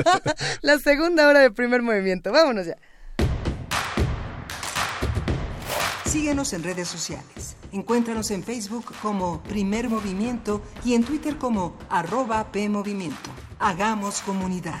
la 0.62 0.78
segunda 0.78 1.26
hora 1.26 1.40
de 1.40 1.50
primer 1.50 1.82
movimiento. 1.82 2.30
Vámonos 2.30 2.66
ya. 2.66 2.76
Síguenos 6.06 6.52
en 6.52 6.62
redes 6.62 6.86
sociales. 6.86 7.56
Encuéntranos 7.72 8.30
en 8.30 8.44
Facebook 8.44 8.94
como 9.02 9.42
Primer 9.42 9.88
Movimiento 9.88 10.62
y 10.84 10.94
en 10.94 11.02
Twitter 11.02 11.38
como 11.38 11.76
arroba 11.90 12.52
PMovimiento. 12.52 13.30
Hagamos 13.58 14.20
comunidad. 14.20 14.80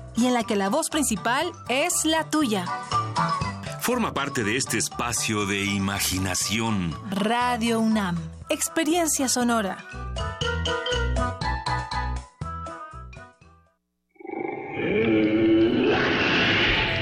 y 0.15 0.27
en 0.27 0.33
la 0.33 0.43
que 0.43 0.55
la 0.55 0.69
voz 0.69 0.89
principal 0.89 1.51
es 1.69 2.05
la 2.05 2.29
tuya. 2.29 2.65
Forma 3.79 4.13
parte 4.13 4.43
de 4.43 4.57
este 4.57 4.77
espacio 4.77 5.45
de 5.45 5.63
imaginación. 5.65 6.95
Radio 7.09 7.79
UNAM, 7.79 8.17
experiencia 8.49 9.27
sonora. 9.27 9.77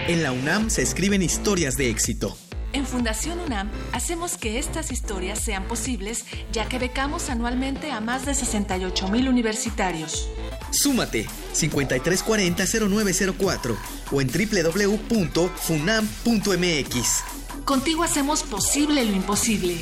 En 0.07 0.23
la 0.23 0.31
UNAM 0.31 0.69
se 0.69 0.81
escriben 0.81 1.21
historias 1.21 1.75
de 1.75 1.89
éxito 1.89 2.35
en 2.73 2.85
Fundación 2.85 3.39
UNAM 3.39 3.69
hacemos 3.93 4.37
que 4.37 4.59
estas 4.59 4.91
historias 4.91 5.39
sean 5.39 5.63
posibles 5.63 6.25
ya 6.51 6.67
que 6.67 6.77
becamos 6.77 7.29
anualmente 7.29 7.91
a 7.91 7.99
más 7.99 8.25
de 8.25 8.35
68 8.35 9.07
mil 9.09 9.27
universitarios. 9.27 10.29
Súmate 10.71 11.27
5340-0904 11.53 13.77
o 14.11 14.21
en 14.21 14.27
www.funam.mx. 14.27 17.23
Contigo 17.65 18.03
hacemos 18.03 18.43
posible 18.43 19.03
lo 19.05 19.15
imposible. 19.15 19.77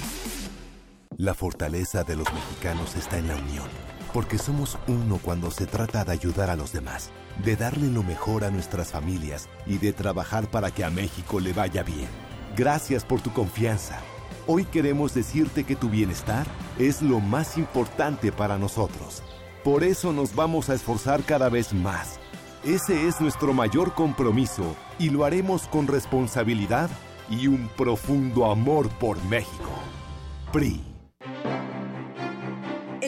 La 1.18 1.34
fortaleza 1.34 2.04
de 2.04 2.16
los 2.16 2.32
mexicanos 2.32 2.96
está 2.96 3.18
en 3.18 3.28
la 3.28 3.36
unión, 3.36 3.68
porque 4.14 4.38
somos 4.38 4.78
uno 4.88 5.20
cuando 5.24 5.50
se 5.50 5.66
trata 5.66 6.06
de 6.06 6.12
ayudar 6.12 6.52
a 6.52 6.56
los 6.56 6.74
demás, 6.74 7.10
de 7.44 7.56
darle 7.56 7.88
lo 7.88 8.04
mejor 8.04 8.44
a 8.44 8.52
nuestras 8.52 8.90
familias 8.90 9.50
y 9.66 9.80
de 9.80 9.94
trabajar 9.94 10.52
para 10.52 10.70
que 10.70 10.84
a 10.84 10.90
México 10.90 11.40
le 11.40 11.54
vaya 11.54 11.82
bien. 11.82 12.08
Gracias 12.56 13.04
por 13.04 13.22
tu 13.22 13.34
confianza. 13.34 14.00
Hoy 14.46 14.66
queremos 14.66 15.14
decirte 15.14 15.64
que 15.64 15.76
tu 15.76 15.90
bienestar 15.90 16.46
es 16.78 17.02
lo 17.02 17.20
más 17.20 17.58
importante 17.58 18.32
para 18.32 18.58
nosotros. 18.58 19.24
Por 19.68 19.84
eso 19.84 20.13
nos 20.13 20.34
vamos 20.34 20.70
a 20.70 20.76
esforzar 20.76 21.26
cada 21.26 21.49
vez 21.49 21.74
más. 21.74 22.22
Ese 22.63 23.05
es 23.05 23.20
nuestro 23.20 23.53
mayor 23.53 23.93
compromiso 23.93 24.78
y 24.97 25.09
lo 25.09 25.26
haremos 25.26 25.68
con 25.68 25.88
responsabilidad 25.88 26.89
y 27.30 27.47
un 27.47 27.68
profundo 27.76 28.49
amor 28.49 28.88
por 28.97 29.22
México. 29.26 29.70
PRI. 30.53 30.88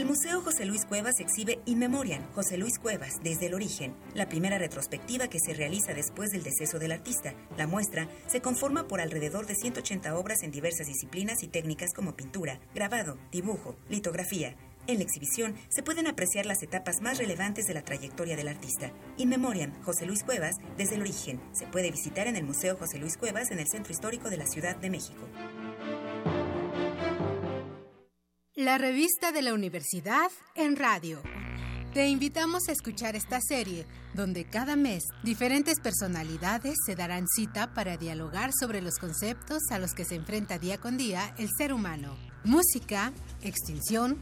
Museo 0.09 0.41
José 0.41 0.65
Luis 0.65 0.85
Cuevas 0.85 1.19
exhibe 1.19 1.59
In 1.67 1.77
Memoriam, 1.77 2.23
José 2.33 2.57
Luis 2.57 2.79
Cuevas, 2.79 3.19
desde 3.21 3.45
el 3.45 3.53
origen, 3.53 3.93
la 4.15 4.27
primera 4.27 4.57
retrospectiva 4.57 5.27
que 5.27 5.37
se 5.39 5.53
realiza 5.53 5.93
después 5.93 6.31
del 6.31 6.41
deceso 6.41 6.79
del 6.79 6.93
artista. 6.93 7.35
La 7.57 7.67
muestra 7.67 8.09
se 8.25 8.41
conforma 8.41 8.87
por 8.87 9.01
alrededor 9.01 9.45
de 9.45 9.53
180 9.53 10.17
obras 10.17 10.41
en 10.41 10.49
diversas 10.49 10.87
disciplinas 10.87 11.43
y 11.43 11.47
técnicas 11.47 11.93
como 11.93 12.15
pintura, 12.15 12.59
grabado, 12.73 13.19
dibujo, 13.31 13.75
litografía. 13.87 14.55
En 14.87 14.97
la 14.97 15.03
exhibición 15.03 15.55
se 15.69 15.83
pueden 15.83 16.07
apreciar 16.07 16.45
las 16.45 16.63
etapas 16.63 17.01
más 17.01 17.17
relevantes 17.17 17.65
de 17.65 17.73
la 17.73 17.83
trayectoria 17.83 18.35
del 18.35 18.47
artista. 18.47 18.91
In 19.17 19.29
Memoriam, 19.29 19.73
José 19.83 20.05
Luis 20.05 20.23
Cuevas, 20.23 20.55
desde 20.77 20.95
el 20.95 21.01
origen. 21.01 21.41
Se 21.53 21.67
puede 21.67 21.91
visitar 21.91 22.27
en 22.27 22.35
el 22.35 22.43
Museo 22.43 22.77
José 22.77 22.97
Luis 22.97 23.17
Cuevas 23.17 23.51
en 23.51 23.59
el 23.59 23.67
Centro 23.67 23.93
Histórico 23.93 24.29
de 24.29 24.37
la 24.37 24.47
Ciudad 24.47 24.75
de 24.75 24.89
México. 24.89 25.27
La 28.55 28.77
revista 28.77 29.31
de 29.31 29.41
la 29.41 29.53
universidad 29.53 30.31
en 30.55 30.75
radio. 30.75 31.21
Te 31.93 32.07
invitamos 32.07 32.69
a 32.69 32.71
escuchar 32.71 33.15
esta 33.15 33.39
serie, 33.41 33.87
donde 34.13 34.45
cada 34.45 34.75
mes 34.75 35.05
diferentes 35.23 35.79
personalidades 35.79 36.75
se 36.85 36.95
darán 36.95 37.25
cita 37.27 37.73
para 37.73 37.97
dialogar 37.97 38.51
sobre 38.53 38.81
los 38.81 38.99
conceptos 38.99 39.63
a 39.71 39.79
los 39.79 39.93
que 39.93 40.05
se 40.05 40.15
enfrenta 40.15 40.59
día 40.59 40.77
con 40.77 40.97
día 40.97 41.33
el 41.39 41.49
ser 41.57 41.73
humano. 41.73 42.15
Música, 42.43 43.11
extinción, 43.41 44.21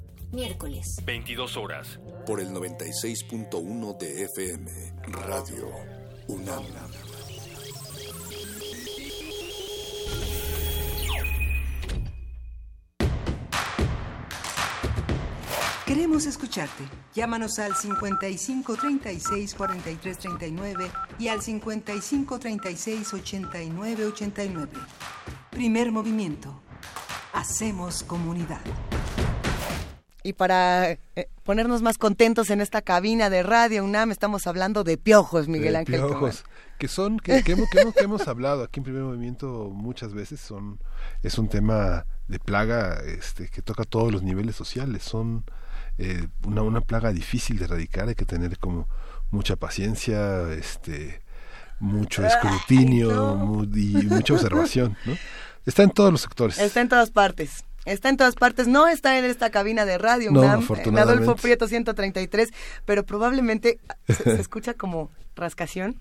Miércoles. 0.31 1.01
22 1.05 1.57
horas. 1.57 1.99
Por 2.25 2.39
el 2.39 2.49
96.1 2.49 3.97
de 3.97 4.23
FM. 4.23 4.71
Radio 5.07 5.69
UNAM. 6.27 6.63
Queremos 15.85 16.25
escucharte. 16.25 16.85
Llámanos 17.13 17.59
al 17.59 17.75
55 17.75 18.77
36 18.77 19.53
43 19.55 20.17
39 20.17 20.89
y 21.19 21.27
al 21.27 21.41
55 21.41 22.39
36 22.39 23.13
89 23.13 24.05
89. 24.05 24.71
Primer 25.49 25.91
movimiento. 25.91 26.61
Hacemos 27.33 28.03
comunidad. 28.03 28.61
Y 30.23 30.33
para 30.33 30.91
eh, 30.91 30.99
ponernos 31.43 31.81
más 31.81 31.97
contentos 31.97 32.49
en 32.51 32.61
esta 32.61 32.81
cabina 32.81 33.29
de 33.29 33.41
Radio 33.43 33.83
UNAM, 33.83 34.11
estamos 34.11 34.45
hablando 34.45 34.83
de 34.83 34.97
piojos, 34.97 35.47
Miguel 35.47 35.73
de 35.73 35.79
Ángel. 35.79 35.95
Piojos, 35.95 36.43
que 36.77 36.87
son, 36.87 37.19
que, 37.19 37.43
que, 37.43 37.53
hemos, 37.53 37.69
que, 37.69 37.81
hemos, 37.81 37.93
que, 37.95 38.03
hemos, 38.03 38.27
hablado 38.27 38.63
aquí 38.63 38.79
en 38.79 38.83
Primer 38.83 39.03
Movimiento 39.03 39.71
muchas 39.73 40.13
veces, 40.13 40.39
son 40.39 40.79
es 41.23 41.37
un 41.37 41.49
tema 41.49 42.05
de 42.27 42.39
plaga 42.39 43.01
este, 43.05 43.49
que 43.49 43.61
toca 43.61 43.83
todos 43.83 44.11
los 44.11 44.21
niveles 44.21 44.55
sociales, 44.55 45.03
son 45.03 45.43
eh, 45.97 46.27
una, 46.45 46.61
una 46.61 46.81
plaga 46.81 47.11
difícil 47.11 47.57
de 47.57 47.65
erradicar, 47.65 48.07
hay 48.07 48.15
que 48.15 48.25
tener 48.25 48.59
como 48.59 48.87
mucha 49.31 49.55
paciencia, 49.55 50.53
este 50.53 51.23
mucho 51.79 52.23
escrutinio 52.23 53.09
no. 53.09 53.63
y 53.63 54.05
mucha 54.05 54.35
observación, 54.35 54.95
¿no? 55.05 55.17
Está 55.65 55.83
en 55.83 55.91
todos 55.91 56.11
los 56.11 56.21
sectores. 56.21 56.59
Está 56.59 56.81
en 56.81 56.89
todas 56.89 57.11
partes. 57.11 57.63
Está 57.85 58.09
en 58.09 58.17
todas 58.17 58.35
partes, 58.35 58.67
no 58.67 58.87
está 58.87 59.17
en 59.17 59.25
esta 59.25 59.49
cabina 59.49 59.85
de 59.85 59.97
radio 59.97 60.31
no, 60.31 60.41
UNAM, 60.41 60.67
en 60.85 60.97
Adolfo 60.99 61.35
Prieto 61.35 61.67
133, 61.67 62.51
pero 62.85 63.05
probablemente 63.05 63.79
se, 64.07 64.23
se 64.23 64.41
escucha 64.41 64.75
como 64.75 65.09
rascación. 65.35 65.99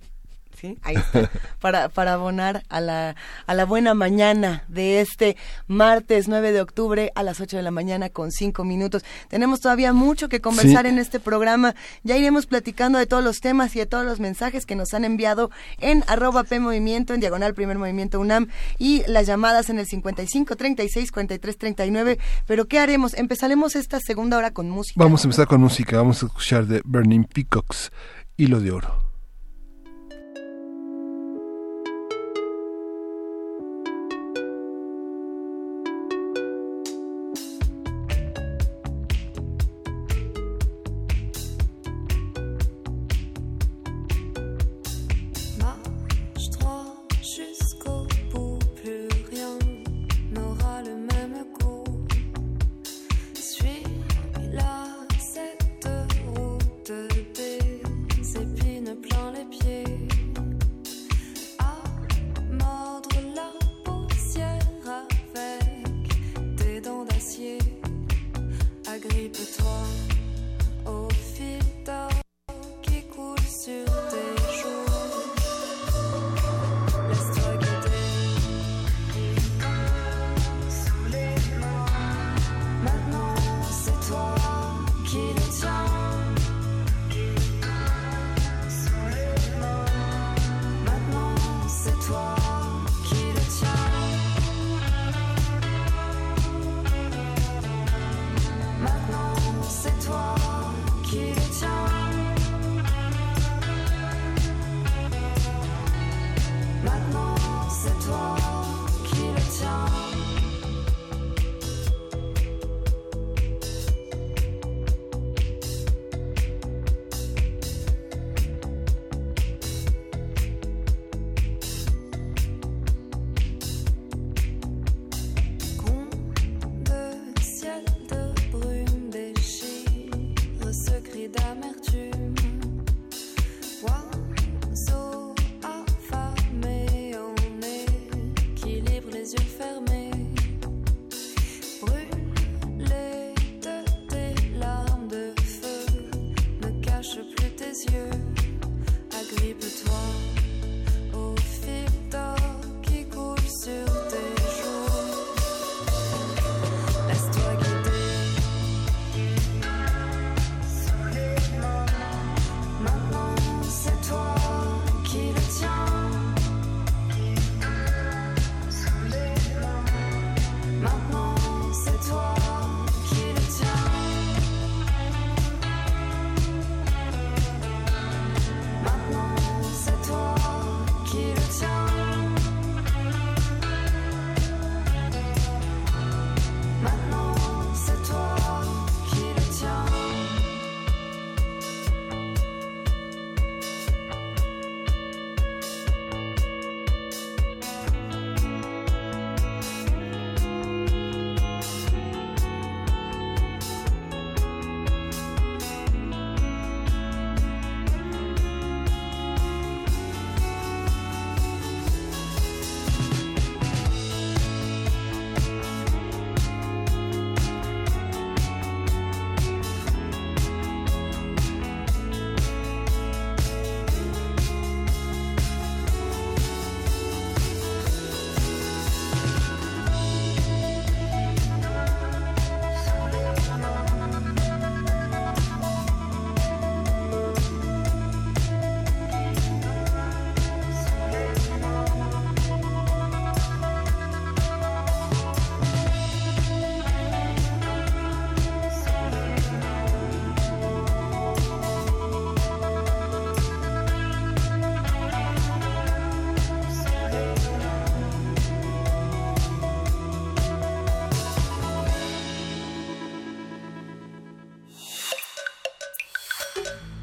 ¿Sí? 0.59 0.78
Ahí 0.82 0.96
está, 0.96 1.30
para, 1.61 1.88
para 1.88 2.14
abonar 2.14 2.62
a 2.68 2.80
la, 2.80 3.16
a 3.46 3.55
la 3.55 3.64
buena 3.64 3.94
mañana 3.94 4.64
de 4.68 5.01
este 5.01 5.36
martes 5.66 6.28
9 6.28 6.53
de 6.53 6.61
octubre 6.61 7.12
a 7.14 7.22
las 7.22 7.40
8 7.40 7.57
de 7.57 7.62
la 7.62 7.70
mañana 7.70 8.11
con 8.11 8.30
5 8.30 8.64
minutos. 8.64 9.05
Tenemos 9.28 9.61
todavía 9.61 9.92
mucho 9.92 10.28
que 10.28 10.40
conversar 10.40 10.84
sí. 10.84 10.90
en 10.90 10.98
este 10.98 11.20
programa. 11.20 11.74
Ya 12.03 12.16
iremos 12.16 12.46
platicando 12.46 12.98
de 12.98 13.07
todos 13.07 13.24
los 13.24 13.40
temas 13.40 13.74
y 13.76 13.78
de 13.78 13.86
todos 13.86 14.05
los 14.05 14.20
mensajes 14.20 14.66
que 14.66 14.76
nos 14.76 14.92
han 14.94 15.05
enviado 15.05 15.51
en 15.78 16.05
arroba 16.07 16.44
P 16.44 16.61
Movimiento, 16.61 17.14
en 17.14 17.20
diagonal 17.20 17.55
Primer 17.55 17.78
Movimiento 17.78 18.20
UNAM 18.20 18.48
y 18.78 19.03
las 19.07 19.26
llamadas 19.26 19.70
en 19.70 19.78
el 19.78 19.86
55 19.86 20.57
36 20.57 21.12
43 21.12 21.59
39. 21.59 22.18
Pero 22.46 22.66
¿qué 22.66 22.78
haremos? 22.78 23.14
Empezaremos 23.14 23.76
esta 23.76 23.98
segunda 24.01 24.36
hora 24.36 24.51
con 24.51 24.68
música. 24.68 25.03
Vamos 25.03 25.22
a 25.22 25.24
empezar 25.24 25.46
con 25.46 25.61
música. 25.61 25.96
Vamos 25.96 26.22
a 26.22 26.26
escuchar 26.26 26.66
de 26.66 26.82
Burning 26.84 27.24
Peacocks, 27.24 27.92
Hilo 28.36 28.61
de 28.61 28.72
Oro. 28.72 29.09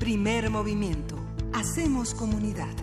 Primer 0.08 0.50
movimiento. 0.50 1.18
Hacemos 1.54 2.16
comunidad. 2.16 2.74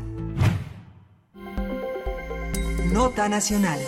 Nota 2.92 3.30
Nacional. 3.30 3.78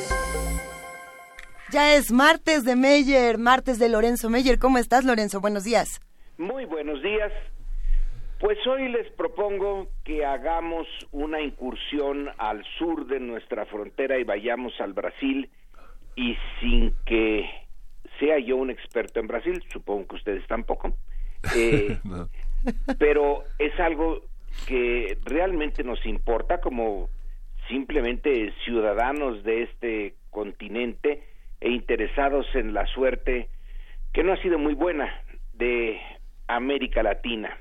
Ya 1.70 1.96
es 1.96 2.10
martes 2.10 2.64
de 2.64 2.76
Meyer, 2.76 3.36
martes 3.36 3.78
de 3.78 3.90
Lorenzo 3.90 4.30
Meyer. 4.30 4.58
¿Cómo 4.58 4.78
estás, 4.78 5.04
Lorenzo? 5.04 5.42
Buenos 5.42 5.64
días. 5.64 6.00
Muy 6.38 6.64
buenos 6.64 7.02
días. 7.02 7.30
Pues 8.40 8.56
hoy 8.66 8.88
les 8.88 9.12
propongo 9.12 9.90
que 10.02 10.24
hagamos 10.24 10.86
una 11.12 11.38
incursión 11.42 12.30
al 12.38 12.64
sur 12.78 13.06
de 13.06 13.20
nuestra 13.20 13.66
frontera 13.66 14.18
y 14.18 14.24
vayamos 14.24 14.72
al 14.80 14.94
Brasil 14.94 15.50
y 16.14 16.38
sin 16.58 16.94
que 17.04 17.44
sea 18.18 18.38
yo 18.38 18.56
un 18.56 18.70
experto 18.70 19.20
en 19.20 19.26
Brasil, 19.26 19.62
supongo 19.70 20.06
que 20.06 20.16
ustedes 20.16 20.46
tampoco, 20.46 20.96
eh, 21.54 21.98
pero 22.98 23.44
es 23.58 23.78
algo 23.80 24.22
que 24.66 25.18
realmente 25.24 25.84
nos 25.84 26.04
importa 26.06 26.60
como 26.60 27.08
simplemente 27.68 28.52
ciudadanos 28.64 29.42
de 29.44 29.62
este 29.62 30.14
continente 30.30 31.22
e 31.60 31.70
interesados 31.70 32.46
en 32.54 32.74
la 32.74 32.86
suerte 32.86 33.48
que 34.12 34.22
no 34.22 34.32
ha 34.32 34.42
sido 34.42 34.58
muy 34.58 34.74
buena 34.74 35.22
de 35.54 36.00
América 36.48 37.02
Latina. 37.02 37.58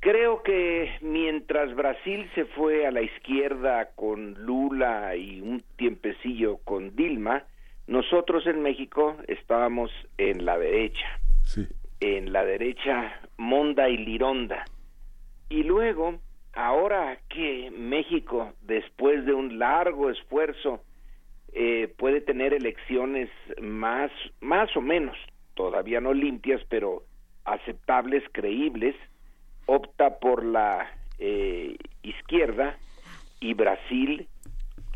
Creo 0.00 0.42
que 0.42 0.96
mientras 1.00 1.74
Brasil 1.76 2.28
se 2.34 2.44
fue 2.44 2.86
a 2.86 2.90
la 2.90 3.02
izquierda 3.02 3.90
con 3.94 4.34
Lula 4.44 5.14
y 5.14 5.40
un 5.40 5.62
tiempecillo 5.76 6.58
con 6.64 6.96
Dilma, 6.96 7.44
nosotros 7.86 8.46
en 8.46 8.62
México 8.62 9.16
estábamos 9.28 9.92
en 10.18 10.44
la 10.44 10.58
derecha, 10.58 11.20
en 12.00 12.32
la 12.32 12.44
derecha 12.44 13.20
monda 13.36 13.88
y 13.88 13.96
lironda. 13.96 14.64
Y 15.48 15.62
luego, 15.64 16.18
ahora 16.52 17.18
que 17.28 17.70
México, 17.70 18.52
después 18.62 19.24
de 19.26 19.34
un 19.34 19.58
largo 19.58 20.10
esfuerzo, 20.10 20.80
eh, 21.52 21.92
puede 21.98 22.20
tener 22.20 22.54
elecciones 22.54 23.28
más, 23.60 24.10
más 24.40 24.74
o 24.76 24.80
menos, 24.80 25.16
todavía 25.54 26.00
no 26.00 26.14
limpias, 26.14 26.62
pero 26.68 27.02
aceptables, 27.44 28.24
creíbles, 28.32 28.94
opta 29.66 30.18
por 30.18 30.44
la 30.44 30.90
eh, 31.18 31.76
izquierda 32.02 32.78
y 33.40 33.54
Brasil 33.54 34.28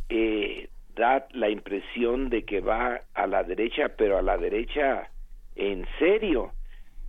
eh, 0.09 0.69
da 0.95 1.27
la 1.33 1.51
impresión 1.51 2.31
de 2.31 2.45
que 2.45 2.61
va 2.61 3.03
a 3.15 3.27
la 3.27 3.43
derecha, 3.43 3.91
pero 3.97 4.19
a 4.19 4.23
la 4.23 4.39
derecha 4.39 5.11
en 5.57 5.87
serio, 5.99 6.53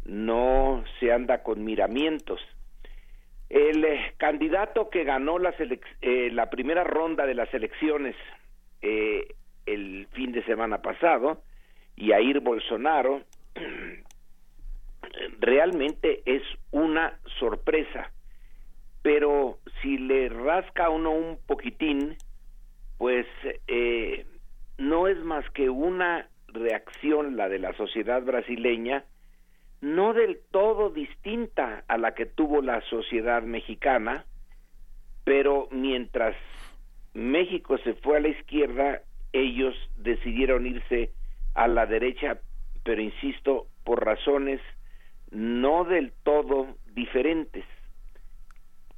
no 0.07 0.83
se 0.99 1.11
anda 1.11 1.43
con 1.43 1.63
miramientos. 1.63 2.41
El 3.49 3.85
eh, 3.85 4.13
candidato 4.17 4.89
que 4.89 5.03
ganó 5.03 5.37
la, 5.37 5.53
la 6.01 6.49
primera 6.49 6.83
ronda 6.83 7.25
de 7.25 7.35
las 7.35 7.53
elecciones 7.53 8.15
el 9.67 10.07
fin 10.13 10.31
de 10.31 10.43
semana 10.43 10.81
pasado, 10.81 11.43
Jair 11.97 12.39
Bolsonaro, 12.39 13.21
realmente 15.39 16.21
es 16.25 16.41
una 16.71 17.19
sorpresa. 17.39 18.11
Pero 19.03 19.59
si 19.81 19.97
le 19.97 20.29
rasca 20.29 20.89
uno 20.89 21.11
un 21.11 21.37
poquitín, 21.45 22.17
pues 22.97 23.27
eh, 23.67 24.25
no 24.77 25.07
es 25.07 25.17
más 25.19 25.47
que 25.51 25.69
una 25.69 26.27
reacción, 26.47 27.37
la 27.37 27.49
de 27.49 27.59
la 27.59 27.73
sociedad 27.73 28.21
brasileña, 28.23 29.03
no 29.81 30.13
del 30.13 30.39
todo 30.51 30.89
distinta 30.89 31.83
a 31.87 31.97
la 31.97 32.15
que 32.15 32.25
tuvo 32.25 32.61
la 32.61 32.81
sociedad 32.89 33.43
mexicana, 33.43 34.25
pero 35.23 35.67
mientras 35.71 36.35
México 37.13 37.77
se 37.79 37.93
fue 37.95 38.17
a 38.17 38.21
la 38.21 38.29
izquierda, 38.29 39.01
ellos 39.33 39.75
decidieron 39.97 40.65
irse 40.65 41.11
a 41.53 41.67
la 41.67 41.85
derecha, 41.85 42.39
pero 42.83 43.01
insisto, 43.01 43.67
por 43.83 44.05
razones 44.05 44.61
no 45.31 45.83
del 45.83 46.13
todo 46.23 46.75
diferentes. 46.93 47.65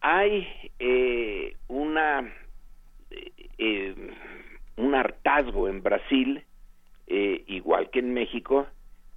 Hay 0.01 0.47
eh, 0.79 1.55
una 1.67 2.21
eh, 3.09 3.31
eh, 3.57 3.95
un 4.77 4.95
hartazgo 4.95 5.67
en 5.67 5.83
Brasil, 5.83 6.43
igual 7.07 7.89
que 7.89 7.99
en 7.99 8.13
México, 8.13 8.67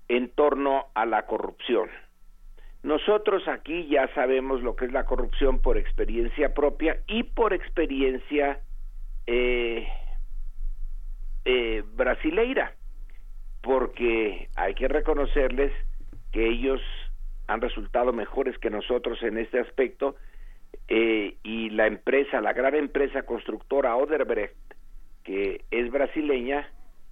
en 0.08 0.30
torno 0.30 0.86
a 0.94 1.06
la 1.06 1.26
corrupción. 1.26 1.88
Nosotros 2.82 3.46
aquí 3.46 3.86
ya 3.86 4.12
sabemos 4.14 4.60
lo 4.62 4.74
que 4.74 4.86
es 4.86 4.92
la 4.92 5.04
corrupción 5.04 5.60
por 5.60 5.78
experiencia 5.78 6.52
propia 6.52 6.98
y 7.06 7.22
por 7.22 7.52
experiencia 7.52 8.60
brasileira, 11.94 12.74
porque 13.62 14.48
hay 14.56 14.74
que 14.74 14.88
reconocerles 14.88 15.72
que 16.32 16.48
ellos 16.48 16.80
han 17.46 17.60
resultado 17.60 18.12
mejores 18.12 18.58
que 18.58 18.70
nosotros 18.70 19.22
en 19.22 19.38
este 19.38 19.60
aspecto 19.60 20.16
eh, 20.88 21.36
y 21.42 21.70
la 21.70 21.86
empresa, 21.86 22.40
la 22.40 22.52
gran 22.52 22.74
empresa 22.74 23.22
constructora 23.22 23.96
Oderbrecht, 23.96 24.56
que 25.22 25.64
es 25.70 25.90
brasileña, 25.90 26.68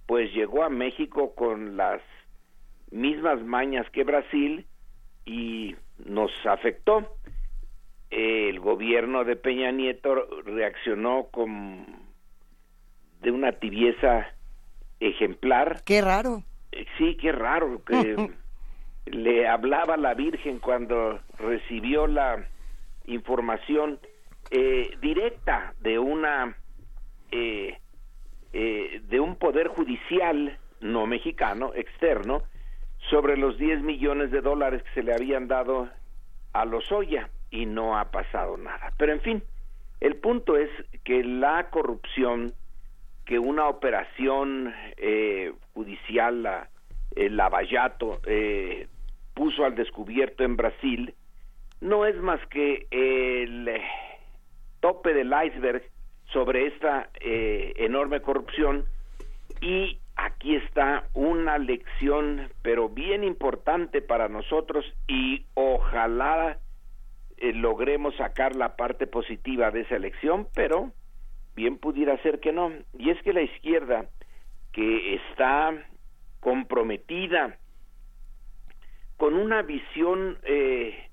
pues 0.07 0.33
llegó 0.33 0.63
a 0.63 0.69
México 0.69 1.33
con 1.35 1.77
las 1.77 2.01
mismas 2.91 3.41
mañas 3.43 3.89
que 3.91 4.03
Brasil 4.03 4.65
y 5.25 5.75
nos 6.05 6.31
afectó. 6.45 7.15
El 8.09 8.59
gobierno 8.59 9.23
de 9.23 9.35
Peña 9.35 9.71
Nieto 9.71 10.15
reaccionó 10.45 11.27
con 11.31 11.85
de 13.21 13.31
una 13.31 13.53
tibieza 13.53 14.27
ejemplar. 14.99 15.81
Qué 15.85 16.01
raro. 16.01 16.43
Eh, 16.71 16.85
sí, 16.97 17.15
qué 17.15 17.31
raro 17.31 17.83
que 17.85 18.31
le 19.05 19.47
hablaba 19.47 19.97
la 19.97 20.13
Virgen 20.13 20.59
cuando 20.59 21.19
recibió 21.37 22.07
la 22.07 22.45
información 23.05 23.99
eh, 24.49 24.97
directa 25.01 25.73
de 25.79 25.97
una 25.97 26.55
eh, 27.31 27.77
eh, 28.53 29.01
de 29.07 29.19
un 29.19 29.37
poder 29.37 29.69
judicial 29.69 30.57
no 30.81 31.05
mexicano 31.05 31.71
externo 31.73 32.43
sobre 33.09 33.37
los 33.37 33.57
10 33.57 33.81
millones 33.81 34.31
de 34.31 34.41
dólares 34.41 34.83
que 34.83 34.93
se 34.93 35.03
le 35.03 35.13
habían 35.13 35.47
dado 35.47 35.89
a 36.53 36.65
Lozoya 36.65 37.29
y 37.49 37.65
no 37.65 37.97
ha 37.97 38.11
pasado 38.11 38.57
nada. 38.57 38.91
Pero 38.97 39.13
en 39.13 39.21
fin, 39.21 39.43
el 39.99 40.15
punto 40.15 40.57
es 40.57 40.69
que 41.03 41.23
la 41.23 41.69
corrupción 41.69 42.53
que 43.25 43.39
una 43.39 43.67
operación 43.67 44.73
judicial, 45.73 46.43
la, 46.43 46.69
el 47.15 47.37
Lavallato, 47.37 48.19
eh, 48.25 48.87
puso 49.33 49.65
al 49.65 49.75
descubierto 49.75 50.43
en 50.43 50.57
Brasil 50.57 51.13
no 51.79 52.05
es 52.05 52.15
más 52.17 52.39
que 52.47 52.85
el 52.91 53.67
eh, 53.67 53.81
tope 54.79 55.13
del 55.13 55.33
iceberg 55.45 55.83
sobre 56.31 56.67
esta 56.67 57.09
eh, 57.19 57.73
enorme 57.77 58.21
corrupción 58.21 58.85
y 59.61 59.97
aquí 60.15 60.55
está 60.55 61.07
una 61.13 61.57
lección 61.57 62.49
pero 62.61 62.89
bien 62.89 63.23
importante 63.23 64.01
para 64.01 64.27
nosotros 64.27 64.85
y 65.07 65.45
ojalá 65.53 66.57
eh, 67.37 67.53
logremos 67.53 68.15
sacar 68.15 68.55
la 68.55 68.75
parte 68.75 69.07
positiva 69.07 69.71
de 69.71 69.81
esa 69.81 69.95
elección 69.95 70.47
pero 70.53 70.91
bien 71.55 71.77
pudiera 71.77 72.21
ser 72.21 72.39
que 72.39 72.51
no. 72.51 72.71
Y 72.97 73.09
es 73.09 73.21
que 73.23 73.33
la 73.33 73.41
izquierda 73.41 74.05
que 74.71 75.15
está 75.15 75.73
comprometida 76.39 77.57
con 79.17 79.35
una 79.35 79.61
visión 79.61 80.37
eh, 80.43 81.07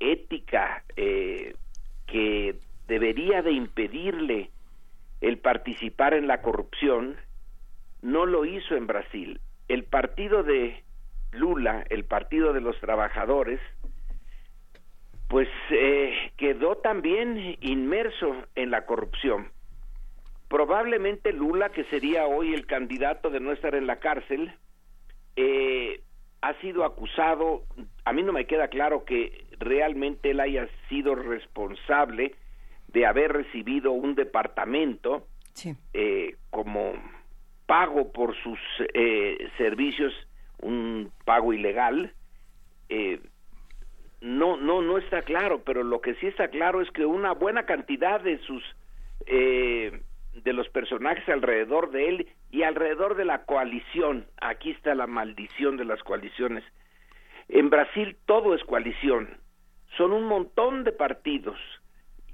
ética 0.00 0.84
eh, 0.96 1.54
que 2.06 2.56
debería 2.86 3.42
de 3.42 3.52
impedirle 3.52 4.50
el 5.20 5.38
participar 5.38 6.14
en 6.14 6.26
la 6.26 6.42
corrupción, 6.42 7.16
no 8.02 8.26
lo 8.26 8.44
hizo 8.44 8.76
en 8.76 8.86
Brasil. 8.86 9.40
El 9.68 9.84
partido 9.84 10.42
de 10.42 10.82
Lula, 11.32 11.84
el 11.90 12.04
partido 12.04 12.52
de 12.52 12.60
los 12.60 12.78
trabajadores, 12.80 13.60
pues 15.28 15.48
eh, 15.70 16.32
quedó 16.36 16.76
también 16.76 17.56
inmerso 17.60 18.34
en 18.54 18.70
la 18.70 18.86
corrupción. 18.86 19.50
Probablemente 20.48 21.32
Lula, 21.32 21.70
que 21.70 21.84
sería 21.84 22.26
hoy 22.26 22.54
el 22.54 22.66
candidato 22.66 23.30
de 23.30 23.40
no 23.40 23.52
estar 23.52 23.74
en 23.74 23.86
la 23.86 23.98
cárcel, 23.98 24.52
eh, 25.34 26.00
ha 26.42 26.54
sido 26.60 26.84
acusado, 26.84 27.64
a 28.04 28.12
mí 28.12 28.22
no 28.22 28.32
me 28.32 28.46
queda 28.46 28.68
claro 28.68 29.04
que 29.04 29.46
realmente 29.58 30.30
él 30.30 30.40
haya 30.40 30.68
sido 30.88 31.16
responsable 31.16 32.36
de 32.88 33.06
haber 33.06 33.32
recibido 33.32 33.90
un 33.92 34.14
departamento 34.14 35.26
eh, 35.92 36.36
como 36.50 36.92
pago 37.66 38.12
por 38.12 38.34
sus 38.42 38.58
eh, 38.94 39.50
servicios, 39.58 40.12
un 40.60 41.12
pago 41.24 41.52
ilegal. 41.52 42.12
Eh, 42.88 43.20
no, 44.20 44.56
no, 44.56 44.82
no 44.82 44.98
está 44.98 45.22
claro, 45.22 45.62
pero 45.64 45.82
lo 45.82 46.00
que 46.00 46.14
sí 46.14 46.26
está 46.26 46.48
claro 46.48 46.80
es 46.80 46.90
que 46.90 47.04
una 47.04 47.32
buena 47.32 47.66
cantidad 47.66 48.20
de 48.20 48.38
sus 48.38 48.62
eh, 49.26 50.00
de 50.44 50.52
los 50.52 50.68
personajes 50.68 51.26
alrededor 51.28 51.90
de 51.90 52.08
él 52.08 52.28
y 52.50 52.62
alrededor 52.62 53.16
de 53.16 53.24
la 53.24 53.44
coalición, 53.44 54.26
aquí 54.40 54.70
está 54.70 54.94
la 54.94 55.06
maldición 55.06 55.76
de 55.76 55.84
las 55.84 56.02
coaliciones. 56.02 56.64
En 57.48 57.70
Brasil 57.70 58.16
todo 58.26 58.54
es 58.54 58.62
coalición, 58.64 59.38
son 59.96 60.12
un 60.12 60.24
montón 60.24 60.84
de 60.84 60.92
partidos. 60.92 61.58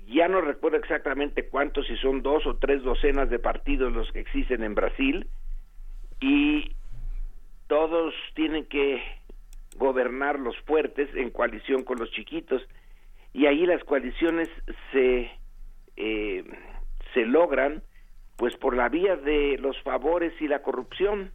Ya 0.07 0.29
no 0.29 0.41
recuerdo 0.41 0.79
exactamente 0.79 1.49
cuántos, 1.49 1.87
si 1.87 1.97
son 1.97 2.23
dos 2.23 2.47
o 2.47 2.57
tres 2.57 2.83
docenas 2.83 3.31
de 3.31 3.39
partidos 3.39 3.93
los 3.93 4.11
que 4.13 4.21
existen 4.21 4.63
en 4.63 4.75
Brasil, 4.75 5.27
y 6.21 6.73
todos 7.67 8.15
tienen 8.35 8.67
que 8.67 9.03
gobernar 9.77 10.39
los 10.39 10.57
fuertes 10.61 11.09
en 11.15 11.31
coalición 11.31 11.83
con 11.83 11.99
los 11.99 12.11
chiquitos 12.13 12.63
y 13.33 13.47
ahí 13.47 13.67
las 13.67 13.83
coaliciones 13.85 14.49
se 14.93 15.31
eh, 15.97 16.45
se 17.15 17.27
logran 17.27 17.83
pues 18.37 18.57
por 18.57 18.77
la 18.77 18.89
vía 18.89 19.17
de 19.17 19.59
los 19.59 19.81
favores 19.83 20.33
y 20.41 20.49
la 20.49 20.63
corrupción. 20.63 21.33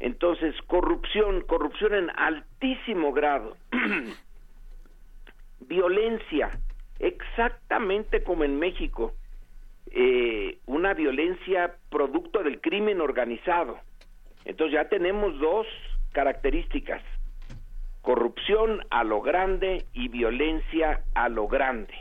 Entonces 0.00 0.54
corrupción 0.66 1.42
corrupción 1.42 1.94
en 1.94 2.10
altísimo 2.10 3.12
grado. 3.12 3.56
Violencia 5.60 6.50
exactamente 7.02 8.22
como 8.22 8.44
en 8.44 8.58
México 8.58 9.12
eh, 9.90 10.58
una 10.64 10.94
violencia 10.94 11.76
producto 11.90 12.42
del 12.42 12.62
crimen 12.62 13.02
organizado 13.02 13.78
entonces 14.46 14.72
ya 14.72 14.88
tenemos 14.88 15.38
dos 15.38 15.66
características 16.12 17.02
corrupción 18.02 18.84
a 18.90 19.04
lo 19.04 19.22
grande 19.22 19.86
y 19.92 20.08
violencia 20.08 21.04
a 21.14 21.28
lo 21.28 21.48
grande. 21.48 21.94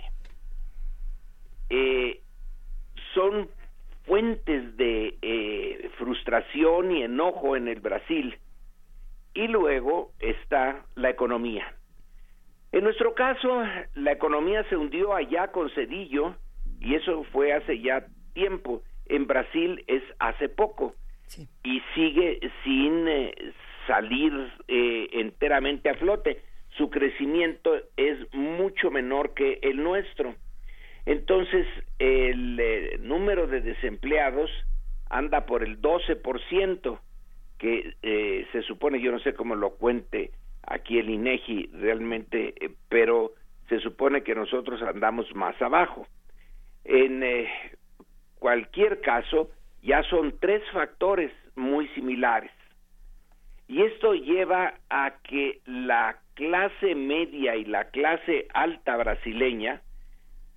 Eh, 1.70 2.22
son 3.14 3.50
fuentes 4.04 4.76
de 4.78 5.18
eh, 5.22 5.90
frustración 5.98 6.92
y 6.92 7.04
enojo 7.04 7.56
en 7.56 7.68
el 7.68 7.80
Brasil. 7.80 8.38
Y 9.34 9.48
luego 9.48 10.12
está 10.20 10.84
la 10.96 11.10
economía. 11.10 11.74
En 12.72 12.84
nuestro 12.84 13.14
caso, 13.14 13.64
la 13.96 14.12
economía 14.12 14.64
se 14.70 14.78
hundió 14.78 15.14
allá 15.14 15.50
con 15.50 15.70
Cedillo 15.72 16.36
y 16.80 16.96
eso 16.96 17.24
fue 17.32 17.54
hace 17.54 17.80
ya 17.80 18.06
tiempo. 18.34 18.82
En 19.08 19.28
Brasil 19.28 19.84
es 19.88 20.04
hace 20.20 20.48
poco 20.48 20.96
y 21.64 21.82
sigue 21.96 22.40
sin 22.64 23.08
eh, 23.08 23.34
salir 23.88 24.34
eh, 24.68 25.10
enteramente 25.14 25.90
a 25.90 25.96
flote. 25.96 26.42
Su 26.78 26.90
crecimiento 26.90 27.76
es 27.98 28.18
mucho 28.34 28.90
menor 28.90 29.34
que 29.34 29.60
el 29.62 29.84
nuestro. 29.84 30.36
Entonces, 31.06 31.68
el 32.00 32.60
eh, 32.60 32.98
número 33.02 33.48
de 33.48 33.62
desempleados 33.62 34.50
anda 35.10 35.46
por 35.46 35.64
el 35.64 35.82
12%, 35.82 37.00
que 37.58 37.94
eh, 38.02 38.48
se 38.52 38.62
supone, 38.64 39.02
yo 39.02 39.12
no 39.12 39.20
sé 39.20 39.34
cómo 39.34 39.56
lo 39.56 39.72
cuente 39.72 40.32
aquí 40.74 41.00
el 41.00 41.10
INEGI 41.10 41.70
realmente, 41.74 42.54
pero 42.90 43.34
se 43.70 43.80
supone 43.80 44.24
que 44.24 44.36
nosotros 44.36 44.82
andamos 44.82 45.34
más 45.36 45.60
abajo. 45.62 46.08
En 46.84 47.24
cualquier 48.40 49.02
caso, 49.02 49.50
ya 49.82 50.04
son 50.04 50.36
tres 50.40 50.64
factores 50.72 51.32
muy 51.56 51.88
similares. 51.90 52.52
Y 53.68 53.84
esto 53.84 54.14
lleva 54.14 54.74
a 54.90 55.14
que 55.24 55.62
la 55.66 56.18
clase 56.34 56.96
media 56.96 57.56
y 57.56 57.66
la 57.66 57.86
clase 57.86 58.48
alta 58.54 58.98
brasileña, 58.98 59.82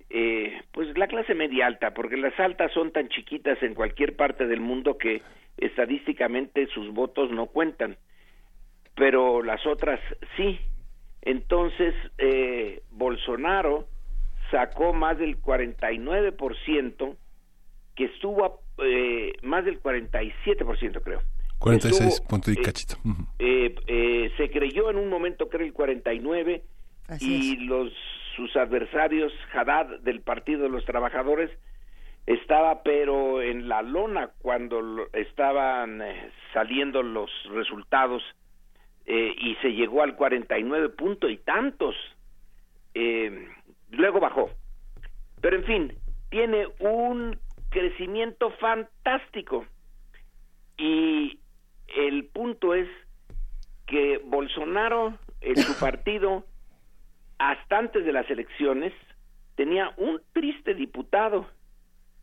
eh, 0.09 0.61
pues 0.73 0.97
la 0.97 1.07
clase 1.07 1.33
media 1.33 1.67
alta, 1.67 1.93
porque 1.93 2.17
las 2.17 2.37
altas 2.39 2.71
son 2.73 2.91
tan 2.91 3.07
chiquitas 3.07 3.61
en 3.63 3.73
cualquier 3.73 4.15
parte 4.15 4.47
del 4.47 4.59
mundo 4.59 4.97
que 4.97 5.21
estadísticamente 5.57 6.67
sus 6.67 6.93
votos 6.93 7.31
no 7.31 7.45
cuentan, 7.47 7.97
pero 8.95 9.43
las 9.43 9.65
otras 9.65 9.99
sí. 10.37 10.59
Entonces, 11.21 11.93
eh, 12.17 12.83
Bolsonaro 12.91 13.87
sacó 14.51 14.93
más 14.93 15.17
del 15.17 15.41
49%, 15.41 17.15
que 17.95 18.05
estuvo 18.05 18.61
eh, 18.77 19.33
más 19.41 19.65
del 19.65 19.81
47%, 19.81 21.01
creo 21.01 21.21
46 21.59 22.21
puntos 22.21 22.53
y 22.55 22.59
eh, 22.59 22.61
cachito. 22.61 22.95
Eh, 23.39 23.75
eh, 23.87 24.31
se 24.37 24.49
creyó 24.49 24.89
en 24.89 24.97
un 24.97 25.09
momento 25.09 25.49
que 25.49 25.57
era 25.57 25.65
el 25.65 25.73
49 25.73 26.63
y 27.19 27.57
los 27.57 27.91
sus 28.35 28.55
adversarios, 28.57 29.31
Haddad 29.53 30.01
del 30.01 30.19
Partido 30.19 30.63
de 30.63 30.69
los 30.69 30.83
Trabajadores, 30.83 31.49
estaba 32.25 32.83
pero 32.83 33.41
en 33.41 33.69
la 33.69 33.81
lona 33.81 34.31
cuando 34.41 35.07
estaban 35.13 36.03
saliendo 36.53 37.01
los 37.01 37.31
resultados 37.51 38.21
y 39.07 39.55
se 39.61 39.73
llegó 39.73 40.01
al 40.01 40.15
49 40.15 40.89
punto 40.89 41.29
y 41.29 41.37
tantos. 41.37 41.95
luego 43.91 44.19
bajó. 44.19 44.49
Pero 45.41 45.57
en 45.57 45.63
fin, 45.63 45.93
tiene 46.29 46.67
un 46.79 47.37
crecimiento 47.69 48.51
fantástico 48.51 49.65
y 50.77 51.39
el 51.95 52.25
punto 52.25 52.73
es 52.73 52.87
que 53.85 54.19
Bolsonaro, 54.25 55.17
en 55.41 55.57
su 55.57 55.79
partido, 55.79 56.45
hasta 57.37 57.77
antes 57.77 58.05
de 58.05 58.13
las 58.13 58.29
elecciones, 58.29 58.93
tenía 59.55 59.93
un 59.97 60.21
triste 60.33 60.73
diputado 60.73 61.47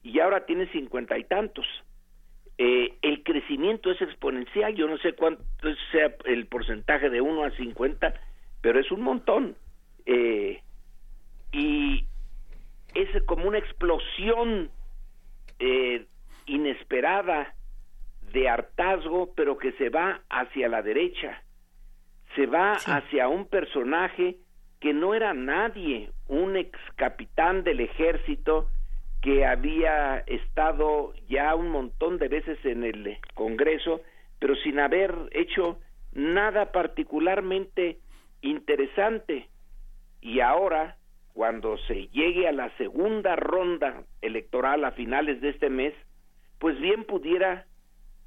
y 0.02 0.18
ahora 0.20 0.46
tiene 0.46 0.66
cincuenta 0.72 1.16
y 1.18 1.24
tantos. 1.24 1.66
Eh, 2.64 2.94
el 3.02 3.24
crecimiento 3.24 3.90
es 3.90 4.00
exponencial, 4.00 4.72
yo 4.76 4.86
no 4.86 4.96
sé 4.98 5.14
cuánto 5.14 5.42
sea 5.90 6.14
el 6.26 6.46
porcentaje 6.46 7.10
de 7.10 7.20
uno 7.20 7.42
a 7.42 7.50
cincuenta, 7.56 8.14
pero 8.60 8.78
es 8.78 8.88
un 8.92 9.00
montón. 9.00 9.56
Eh, 10.06 10.62
y 11.50 12.06
es 12.94 13.08
como 13.24 13.48
una 13.48 13.58
explosión 13.58 14.70
eh, 15.58 16.06
inesperada 16.46 17.52
de 18.32 18.48
hartazgo, 18.48 19.34
pero 19.34 19.58
que 19.58 19.72
se 19.72 19.88
va 19.88 20.20
hacia 20.30 20.68
la 20.68 20.82
derecha, 20.82 21.42
se 22.36 22.46
va 22.46 22.74
hacia 22.74 23.26
un 23.26 23.46
personaje 23.48 24.36
que 24.78 24.94
no 24.94 25.14
era 25.14 25.34
nadie, 25.34 26.10
un 26.28 26.56
ex 26.56 26.78
capitán 26.94 27.64
del 27.64 27.80
ejército 27.80 28.68
que 29.22 29.46
había 29.46 30.18
estado 30.26 31.14
ya 31.28 31.54
un 31.54 31.70
montón 31.70 32.18
de 32.18 32.28
veces 32.28 32.58
en 32.64 32.84
el 32.84 33.16
Congreso, 33.34 34.00
pero 34.38 34.56
sin 34.56 34.80
haber 34.80 35.14
hecho 35.30 35.78
nada 36.12 36.72
particularmente 36.72 37.98
interesante. 38.40 39.48
Y 40.20 40.40
ahora, 40.40 40.96
cuando 41.32 41.78
se 41.86 42.08
llegue 42.08 42.48
a 42.48 42.52
la 42.52 42.76
segunda 42.76 43.36
ronda 43.36 44.04
electoral 44.20 44.84
a 44.84 44.92
finales 44.92 45.40
de 45.40 45.50
este 45.50 45.70
mes, 45.70 45.94
pues 46.58 46.78
bien 46.80 47.04
pudiera 47.04 47.66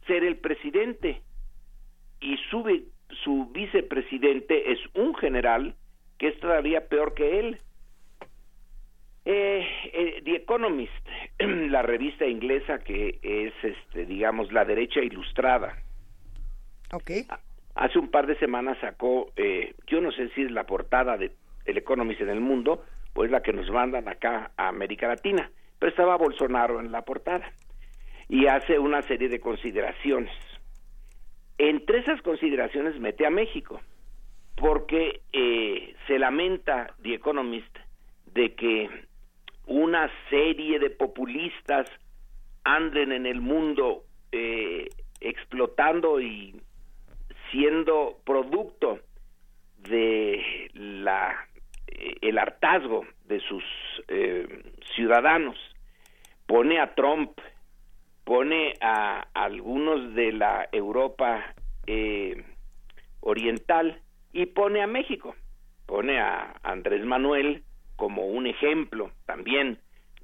ser 0.08 0.24
el 0.24 0.38
presidente 0.38 1.22
y 2.22 2.38
su, 2.50 3.46
vicepresidente 3.52 4.72
es 4.72 4.80
un 4.94 5.16
general 5.16 5.76
que 6.18 6.30
es 6.30 6.40
todavía 6.40 6.88
peor 6.88 7.14
que 7.14 7.40
él. 7.40 7.60
Eh, 9.26 9.66
eh, 9.92 10.22
The 10.24 10.36
Economist, 10.36 10.94
la 11.40 11.82
revista 11.82 12.26
inglesa 12.28 12.80
que 12.80 13.20
es, 13.24 13.54
este, 13.64 14.06
digamos, 14.06 14.52
la 14.52 14.66
derecha 14.66 15.02
ilustrada. 15.02 15.76
Okay. 16.92 17.26
Hace 17.74 17.98
un 17.98 18.12
par 18.12 18.28
de 18.28 18.38
semanas 18.38 18.78
sacó, 18.80 19.32
eh, 19.36 19.74
yo 19.88 20.00
no 20.00 20.12
sé 20.12 20.30
si 20.30 20.44
es 20.44 20.52
la 20.52 20.66
portada 20.66 21.18
de 21.18 21.32
El 21.66 21.78
Economist 21.78 22.22
en 22.22 22.30
el 22.30 22.40
mundo, 22.40 22.86
pues 23.14 23.32
la 23.32 23.42
que 23.42 23.52
nos 23.52 23.70
mandan 23.72 24.08
acá 24.08 24.52
a 24.58 24.68
América 24.68 25.08
Latina, 25.08 25.50
pero 25.80 25.90
estaba 25.90 26.18
Bolsonaro 26.18 26.80
en 26.80 26.92
la 26.92 27.02
portada 27.02 27.52
y 28.30 28.46
hace 28.48 28.78
una 28.78 29.02
serie 29.02 29.30
de 29.30 29.40
consideraciones. 29.40 30.34
Entre 31.58 32.00
esas 32.00 32.22
consideraciones 32.22 33.00
mete 33.00 33.26
a 33.26 33.30
México, 33.30 33.82
porque 34.56 35.22
eh, 35.34 35.96
se 36.08 36.20
lamenta 36.20 36.94
The 37.02 37.16
Economist 37.16 37.76
de 38.34 38.54
que 38.54 38.90
una 39.68 40.10
serie 40.30 40.80
de 40.80 40.90
populistas 40.90 41.88
anden 42.64 43.12
en 43.12 43.26
el 43.26 43.42
mundo 43.42 44.04
eh, 44.32 44.90
explotando 45.20 46.20
y 46.20 46.60
siendo 47.52 48.20
producto 48.26 49.00
de 49.80 50.70
la 50.74 51.48
eh, 51.88 52.16
el 52.22 52.38
hartazgo 52.38 53.06
de 53.26 53.40
sus 53.40 53.64
ciudadanos 54.96 55.58
pone 56.48 56.80
a 56.80 56.94
Trump 56.96 57.40
pone 58.26 58.74
a 58.82 59.28
algunos 59.34 60.14
de 60.16 60.34
la 60.34 60.68
Europa 60.72 61.54
eh, 61.88 62.44
oriental 63.22 64.02
y 64.34 64.48
pone 64.48 64.82
a 64.82 64.88
México. 64.88 65.36
pone 65.86 66.20
a 66.20 66.56
Andrés 66.64 67.06
Manuel 67.06 67.64
como 67.96 68.28
un 68.28 68.48
ejemplo 68.48 69.12
también 69.26 69.80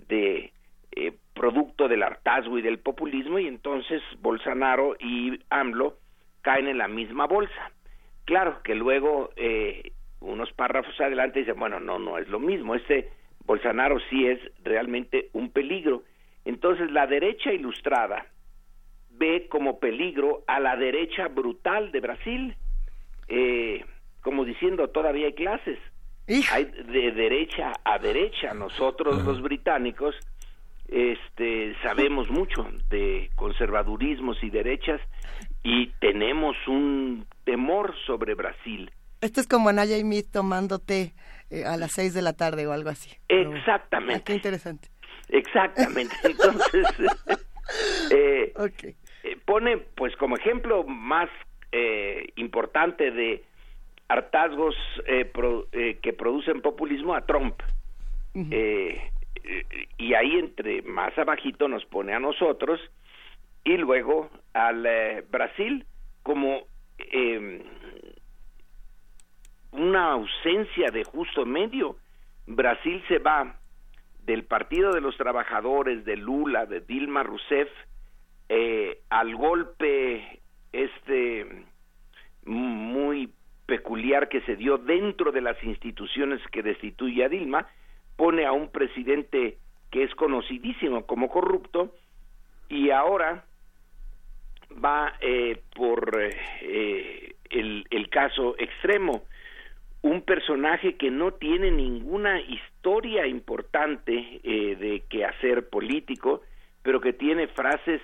de 0.07 0.51
eh, 0.93 1.13
producto 1.33 1.87
del 1.87 2.03
hartazgo 2.03 2.57
y 2.57 2.61
del 2.61 2.79
populismo 2.79 3.39
y 3.39 3.47
entonces 3.47 4.01
Bolsonaro 4.19 4.95
y 4.99 5.39
AMLO 5.49 5.97
caen 6.41 6.67
en 6.67 6.77
la 6.77 6.87
misma 6.87 7.27
bolsa. 7.27 7.71
Claro 8.25 8.61
que 8.63 8.75
luego 8.75 9.31
eh, 9.35 9.91
unos 10.19 10.51
párrafos 10.53 10.99
adelante 10.99 11.39
dicen, 11.39 11.59
bueno, 11.59 11.79
no, 11.79 11.97
no 11.99 12.17
es 12.17 12.27
lo 12.27 12.39
mismo, 12.39 12.75
este 12.75 13.09
Bolsonaro 13.45 13.99
sí 14.09 14.27
es 14.27 14.39
realmente 14.63 15.29
un 15.33 15.51
peligro. 15.51 16.03
Entonces 16.45 16.91
la 16.91 17.07
derecha 17.07 17.53
ilustrada 17.53 18.25
ve 19.11 19.47
como 19.49 19.79
peligro 19.79 20.43
a 20.47 20.59
la 20.59 20.75
derecha 20.75 21.27
brutal 21.27 21.91
de 21.91 21.99
Brasil, 21.99 22.55
eh, 23.27 23.85
como 24.21 24.45
diciendo 24.45 24.89
todavía 24.89 25.27
hay 25.27 25.33
clases, 25.33 25.79
hay 26.51 26.65
de 26.65 27.11
derecha 27.11 27.73
a 27.83 27.99
derecha. 27.99 28.53
Nosotros 28.53 29.23
los 29.23 29.41
británicos 29.41 30.15
este, 30.87 31.75
sabemos 31.81 32.29
mucho 32.29 32.67
de 32.89 33.29
conservadurismos 33.35 34.43
y 34.43 34.49
derechas 34.49 35.01
y 35.63 35.87
tenemos 35.99 36.55
un 36.67 37.25
temor 37.43 37.93
sobre 38.05 38.35
Brasil. 38.35 38.91
Esto 39.21 39.39
es 39.39 39.47
como 39.47 39.71
Naya 39.71 39.97
y 39.97 40.03
Mead 40.03 40.25
tomando 40.31 40.79
té 40.79 41.13
eh, 41.49 41.63
a 41.65 41.77
las 41.77 41.91
seis 41.91 42.13
de 42.13 42.21
la 42.21 42.33
tarde 42.33 42.65
o 42.67 42.71
algo 42.71 42.89
así. 42.89 43.11
Exactamente. 43.27 44.23
qué 44.23 44.33
interesante. 44.33 44.89
Exactamente. 45.29 46.15
Entonces, 46.23 46.87
eh, 48.11 48.53
eh, 49.23 49.37
pone 49.45 49.77
pues 49.77 50.15
como 50.17 50.35
ejemplo 50.35 50.83
más 50.83 51.29
eh, 51.71 52.27
importante 52.35 53.11
de 53.11 53.43
hartazgos 54.11 54.75
eh, 55.05 55.31
eh, 55.71 55.99
que 56.01 56.13
producen 56.13 56.61
populismo 56.61 57.15
a 57.15 57.25
Trump. 57.25 57.55
y 59.97 60.13
ahí 60.13 60.37
entre 60.37 60.81
más 60.83 61.17
abajito 61.17 61.67
nos 61.67 61.83
pone 61.85 62.13
a 62.13 62.19
nosotros 62.19 62.79
y 63.63 63.77
luego 63.77 64.29
al 64.53 64.87
Brasil 65.29 65.85
como 66.23 66.61
em, 66.97 67.61
una 69.71 70.11
ausencia 70.11 70.91
de 70.91 71.03
justo 71.03 71.45
medio. 71.45 71.97
Brasil 72.47 73.03
se 73.07 73.19
va 73.19 73.55
del 74.23 74.43
Partido 74.43 74.91
de 74.91 75.01
los 75.01 75.17
Trabajadores, 75.17 76.05
de 76.05 76.17
Lula, 76.17 76.65
de 76.65 76.81
Dilma 76.81 77.23
Rousseff, 77.23 77.69
al 79.09 79.35
golpe 79.35 80.39
este 80.71 81.65
muy 82.45 83.29
peculiar 83.71 84.27
que 84.27 84.41
se 84.41 84.57
dio 84.57 84.77
dentro 84.77 85.31
de 85.31 85.39
las 85.39 85.55
instituciones 85.63 86.41
que 86.51 86.61
destituye 86.61 87.23
a 87.23 87.29
Dilma, 87.29 87.69
pone 88.17 88.45
a 88.45 88.51
un 88.51 88.69
presidente 88.69 89.59
que 89.89 90.03
es 90.03 90.13
conocidísimo 90.15 91.05
como 91.05 91.29
corrupto 91.29 91.95
y 92.67 92.89
ahora 92.89 93.45
va 94.83 95.13
eh, 95.21 95.61
por 95.73 96.19
eh, 96.19 97.35
el, 97.49 97.85
el 97.89 98.09
caso 98.09 98.55
extremo, 98.59 99.23
un 100.01 100.23
personaje 100.23 100.97
que 100.97 101.09
no 101.09 101.31
tiene 101.31 101.71
ninguna 101.71 102.41
historia 102.41 103.25
importante 103.25 104.41
eh, 104.43 104.75
de 104.75 105.03
que 105.07 105.23
hacer 105.23 105.69
político, 105.69 106.41
pero 106.83 106.99
que 106.99 107.13
tiene 107.13 107.47
frases 107.47 108.01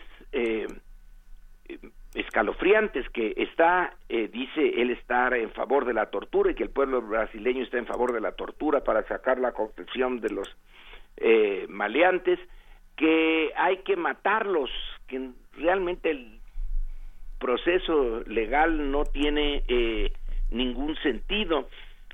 escalofriantes 2.13 3.09
que 3.09 3.33
está, 3.37 3.93
eh, 4.09 4.29
dice 4.31 4.81
él 4.81 4.91
estar 4.91 5.33
en 5.33 5.51
favor 5.51 5.85
de 5.85 5.93
la 5.93 6.07
tortura 6.07 6.51
y 6.51 6.55
que 6.55 6.63
el 6.63 6.69
pueblo 6.69 7.01
brasileño 7.01 7.63
está 7.63 7.77
en 7.77 7.85
favor 7.85 8.13
de 8.13 8.21
la 8.21 8.31
tortura 8.31 8.83
para 8.83 9.03
sacar 9.07 9.39
la 9.39 9.51
confesión 9.51 10.19
de 10.19 10.29
los 10.29 10.55
eh, 11.17 11.65
maleantes, 11.69 12.39
que 12.95 13.51
hay 13.55 13.77
que 13.77 13.95
matarlos, 13.95 14.69
que 15.07 15.29
realmente 15.57 16.11
el 16.11 16.39
proceso 17.39 18.21
legal 18.25 18.91
no 18.91 19.03
tiene 19.03 19.63
eh, 19.67 20.11
ningún 20.49 20.95
sentido. 20.97 21.69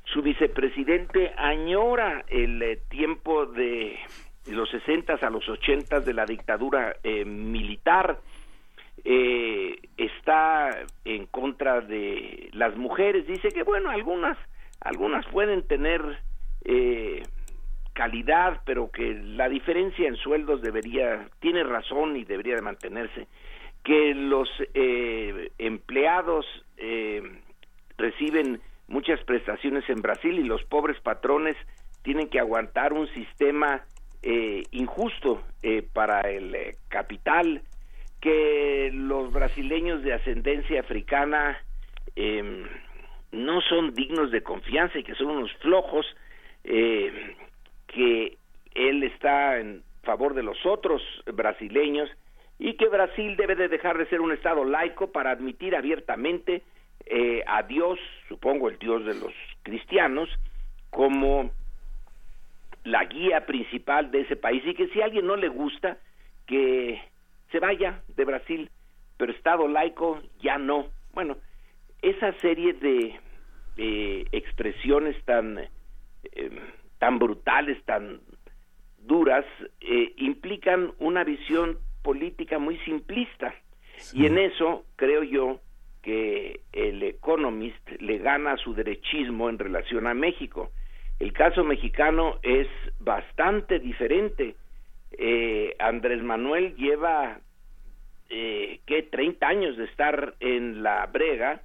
Su 0.05 0.21
vicepresidente 0.21 1.33
añora 1.37 2.25
el 2.27 2.79
tiempo 2.89 3.45
de 3.45 3.97
los 4.47 4.69
sesentas 4.69 5.23
a 5.23 5.29
los 5.29 5.47
ochentas 5.47 6.03
de 6.03 6.13
la 6.13 6.25
dictadura 6.25 6.97
militar, 7.25 8.19
eh, 9.05 9.75
está 9.97 10.85
en 11.05 11.25
contra 11.27 11.81
de 11.81 12.49
las 12.53 12.75
mujeres. 12.75 13.27
Dice 13.27 13.49
que, 13.49 13.63
bueno, 13.63 13.89
algunas, 13.89 14.37
algunas 14.81 15.25
pueden 15.27 15.63
tener 15.63 16.01
eh, 16.63 17.23
calidad, 17.93 18.61
pero 18.65 18.91
que 18.91 19.13
la 19.13 19.49
diferencia 19.49 20.07
en 20.07 20.15
sueldos 20.15 20.61
debería, 20.61 21.29
tiene 21.39 21.63
razón 21.63 22.15
y 22.17 22.23
debería 22.23 22.55
de 22.55 22.61
mantenerse. 22.61 23.27
Que 23.83 24.13
los 24.15 24.49
eh, 24.73 25.51
empleados 25.57 26.45
eh, 26.77 27.21
reciben 27.97 28.61
muchas 28.87 29.21
prestaciones 29.23 29.87
en 29.89 30.01
Brasil 30.01 30.39
y 30.39 30.43
los 30.43 30.63
pobres 30.63 30.99
patrones 31.01 31.55
tienen 32.03 32.29
que 32.29 32.39
aguantar 32.39 32.93
un 32.93 33.07
sistema 33.13 33.83
eh, 34.21 34.63
injusto 34.71 35.41
eh, 35.61 35.85
para 35.93 36.21
el 36.21 36.75
capital 36.87 37.61
que 38.23 38.89
los 38.93 39.33
brasileños 39.33 40.01
de 40.01 40.13
ascendencia 40.13 40.79
africana 40.79 41.61
eh, 42.15 42.65
no 43.33 43.59
son 43.59 43.93
dignos 43.93 44.31
de 44.31 44.41
confianza 44.41 44.97
y 44.97 45.03
que 45.03 45.13
son 45.15 45.27
unos 45.27 45.51
flojos, 45.55 46.05
eh, 46.63 47.35
que 47.85 48.37
él 48.75 49.03
está 49.03 49.59
en 49.59 49.83
favor 50.03 50.35
de 50.35 50.43
los 50.43 50.65
otros 50.65 51.01
brasileños 51.33 52.09
y 52.59 52.75
que 52.75 52.87
Brasil 52.87 53.35
debe 53.35 53.55
de 53.55 53.67
dejar 53.67 53.97
de 53.97 54.05
ser 54.05 54.21
un 54.21 54.31
Estado 54.31 54.63
laico 54.63 55.11
para 55.11 55.31
admitir 55.31 55.75
abiertamente 55.75 56.61
eh, 57.05 57.43
a 57.45 57.63
Dios, 57.63 57.99
supongo 58.29 58.69
el 58.69 58.79
Dios 58.79 59.03
de 59.03 59.15
los 59.15 59.33
cristianos, 59.63 60.29
como 60.91 61.51
la 62.85 63.03
guía 63.03 63.45
principal 63.45 64.11
de 64.11 64.21
ese 64.21 64.37
país. 64.37 64.63
Y 64.65 64.75
que 64.75 64.87
si 64.87 65.01
a 65.01 65.05
alguien 65.05 65.27
no 65.27 65.35
le 65.35 65.49
gusta, 65.49 65.97
que 66.47 67.01
se 67.53 67.59
vaya 67.59 68.01
de 68.07 68.25
Brasil, 68.25 68.69
pero 69.15 69.31
Estado 69.31 69.67
laico 69.67 70.19
ya 70.41 70.57
no. 70.57 70.87
Bueno, 71.13 71.37
esa 72.01 72.33
serie 72.39 72.73
de 72.73 73.15
expresiones 74.31 75.15
tan, 75.23 75.59
eh, 75.59 76.59
tan 76.97 77.19
brutales, 77.19 77.81
tan 77.85 78.21
duras, 78.97 79.45
eh, 79.81 80.13
implican 80.17 80.93
una 80.97 81.23
visión 81.23 81.77
política 82.01 82.57
muy 82.57 82.77
simplista. 82.79 83.53
Y 84.13 84.25
en 84.25 84.39
eso 84.39 84.85
creo 84.95 85.23
yo 85.23 85.59
que 86.01 86.61
el 86.71 87.03
Economist 87.03 87.87
le 87.99 88.17
gana 88.17 88.57
su 88.57 88.73
derechismo 88.73 89.47
en 89.49 89.59
relación 89.59 90.07
a 90.07 90.15
México. 90.15 90.71
El 91.19 91.33
caso 91.33 91.63
mexicano 91.63 92.39
es 92.41 92.67
bastante 92.99 93.79
diferente 93.79 94.55
eh, 95.17 95.75
Andrés 95.79 96.21
Manuel 96.23 96.75
lleva 96.75 97.39
eh, 98.29 98.79
que 98.85 99.03
30 99.03 99.47
años 99.47 99.77
de 99.77 99.85
estar 99.85 100.35
en 100.39 100.83
la 100.83 101.05
brega, 101.07 101.61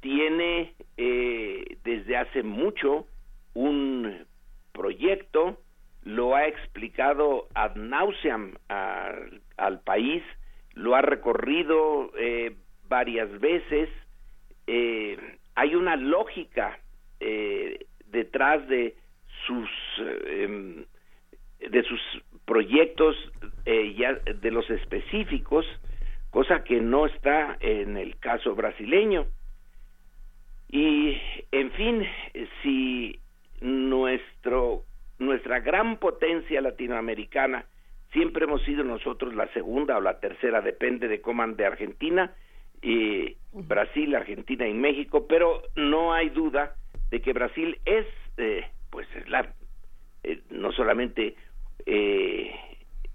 tiene 0.00 0.74
eh, 0.96 1.78
desde 1.82 2.16
hace 2.16 2.42
mucho 2.42 3.06
un 3.54 4.24
proyecto, 4.72 5.58
lo 6.04 6.36
ha 6.36 6.46
explicado 6.46 7.48
ad 7.54 7.74
nauseam 7.74 8.54
al, 8.68 9.80
país, 9.80 10.22
lo 10.74 10.94
ha 10.94 11.02
recorrido 11.02 12.12
eh, 12.16 12.54
varias 12.88 13.40
veces, 13.40 13.88
eh, 14.68 15.18
hay 15.56 15.74
una 15.74 15.96
lógica 15.96 16.78
eh, 17.18 17.86
detrás 18.06 18.66
de 18.68 18.94
sus 19.46 19.68
em, 20.26 20.84
de 21.58 21.82
sus 21.82 22.00
proyectos 22.46 23.16
eh, 23.64 23.94
ya 23.94 24.14
de 24.14 24.50
los 24.50 24.68
específicos, 24.70 25.66
cosa 26.30 26.64
que 26.64 26.80
no 26.80 27.06
está 27.06 27.56
en 27.60 27.96
el 27.96 28.16
caso 28.18 28.54
brasileño. 28.54 29.26
Y, 30.68 31.16
en 31.52 31.70
fin, 31.72 32.06
si 32.62 33.20
nuestro, 33.60 34.82
nuestra 35.18 35.60
gran 35.60 35.98
potencia 35.98 36.60
latinoamericana, 36.60 37.66
siempre 38.12 38.44
hemos 38.44 38.62
sido 38.62 38.84
nosotros 38.84 39.34
la 39.34 39.48
segunda 39.52 39.96
o 39.96 40.00
la 40.00 40.20
tercera, 40.20 40.60
depende 40.60 41.08
de 41.08 41.20
cómo 41.20 41.46
de 41.46 41.66
Argentina, 41.66 42.32
y 42.82 43.36
Brasil, 43.52 44.14
Argentina 44.14 44.66
y 44.68 44.74
México, 44.74 45.26
pero 45.26 45.62
no 45.74 46.12
hay 46.12 46.28
duda 46.28 46.74
de 47.10 47.20
que 47.20 47.32
Brasil 47.32 47.78
es, 47.84 48.06
eh, 48.36 48.64
pues, 48.90 49.08
la, 49.28 49.52
eh, 50.22 50.40
no 50.50 50.72
solamente 50.72 51.36
eh, 51.84 52.54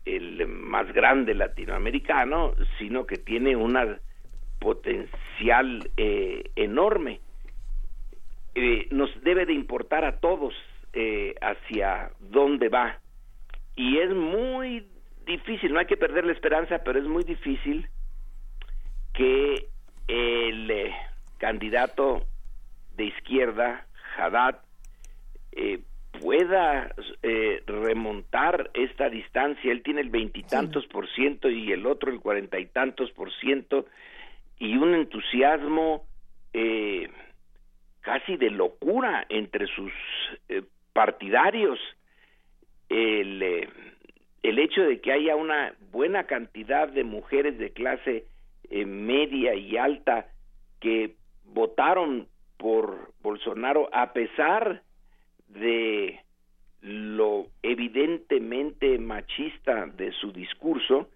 el 0.05 0.47
más 0.47 0.91
grande 0.93 1.33
latinoamericano, 1.33 2.53
sino 2.77 3.05
que 3.05 3.17
tiene 3.17 3.55
una 3.55 3.99
potencial 4.59 5.89
eh, 5.97 6.51
enorme. 6.55 7.19
eh, 8.55 8.87
nos 8.91 9.09
debe 9.23 9.45
de 9.45 9.53
importar 9.53 10.03
a 10.05 10.19
todos 10.19 10.53
eh, 10.93 11.35
hacia 11.41 12.11
dónde 12.19 12.69
va. 12.69 12.99
Y 13.75 13.97
es 13.99 14.13
muy 14.13 14.85
difícil, 15.25 15.71
no 15.73 15.79
hay 15.79 15.85
que 15.85 15.97
perder 15.97 16.25
la 16.25 16.33
esperanza, 16.33 16.79
pero 16.83 16.99
es 16.99 17.05
muy 17.05 17.23
difícil 17.23 17.87
que 19.13 19.67
el 20.07 20.69
eh, 20.69 20.93
candidato 21.37 22.25
de 22.95 23.05
izquierda, 23.05 23.85
Haddad, 24.17 24.59
eh, 25.53 25.79
pueda 26.19 26.93
eh, 27.23 27.63
remontar 27.65 28.69
esta 28.73 29.09
distancia. 29.09 29.71
Él 29.71 29.83
tiene 29.83 30.01
el 30.01 30.09
veintitantos 30.09 30.85
por 30.87 31.09
ciento 31.13 31.49
y 31.49 31.71
el 31.71 31.85
otro 31.85 32.11
el 32.11 32.19
cuarenta 32.19 32.59
y 32.59 32.65
tantos 32.65 33.11
por 33.11 33.31
ciento 33.33 33.85
y 34.59 34.77
un 34.77 34.93
entusiasmo 34.93 36.05
eh, 36.53 37.09
casi 38.01 38.37
de 38.37 38.49
locura 38.49 39.25
entre 39.29 39.67
sus 39.67 39.91
eh, 40.49 40.63
partidarios. 40.93 41.79
El, 42.89 43.41
el 44.43 44.59
hecho 44.59 44.81
de 44.81 44.99
que 44.99 45.13
haya 45.13 45.35
una 45.35 45.73
buena 45.91 46.25
cantidad 46.25 46.89
de 46.89 47.03
mujeres 47.03 47.57
de 47.57 47.71
clase 47.71 48.25
media 48.85 49.53
y 49.53 49.77
alta 49.77 50.27
que 50.79 51.15
votaron 51.43 52.27
por 52.57 53.11
Bolsonaro 53.21 53.89
a 53.91 54.13
pesar 54.13 54.81
de 55.53 56.19
lo 56.81 57.47
evidentemente 57.61 58.97
machista 58.97 59.85
de 59.85 60.11
su 60.13 60.31
discurso, 60.31 61.09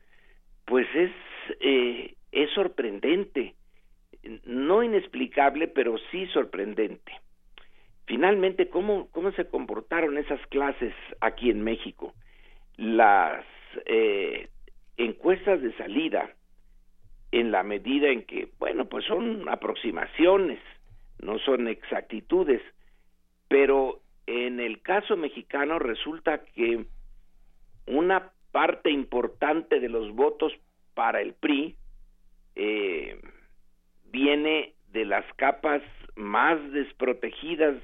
pues 0.65 0.87
es 0.95 1.11
eh, 1.59 2.15
es 2.31 2.51
sorprendente, 2.51 3.55
no 4.45 4.83
inexplicable, 4.83 5.67
pero 5.67 5.97
sí 6.11 6.27
sorprendente. 6.27 7.13
Finalmente, 8.05 8.69
¿cómo, 8.69 9.09
cómo 9.11 9.31
se 9.31 9.45
comportaron 9.45 10.17
esas 10.17 10.45
clases 10.47 10.93
aquí 11.21 11.49
en 11.49 11.63
México? 11.63 12.13
Las 12.75 13.45
eh, 13.85 14.49
encuestas 14.97 15.61
de 15.61 15.73
salida, 15.77 16.29
en 17.31 17.51
la 17.51 17.63
medida 17.63 18.09
en 18.09 18.23
que, 18.23 18.49
bueno, 18.59 18.85
pues 18.85 19.05
son 19.05 19.47
aproximaciones, 19.49 20.59
no 21.21 21.39
son 21.39 21.67
exactitudes, 21.67 22.61
pero 23.47 24.01
en 24.27 24.59
el 24.59 24.81
caso 24.81 25.17
mexicano 25.17 25.79
resulta 25.79 26.43
que 26.43 26.85
una 27.87 28.31
parte 28.51 28.89
importante 28.89 29.79
de 29.79 29.89
los 29.89 30.13
votos 30.13 30.53
para 30.93 31.21
el 31.21 31.33
PRI 31.33 31.75
eh, 32.55 33.19
viene 34.05 34.73
de 34.91 35.05
las 35.05 35.25
capas 35.35 35.81
más 36.15 36.57
desprotegidas, 36.71 37.75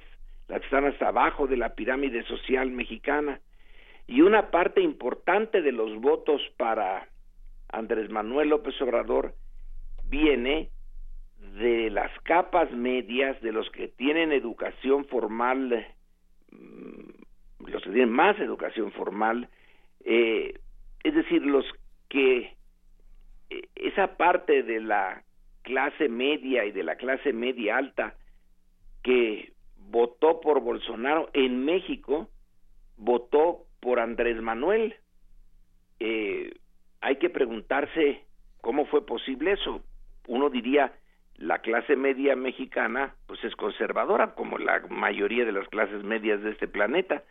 las 0.48 0.60
que 0.60 0.66
están 0.66 0.86
hasta 0.86 1.10
abajo 1.10 1.48
de 1.48 1.58
la 1.58 1.76
pirámide 1.76 2.24
social 2.24 2.72
mexicana, 2.72 3.42
y 4.08 4.22
una 4.22 4.50
parte 4.50 4.82
importante 4.82 5.62
de 5.62 5.72
los 5.72 6.00
votos 6.00 6.42
para 6.58 7.08
Andrés 7.70 8.10
Manuel 8.10 8.50
López 8.50 8.82
Obrador 8.82 9.36
viene 10.06 10.70
de 11.58 11.90
las 11.90 12.12
capas 12.22 12.72
medias, 12.72 13.40
de 13.42 13.52
los 13.52 13.70
que 13.72 13.88
tienen 13.88 14.32
educación 14.32 15.06
formal, 15.06 15.86
los 16.52 17.84
que 17.84 17.90
tienen 17.90 18.12
más 18.12 18.40
educación 18.40 18.92
formal, 18.92 19.50
eh, 20.04 20.60
es 21.04 21.16
decir, 21.16 21.46
los 21.46 21.66
que 22.10 22.56
eh, 23.50 23.68
esa 23.76 24.18
parte 24.18 24.64
de 24.64 24.80
la 24.80 25.24
clase 25.62 26.10
media 26.10 26.66
y 26.66 26.72
de 26.72 26.84
la 26.84 26.96
clase 26.96 27.34
media 27.34 27.78
alta 27.78 28.16
que 29.04 29.54
votó 29.78 30.40
por 30.42 30.62
Bolsonaro 30.62 31.30
en 31.34 31.64
México, 31.66 32.30
votó 32.98 33.66
por 33.80 34.00
Andrés 34.00 34.42
Manuel. 34.42 34.96
Eh, 36.00 36.54
hay 37.02 37.18
que 37.18 37.30
preguntarse 37.30 38.24
cómo 38.62 38.86
fue 38.86 39.06
posible 39.06 39.54
eso. 39.54 39.84
Uno 40.28 40.50
diría, 40.50 40.94
la 41.42 41.60
clase 41.60 41.96
media 41.96 42.36
mexicana 42.36 43.16
pues 43.28 43.44
es 43.44 43.56
conservadora, 43.56 44.36
como 44.36 44.58
la 44.58 44.82
mayoría 44.90 45.44
de 45.44 45.52
las 45.52 45.68
clases 45.70 46.04
medias 46.04 46.42
de 46.42 46.52
este 46.52 46.68
planeta. 46.68 47.24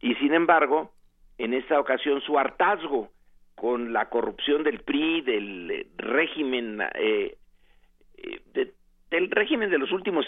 Y 0.00 0.14
sin 0.16 0.32
embargo, 0.32 0.92
en 1.38 1.52
esta 1.52 1.78
ocasión 1.78 2.20
su 2.22 2.38
hartazgo 2.38 3.10
con 3.54 3.92
la 3.92 4.08
corrupción 4.08 4.64
del 4.64 4.80
PRI, 4.80 5.20
del 5.20 5.70
eh, 5.70 5.86
régimen, 5.96 6.80
eh, 6.94 7.36
eh, 8.16 8.40
de, 8.52 8.72
del 9.10 9.30
régimen 9.30 9.70
de 9.70 9.78
los 9.78 9.92
últimos 9.92 10.26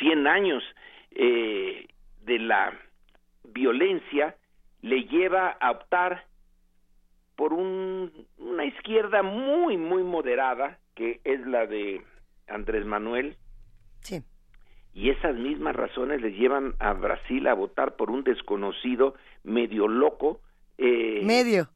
100 0.00 0.26
años, 0.26 0.64
eh, 1.12 1.86
de 2.22 2.38
la 2.38 2.72
violencia, 3.44 4.34
le 4.82 5.04
lleva 5.04 5.50
a 5.60 5.70
optar 5.70 6.24
por 7.36 7.52
un, 7.52 8.26
una 8.38 8.64
izquierda 8.64 9.22
muy, 9.22 9.76
muy 9.76 10.02
moderada, 10.02 10.78
que 10.94 11.20
es 11.24 11.46
la 11.46 11.66
de 11.66 12.02
Andrés 12.48 12.84
Manuel. 12.84 13.36
Sí. 14.00 14.22
Y 14.92 15.10
esas 15.10 15.34
mismas 15.34 15.74
razones 15.74 16.20
les 16.20 16.36
llevan 16.36 16.74
a 16.78 16.92
Brasil 16.92 17.46
a 17.48 17.54
votar 17.54 17.96
por 17.96 18.10
un 18.10 18.22
desconocido 18.22 19.14
medio 19.42 19.88
loco. 19.88 20.40
Eh, 20.78 21.22
medio. 21.24 21.68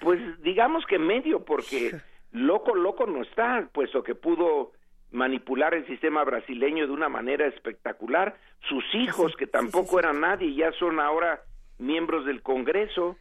Pues 0.00 0.20
digamos 0.42 0.84
que 0.86 0.98
medio, 0.98 1.44
porque 1.44 1.92
loco, 2.32 2.74
loco 2.74 3.06
no 3.06 3.22
está, 3.22 3.68
puesto 3.72 4.02
que 4.02 4.14
pudo 4.14 4.72
manipular 5.10 5.74
el 5.74 5.86
sistema 5.86 6.24
brasileño 6.24 6.86
de 6.86 6.92
una 6.92 7.08
manera 7.08 7.46
espectacular. 7.46 8.36
Sus 8.68 8.84
hijos, 8.94 9.34
que 9.36 9.46
tampoco 9.46 9.98
eran 9.98 10.20
nadie, 10.20 10.54
ya 10.54 10.72
son 10.72 11.00
ahora 11.00 11.42
miembros 11.78 12.24
del 12.26 12.42
Congreso. 12.42 13.16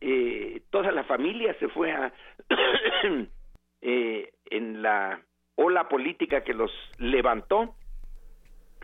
Eh, 0.00 0.62
toda 0.70 0.92
la 0.92 1.04
familia 1.04 1.56
se 1.58 1.68
fue 1.68 1.92
a 1.92 2.12
eh, 3.80 4.32
en 4.50 4.82
la 4.82 5.20
ola 5.58 5.88
política 5.88 6.42
que 6.42 6.54
los 6.54 6.70
levantó. 6.98 7.74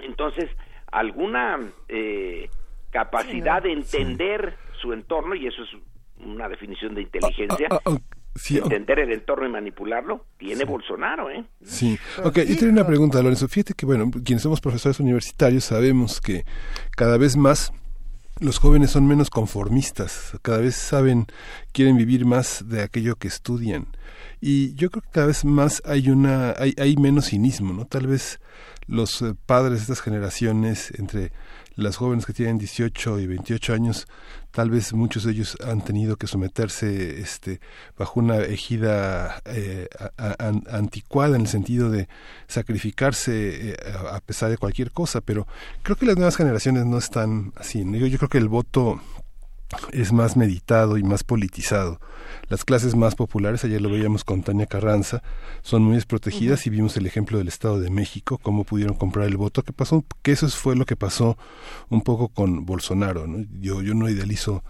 Entonces, 0.02 0.50
alguna 0.90 1.58
eh, 1.88 2.50
capacidad 2.90 3.62
de 3.62 3.72
entender 3.72 4.56
su 4.80 4.92
entorno, 4.92 5.34
y 5.34 5.46
eso 5.46 5.62
es 5.62 5.70
una 6.24 6.48
definición 6.48 6.94
de 6.94 7.02
inteligencia, 7.02 7.68
Ah, 7.70 7.78
ah, 7.84 7.90
ah, 7.92 7.98
sí, 8.34 8.58
ah. 8.58 8.62
entender 8.64 8.98
el 8.98 9.12
entorno 9.12 9.46
y 9.46 9.50
manipularlo, 9.50 10.26
tiene 10.36 10.64
Bolsonaro, 10.64 11.30
¿eh? 11.30 11.44
Sí, 11.62 11.96
ok, 12.22 12.40
yo 12.40 12.58
tengo 12.58 12.72
una 12.72 12.86
pregunta, 12.86 13.22
Lorenzo. 13.22 13.46
Fíjate 13.46 13.74
que, 13.74 13.86
bueno, 13.86 14.10
quienes 14.24 14.42
somos 14.42 14.60
profesores 14.60 14.98
universitarios 14.98 15.64
sabemos 15.64 16.20
que 16.20 16.44
cada 16.96 17.18
vez 17.18 17.36
más 17.36 17.72
los 18.40 18.58
jóvenes 18.58 18.90
son 18.90 19.06
menos 19.06 19.30
conformistas, 19.30 20.36
cada 20.42 20.58
vez 20.58 20.74
saben, 20.74 21.26
quieren 21.72 21.96
vivir 21.96 22.26
más 22.26 22.68
de 22.68 22.82
aquello 22.82 23.14
que 23.14 23.28
estudian. 23.28 23.86
Y 24.46 24.74
yo 24.74 24.90
creo 24.90 25.00
que 25.00 25.08
cada 25.08 25.28
vez 25.28 25.42
más 25.46 25.80
hay 25.86 26.10
una, 26.10 26.50
hay, 26.58 26.74
hay 26.76 26.96
menos 26.96 27.30
cinismo, 27.30 27.72
¿no? 27.72 27.86
Tal 27.86 28.06
vez 28.06 28.40
los 28.86 29.22
eh, 29.22 29.34
padres 29.46 29.78
de 29.78 29.82
estas 29.84 30.02
generaciones, 30.02 30.92
entre 30.98 31.32
las 31.76 31.96
jóvenes 31.96 32.26
que 32.26 32.34
tienen 32.34 32.58
18 32.58 33.20
y 33.20 33.26
28 33.26 33.72
años, 33.72 34.06
tal 34.50 34.68
vez 34.68 34.92
muchos 34.92 35.24
de 35.24 35.32
ellos 35.32 35.56
han 35.64 35.82
tenido 35.82 36.16
que 36.16 36.26
someterse 36.26 37.22
este, 37.22 37.58
bajo 37.96 38.20
una 38.20 38.36
ejida 38.40 39.40
eh, 39.46 39.88
anticuada 40.70 41.36
en 41.36 41.42
el 41.42 41.48
sentido 41.48 41.90
de 41.90 42.06
sacrificarse 42.46 43.70
eh, 43.70 43.76
a 44.12 44.20
pesar 44.20 44.50
de 44.50 44.58
cualquier 44.58 44.90
cosa, 44.90 45.22
pero 45.22 45.46
creo 45.82 45.96
que 45.96 46.04
las 46.04 46.16
nuevas 46.16 46.36
generaciones 46.36 46.84
no 46.84 46.98
están 46.98 47.54
así. 47.56 47.82
Yo, 47.82 48.06
yo 48.06 48.18
creo 48.18 48.28
que 48.28 48.36
el 48.36 48.48
voto 48.48 49.00
es 49.92 50.12
más 50.12 50.36
meditado 50.36 50.98
y 50.98 51.02
más 51.02 51.24
politizado. 51.24 52.00
Las 52.48 52.64
clases 52.64 52.94
más 52.94 53.14
populares, 53.14 53.64
ayer 53.64 53.80
lo 53.80 53.90
veíamos 53.90 54.24
con 54.24 54.42
Tania 54.42 54.66
Carranza, 54.66 55.22
son 55.62 55.82
muy 55.82 55.94
desprotegidas 55.94 56.66
y 56.66 56.70
vimos 56.70 56.96
el 56.96 57.06
ejemplo 57.06 57.38
del 57.38 57.48
Estado 57.48 57.80
de 57.80 57.90
México, 57.90 58.38
cómo 58.38 58.64
pudieron 58.64 58.96
comprar 58.96 59.26
el 59.26 59.36
voto, 59.36 59.62
que 59.62 59.72
pasó, 59.72 60.04
que 60.22 60.32
eso 60.32 60.48
fue 60.48 60.76
lo 60.76 60.84
que 60.84 60.96
pasó 60.96 61.36
un 61.88 62.02
poco 62.02 62.28
con 62.28 62.66
Bolsonaro. 62.66 63.26
¿no? 63.26 63.46
Yo, 63.60 63.82
yo 63.82 63.94
no 63.94 64.08
idealizo 64.08 64.62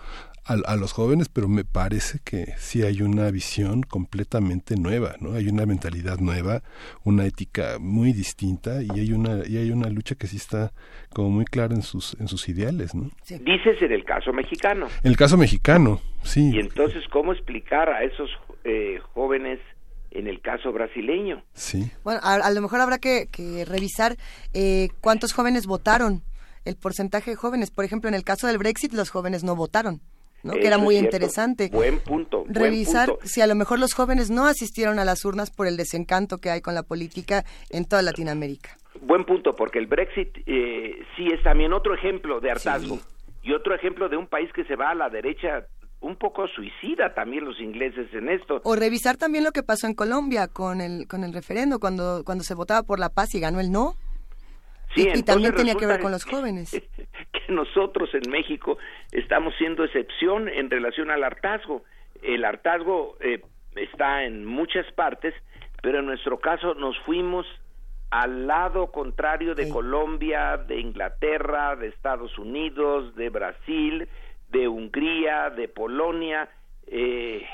a, 0.45 0.55
a 0.55 0.77
los 0.77 0.93
jóvenes, 0.93 1.29
pero 1.29 1.49
me 1.49 1.65
parece 1.65 2.19
que 2.25 2.55
sí 2.59 2.83
hay 2.83 3.03
una 3.03 3.31
visión 3.31 3.83
completamente 3.83 4.77
nueva, 4.77 5.17
¿no? 5.21 5.35
Hay 5.35 5.49
una 5.49 5.67
mentalidad 5.67 6.19
nueva, 6.19 6.63
una 7.03 7.25
ética 7.27 7.79
muy 7.81 8.13
distinta 8.13 8.83
y 8.83 8.91
hay 8.99 9.13
una 9.13 9.47
y 9.47 9.57
hay 9.57 9.71
una 9.71 9.89
lucha 9.89 10.15
que 10.15 10.27
sí 10.27 10.37
está 10.37 10.73
como 11.13 11.31
muy 11.31 11.45
clara 11.45 11.75
en 11.75 11.83
sus 11.83 12.15
en 12.21 12.29
sus 12.29 12.49
ideales, 12.49 12.95
¿no? 12.95 13.11
Dices 13.29 13.81
en 13.81 13.93
el 13.93 14.05
caso 14.05 14.33
mexicano. 14.33 14.87
En 15.03 15.11
el 15.11 15.17
caso 15.17 15.37
mexicano, 15.37 16.01
sí. 16.23 16.51
Y 16.55 16.61
entonces, 16.61 17.05
¿cómo 17.11 17.33
explicar 17.33 17.89
a 17.89 18.03
esos 18.05 18.31
eh, 18.65 18.99
jóvenes 19.15 19.61
en 20.11 20.27
el 20.29 20.41
caso 20.41 20.73
brasileño? 20.73 21.43
Sí. 21.55 21.91
Bueno, 22.05 22.21
a, 22.23 22.35
a 22.35 22.51
lo 22.51 22.61
mejor 22.61 22.81
habrá 22.81 22.99
que, 22.99 23.29
que 23.31 23.65
revisar 23.65 24.17
eh, 24.53 24.89
cuántos 25.01 25.33
jóvenes 25.33 25.67
votaron, 25.67 26.23
el 26.65 26.77
porcentaje 26.77 27.31
de 27.31 27.37
jóvenes. 27.37 27.71
Por 27.71 27.85
ejemplo, 27.85 28.09
en 28.09 28.15
el 28.15 28.25
caso 28.25 28.47
del 28.47 28.59
Brexit, 28.59 28.93
los 28.93 29.11
jóvenes 29.11 29.43
no 29.45 29.57
votaron. 29.57 30.01
¿No? 30.45 30.53
que 30.55 30.67
era 30.67 30.79
muy 30.79 30.97
interesante. 30.97 31.71
Buen 31.73 31.99
punto. 31.99 32.45
Revisar 32.47 33.11
si 33.25 33.41
a 33.41 33.47
lo 33.47 33.55
mejor 33.55 33.79
los 33.79 33.95
jóvenes 33.95 34.31
no 34.31 34.47
asistieron 34.47 34.99
a 34.99 35.05
las 35.05 35.25
urnas 35.25 35.51
por 35.51 35.67
el 35.67 35.77
desencanto 35.77 36.39
que 36.39 36.51
hay 36.51 36.61
con 36.61 36.75
la 36.75 36.83
política 36.83 37.45
en 37.71 37.87
toda 37.87 38.03
Latinoamérica. 38.03 38.77
Buen 39.01 39.25
punto, 39.25 39.57
porque 39.57 39.79
el 39.79 39.87
Brexit 39.87 40.37
eh, 40.47 41.03
sí 41.17 41.29
es 41.33 41.43
también 41.43 41.73
otro 41.73 41.95
ejemplo 41.95 42.41
de 42.41 42.51
hartazgo 42.51 43.01
y 43.43 43.53
otro 43.53 43.75
ejemplo 43.75 44.09
de 44.09 44.17
un 44.17 44.27
país 44.27 44.51
que 44.53 44.65
se 44.65 44.77
va 44.77 44.91
a 44.91 44.95
la 44.95 45.11
derecha 45.11 45.67
un 46.01 46.17
poco 46.17 46.47
suicida 46.49 47.15
también 47.15 47.45
los 47.45 47.59
ingleses 47.61 48.13
en 48.13 48.29
esto. 48.29 48.61
O 48.65 48.77
revisar 48.77 49.17
también 49.17 49.43
lo 49.43 49.53
que 49.53 49.63
pasó 49.63 49.87
en 49.87 49.95
Colombia 49.95 50.49
con 50.49 50.81
el 50.81 51.09
con 51.09 51.25
el 51.25 51.33
referendo 51.33 51.81
cuando 51.81 52.23
cuando 52.25 52.45
se 52.45 52.55
votaba 52.55 52.83
por 52.83 52.99
la 52.99 53.09
paz 53.09 53.35
y 53.35 53.41
ganó 53.41 53.59
el 53.61 53.73
no. 53.73 53.95
Sí, 54.95 55.09
y, 55.13 55.23
también 55.23 55.55
tenía 55.55 55.75
que 55.75 55.87
ver 55.87 56.01
con 56.01 56.13
los 56.13 56.25
jóvenes. 56.25 56.81
Que 57.33 57.53
nosotros 57.53 58.11
en 58.15 58.31
México 58.31 58.79
estamos 59.11 59.55
siendo 59.59 59.85
excepción 59.85 60.49
en 60.49 60.71
relación 60.71 61.11
al 61.11 61.25
hartazgo. 61.25 61.83
El 62.23 62.45
hartazgo 62.45 63.17
eh, 63.21 63.43
está 63.75 64.25
en 64.25 64.45
muchas 64.45 64.91
partes, 64.93 65.35
pero 65.83 65.99
en 65.99 66.07
nuestro 66.07 66.39
caso 66.39 66.75
nos 66.75 66.97
fuimos 67.01 67.45
al 68.11 68.47
lado 68.47 68.93
contrario 68.93 69.57
de 69.57 69.69
Colombia, 69.69 70.57
de 70.57 70.79
Inglaterra, 70.79 71.75
de 71.75 71.89
Estados 71.89 72.39
Unidos, 72.39 73.15
de 73.17 73.29
Brasil, 73.31 74.09
de 74.51 74.69
Hungría, 74.69 75.51
de 75.51 75.67
Polonia. 75.67 76.49
Eh, 76.87 77.45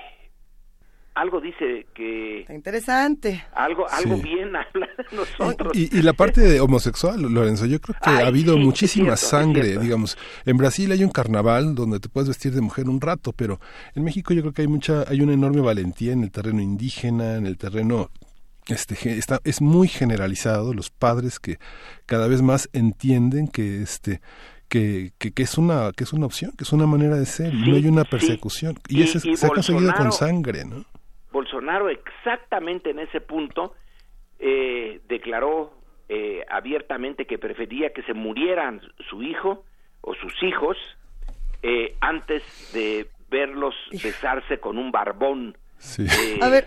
algo 1.14 1.40
dice 1.40 1.86
que 1.92 2.46
interesante. 2.48 3.44
algo 3.54 3.88
algo 3.90 4.16
bien 4.16 4.54
habla 4.56 4.88
de 4.96 5.16
nosotros. 5.16 5.72
Y, 5.74 6.02
la 6.02 6.12
parte 6.12 6.40
de 6.40 6.60
homosexual 6.60 7.20
Lorenzo 7.20 7.66
yo 7.66 7.80
creo 7.80 7.96
que 8.02 8.10
ha 8.10 8.26
habido 8.26 8.56
muchísima 8.56 9.16
sangre 9.16 9.78
digamos. 9.78 10.16
En 10.44 10.56
Brasil 10.56 10.90
hay 10.92 11.04
un 11.04 11.10
carnaval 11.10 11.74
donde 11.74 12.00
te 12.00 12.08
puedes 12.08 12.28
vestir 12.28 12.52
de 12.52 12.60
mujer 12.60 12.88
un 12.88 13.00
rato 13.00 13.32
pero 13.32 13.60
en 13.94 14.04
México 14.04 14.32
yo 14.32 14.42
creo 14.42 14.52
que 14.52 14.62
hay 14.62 14.68
mucha 14.68 15.04
hay 15.08 15.20
una 15.20 15.32
enorme 15.32 15.60
valentía 15.60 16.12
en 16.12 16.22
el 16.22 16.30
terreno 16.30 16.62
indígena 16.62 17.36
en 17.36 17.46
el 17.46 17.58
terreno 17.58 18.10
este 18.68 19.18
está 19.18 19.40
es 19.44 19.60
muy 19.60 19.88
generalizado 19.88 20.74
los 20.74 20.90
padres 20.90 21.40
que 21.40 21.58
cada 22.06 22.28
vez 22.28 22.40
más 22.40 22.68
entienden 22.72 23.48
que 23.48 23.82
este 23.82 24.20
que, 24.68 25.12
que, 25.18 25.42
es 25.42 25.58
una 25.58 25.90
que 25.90 26.04
es 26.04 26.12
una 26.12 26.26
opción 26.26 26.52
que 26.52 26.62
es 26.62 26.72
una 26.72 26.86
manera 26.86 27.16
de 27.16 27.26
ser 27.26 27.52
y 27.52 27.68
no 27.68 27.74
hay 27.74 27.86
una 27.86 28.04
persecución. 28.04 28.78
Y, 28.86 29.02
eso 29.02 29.18
se 29.18 29.44
ha 29.44 29.48
conseguido 29.48 29.92
con 29.94 30.12
sangre 30.12 30.64
no 30.64 30.84
Bolsonaro 31.32 31.88
exactamente 31.88 32.90
en 32.90 32.98
ese 32.98 33.20
punto 33.20 33.74
eh, 34.38 35.00
declaró 35.08 35.72
eh, 36.08 36.44
abiertamente 36.48 37.26
que 37.26 37.38
prefería 37.38 37.92
que 37.92 38.02
se 38.02 38.14
murieran 38.14 38.80
su 39.08 39.22
hijo 39.22 39.64
o 40.00 40.14
sus 40.14 40.42
hijos 40.42 40.76
eh, 41.62 41.94
antes 42.00 42.42
de 42.72 43.08
verlos 43.30 43.74
besarse 44.02 44.58
con 44.58 44.78
un 44.78 44.90
barbón. 44.90 45.56
A 46.40 46.48
ver, 46.48 46.66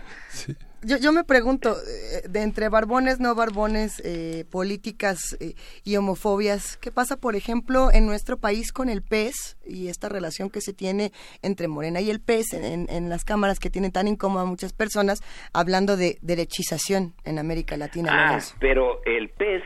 yo, 0.84 0.96
yo 0.98 1.12
me 1.12 1.24
pregunto, 1.24 1.70
eh, 1.72 2.28
de 2.28 2.42
entre 2.42 2.68
barbones, 2.68 3.20
no 3.20 3.34
barbones, 3.34 4.00
eh, 4.04 4.44
políticas 4.50 5.36
eh, 5.40 5.54
y 5.84 5.96
homofobias, 5.96 6.76
¿qué 6.76 6.90
pasa, 6.90 7.16
por 7.16 7.36
ejemplo, 7.36 7.90
en 7.92 8.06
nuestro 8.06 8.38
país 8.38 8.72
con 8.72 8.88
el 8.88 9.02
PES 9.02 9.58
y 9.66 9.88
esta 9.88 10.08
relación 10.08 10.50
que 10.50 10.60
se 10.60 10.72
tiene 10.72 11.12
entre 11.42 11.68
Morena 11.68 12.00
y 12.00 12.10
el 12.10 12.20
PES 12.20 12.54
en, 12.54 12.86
en 12.88 13.08
las 13.08 13.24
cámaras 13.24 13.58
que 13.58 13.70
tienen 13.70 13.92
tan 13.92 14.08
incómoda 14.08 14.42
a 14.42 14.46
muchas 14.46 14.72
personas, 14.72 15.20
hablando 15.52 15.96
de 15.96 16.18
derechización 16.22 17.14
en 17.24 17.38
América 17.38 17.76
Latina? 17.76 18.10
Ah, 18.12 18.38
pero 18.60 19.02
el 19.04 19.30
PES, 19.30 19.62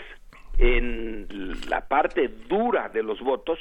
en 0.58 1.68
la 1.68 1.86
parte 1.86 2.28
dura 2.48 2.88
de 2.88 3.02
los 3.02 3.20
votos, 3.20 3.58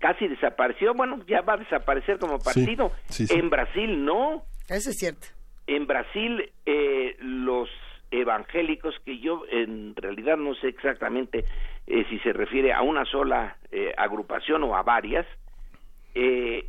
casi 0.00 0.26
desapareció, 0.26 0.92
bueno, 0.94 1.24
ya 1.28 1.40
va 1.42 1.54
a 1.54 1.56
desaparecer 1.58 2.18
como 2.18 2.38
partido. 2.38 2.90
En 3.30 3.48
Brasil 3.48 4.04
no. 4.04 4.44
Eso 4.68 4.90
es 4.90 4.96
cierto 4.96 5.37
en 5.68 5.86
Brasil 5.86 6.50
eh, 6.64 7.14
los 7.20 7.68
evangélicos, 8.10 8.98
que 9.04 9.18
yo 9.18 9.44
en 9.50 9.94
realidad 9.94 10.38
no 10.38 10.54
sé 10.54 10.68
exactamente 10.68 11.44
eh, 11.86 12.06
si 12.08 12.18
se 12.20 12.32
refiere 12.32 12.72
a 12.72 12.80
una 12.80 13.04
sola 13.04 13.58
eh, 13.70 13.92
agrupación 13.96 14.64
o 14.64 14.74
a 14.74 14.82
varias, 14.82 15.26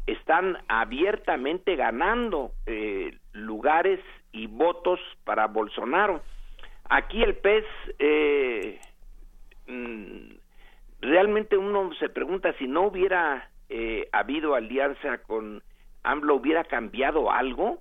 están 0.06 0.60
abiertamente 0.68 1.76
ganando 1.76 2.52
lugares 3.34 4.00
y 4.32 4.46
votos 4.46 5.00
para 5.24 5.48
Bolsonaro. 5.48 6.22
Aquí 6.88 7.24
el 7.24 7.34
PES, 7.36 7.66
mm, 9.66 10.34
realmente 11.02 11.58
uno 11.58 11.92
se 11.96 12.10
pregunta 12.10 12.54
si 12.60 12.68
no 12.68 12.84
hubiera 12.84 13.50
habido 14.12 14.54
alianza 14.54 15.18
con 15.24 15.64
AMLO, 16.04 16.36
¿hubiera 16.36 16.64
cambiado 16.66 17.32
algo? 17.32 17.80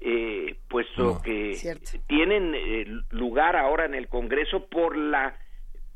Eh, 0.00 0.56
puesto 0.68 1.20
que 1.22 1.58
tienen 2.06 2.54
eh, 2.54 2.86
lugar 3.10 3.56
ahora 3.56 3.84
en 3.84 3.94
el 3.94 4.08
Congreso 4.08 4.66
por 4.66 4.96
la 4.96 5.36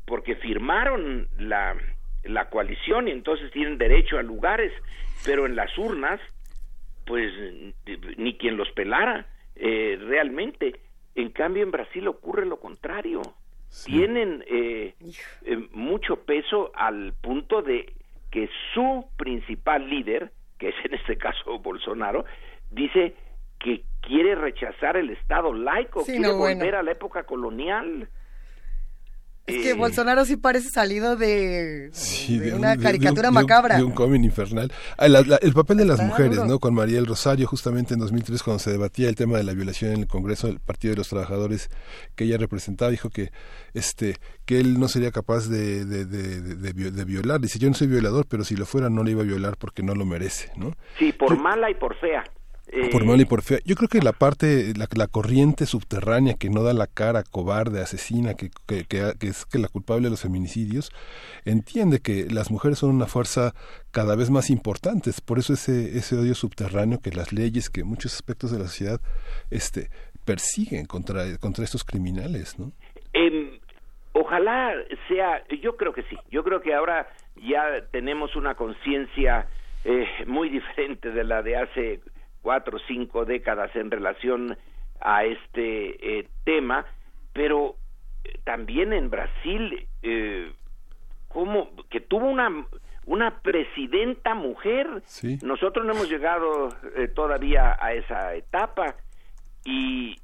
porque 0.05 0.35
firmaron 0.35 1.27
la, 1.39 1.75
la 2.23 2.49
coalición 2.49 3.07
y 3.07 3.11
entonces 3.11 3.51
tienen 3.51 3.77
derecho 3.77 4.17
a 4.17 4.23
lugares, 4.23 4.71
pero 5.25 5.45
en 5.45 5.55
las 5.55 5.75
urnas, 5.77 6.19
pues 7.05 7.31
ni 8.17 8.37
quien 8.37 8.57
los 8.57 8.69
pelara 8.71 9.27
eh, 9.55 9.97
realmente. 9.99 10.79
En 11.15 11.29
cambio, 11.29 11.63
en 11.63 11.71
Brasil 11.71 12.07
ocurre 12.07 12.45
lo 12.45 12.59
contrario. 12.59 13.21
Tienen 13.85 14.43
eh, 14.47 14.93
mucho 15.71 16.17
peso 16.17 16.71
al 16.75 17.13
punto 17.21 17.61
de 17.61 17.93
que 18.31 18.49
su 18.73 19.05
principal 19.17 19.89
líder, 19.89 20.31
que 20.59 20.69
es 20.69 20.75
en 20.83 20.93
este 20.93 21.17
caso 21.17 21.57
Bolsonaro, 21.63 22.25
dice 22.69 23.15
que 23.65 23.83
quiere 23.99 24.35
rechazar 24.35 24.95
el 24.95 25.09
Estado 25.09 25.51
laico, 25.53 26.05
quiere 26.05 26.31
volver 26.31 26.75
a 26.75 26.83
la 26.83 26.91
época 26.91 27.23
colonial. 27.23 28.07
Es 29.47 29.61
que 29.61 29.71
eh, 29.71 29.73
Bolsonaro 29.73 30.25
sí 30.25 30.37
parece 30.37 30.69
salido 30.69 31.15
de, 31.15 31.91
una 32.55 32.77
caricatura 32.77 33.29
macabra. 33.29 33.77
De 33.77 33.83
un, 33.83 33.91
cómic 33.91 34.23
infernal. 34.23 34.71
Ah, 34.97 35.05
el 35.05 35.53
papel 35.53 35.77
de 35.77 35.85
las 35.85 35.99
mujeres, 35.99 36.43
¿no? 36.45 36.59
Con 36.59 36.73
María 36.73 36.95
del 36.95 37.05
Rosario, 37.05 37.45
justamente 37.47 37.93
en 37.93 37.99
2003, 37.99 38.41
cuando 38.41 38.59
se 38.59 38.71
debatía 38.71 39.07
el 39.07 39.15
tema 39.15 39.37
de 39.37 39.43
la 39.43 39.53
violación 39.53 39.93
en 39.93 39.99
el 40.01 40.07
Congreso 40.07 40.47
del 40.47 40.59
Partido 40.59 40.93
de 40.93 40.97
los 40.97 41.09
Trabajadores 41.09 41.69
que 42.15 42.23
ella 42.23 42.37
representaba, 42.37 42.89
dijo 42.89 43.09
que 43.09 43.31
este 43.73 44.15
que 44.45 44.59
él 44.59 44.79
no 44.79 44.87
sería 44.87 45.11
capaz 45.11 45.47
de, 45.47 45.85
de, 45.85 46.05
de, 46.05 47.05
violar. 47.05 47.39
Dice, 47.39 47.59
yo 47.59 47.67
no 47.67 47.75
soy 47.75 47.87
violador, 47.87 48.25
pero 48.27 48.43
si 48.43 48.55
lo 48.55 48.65
fuera 48.65 48.89
no 48.89 49.03
le 49.03 49.11
iba 49.11 49.21
a 49.21 49.25
violar 49.25 49.57
porque 49.57 49.83
no 49.83 49.93
lo 49.93 50.05
merece, 50.05 50.51
¿no? 50.55 50.73
Sí, 50.97 51.11
por 51.11 51.37
mala 51.37 51.69
y 51.69 51.75
por 51.75 51.95
fea. 51.95 52.23
Por 52.91 53.05
mal 53.05 53.21
y 53.21 53.25
por 53.25 53.41
fea. 53.41 53.59
Yo 53.63 53.75
creo 53.75 53.87
que 53.87 54.01
la 54.01 54.11
parte, 54.11 54.73
la, 54.75 55.07
corriente 55.07 55.65
subterránea 55.65 56.33
que 56.33 56.49
no 56.49 56.63
da 56.63 56.73
la 56.73 56.87
cara, 56.87 57.23
cobarde, 57.23 57.81
asesina, 57.81 58.33
que, 58.33 58.49
que, 58.67 58.85
que, 58.85 59.27
es 59.27 59.45
que 59.45 59.59
la 59.59 59.67
culpable 59.67 60.05
de 60.05 60.09
los 60.09 60.21
feminicidios, 60.21 60.91
entiende 61.45 61.99
que 61.99 62.25
las 62.29 62.49
mujeres 62.49 62.79
son 62.79 62.89
una 62.89 63.05
fuerza 63.05 63.53
cada 63.91 64.15
vez 64.15 64.31
más 64.31 64.49
importante. 64.49 65.11
Por 65.25 65.37
eso 65.37 65.53
ese, 65.53 65.97
ese 65.97 66.15
odio 66.17 66.33
subterráneo 66.33 66.99
que 66.99 67.11
las 67.11 67.31
leyes, 67.31 67.69
que 67.69 67.83
muchos 67.83 68.13
aspectos 68.13 68.51
de 68.51 68.59
la 68.59 68.65
sociedad 68.65 68.99
este, 69.51 69.89
persiguen 70.25 70.85
contra, 70.85 71.37
contra 71.37 71.63
estos 71.63 71.83
criminales, 71.83 72.57
¿no? 72.59 72.71
Em, 73.13 73.59
ojalá 74.13 74.73
sea, 75.07 75.43
yo 75.61 75.77
creo 75.77 75.93
que 75.93 76.03
sí. 76.03 76.17
Yo 76.31 76.43
creo 76.43 76.61
que 76.61 76.73
ahora 76.73 77.07
ya 77.35 77.85
tenemos 77.91 78.35
una 78.35 78.55
conciencia 78.55 79.47
eh, 79.83 80.07
muy 80.25 80.49
diferente 80.57 81.11
de 81.11 81.23
la 81.23 81.41
de 81.41 81.57
hace 81.57 81.99
cuatro 82.45 82.77
o 82.77 82.79
cinco 82.87 83.25
décadas 83.25 83.75
en 83.75 83.89
relación 83.89 84.55
a 85.01 85.23
este 85.23 86.19
eh, 86.19 86.27
tema, 86.43 86.85
pero 87.33 87.75
eh, 88.23 88.37
también 88.43 88.93
en 88.93 89.09
Brasil, 89.09 89.87
eh, 90.03 90.53
como 91.27 91.71
que 91.89 92.01
tuvo 92.01 92.27
una 92.27 92.67
una 93.07 93.39
presidenta 93.39 94.35
mujer. 94.35 94.87
Nosotros 95.41 95.85
no 95.85 95.93
hemos 95.93 96.07
llegado 96.07 96.69
eh, 96.95 97.07
todavía 97.07 97.77
a 97.79 97.93
esa 97.93 98.35
etapa. 98.35 98.95
Y 99.63 100.15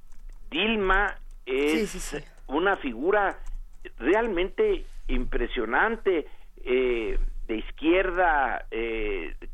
Dilma 0.52 1.16
es 1.48 2.24
una 2.46 2.78
figura 2.78 3.40
realmente 3.98 4.86
impresionante 5.08 6.28
de 6.64 7.56
izquierda 7.56 8.66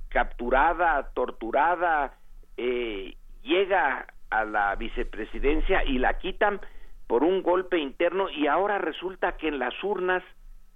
capturada, 0.09 1.11
torturada, 1.13 2.16
eh, 2.57 3.15
llega 3.43 4.07
a 4.29 4.45
la 4.45 4.75
vicepresidencia 4.75 5.83
y 5.85 5.99
la 5.99 6.17
quitan 6.17 6.59
por 7.07 7.23
un 7.23 7.41
golpe 7.41 7.79
interno 7.79 8.29
y 8.29 8.47
ahora 8.47 8.77
resulta 8.77 9.37
que 9.37 9.47
en 9.47 9.59
las 9.59 9.73
urnas 9.83 10.23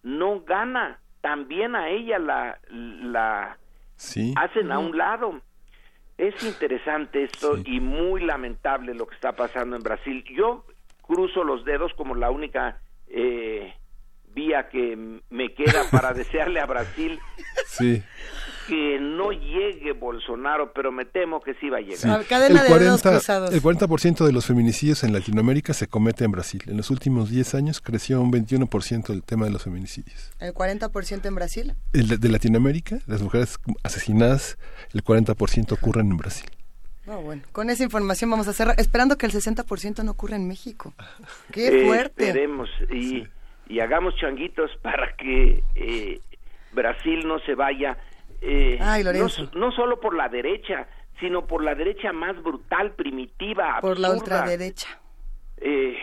no 0.04 0.42
gana, 0.42 1.00
también 1.22 1.76
a 1.76 1.90
ella 1.90 2.18
la, 2.18 2.60
la 2.70 3.58
hacen 4.36 4.72
a 4.72 4.80
un 4.80 4.98
lado. 4.98 5.42
Es 6.18 6.42
interesante 6.44 7.24
esto 7.24 7.58
y 7.66 7.80
muy 7.80 8.22
lamentable 8.22 8.94
lo 8.94 9.08
que 9.08 9.16
está 9.16 9.34
pasando 9.34 9.76
en 9.76 9.84
Brasil. 9.84 10.24
Yo 10.36 10.66
cruzo 11.02 11.44
los 11.44 11.66
dedos 11.66 11.94
como 11.96 12.16
la 12.16 12.32
única 12.32 12.80
eh, 13.08 13.74
vía 14.34 14.70
que 14.70 15.20
me 15.30 15.54
queda 15.54 15.84
para 15.92 16.14
desearle 16.14 16.60
a 16.60 16.66
Brasil 16.66 17.20
que 18.68 19.00
no 19.00 19.32
llegue 19.32 19.94
Bolsonaro, 19.94 20.72
pero 20.74 20.92
me 20.92 21.06
temo 21.06 21.42
que 21.42 21.54
sí 21.56 21.70
va 21.70 21.78
a 21.78 21.82
llegar. 21.82 22.26
Cadena 22.26 22.60
el, 22.62 22.64
de 22.66 22.70
40, 22.70 23.12
cruzados. 23.12 23.54
el 23.54 23.62
40% 23.62 24.26
de 24.26 24.32
los 24.32 24.46
feminicidios 24.46 25.04
en 25.04 25.14
Latinoamérica 25.14 25.74
se 25.74 25.88
comete 25.88 26.24
en 26.26 26.32
Brasil. 26.32 26.62
En 26.68 26.78
los 26.78 26.90
últimos 26.90 27.30
10 27.30 27.56
años 27.56 27.82
creció 27.82 28.22
un 28.22 28.32
21% 28.32 29.10
el 29.12 29.24
tema 29.24 29.46
de 29.46 29.52
los 29.52 29.64
feminicidios. 29.64 30.32
¿El 30.40 30.54
40% 30.54 31.26
en 31.26 31.36
Brasil? 31.36 31.76
El 31.94 32.20
de, 32.20 32.30
Latinoamérica, 32.30 33.00
las 33.08 33.22
mujeres 33.22 33.60
asesinadas, 33.84 34.58
el 34.94 35.04
40% 35.04 35.72
ocurren 35.74 36.12
en 36.12 36.18
Brasil. 36.18 36.50
No, 37.06 37.22
bueno, 37.22 37.42
con 37.52 37.70
esa 37.70 37.84
información 37.84 38.30
vamos 38.30 38.48
a 38.48 38.54
cerrar, 38.54 38.76
esperando 38.80 39.18
que 39.18 39.26
el 39.26 39.32
60% 39.32 40.04
no 40.04 40.12
ocurra 40.12 40.36
en 40.36 40.48
México. 40.48 40.94
¡Qué 41.52 41.82
Eh, 41.82 41.86
fuerte! 41.86 42.28
esperemos 42.28 42.70
y, 42.92 43.24
y 43.68 43.80
hagamos 43.80 44.14
changuitos 44.18 44.70
para 44.82 45.16
que 45.16 45.64
eh, 45.76 46.22
Brasil 46.74 47.28
no 47.28 47.40
se 47.40 47.56
vaya. 47.56 47.98
Eh, 48.42 48.78
Ay, 48.82 49.04
no, 49.04 49.12
Lorenzo. 49.12 49.50
no 49.56 49.72
solo 49.72 50.00
por 50.00 50.16
la 50.16 50.28
derecha, 50.30 50.88
sino 51.20 51.46
por 51.46 51.64
la 51.64 51.76
derecha 51.76 52.12
más 52.12 52.42
brutal, 52.42 52.94
primitiva, 52.94 53.78
Por 53.82 54.00
la 54.00 54.12
ultraderecha. 54.12 54.88
Eh, 55.58 55.96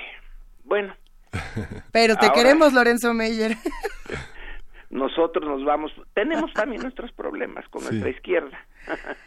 bueno, 0.65 0.95
Pero 1.93 2.17
te 2.17 2.27
Ahora- 2.27 2.35
queremos, 2.41 2.73
Lorenzo 2.73 3.13
Meyer. 3.13 3.57
nosotros 4.91 5.45
nos 5.45 5.65
vamos. 5.65 5.93
Tenemos 6.15 6.53
también 6.55 6.83
nuestros 6.83 7.13
problemas 7.13 7.69
con 7.69 7.83
nuestra 7.85 8.09
izquierda. 8.11 8.59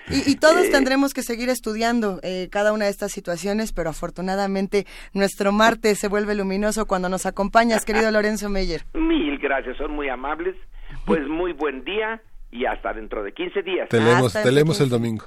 Y, 0.10 0.32
y 0.32 0.36
todos 0.38 0.66
Eh, 0.66 0.70
tendremos 0.72 1.14
que 1.14 1.22
seguir 1.22 1.50
estudiando 1.50 2.20
eh, 2.24 2.48
cada 2.52 2.74
una 2.74 2.86
de 2.86 2.92
estas 2.92 3.12
situaciones, 3.12 3.72
pero 3.74 3.90
afortunadamente 3.92 4.88
nuestro 5.14 5.52
martes 5.52 6.00
se 6.00 6.08
vuelve 6.08 6.34
luminoso 6.34 6.88
cuando 6.88 7.10
nos 7.10 7.26
acompañas, 7.28 7.86
querido 7.86 8.10
Lorenzo 8.10 8.50
Meyer. 8.50 8.86
Mil 8.94 9.38
gracias, 9.38 9.78
son 9.78 9.92
muy 9.92 10.10
amables. 10.10 10.56
Pues 11.06 11.28
muy 11.28 11.54
buen 11.54 11.84
día 11.84 12.22
y 12.52 12.66
hasta 12.66 12.94
dentro 12.94 13.24
de 13.24 13.34
15 13.34 13.62
días. 13.64 13.90
Te 13.90 14.00
leemos, 14.00 14.34
te 14.34 14.42
el 14.48 14.56
leemos 14.56 14.78
15. 14.78 14.84
el 14.84 14.90
domingo. 14.90 15.26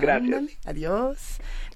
Gracias. 0.00 0.10
Ándale, 0.34 0.58
adiós. 0.64 1.18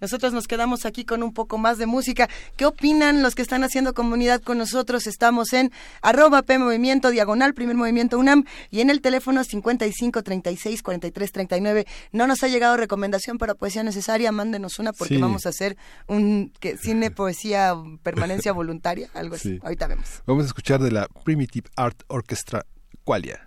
Nosotros 0.00 0.32
nos 0.32 0.48
quedamos 0.48 0.84
aquí 0.86 1.04
con 1.04 1.22
un 1.22 1.32
poco 1.32 1.56
más 1.58 1.78
de 1.78 1.86
música. 1.86 2.28
¿Qué 2.56 2.66
opinan 2.66 3.22
los 3.22 3.36
que 3.36 3.42
están 3.42 3.62
haciendo 3.62 3.94
comunidad 3.94 4.42
con 4.42 4.58
nosotros? 4.58 5.06
Estamos 5.06 5.52
en 5.52 5.70
arroba 6.02 6.42
P 6.42 6.58
Movimiento, 6.58 7.10
diagonal, 7.10 7.54
primer 7.54 7.76
movimiento 7.76 8.18
UNAM, 8.18 8.42
y 8.72 8.80
en 8.80 8.90
el 8.90 9.00
teléfono 9.00 9.44
55 9.44 10.24
36 10.24 10.82
43 10.82 11.30
39. 11.30 11.86
No 12.10 12.26
nos 12.26 12.42
ha 12.42 12.48
llegado 12.48 12.76
recomendación 12.76 13.38
para 13.38 13.54
poesía 13.54 13.84
necesaria, 13.84 14.32
mándenos 14.32 14.80
una 14.80 14.92
porque 14.92 15.14
Sí. 15.14 15.20
vamos 15.20 15.46
a 15.46 15.50
hacer 15.50 15.76
un 16.08 16.52
que, 16.58 16.76
cine, 16.76 17.12
poesía, 17.12 17.74
permanencia 18.02 18.50
voluntaria, 18.50 19.10
algo 19.14 19.36
así. 19.36 19.50
Sí. 19.50 19.60
Ahorita 19.62 19.86
vemos. 19.86 20.24
Vamos 20.26 20.42
a 20.42 20.46
escuchar 20.48 20.80
de 20.80 20.90
la 20.90 21.06
Primitive 21.24 21.70
Art 21.76 22.02
Orchestra 22.08 22.66
Qualia. 23.04 23.46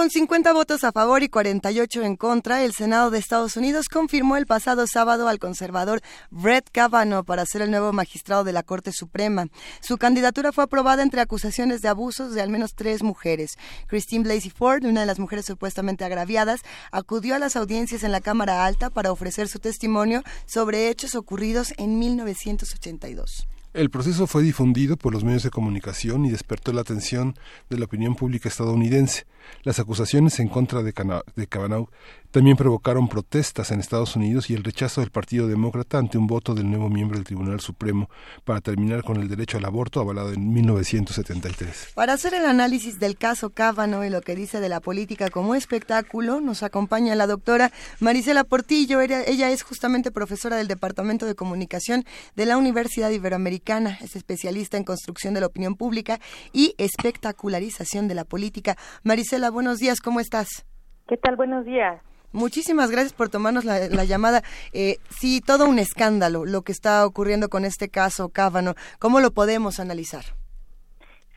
Con 0.00 0.08
50 0.08 0.54
votos 0.54 0.82
a 0.84 0.92
favor 0.92 1.22
y 1.22 1.28
48 1.28 2.02
en 2.04 2.16
contra, 2.16 2.64
el 2.64 2.72
Senado 2.72 3.10
de 3.10 3.18
Estados 3.18 3.58
Unidos 3.58 3.90
confirmó 3.90 4.38
el 4.38 4.46
pasado 4.46 4.86
sábado 4.86 5.28
al 5.28 5.38
conservador 5.38 6.00
Brett 6.30 6.70
Kavanaugh 6.72 7.26
para 7.26 7.44
ser 7.44 7.60
el 7.60 7.70
nuevo 7.70 7.92
magistrado 7.92 8.42
de 8.42 8.54
la 8.54 8.62
Corte 8.62 8.92
Suprema. 8.92 9.48
Su 9.82 9.98
candidatura 9.98 10.52
fue 10.52 10.64
aprobada 10.64 11.02
entre 11.02 11.20
acusaciones 11.20 11.82
de 11.82 11.88
abusos 11.88 12.32
de 12.32 12.40
al 12.40 12.48
menos 12.48 12.72
tres 12.74 13.02
mujeres. 13.02 13.58
Christine 13.88 14.24
Blasey 14.24 14.50
Ford, 14.50 14.86
una 14.86 15.00
de 15.00 15.06
las 15.06 15.18
mujeres 15.18 15.44
supuestamente 15.44 16.02
agraviadas, 16.02 16.62
acudió 16.92 17.34
a 17.34 17.38
las 17.38 17.54
audiencias 17.56 18.02
en 18.02 18.12
la 18.12 18.22
Cámara 18.22 18.64
Alta 18.64 18.88
para 18.88 19.12
ofrecer 19.12 19.48
su 19.48 19.58
testimonio 19.58 20.22
sobre 20.46 20.88
hechos 20.88 21.14
ocurridos 21.14 21.74
en 21.76 21.98
1982. 21.98 23.46
El 23.72 23.88
proceso 23.88 24.26
fue 24.26 24.42
difundido 24.42 24.96
por 24.96 25.12
los 25.12 25.22
medios 25.22 25.44
de 25.44 25.50
comunicación 25.50 26.24
y 26.24 26.30
despertó 26.30 26.72
la 26.72 26.80
atención 26.80 27.36
de 27.68 27.78
la 27.78 27.84
opinión 27.84 28.16
pública 28.16 28.48
estadounidense. 28.48 29.26
Las 29.62 29.78
acusaciones 29.78 30.40
en 30.40 30.48
contra 30.48 30.82
de, 30.82 30.92
Kavanaugh 30.92 31.88
también 32.30 32.56
provocaron 32.56 33.08
protestas 33.08 33.72
en 33.72 33.80
Estados 33.80 34.14
Unidos 34.14 34.50
y 34.50 34.54
el 34.54 34.62
rechazo 34.62 35.00
del 35.00 35.10
Partido 35.10 35.48
Demócrata 35.48 35.98
ante 35.98 36.16
un 36.16 36.26
voto 36.26 36.54
del 36.54 36.70
nuevo 36.70 36.88
miembro 36.88 37.16
del 37.16 37.24
Tribunal 37.24 37.60
Supremo 37.60 38.08
para 38.44 38.60
terminar 38.60 39.02
con 39.02 39.16
el 39.16 39.28
derecho 39.28 39.58
al 39.58 39.64
aborto 39.64 40.00
avalado 40.00 40.32
en 40.32 40.52
1973. 40.52 41.92
Para 41.94 42.12
hacer 42.12 42.34
el 42.34 42.46
análisis 42.46 43.00
del 43.00 43.16
caso 43.16 43.50
Kavanaugh 43.50 44.04
y 44.04 44.10
lo 44.10 44.20
que 44.20 44.36
dice 44.36 44.60
de 44.60 44.68
la 44.68 44.80
política 44.80 45.28
como 45.28 45.54
espectáculo, 45.54 46.40
nos 46.40 46.62
acompaña 46.62 47.16
la 47.16 47.26
doctora 47.26 47.72
Marisela 47.98 48.44
Portillo. 48.44 49.00
Ella, 49.00 49.22
ella 49.26 49.50
es 49.50 49.62
justamente 49.62 50.12
profesora 50.12 50.56
del 50.56 50.68
Departamento 50.68 51.26
de 51.26 51.34
Comunicación 51.34 52.04
de 52.36 52.46
la 52.46 52.56
Universidad 52.56 53.10
Iberoamericana. 53.10 53.98
Es 54.02 54.14
especialista 54.14 54.76
en 54.76 54.84
construcción 54.84 55.34
de 55.34 55.40
la 55.40 55.46
opinión 55.46 55.74
pública 55.74 56.20
y 56.52 56.74
espectacularización 56.78 58.06
de 58.06 58.14
la 58.14 58.24
política. 58.24 58.76
Marisela, 59.02 59.50
buenos 59.50 59.78
días, 59.78 60.00
¿cómo 60.00 60.20
estás? 60.20 60.64
¿Qué 61.08 61.16
tal? 61.16 61.34
Buenos 61.34 61.64
días. 61.64 62.00
Muchísimas 62.32 62.90
gracias 62.90 63.12
por 63.12 63.28
tomarnos 63.28 63.64
la, 63.64 64.04
llamada. 64.04 64.42
Eh, 64.72 64.98
sí, 65.08 65.40
todo 65.40 65.68
un 65.68 65.78
escándalo 65.78 66.44
lo 66.44 66.62
que 66.62 66.72
está 66.72 67.04
ocurriendo 67.06 67.48
con 67.48 67.64
este 67.64 67.88
caso 67.88 68.28
Cábano. 68.28 68.74
¿Cómo 68.98 69.20
lo 69.20 69.32
podemos 69.32 69.80
analizar? 69.80 70.24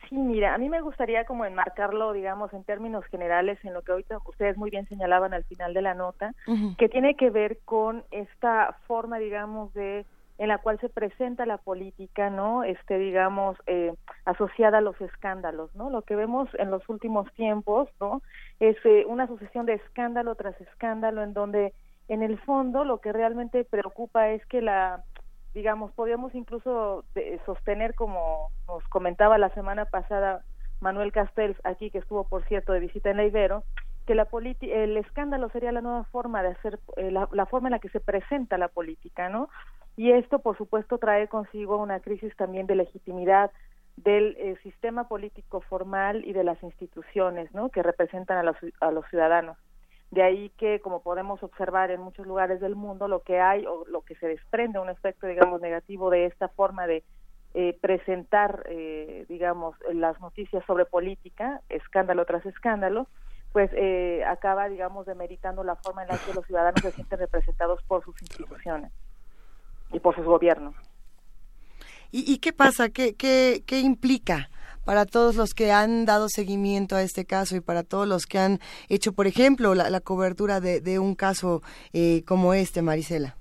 Sí, 0.10 0.16
mira, 0.16 0.54
a 0.54 0.58
mí 0.60 0.70
me 0.70 0.82
gustaría 0.82 1.26
como 1.26 1.46
enmarcarlo, 1.46 2.14
digamos, 2.14 2.54
en 2.54 2.64
términos 2.64 3.04
generales, 3.06 3.58
en 3.64 3.74
lo 3.74 3.82
que 3.82 3.94
ahorita 3.94 4.20
ustedes 4.26 4.58
muy 4.58 4.70
bien 4.70 4.88
señalaban 4.88 5.34
al 5.34 5.44
final 5.46 5.74
de 5.74 5.82
la 5.82 5.96
nota, 5.96 6.34
que 6.78 6.90
tiene 6.90 7.16
que 7.16 7.32
ver 7.32 7.58
con 7.66 8.04
esta 8.12 8.78
forma, 8.86 9.18
digamos, 9.18 9.74
de 9.74 10.06
en 10.44 10.50
la 10.50 10.58
cual 10.58 10.78
se 10.82 10.90
presenta 10.90 11.46
la 11.46 11.58
política, 11.58 12.30
¿no? 12.30 12.66
Este, 12.66 12.98
digamos, 12.98 13.56
eh, 13.66 13.94
asociada 14.26 14.80
a 14.80 14.82
los 14.82 15.00
escándalos, 15.00 15.74
¿no? 15.74 15.90
Lo 15.90 16.02
que 16.02 16.18
vemos 16.18 16.50
en 16.56 16.70
los 16.70 16.88
últimos 16.90 17.32
tiempos, 17.36 17.88
¿no? 18.02 18.22
Es 18.60 18.76
eh, 18.84 19.06
una 19.08 19.26
sucesión 19.26 19.66
de 19.66 19.76
escándalo 19.76 20.36
tras 20.36 20.60
escándalo 20.60 21.24
en 21.24 21.34
donde, 21.34 21.74
en 22.10 22.24
el 22.24 22.38
fondo, 22.40 22.84
lo 22.84 23.00
que 23.00 23.14
realmente 23.14 23.64
preocupa 23.64 24.32
es 24.32 24.46
que 24.48 24.62
la, 24.62 25.06
digamos, 25.54 25.94
podríamos 25.94 26.36
incluso 26.36 27.06
sostener, 27.46 27.96
como 27.96 28.50
nos 28.68 28.86
comentaba 28.90 29.38
la 29.38 29.50
semana 29.52 29.86
pasada 29.86 30.44
Manuel 30.82 31.14
Castells, 31.14 31.58
aquí 31.64 31.90
que 31.90 32.00
estuvo, 32.00 32.28
por 32.28 32.44
cierto, 32.50 32.74
de 32.74 32.82
visita 32.82 33.10
en 33.10 33.16
la 33.16 33.64
que 34.06 34.16
la 34.16 34.28
el 34.60 34.98
escándalo 34.98 35.48
sería 35.52 35.72
la 35.72 35.80
nueva 35.80 36.04
forma 36.04 36.44
de 36.44 36.50
hacer, 36.50 36.82
eh, 36.98 37.12
la 37.12 37.46
forma 37.46 37.70
en 37.70 37.72
la 37.72 37.80
que 37.80 37.88
se 37.88 38.02
presenta 38.02 38.58
la 38.58 38.68
política, 38.68 39.30
¿no? 39.30 39.48
Y 39.96 40.12
esto 40.12 40.40
por 40.40 40.58
supuesto 40.58 40.98
trae 40.98 41.28
consigo 41.28 41.78
una 41.78 42.00
crisis 42.00 42.36
también 42.36 42.66
de 42.66 42.76
legitimidad 42.76 43.52
del 43.98 44.36
eh, 44.40 44.58
sistema 44.64 45.08
político 45.08 45.62
formal 45.62 46.26
y 46.26 46.34
de 46.34 46.44
las 46.44 46.62
instituciones 46.64 47.54
¿no? 47.54 47.70
que 47.70 47.84
representan 47.84 48.38
a 48.38 48.44
los, 48.44 48.58
a 48.80 48.92
los 48.92 49.06
ciudadanos. 49.10 49.58
De 50.10 50.24
ahí 50.24 50.52
que, 50.58 50.80
como 50.80 51.02
podemos 51.02 51.42
observar 51.42 51.90
en 51.92 52.02
muchos 52.02 52.28
lugares 52.28 52.60
del 52.60 52.76
mundo, 52.76 53.08
lo 53.08 53.22
que 53.22 53.40
hay 53.40 53.66
o 53.66 53.84
lo 53.88 54.02
que 54.02 54.16
se 54.16 54.28
desprende, 54.28 54.80
un 54.80 54.90
efecto, 54.90 55.26
digamos, 55.26 55.60
negativo 55.60 56.12
de 56.12 56.26
esta 56.26 56.50
forma 56.50 56.86
de 56.86 57.04
eh, 57.56 57.78
presentar, 57.82 58.64
eh, 58.70 59.26
digamos, 59.28 59.76
las 59.92 60.20
noticias 60.22 60.64
sobre 60.66 60.86
política, 60.86 61.62
escándalo 61.70 62.26
tras 62.26 62.46
escándalo, 62.46 63.08
pues 63.52 63.70
acaba, 64.28 64.68
digamos, 64.68 65.06
demeritando 65.06 65.64
la 65.64 65.76
forma 65.76 66.02
en 66.02 66.10
la 66.10 66.18
que 66.18 66.34
los 66.34 66.46
ciudadanos 66.46 66.82
se 66.82 66.92
sienten 66.92 67.20
representados 67.20 67.84
por 67.84 68.04
sus 68.04 68.20
instituciones 68.24 68.92
y 69.94 70.00
por 70.00 70.16
sus 70.16 70.26
gobiernos. 70.26 70.76
¿Y, 72.16 72.38
qué 72.38 72.54
pasa? 72.54 72.90
¿Qué, 72.90 73.16
qué, 73.16 73.64
qué 73.66 73.80
implica? 73.80 74.50
para 74.86 75.06
todos 75.06 75.36
los 75.36 75.54
que 75.54 75.72
han 75.72 76.06
dado 76.06 76.28
seguimiento 76.30 76.96
a 76.96 77.02
este 77.02 77.26
caso 77.26 77.56
y 77.56 77.62
para 77.62 77.84
todos 77.84 78.08
los 78.08 78.26
que 78.26 78.40
han 78.40 78.60
hecho, 78.90 79.14
por 79.14 79.28
ejemplo, 79.28 79.76
la, 79.76 80.00
cobertura 80.02 80.60
de, 80.60 81.00
un 81.00 81.16
caso 81.16 81.62
eh, 81.94 82.24
como 82.26 82.54
este, 82.54 82.82
Marisela? 82.82 83.36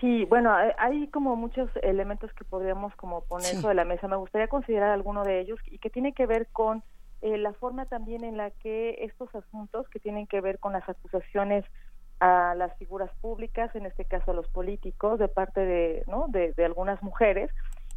Sí, 0.00 0.24
bueno, 0.24 0.50
hay 0.78 1.08
como 1.08 1.36
muchos 1.36 1.68
elementos 1.82 2.32
que 2.32 2.44
podríamos 2.44 2.94
como 2.96 3.22
poner 3.24 3.54
sobre 3.56 3.74
la 3.74 3.84
mesa. 3.84 4.08
Me 4.08 4.16
gustaría 4.16 4.48
considerar 4.48 4.90
alguno 4.90 5.24
de 5.24 5.40
ellos 5.40 5.58
y 5.66 5.78
que 5.78 5.90
tiene 5.90 6.14
que 6.14 6.24
ver 6.24 6.48
con 6.52 6.82
eh, 7.20 7.36
la 7.36 7.52
forma 7.52 7.84
también 7.84 8.24
en 8.24 8.38
la 8.38 8.50
que 8.50 8.96
estos 9.00 9.28
asuntos 9.34 9.86
que 9.90 10.00
tienen 10.00 10.26
que 10.26 10.40
ver 10.40 10.58
con 10.58 10.72
las 10.72 10.88
acusaciones 10.88 11.66
a 12.20 12.54
las 12.54 12.76
figuras 12.76 13.10
públicas, 13.20 13.74
en 13.74 13.86
este 13.86 14.04
caso 14.04 14.30
a 14.30 14.34
los 14.34 14.46
políticos, 14.48 15.18
de 15.18 15.28
parte 15.28 15.60
de, 15.60 16.04
¿no? 16.06 16.26
de, 16.28 16.54
algunas 16.64 17.02
mujeres, 17.02 17.50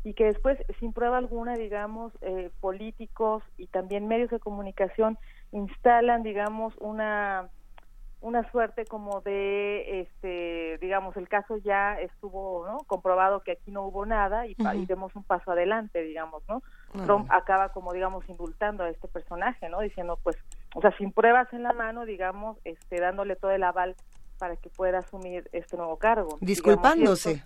y 0.05 0.13
que 0.13 0.25
después, 0.25 0.57
sin 0.79 0.93
prueba 0.93 1.17
alguna, 1.17 1.53
digamos, 1.55 2.13
eh, 2.21 2.49
políticos 2.59 3.43
y 3.57 3.67
también 3.67 4.07
medios 4.07 4.29
de 4.31 4.39
comunicación 4.39 5.17
instalan, 5.51 6.23
digamos, 6.23 6.73
una 6.79 7.49
una 8.23 8.49
suerte 8.51 8.85
como 8.85 9.19
de 9.19 9.99
este 9.99 10.77
digamos 10.79 11.17
el 11.17 11.27
caso 11.27 11.57
ya 11.57 11.99
estuvo 11.99 12.65
no 12.65 12.77
comprobado 12.87 13.41
que 13.41 13.51
aquí 13.51 13.69
no 13.69 13.83
hubo 13.83 14.05
nada 14.05 14.47
y, 14.47 14.55
y 14.75 14.85
demos 14.85 15.13
un 15.17 15.23
paso 15.23 15.51
adelante 15.51 16.01
digamos 16.01 16.41
no 16.47 16.63
Trump 17.05 17.29
acaba 17.29 17.73
como 17.73 17.91
digamos 17.91 18.23
indultando 18.29 18.85
a 18.85 18.89
este 18.89 19.09
personaje 19.09 19.67
no 19.67 19.81
diciendo 19.81 20.17
pues 20.23 20.37
o 20.75 20.81
sea 20.81 20.95
sin 20.97 21.11
pruebas 21.11 21.51
en 21.53 21.63
la 21.63 21.73
mano 21.73 22.05
digamos 22.05 22.57
este 22.63 22.99
dándole 22.99 23.35
todo 23.35 23.51
el 23.51 23.63
aval 23.63 23.95
para 24.43 24.57
que 24.57 24.69
pueda 24.69 24.97
asumir 24.97 25.49
este 25.53 25.77
nuevo 25.77 25.97
cargo. 25.97 26.37
Disculpándose. 26.41 27.41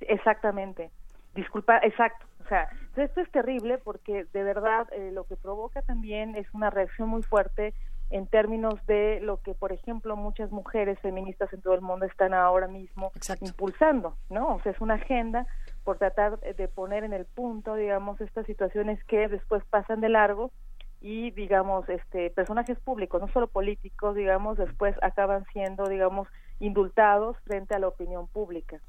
exactamente. 0.00 0.90
Disculpa, 1.34 1.78
exacto. 1.78 2.26
O 2.44 2.48
sea, 2.48 2.68
esto 2.96 3.22
es 3.22 3.30
terrible 3.30 3.78
porque 3.78 4.26
de 4.32 4.42
verdad 4.42 4.86
eh, 4.92 5.10
lo 5.12 5.24
que 5.24 5.36
provoca 5.36 5.80
también 5.80 6.36
es 6.36 6.46
una 6.52 6.68
reacción 6.68 7.08
muy 7.08 7.22
fuerte 7.22 7.72
en 8.10 8.26
términos 8.26 8.74
de 8.86 9.20
lo 9.20 9.40
que, 9.40 9.54
por 9.54 9.72
ejemplo, 9.72 10.14
muchas 10.14 10.52
mujeres 10.52 10.98
feministas 11.00 11.50
en 11.54 11.62
todo 11.62 11.72
el 11.72 11.80
mundo 11.80 12.04
están 12.04 12.34
ahora 12.34 12.68
mismo 12.68 13.10
impulsando, 13.40 14.16
¿no? 14.28 14.56
O 14.56 14.60
sea, 14.60 14.72
es 14.72 14.80
una 14.82 14.94
agenda 14.94 15.46
por 15.84 15.96
tratar 15.96 16.38
de 16.38 16.68
poner 16.68 17.02
en 17.02 17.14
el 17.14 17.24
punto, 17.24 17.74
digamos, 17.74 18.20
estas 18.20 18.44
situaciones 18.44 19.02
que 19.04 19.26
después 19.28 19.64
pasan 19.70 20.00
de 20.00 20.10
largo 20.10 20.52
y 21.00 21.30
digamos 21.32 21.88
este 21.88 22.30
personajes 22.30 22.78
públicos 22.78 23.20
no 23.20 23.28
solo 23.28 23.46
políticos 23.48 24.14
digamos 24.16 24.56
después 24.56 24.96
acaban 25.02 25.44
siendo 25.52 25.86
digamos 25.86 26.28
indultados 26.60 27.36
frente 27.44 27.74
a 27.74 27.78
la 27.78 27.88
opinión 27.88 28.26
pública. 28.28 28.80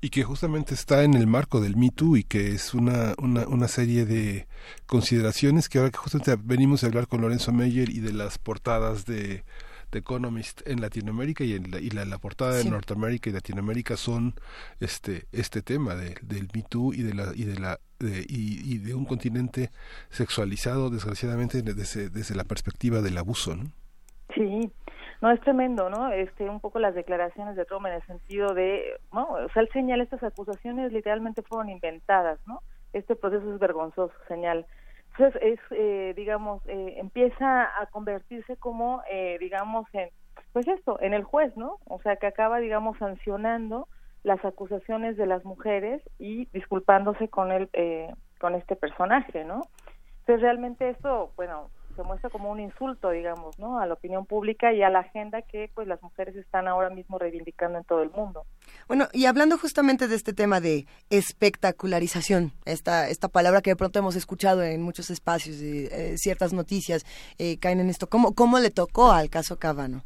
Y 0.00 0.10
que 0.10 0.22
justamente 0.22 0.74
está 0.74 1.04
en 1.04 1.14
el 1.14 1.26
marco 1.26 1.60
del 1.60 1.76
Me 1.76 1.90
Too 1.90 2.18
y 2.18 2.24
que 2.24 2.48
es 2.48 2.74
una, 2.74 3.14
una, 3.18 3.46
una 3.48 3.66
serie 3.66 4.04
de 4.04 4.46
consideraciones 4.86 5.68
que 5.68 5.78
ahora 5.78 5.90
que 5.90 5.98
justamente 5.98 6.36
venimos 6.44 6.84
a 6.84 6.86
hablar 6.86 7.08
con 7.08 7.22
Lorenzo 7.22 7.50
Meyer 7.50 7.88
y 7.88 8.00
de 8.00 8.12
las 8.12 8.38
portadas 8.38 9.06
de 9.06 9.42
The 9.96 10.00
Economist 10.00 10.60
en 10.68 10.82
Latinoamérica 10.82 11.42
y, 11.42 11.54
en 11.54 11.70
la, 11.70 11.80
y 11.80 11.88
la, 11.88 12.18
portada 12.18 12.54
de 12.56 12.68
Norteamérica 12.68 13.30
y 13.30 13.32
Latinoamérica 13.32 13.96
son 13.96 14.34
este 14.78 15.24
este 15.32 15.62
tema 15.62 15.94
de, 15.94 16.16
del 16.20 16.48
Me 16.52 16.62
Too 16.62 16.92
y 16.92 17.02
de 17.02 17.14
la 17.14 17.32
y 17.34 17.44
de 17.44 17.58
la 17.58 17.78
y, 17.98 18.76
de 18.78 18.94
un 18.94 19.06
continente 19.06 19.70
sexualizado 20.10 20.90
desgraciadamente 20.90 21.62
desde, 21.62 22.10
desde 22.10 22.34
la 22.34 22.44
perspectiva 22.44 23.00
del 23.00 23.16
abuso, 23.16 23.56
¿no? 23.56 23.64
Sí, 24.34 24.70
no 25.22 25.30
es 25.30 25.40
tremendo, 25.40 25.88
¿no? 25.88 26.12
Este 26.12 26.50
un 26.50 26.60
poco 26.60 26.78
las 26.78 26.94
declaraciones 26.94 27.56
de 27.56 27.64
Trump 27.64 27.86
en 27.86 27.94
el 27.94 28.02
sentido 28.02 28.52
de, 28.52 29.00
no, 29.14 29.24
o 29.30 29.48
sea, 29.48 29.62
él 29.62 29.70
señala 29.72 30.02
estas 30.02 30.22
acusaciones 30.22 30.92
literalmente 30.92 31.40
fueron 31.40 31.70
inventadas, 31.70 32.38
¿no? 32.46 32.60
Este 32.92 33.16
proceso 33.16 33.54
es 33.54 33.58
vergonzoso, 33.58 34.12
señal 34.28 34.66
entonces, 35.18 35.42
es, 35.42 35.60
eh, 35.70 36.12
digamos, 36.14 36.62
eh, 36.66 36.94
empieza 36.98 37.62
a 37.80 37.86
convertirse 37.86 38.56
como, 38.56 39.02
eh, 39.10 39.38
digamos, 39.40 39.86
en, 39.94 40.10
pues 40.52 40.68
esto, 40.68 41.00
en 41.00 41.14
el 41.14 41.24
juez, 41.24 41.56
¿no? 41.56 41.78
O 41.86 42.00
sea, 42.02 42.16
que 42.16 42.26
acaba, 42.26 42.58
digamos, 42.58 42.98
sancionando 42.98 43.88
las 44.24 44.44
acusaciones 44.44 45.16
de 45.16 45.26
las 45.26 45.44
mujeres 45.44 46.02
y 46.18 46.46
disculpándose 46.52 47.28
con 47.28 47.50
el, 47.50 47.70
con 48.38 48.54
este 48.54 48.76
personaje, 48.76 49.44
¿no? 49.44 49.62
Entonces, 50.20 50.42
realmente 50.42 50.90
esto, 50.90 51.32
bueno, 51.36 51.70
se 51.96 52.02
muestra 52.02 52.30
como 52.30 52.50
un 52.50 52.60
insulto, 52.60 53.10
digamos, 53.10 53.58
¿no? 53.58 53.80
A 53.80 53.86
la 53.86 53.94
opinión 53.94 54.26
pública 54.26 54.72
y 54.72 54.82
a 54.82 54.90
la 54.90 55.00
agenda 55.00 55.42
que 55.42 55.70
pues 55.74 55.88
las 55.88 56.02
mujeres 56.02 56.36
están 56.36 56.68
ahora 56.68 56.90
mismo 56.90 57.18
reivindicando 57.18 57.78
en 57.78 57.84
todo 57.84 58.02
el 58.02 58.10
mundo. 58.10 58.44
Bueno, 58.86 59.06
y 59.12 59.26
hablando 59.26 59.58
justamente 59.58 60.06
de 60.06 60.14
este 60.14 60.32
tema 60.32 60.60
de 60.60 60.86
espectacularización, 61.10 62.52
esta 62.64 63.08
esta 63.08 63.28
palabra 63.28 63.62
que 63.62 63.70
de 63.70 63.76
pronto 63.76 63.98
hemos 63.98 64.16
escuchado 64.16 64.62
en 64.62 64.82
muchos 64.82 65.10
espacios 65.10 65.56
y 65.60 65.86
eh, 65.86 66.16
ciertas 66.16 66.52
noticias 66.52 67.04
eh, 67.38 67.58
caen 67.58 67.80
en 67.80 67.88
esto, 67.88 68.08
¿cómo 68.08 68.34
cómo 68.34 68.58
le 68.58 68.70
tocó 68.70 69.10
al 69.10 69.30
caso 69.30 69.58
Cabano? 69.58 70.02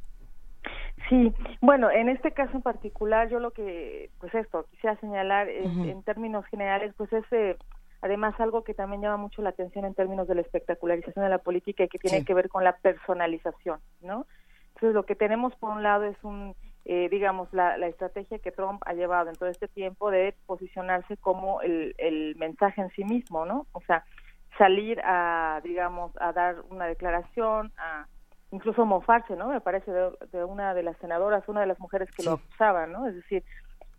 Sí, 1.09 1.35
bueno, 1.61 1.91
en 1.91 2.09
este 2.09 2.31
caso 2.31 2.53
en 2.57 2.63
particular 2.63 3.29
yo 3.29 3.41
lo 3.41 3.51
que, 3.51 4.11
pues 4.21 4.33
esto, 4.33 4.65
quisiera 4.71 4.97
señalar 5.01 5.49
en 5.49 6.03
términos 6.05 6.47
generales, 6.47 6.95
pues 6.97 7.13
es 7.13 7.25
eh, 7.33 7.57
además 8.03 8.39
algo 8.41 8.65
que 8.65 8.75
también 8.75 9.03
llama 9.03 9.17
mucho 9.17 9.43
la 9.43 9.51
atención 9.51 9.85
en 9.85 9.95
términos 9.95 10.29
de 10.29 10.35
la 10.35 10.41
espectacularización 10.41 11.25
de 11.25 11.31
la 11.31 11.39
política 11.39 11.85
y 11.85 11.89
que 11.89 11.99
tiene 11.99 12.25
que 12.25 12.35
ver 12.35 12.49
con 12.49 12.65
la 12.65 12.77
personalización, 12.77 13.81
¿no? 14.01 14.27
Entonces 14.75 14.95
lo 14.95 15.05
que 15.05 15.15
tenemos 15.15 15.55
por 15.57 15.71
un 15.71 15.83
lado 15.83 16.05
es 16.05 16.17
un, 16.23 16.55
eh, 16.85 17.09
digamos, 17.11 17.53
la, 17.53 17.77
la 17.77 17.89
estrategia 17.89 18.39
que 18.39 18.53
Trump 18.53 18.83
ha 18.87 18.95
llevado 18.95 19.29
en 19.29 19.37
todo 19.37 19.49
este 19.49 19.69
tiempo 19.69 20.11
de 20.11 20.35
posicionarse 20.47 21.17
como 21.19 21.61
el, 21.61 21.95
el 21.99 22.37
mensaje 22.37 22.81
en 22.81 22.91
sí 22.91 23.05
mismo, 23.05 23.45
¿no? 23.45 23.67
O 23.73 23.81
sea, 23.83 24.05
salir 24.57 25.01
a, 25.05 25.61
digamos, 25.63 26.13
a 26.21 26.33
dar 26.33 26.57
una 26.71 26.87
declaración, 26.87 27.73
a 27.77 28.07
incluso 28.51 28.85
mofarse, 28.85 29.37
¿no? 29.37 29.49
Me 29.49 29.61
parece 29.61 29.91
de, 29.93 30.45
una 30.45 30.75
de 30.75 30.83
las 30.83 30.97
senadoras, 30.99 31.49
una 31.49 31.61
de 31.61 31.67
las 31.67 31.79
mujeres 31.79 32.11
que 32.11 32.23
lo 32.23 32.33
acusaban, 32.33 32.93
¿no? 32.93 33.07
Es 33.07 33.15
decir, 33.15 33.45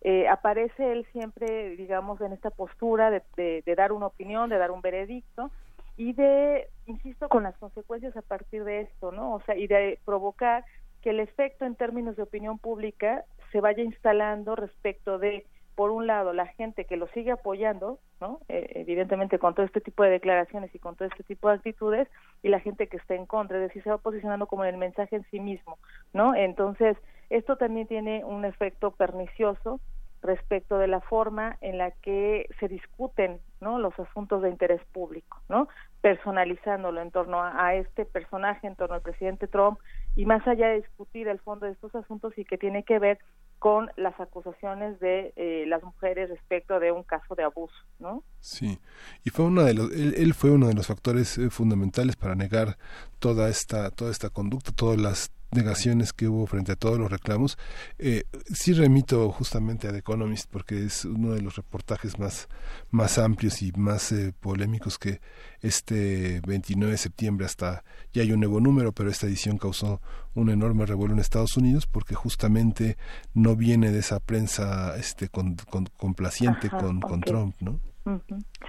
eh, 0.01 0.27
aparece 0.27 0.91
él 0.91 1.05
siempre, 1.11 1.75
digamos, 1.75 2.19
en 2.21 2.33
esta 2.33 2.49
postura 2.49 3.11
de, 3.11 3.21
de, 3.37 3.75
dar 3.75 3.91
una 3.91 4.07
opinión, 4.07 4.49
de 4.49 4.57
dar 4.57 4.71
un 4.71 4.81
veredicto 4.81 5.51
y 5.95 6.13
de, 6.13 6.69
insisto, 6.87 7.29
con 7.29 7.43
las 7.43 7.55
consecuencias 7.57 8.17
a 8.17 8.23
partir 8.23 8.63
de 8.63 8.81
esto, 8.81 9.11
¿no? 9.11 9.35
O 9.35 9.41
sea, 9.41 9.55
y 9.55 9.67
de 9.67 9.99
provocar 10.03 10.65
que 11.01 11.11
el 11.11 11.19
efecto 11.19 11.65
en 11.65 11.75
términos 11.75 12.15
de 12.15 12.23
opinión 12.23 12.57
pública 12.57 13.25
se 13.51 13.61
vaya 13.61 13.83
instalando 13.83 14.55
respecto 14.55 15.19
de 15.19 15.45
por 15.75 15.89
un 15.89 16.05
lado, 16.05 16.33
la 16.33 16.47
gente 16.47 16.85
que 16.85 16.97
lo 16.97 17.07
sigue 17.07 17.31
apoyando, 17.31 17.99
¿no? 18.19 18.39
Eh, 18.49 18.71
evidentemente 18.75 19.39
con 19.39 19.55
todo 19.55 19.65
este 19.65 19.81
tipo 19.81 20.03
de 20.03 20.09
declaraciones 20.09 20.73
y 20.75 20.79
con 20.79 20.95
todo 20.95 21.07
este 21.07 21.23
tipo 21.23 21.47
de 21.47 21.55
actitudes, 21.55 22.07
y 22.43 22.49
la 22.49 22.59
gente 22.59 22.87
que 22.87 22.97
está 22.97 23.15
en 23.15 23.25
contra, 23.25 23.57
es 23.57 23.63
decir, 23.63 23.83
se 23.83 23.89
va 23.89 23.97
posicionando 23.97 24.47
como 24.47 24.65
en 24.65 24.73
el 24.73 24.79
mensaje 24.79 25.15
en 25.15 25.25
sí 25.31 25.39
mismo, 25.39 25.77
¿no? 26.13 26.35
Entonces, 26.35 26.97
esto 27.29 27.55
también 27.55 27.87
tiene 27.87 28.25
un 28.25 28.43
efecto 28.43 28.91
pernicioso 28.91 29.79
respecto 30.21 30.77
de 30.77 30.87
la 30.87 31.01
forma 31.01 31.57
en 31.61 31.77
la 31.77 31.91
que 31.91 32.47
se 32.59 32.67
discuten 32.67 33.39
no 33.59 33.79
los 33.79 33.97
asuntos 33.99 34.41
de 34.41 34.49
interés 34.49 34.81
público 34.91 35.41
no 35.49 35.67
personalizándolo 36.01 37.01
en 37.01 37.11
torno 37.11 37.41
a, 37.43 37.75
este 37.75 38.05
personaje 38.05 38.67
en 38.67 38.75
torno 38.75 38.95
al 38.95 39.01
presidente 39.01 39.47
Trump 39.47 39.79
y 40.15 40.25
más 40.25 40.45
allá 40.47 40.69
de 40.69 40.81
discutir 40.81 41.27
el 41.27 41.39
fondo 41.39 41.65
de 41.65 41.73
estos 41.73 41.93
asuntos 41.95 42.37
y 42.37 42.45
que 42.45 42.57
tiene 42.57 42.83
que 42.83 42.99
ver 42.99 43.19
con 43.59 43.91
las 43.95 44.19
acusaciones 44.19 44.99
de 44.99 45.33
eh, 45.35 45.65
las 45.67 45.83
mujeres 45.83 46.29
respecto 46.29 46.79
de 46.79 46.91
un 46.91 47.03
caso 47.03 47.35
de 47.35 47.43
abuso, 47.43 47.75
¿no? 47.99 48.23
Sí, 48.39 48.79
y 49.23 49.29
fue 49.29 49.45
uno 49.45 49.61
de 49.61 49.75
los, 49.75 49.91
él, 49.91 50.33
fue 50.33 50.49
uno 50.49 50.67
de 50.67 50.73
los 50.73 50.87
factores 50.87 51.37
eh, 51.37 51.51
fundamentales 51.51 52.15
para 52.15 52.33
negar 52.33 52.77
toda 53.19 53.49
esta, 53.49 53.91
toda 53.91 54.09
esta 54.09 54.31
conducta, 54.31 54.71
todas 54.75 54.99
las 54.99 55.31
negaciones 55.53 56.13
que 56.13 56.27
hubo 56.27 56.45
frente 56.47 56.71
a 56.71 56.75
todos 56.75 56.97
los 56.97 57.11
reclamos. 57.11 57.57
Eh, 57.99 58.23
sí 58.45 58.73
remito 58.73 59.31
justamente 59.31 59.87
a 59.87 59.91
The 59.91 59.99
Economist 59.99 60.49
porque 60.51 60.85
es 60.85 61.05
uno 61.05 61.31
de 61.31 61.41
los 61.41 61.55
reportajes 61.55 62.19
más, 62.19 62.47
más 62.89 63.17
amplios 63.17 63.61
y 63.61 63.71
más 63.73 64.11
eh, 64.11 64.33
polémicos 64.39 64.97
que 64.97 65.21
este 65.61 66.41
29 66.47 66.91
de 66.91 66.97
septiembre 66.97 67.45
hasta 67.45 67.83
ya 68.13 68.23
hay 68.23 68.31
un 68.31 68.39
nuevo 68.39 68.59
número, 68.59 68.91
pero 68.91 69.09
esta 69.09 69.27
edición 69.27 69.57
causó 69.57 70.01
un 70.33 70.49
enorme 70.49 70.85
revuelo 70.85 71.13
en 71.13 71.19
Estados 71.19 71.57
Unidos 71.57 71.87
porque 71.87 72.15
justamente 72.15 72.97
no 73.33 73.55
viene 73.55 73.91
de 73.91 73.99
esa 73.99 74.19
prensa 74.19 74.95
este 74.97 75.29
con, 75.29 75.55
complaciente 75.97 76.69
con, 76.69 77.01
con 77.01 77.21
Trump, 77.21 77.55
¿no? 77.59 77.79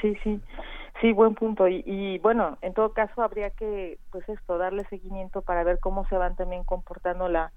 Sí, 0.01 0.15
sí. 0.23 0.41
Sí, 1.03 1.13
buen 1.13 1.35
punto. 1.35 1.67
Y, 1.67 2.21
bueno, 2.21 2.59
en 2.63 2.75
todo 2.75 2.93
caso 2.93 3.23
habría 3.23 3.51
que, 3.51 3.99
pues 4.13 4.27
esto, 4.29 4.57
darle 4.57 4.85
seguimiento 4.85 5.43
para 5.43 5.65
ver 5.65 5.81
cómo 5.81 6.07
se 6.07 6.17
van 6.17 6.37
también 6.37 6.63
comportando 6.63 7.29
la, 7.29 7.53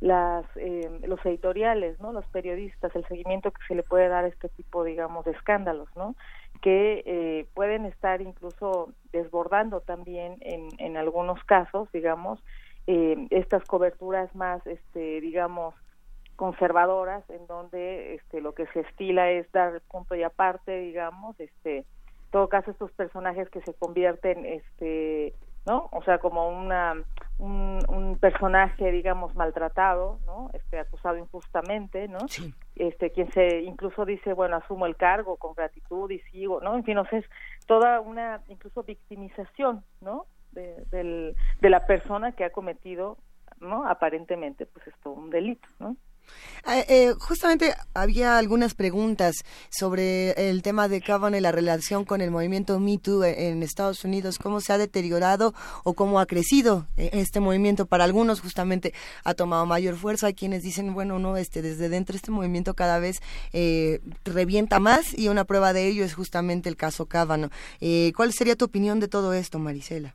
las, 0.00 0.44
eh, 0.56 0.90
los 1.06 1.24
editoriales, 1.24 2.00
¿no? 2.00 2.12
Los 2.12 2.26
periodistas, 2.26 2.94
el 2.96 3.06
seguimiento 3.06 3.52
que 3.52 3.64
se 3.68 3.76
le 3.76 3.84
puede 3.84 4.08
dar 4.08 4.24
a 4.24 4.26
este 4.28 4.48
tipo, 4.48 4.82
digamos, 4.82 5.24
de 5.24 5.30
escándalos, 5.30 5.88
¿no? 5.94 6.16
Que 6.60 7.04
eh, 7.06 7.46
pueden 7.54 7.86
estar 7.86 8.20
incluso 8.20 8.92
desbordando 9.12 9.80
también 9.80 10.36
en, 10.40 10.68
en 10.78 10.96
algunos 10.96 11.42
casos, 11.44 11.88
digamos, 11.92 12.42
eh, 12.88 13.28
estas 13.30 13.62
coberturas 13.64 14.34
más, 14.34 14.66
este, 14.66 15.20
digamos, 15.20 15.72
conservadoras, 16.34 17.22
en 17.30 17.46
donde 17.46 18.16
este, 18.16 18.40
lo 18.40 18.54
que 18.54 18.66
se 18.68 18.80
estila 18.80 19.30
es 19.30 19.50
dar 19.52 19.82
punto 19.82 20.16
y 20.16 20.24
aparte, 20.24 20.80
digamos, 20.80 21.38
este, 21.38 21.84
todo 22.30 22.48
caso 22.48 22.70
estos 22.70 22.92
personajes 22.92 23.48
que 23.50 23.60
se 23.62 23.74
convierten 23.74 24.44
este 24.44 25.34
no 25.66 25.88
o 25.92 26.02
sea 26.02 26.18
como 26.18 26.48
una 26.48 26.94
un, 27.38 27.78
un 27.88 28.18
personaje 28.18 28.90
digamos 28.90 29.34
maltratado 29.34 30.18
no 30.26 30.50
este 30.52 30.78
acusado 30.78 31.16
injustamente 31.16 32.08
no 32.08 32.18
este 32.76 33.10
quien 33.10 33.30
se 33.32 33.62
incluso 33.62 34.04
dice 34.04 34.32
bueno 34.32 34.56
asumo 34.56 34.86
el 34.86 34.96
cargo 34.96 35.36
con 35.36 35.54
gratitud 35.54 36.10
y 36.10 36.20
sigo 36.30 36.60
no 36.60 36.74
en 36.74 36.84
fin 36.84 36.98
o 36.98 37.04
sea, 37.06 37.18
es 37.18 37.26
toda 37.66 38.00
una 38.00 38.42
incluso 38.48 38.82
victimización 38.82 39.84
no 40.00 40.26
de, 40.52 40.84
del, 40.90 41.36
de 41.60 41.70
la 41.70 41.86
persona 41.86 42.32
que 42.32 42.44
ha 42.44 42.50
cometido 42.50 43.18
no 43.60 43.86
aparentemente 43.86 44.66
pues 44.66 44.86
esto 44.86 45.10
un 45.10 45.30
delito 45.30 45.68
no 45.78 45.96
Ah, 46.64 46.80
eh, 46.80 47.14
justamente 47.18 47.74
había 47.94 48.36
algunas 48.36 48.74
preguntas 48.74 49.36
sobre 49.70 50.50
el 50.50 50.62
tema 50.62 50.86
de 50.88 51.00
Kavanaugh 51.00 51.38
y 51.38 51.40
la 51.40 51.50
relación 51.50 52.04
con 52.04 52.20
el 52.20 52.30
movimiento 52.30 52.78
Me 52.78 52.98
Too 52.98 53.24
en 53.24 53.62
Estados 53.62 54.04
Unidos, 54.04 54.38
cómo 54.38 54.60
se 54.60 54.72
ha 54.72 54.78
deteriorado 54.78 55.54
o 55.84 55.94
cómo 55.94 56.20
ha 56.20 56.26
crecido 56.26 56.86
eh, 56.98 57.10
este 57.14 57.40
movimiento. 57.40 57.86
Para 57.86 58.04
algunos 58.04 58.40
justamente 58.40 58.92
ha 59.24 59.32
tomado 59.32 59.64
mayor 59.66 59.96
fuerza, 59.96 60.26
hay 60.26 60.34
quienes 60.34 60.62
dicen, 60.62 60.92
bueno, 60.92 61.18
no, 61.18 61.36
este, 61.38 61.62
desde 61.62 61.88
dentro 61.88 62.16
este 62.16 62.30
movimiento 62.30 62.74
cada 62.74 62.98
vez 62.98 63.22
eh, 63.54 64.00
revienta 64.24 64.78
más 64.78 65.16
y 65.16 65.28
una 65.28 65.44
prueba 65.44 65.72
de 65.72 65.86
ello 65.86 66.04
es 66.04 66.14
justamente 66.14 66.68
el 66.68 66.76
caso 66.76 67.06
Kavanaugh. 67.06 67.50
¿Cuál 68.14 68.32
sería 68.32 68.56
tu 68.56 68.66
opinión 68.66 69.00
de 69.00 69.08
todo 69.08 69.32
esto, 69.32 69.58
Marisela? 69.58 70.14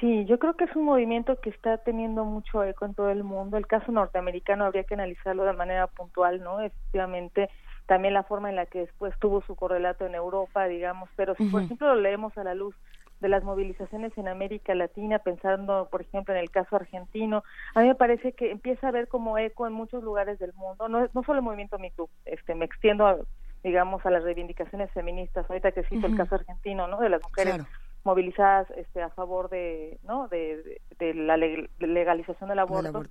Sí, 0.00 0.24
yo 0.26 0.38
creo 0.38 0.54
que 0.54 0.64
es 0.64 0.76
un 0.76 0.84
movimiento 0.84 1.40
que 1.40 1.50
está 1.50 1.78
teniendo 1.78 2.24
mucho 2.24 2.62
eco 2.64 2.84
en 2.84 2.94
todo 2.94 3.10
el 3.10 3.24
mundo. 3.24 3.56
El 3.56 3.66
caso 3.66 3.92
norteamericano 3.92 4.64
habría 4.64 4.84
que 4.84 4.94
analizarlo 4.94 5.44
de 5.44 5.54
manera 5.54 5.86
puntual, 5.86 6.42
¿no? 6.42 6.60
Efectivamente, 6.60 7.48
también 7.86 8.14
la 8.14 8.24
forma 8.24 8.50
en 8.50 8.56
la 8.56 8.66
que 8.66 8.80
después 8.80 9.14
tuvo 9.18 9.42
su 9.42 9.54
correlato 9.54 10.04
en 10.04 10.14
Europa, 10.14 10.66
digamos, 10.66 11.08
pero 11.16 11.34
si 11.36 11.46
por 11.46 11.62
ejemplo 11.62 11.94
lo 11.94 12.00
leemos 12.00 12.36
a 12.36 12.44
la 12.44 12.54
luz 12.54 12.74
de 13.20 13.28
las 13.28 13.44
movilizaciones 13.44 14.12
en 14.18 14.28
América 14.28 14.74
Latina, 14.74 15.18
pensando, 15.20 15.88
por 15.90 16.02
ejemplo, 16.02 16.34
en 16.34 16.40
el 16.40 16.50
caso 16.50 16.76
argentino, 16.76 17.44
a 17.74 17.80
mí 17.80 17.88
me 17.88 17.94
parece 17.94 18.32
que 18.32 18.50
empieza 18.50 18.86
a 18.86 18.90
haber 18.90 19.08
como 19.08 19.38
eco 19.38 19.66
en 19.66 19.72
muchos 19.72 20.02
lugares 20.02 20.38
del 20.38 20.52
mundo, 20.52 20.88
no, 20.88 21.08
no 21.14 21.22
solo 21.22 21.38
el 21.38 21.44
movimiento 21.44 21.78
MeToo, 21.78 22.10
este, 22.26 22.54
me 22.54 22.66
extiendo, 22.66 23.06
a, 23.06 23.16
digamos, 23.62 24.04
a 24.04 24.10
las 24.10 24.22
reivindicaciones 24.22 24.90
feministas, 24.90 25.48
ahorita 25.48 25.72
que 25.72 25.84
cito 25.84 26.06
el 26.06 26.16
caso 26.16 26.34
argentino, 26.34 26.86
¿no?, 26.88 27.00
de 27.00 27.08
las 27.08 27.22
mujeres 27.22 27.64
movilizadas 28.06 28.70
este, 28.76 29.02
a 29.02 29.10
favor 29.10 29.50
de, 29.50 29.98
¿no? 30.04 30.28
de, 30.28 30.80
la 31.14 31.36
legalización 31.36 32.48
del 32.48 32.60
aborto. 32.60 33.02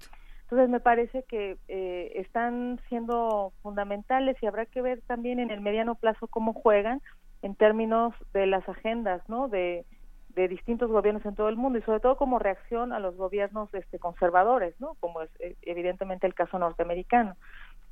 Entonces 0.44 0.70
me 0.70 0.80
parece 0.80 1.24
que 1.24 1.58
eh, 1.68 2.14
están 2.16 2.80
siendo 2.88 3.52
fundamentales 3.62 4.38
y 4.42 4.46
habrá 4.46 4.66
que 4.66 4.82
ver 4.82 5.02
también 5.06 5.40
en 5.40 5.52
el 5.52 5.60
mediano 5.60 5.96
plazo 5.96 6.28
cómo 6.28 6.54
juegan 6.54 7.02
en 7.42 7.56
términos 7.56 8.14
de 8.34 8.48
las 8.48 8.68
agendas, 8.70 9.22
¿no? 9.28 9.50
De, 9.50 9.86
de 10.36 10.48
distintos 10.48 10.90
gobiernos 10.90 11.26
en 11.26 11.36
todo 11.36 11.50
el 11.50 11.56
mundo 11.56 11.80
y 11.80 11.82
sobre 11.82 12.00
todo 12.00 12.16
como 12.18 12.40
reacción 12.40 12.94
a 12.94 13.00
los 13.00 13.16
gobiernos 13.16 13.74
este, 13.74 14.00
conservadores, 14.00 14.80
¿no? 14.80 14.96
Como 15.00 15.22
es 15.22 15.30
eh, 15.40 15.56
evidentemente 15.64 16.28
el 16.28 16.34
caso 16.34 16.60
norteamericano. 16.60 17.36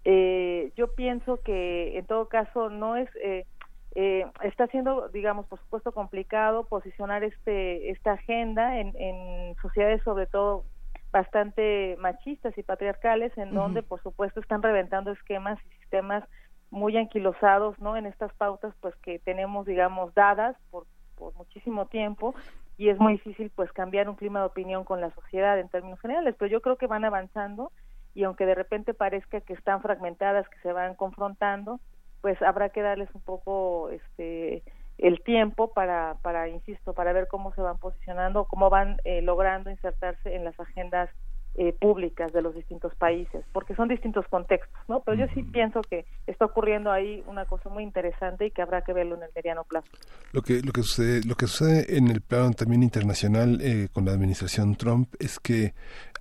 Eh, 0.05 0.73
yo 0.75 0.93
pienso 0.95 1.41
que 1.41 1.97
en 1.97 2.05
todo 2.05 2.27
caso 2.27 2.69
no 2.69 2.97
es 2.97 3.09
eh, 3.23 3.45
eh, 3.95 4.25
está 4.41 4.67
siendo, 4.67 5.09
digamos, 5.09 5.45
por 5.47 5.59
supuesto 5.59 5.91
complicado 5.91 6.65
posicionar 6.65 7.23
este 7.23 7.91
esta 7.91 8.13
agenda 8.13 8.79
en, 8.79 8.93
en 8.97 9.55
sociedades 9.61 10.01
sobre 10.03 10.25
todo 10.25 10.65
bastante 11.13 11.95
machistas 11.99 12.57
y 12.57 12.63
patriarcales, 12.63 13.37
en 13.37 13.53
donde, 13.53 13.83
por 13.83 14.01
supuesto, 14.01 14.39
están 14.39 14.63
reventando 14.63 15.11
esquemas 15.11 15.59
y 15.63 15.77
sistemas 15.77 16.23
muy 16.71 16.97
anquilosados, 16.97 17.77
¿no? 17.79 17.95
En 17.95 18.07
estas 18.07 18.33
pautas, 18.33 18.73
pues, 18.81 18.95
que 18.95 19.19
tenemos, 19.19 19.67
digamos, 19.67 20.13
dadas 20.15 20.57
por, 20.71 20.87
por 21.15 21.35
muchísimo 21.35 21.85
tiempo 21.85 22.33
y 22.79 22.89
es 22.89 22.99
muy 22.99 23.13
difícil, 23.13 23.51
pues, 23.55 23.71
cambiar 23.71 24.09
un 24.09 24.15
clima 24.15 24.39
de 24.39 24.47
opinión 24.47 24.83
con 24.83 25.01
la 25.01 25.11
sociedad 25.11 25.59
en 25.59 25.69
términos 25.69 26.01
generales, 26.01 26.35
pero 26.37 26.49
yo 26.49 26.61
creo 26.61 26.77
que 26.77 26.87
van 26.87 27.05
avanzando 27.05 27.71
y 28.15 28.23
aunque 28.23 28.47
de 28.47 28.55
repente 28.55 28.95
parezca 28.95 29.41
que 29.41 29.53
están 29.53 29.83
fragmentadas, 29.83 30.49
que 30.49 30.59
se 30.61 30.73
van 30.73 30.95
confrontando, 30.95 31.79
pues 32.23 32.41
habrá 32.41 32.69
que 32.69 32.81
darles 32.81 33.09
un 33.13 33.21
poco 33.21 33.89
este 33.89 34.63
el 34.97 35.21
tiempo 35.23 35.73
para, 35.73 36.15
para, 36.21 36.47
insisto, 36.47 36.93
para 36.93 37.11
ver 37.11 37.27
cómo 37.27 37.53
se 37.53 37.61
van 37.61 37.77
posicionando, 37.77 38.45
cómo 38.45 38.69
van 38.69 38.97
eh, 39.03 39.21
logrando 39.21 39.69
insertarse 39.69 40.33
en 40.33 40.45
las 40.45 40.57
agendas 40.57 41.09
eh, 41.55 41.73
públicas 41.73 42.31
de 42.31 42.41
los 42.41 42.55
distintos 42.55 42.95
países, 42.95 43.45
porque 43.51 43.75
son 43.75 43.87
distintos 43.87 44.25
contextos, 44.27 44.79
¿no? 44.87 45.01
Pero 45.01 45.17
yo 45.17 45.33
sí 45.35 45.43
pienso 45.43 45.81
que 45.81 46.05
está 46.25 46.45
ocurriendo 46.45 46.91
ahí 46.91 47.23
una 47.27 47.45
cosa 47.45 47.69
muy 47.69 47.83
interesante 47.83 48.45
y 48.45 48.51
que 48.51 48.61
habrá 48.61 48.81
que 48.83 48.93
verlo 48.93 49.17
en 49.17 49.23
el 49.23 49.29
mediano 49.35 49.63
plazo. 49.63 49.87
Lo 50.31 50.41
que 50.41 50.61
lo 50.61 50.71
que 50.71 50.81
sucede 50.81 51.21
lo 51.27 51.35
que 51.35 51.47
sucede 51.47 51.97
en 51.97 52.07
el 52.07 52.21
plano 52.21 52.51
también 52.53 52.81
internacional 52.81 53.59
eh, 53.61 53.87
con 53.91 54.05
la 54.05 54.13
administración 54.13 54.75
Trump 54.77 55.13
es 55.19 55.39
que 55.39 55.73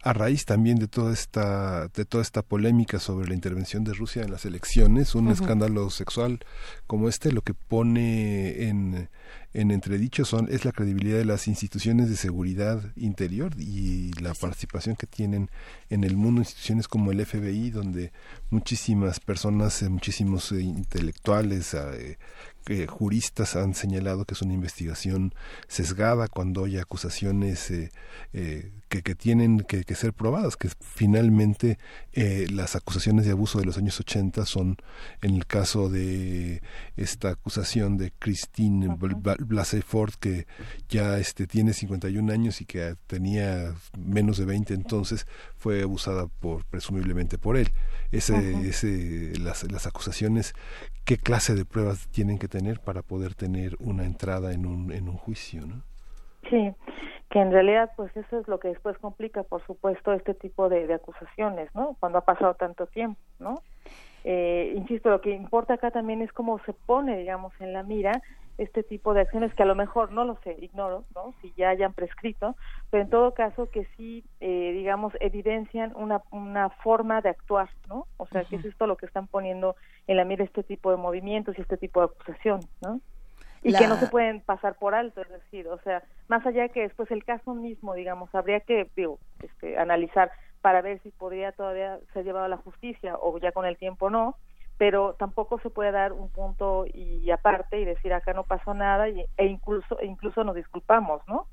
a 0.02 0.12
raíz 0.12 0.44
también 0.44 0.78
de 0.78 0.88
toda 0.88 1.12
esta 1.12 1.88
de 1.88 2.04
toda 2.04 2.22
esta 2.22 2.42
polémica 2.42 2.98
sobre 2.98 3.28
la 3.28 3.34
intervención 3.34 3.84
de 3.84 3.94
Rusia 3.94 4.22
en 4.22 4.32
las 4.32 4.44
elecciones, 4.44 5.14
un 5.14 5.28
escándalo 5.28 5.88
sexual 5.90 6.40
como 6.86 7.08
este 7.08 7.30
lo 7.32 7.42
que 7.42 7.54
pone 7.54 8.64
en 8.64 9.08
en 9.54 9.70
entredicho 9.70 10.24
son 10.24 10.48
es 10.50 10.64
la 10.64 10.72
credibilidad 10.72 11.18
de 11.18 11.24
las 11.24 11.46
instituciones 11.46 12.08
de 12.08 12.16
seguridad 12.16 12.82
interior 12.96 13.52
y 13.58 14.10
la 14.20 14.34
participación 14.34 14.96
que 14.96 15.06
tienen 15.06 15.50
en 15.90 16.04
el 16.04 16.16
mundo 16.16 16.40
instituciones 16.40 16.88
como 16.88 17.12
el 17.12 17.24
FBI 17.24 17.70
donde 17.70 18.12
muchísimas 18.50 19.20
personas 19.20 19.82
eh, 19.82 19.88
muchísimos 19.90 20.50
eh, 20.52 20.62
intelectuales 20.62 21.74
eh, 21.74 22.18
juristas 22.88 23.56
han 23.56 23.74
señalado 23.74 24.24
que 24.24 24.34
es 24.34 24.42
una 24.42 24.54
investigación 24.54 25.34
sesgada 25.68 26.28
cuando 26.28 26.64
hay 26.64 26.78
acusaciones 26.78 27.70
eh, 27.70 27.90
eh, 28.32 28.72
que, 28.88 29.02
que, 29.02 29.14
tienen 29.14 29.60
que, 29.60 29.94
ser 29.94 30.12
probadas, 30.12 30.56
que 30.56 30.68
finalmente 30.80 31.78
eh, 32.12 32.46
las 32.50 32.76
acusaciones 32.76 33.24
de 33.24 33.32
abuso 33.32 33.58
de 33.58 33.64
los 33.64 33.78
años 33.78 33.98
80 33.98 34.44
son, 34.46 34.76
en 35.22 35.34
el 35.34 35.46
caso 35.46 35.88
de 35.88 36.62
esta 36.96 37.30
acusación 37.30 37.96
de 37.96 38.12
Christine 38.18 38.96
Blasey 39.38 39.82
Ford, 39.82 40.12
que 40.20 40.46
ya 40.88 41.18
este, 41.18 41.46
tiene 41.46 41.72
51 41.72 42.32
años 42.32 42.60
y 42.60 42.66
que 42.66 42.96
tenía 43.06 43.74
menos 43.98 44.38
de 44.38 44.44
20 44.44 44.74
entonces, 44.74 45.26
fue 45.56 45.82
abusada 45.82 46.26
por 46.26 46.64
presumiblemente 46.66 47.38
por 47.38 47.56
él. 47.56 47.70
Ese, 48.10 48.68
ese, 48.68 49.32
las, 49.38 49.70
las 49.70 49.86
acusaciones 49.86 50.54
qué 51.04 51.16
clase 51.16 51.54
de 51.54 51.64
pruebas 51.64 52.08
tienen 52.08 52.38
que 52.38 52.48
tener 52.48 52.80
para 52.80 53.02
poder 53.02 53.34
tener 53.34 53.76
una 53.80 54.04
entrada 54.04 54.52
en 54.52 54.66
un, 54.66 54.92
en 54.92 55.08
un 55.08 55.16
juicio, 55.16 55.62
¿no? 55.66 55.82
Sí, 56.48 56.72
que 57.30 57.40
en 57.40 57.50
realidad 57.50 57.90
pues 57.96 58.14
eso 58.16 58.40
es 58.40 58.48
lo 58.48 58.58
que 58.60 58.68
después 58.68 58.98
complica, 58.98 59.42
por 59.42 59.64
supuesto, 59.66 60.12
este 60.12 60.34
tipo 60.34 60.68
de, 60.68 60.86
de 60.86 60.94
acusaciones, 60.94 61.74
¿no? 61.74 61.96
Cuando 62.00 62.18
ha 62.18 62.24
pasado 62.24 62.54
tanto 62.54 62.86
tiempo, 62.86 63.20
¿no? 63.38 63.62
Eh, 64.24 64.74
insisto, 64.76 65.10
lo 65.10 65.20
que 65.20 65.30
importa 65.30 65.74
acá 65.74 65.90
también 65.90 66.22
es 66.22 66.32
cómo 66.32 66.60
se 66.64 66.72
pone, 66.72 67.18
digamos, 67.18 67.52
en 67.60 67.72
la 67.72 67.82
mira 67.82 68.22
este 68.58 68.82
tipo 68.82 69.14
de 69.14 69.22
acciones 69.22 69.54
que 69.54 69.62
a 69.62 69.66
lo 69.66 69.74
mejor 69.74 70.12
no 70.12 70.24
lo 70.24 70.36
sé, 70.44 70.56
ignoro, 70.60 71.04
¿no? 71.14 71.34
Si 71.40 71.52
ya 71.56 71.70
hayan 71.70 71.92
prescrito, 71.92 72.56
pero 72.90 73.02
en 73.02 73.10
todo 73.10 73.34
caso 73.34 73.70
que 73.70 73.86
sí, 73.96 74.24
eh, 74.40 74.72
digamos, 74.72 75.14
evidencian 75.20 75.92
una, 75.96 76.22
una 76.30 76.70
forma 76.70 77.20
de 77.20 77.30
actuar, 77.30 77.70
¿no? 77.88 78.06
O 78.18 78.26
sea, 78.26 78.44
que 78.44 78.56
es 78.56 78.64
esto 78.64 78.86
lo 78.86 78.96
que 78.96 79.06
están 79.06 79.26
poniendo 79.26 79.76
en 80.06 80.16
la 80.16 80.24
mira 80.24 80.44
este 80.44 80.62
tipo 80.62 80.90
de 80.90 80.96
movimientos 80.96 81.56
y 81.58 81.62
este 81.62 81.76
tipo 81.76 82.00
de 82.00 82.06
acusaciones, 82.06 82.68
¿no? 82.80 83.00
Y 83.64 83.72
que 83.74 83.86
no 83.86 83.96
se 83.96 84.08
pueden 84.08 84.40
pasar 84.40 84.74
por 84.74 84.92
alto, 84.94 85.22
es 85.22 85.28
decir, 85.28 85.68
o 85.68 85.78
sea, 85.78 86.02
más 86.26 86.44
allá 86.44 86.68
que 86.68 86.82
después 86.82 87.08
el 87.12 87.24
caso 87.24 87.54
mismo, 87.54 87.94
digamos, 87.94 88.34
habría 88.34 88.58
que, 88.58 88.90
digo, 88.96 89.20
este, 89.40 89.78
analizar 89.78 90.32
para 90.60 90.82
ver 90.82 91.00
si 91.02 91.10
podría 91.10 91.52
todavía 91.52 91.98
ser 92.12 92.24
llevado 92.24 92.46
a 92.46 92.48
la 92.48 92.56
justicia 92.56 93.16
o 93.20 93.38
ya 93.38 93.52
con 93.52 93.64
el 93.64 93.76
tiempo 93.76 94.10
no, 94.10 94.36
pero 94.78 95.14
tampoco 95.18 95.58
se 95.60 95.70
puede 95.70 95.92
dar 95.92 96.12
un 96.12 96.28
punto 96.30 96.84
y 96.92 97.30
aparte 97.30 97.80
y 97.80 97.84
decir 97.84 98.12
acá 98.12 98.32
no 98.32 98.44
pasó 98.44 98.74
nada 98.74 99.08
y, 99.08 99.24
e 99.36 99.46
incluso 99.46 99.98
e 100.00 100.06
incluso 100.06 100.44
nos 100.44 100.56
disculpamos, 100.56 101.22
¿no? 101.28 101.46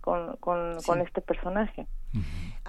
Con, 0.00 0.36
con, 0.36 0.76
con 0.86 1.00
este 1.00 1.20
personaje. 1.20 1.86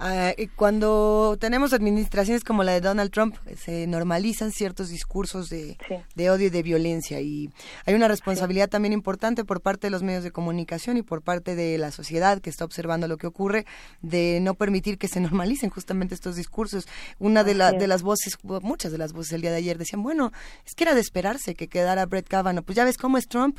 Ah, 0.00 0.32
cuando 0.54 1.36
tenemos 1.40 1.72
administraciones 1.72 2.44
como 2.44 2.62
la 2.62 2.72
de 2.72 2.80
Donald 2.80 3.10
Trump, 3.10 3.34
se 3.56 3.86
normalizan 3.88 4.52
ciertos 4.52 4.90
discursos 4.90 5.50
de, 5.50 5.76
odio 6.30 6.46
y 6.46 6.50
de 6.50 6.62
violencia. 6.62 7.20
Y 7.20 7.50
hay 7.84 7.94
una 7.94 8.06
responsabilidad 8.06 8.68
también 8.68 8.92
importante 8.92 9.44
por 9.44 9.60
parte 9.60 9.88
de 9.88 9.90
los 9.90 10.04
medios 10.04 10.22
de 10.22 10.30
comunicación 10.30 10.96
y 10.98 11.02
por 11.02 11.22
parte 11.22 11.56
de 11.56 11.78
la 11.78 11.90
sociedad 11.90 12.40
que 12.40 12.48
está 12.48 12.64
observando 12.64 13.08
lo 13.08 13.16
que 13.16 13.26
ocurre 13.26 13.66
de 14.00 14.38
no 14.40 14.54
permitir 14.54 14.98
que 14.98 15.08
se 15.08 15.20
normalicen 15.20 15.70
justamente 15.70 16.14
estos 16.14 16.36
discursos. 16.36 16.86
Una 17.18 17.42
de, 17.42 17.54
de 17.54 17.86
las 17.88 18.02
voces, 18.02 18.38
muchas 18.42 18.92
de 18.92 18.98
las 18.98 19.12
voces 19.12 19.32
el 19.32 19.40
día 19.40 19.50
de 19.50 19.56
ayer 19.56 19.78
decían, 19.78 20.02
bueno, 20.04 20.32
es 20.64 20.74
que 20.76 20.84
era 20.84 20.94
de 20.94 21.00
esperarse 21.00 21.56
que 21.56 21.66
quedara 21.66 22.06
Brett 22.06 22.28
Kavanaugh. 22.28 22.64
Pues 22.64 22.76
ya 22.76 22.84
ves 22.84 22.98
cómo 22.98 23.18
es 23.18 23.26
Trump, 23.26 23.58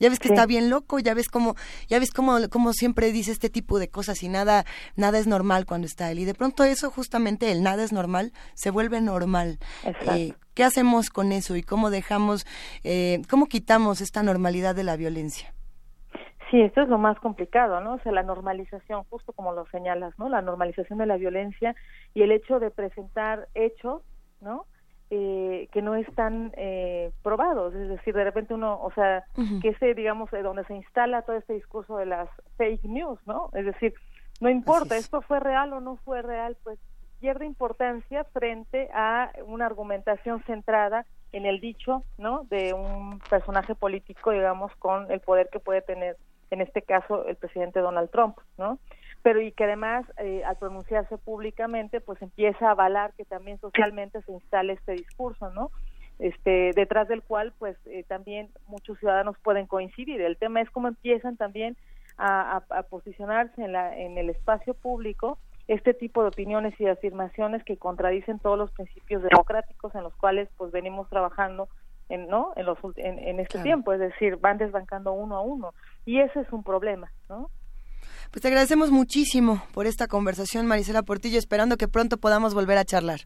ya 0.00 0.08
ves 0.08 0.18
que 0.18 0.28
está 0.28 0.46
bien 0.46 0.70
loco, 0.70 0.98
ya 0.98 1.14
ves 1.14 1.28
cómo, 1.28 1.54
ya 1.88 1.98
ves 1.98 2.10
cómo, 2.10 2.38
cómo 2.50 2.72
siempre 2.72 3.12
dice 3.12 3.30
este 3.30 3.50
tipo 3.50 3.78
de 3.78 3.88
cosas 3.88 4.22
y 4.22 4.28
nada, 4.28 4.64
nada 4.96 5.18
es 5.18 5.26
normal 5.26 5.66
cuando 5.66 5.86
está 5.86 6.10
él. 6.10 6.18
Y 6.18 6.24
de 6.24 6.34
pronto 6.34 6.64
eso, 6.64 6.90
justamente 6.90 7.52
el 7.52 7.62
nada 7.62 7.84
es 7.84 7.92
normal, 7.92 8.32
se 8.54 8.70
vuelve 8.70 9.00
normal. 9.00 9.58
Eh, 9.84 10.32
¿Qué 10.54 10.64
hacemos 10.64 11.10
con 11.10 11.32
eso 11.32 11.54
y 11.54 11.62
cómo 11.62 11.90
dejamos, 11.90 12.46
eh, 12.82 13.22
cómo 13.30 13.46
quitamos 13.46 14.00
esta 14.00 14.22
normalidad 14.22 14.74
de 14.74 14.84
la 14.84 14.96
violencia? 14.96 15.52
Sí, 16.50 16.60
esto 16.60 16.82
es 16.82 16.88
lo 16.88 16.98
más 16.98 17.16
complicado, 17.20 17.80
¿no? 17.80 17.94
O 17.94 17.98
sea, 18.00 18.10
la 18.10 18.24
normalización, 18.24 19.04
justo 19.04 19.32
como 19.32 19.52
lo 19.52 19.66
señalas, 19.66 20.18
¿no? 20.18 20.28
La 20.28 20.42
normalización 20.42 20.98
de 20.98 21.06
la 21.06 21.16
violencia 21.16 21.76
y 22.12 22.22
el 22.22 22.32
hecho 22.32 22.58
de 22.58 22.72
presentar 22.72 23.46
hechos, 23.54 24.02
¿no? 24.40 24.66
Eh, 25.10 25.68
que 25.72 25.82
no 25.82 25.96
están 25.96 26.52
eh, 26.56 27.10
probados, 27.22 27.74
es 27.74 27.88
decir, 27.88 28.14
de 28.14 28.22
repente 28.22 28.54
uno, 28.54 28.80
o 28.80 28.92
sea, 28.92 29.24
que 29.60 29.70
ese, 29.70 29.94
digamos, 29.94 30.30
de 30.30 30.42
donde 30.42 30.64
se 30.64 30.74
instala 30.74 31.22
todo 31.22 31.36
este 31.36 31.54
discurso 31.54 31.96
de 31.96 32.06
las 32.06 32.28
fake 32.56 32.84
news, 32.84 33.18
¿no? 33.26 33.50
Es 33.54 33.66
decir, 33.66 33.92
no 34.40 34.48
importa, 34.48 34.96
esto 34.96 35.20
fue 35.20 35.40
real 35.40 35.72
o 35.72 35.80
no 35.80 35.96
fue 35.96 36.22
real, 36.22 36.56
pues 36.62 36.78
pierde 37.20 37.44
importancia 37.44 38.24
frente 38.24 38.88
a 38.94 39.32
una 39.46 39.66
argumentación 39.66 40.42
centrada 40.44 41.04
en 41.32 41.44
el 41.44 41.60
dicho, 41.60 42.04
¿no? 42.16 42.44
De 42.44 42.72
un 42.72 43.18
personaje 43.28 43.74
político, 43.74 44.30
digamos, 44.30 44.74
con 44.76 45.10
el 45.10 45.20
poder 45.20 45.48
que 45.50 45.58
puede 45.58 45.82
tener, 45.82 46.16
en 46.50 46.60
este 46.60 46.82
caso, 46.82 47.26
el 47.26 47.36
presidente 47.36 47.80
Donald 47.80 48.10
Trump, 48.10 48.38
¿no? 48.58 48.78
Pero 49.22 49.40
y 49.40 49.52
que 49.52 49.64
además 49.64 50.06
eh, 50.18 50.42
al 50.44 50.56
pronunciarse 50.56 51.18
públicamente 51.18 52.00
pues 52.00 52.20
empieza 52.22 52.68
a 52.68 52.70
avalar 52.72 53.12
que 53.14 53.24
también 53.24 53.58
socialmente 53.60 54.22
se 54.22 54.32
instale 54.32 54.74
este 54.74 54.92
discurso, 54.92 55.50
¿no? 55.50 55.70
Este, 56.18 56.72
detrás 56.74 57.08
del 57.08 57.22
cual 57.22 57.52
pues 57.58 57.76
eh, 57.86 58.04
también 58.04 58.50
muchos 58.66 58.98
ciudadanos 58.98 59.36
pueden 59.42 59.66
coincidir. 59.66 60.20
El 60.20 60.36
tema 60.36 60.60
es 60.60 60.70
cómo 60.70 60.88
empiezan 60.88 61.36
también 61.36 61.76
a, 62.18 62.62
posicionarse 62.90 63.64
en, 63.64 63.72
la, 63.72 63.96
en 63.96 64.18
el 64.18 64.28
espacio 64.28 64.74
público 64.74 65.38
este 65.68 65.94
tipo 65.94 66.20
de 66.20 66.28
opiniones 66.28 66.78
y 66.78 66.86
afirmaciones 66.86 67.64
que 67.64 67.78
contradicen 67.78 68.38
todos 68.40 68.58
los 68.58 68.70
principios 68.72 69.22
democráticos 69.22 69.94
en 69.94 70.02
los 70.02 70.14
cuales 70.16 70.48
pues 70.58 70.72
venimos 70.72 71.08
trabajando 71.08 71.68
en 72.10 72.28
no 72.28 72.52
en 72.56 72.66
los 72.66 72.78
en, 72.96 73.40
este 73.40 73.62
tiempo. 73.62 73.92
Es 73.92 74.00
decir 74.00 74.36
van 74.36 74.58
desbancando 74.58 75.12
uno 75.12 75.36
a 75.36 75.40
uno. 75.40 75.72
Y 76.04 76.20
ese 76.20 76.40
es 76.40 76.52
un 76.52 76.62
problema 76.62 77.10
no 77.28 77.50
pues 78.30 78.42
te 78.42 78.48
agradecemos 78.48 78.90
muchísimo 78.90 79.62
por 79.72 79.86
esta 79.86 80.06
conversación, 80.06 80.66
Marisela 80.66 81.02
Portillo, 81.02 81.38
esperando 81.38 81.76
que 81.76 81.88
pronto 81.88 82.18
podamos 82.18 82.54
volver 82.54 82.78
a 82.78 82.84
charlar. 82.84 83.20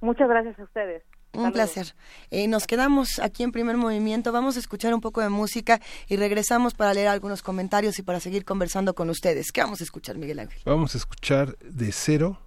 Muchas 0.00 0.28
gracias 0.28 0.58
a 0.58 0.64
ustedes. 0.64 1.02
Un 1.32 1.52
placer. 1.52 1.94
Eh, 2.30 2.48
nos 2.48 2.66
quedamos 2.66 3.18
aquí 3.18 3.42
en 3.42 3.52
primer 3.52 3.76
movimiento. 3.76 4.32
Vamos 4.32 4.56
a 4.56 4.58
escuchar 4.58 4.94
un 4.94 5.00
poco 5.00 5.20
de 5.20 5.28
música 5.28 5.80
y 6.08 6.16
regresamos 6.16 6.74
para 6.74 6.94
leer 6.94 7.08
algunos 7.08 7.42
comentarios 7.42 7.98
y 7.98 8.02
para 8.02 8.20
seguir 8.20 8.44
conversando 8.44 8.94
con 8.94 9.10
ustedes. 9.10 9.52
¿Qué 9.52 9.60
vamos 9.60 9.80
a 9.80 9.84
escuchar, 9.84 10.16
Miguel 10.16 10.38
Ángel? 10.38 10.60
Vamos 10.64 10.94
a 10.94 10.98
escuchar 10.98 11.56
de 11.58 11.92
cero 11.92 12.38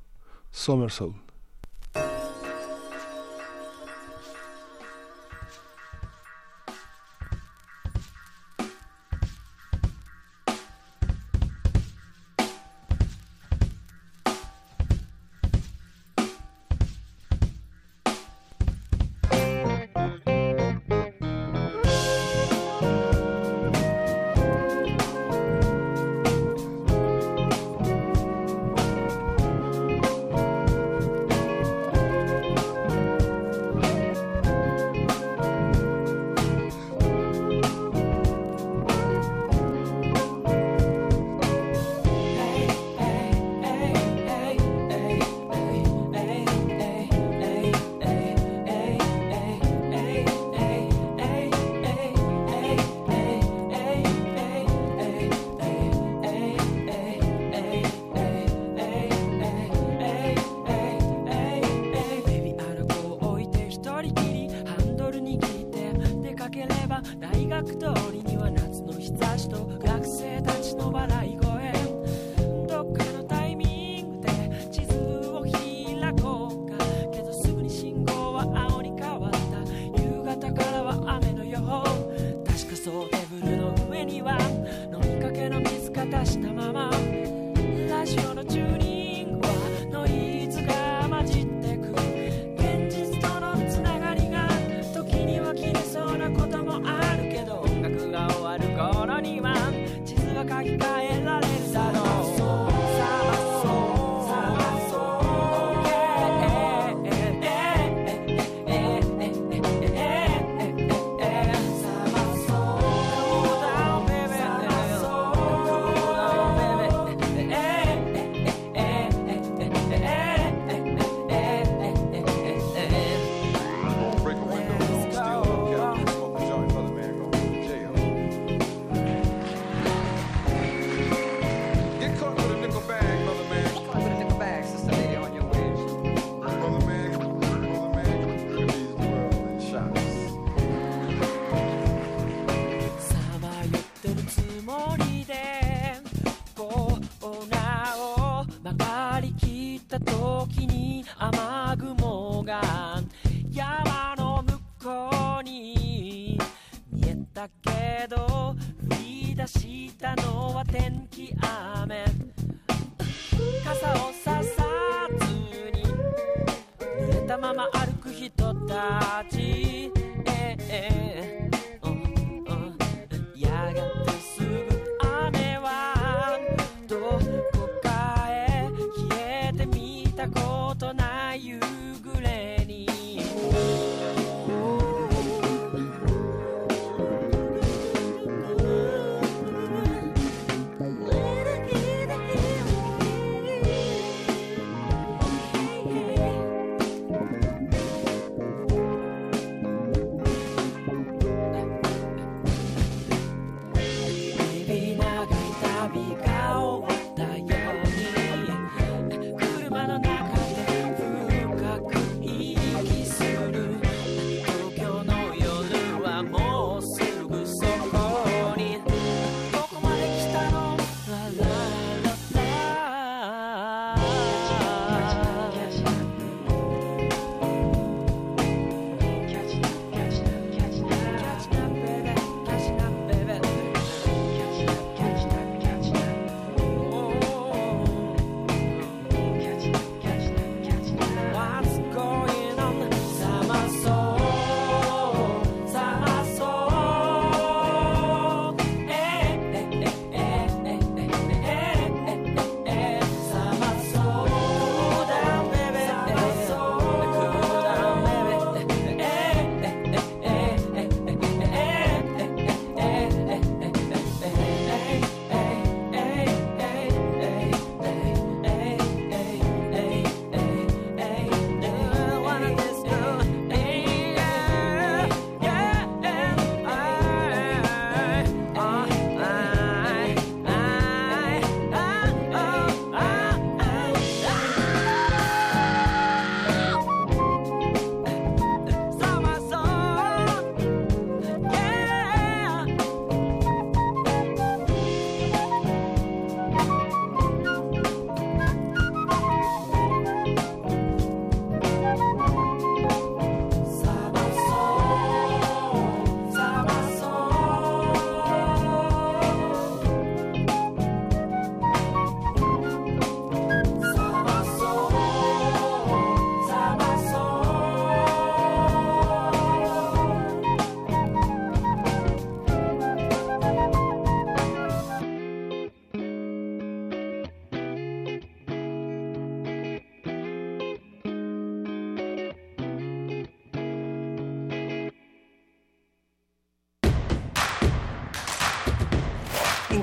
Summer 0.49 0.89
Soul. 0.89 1.28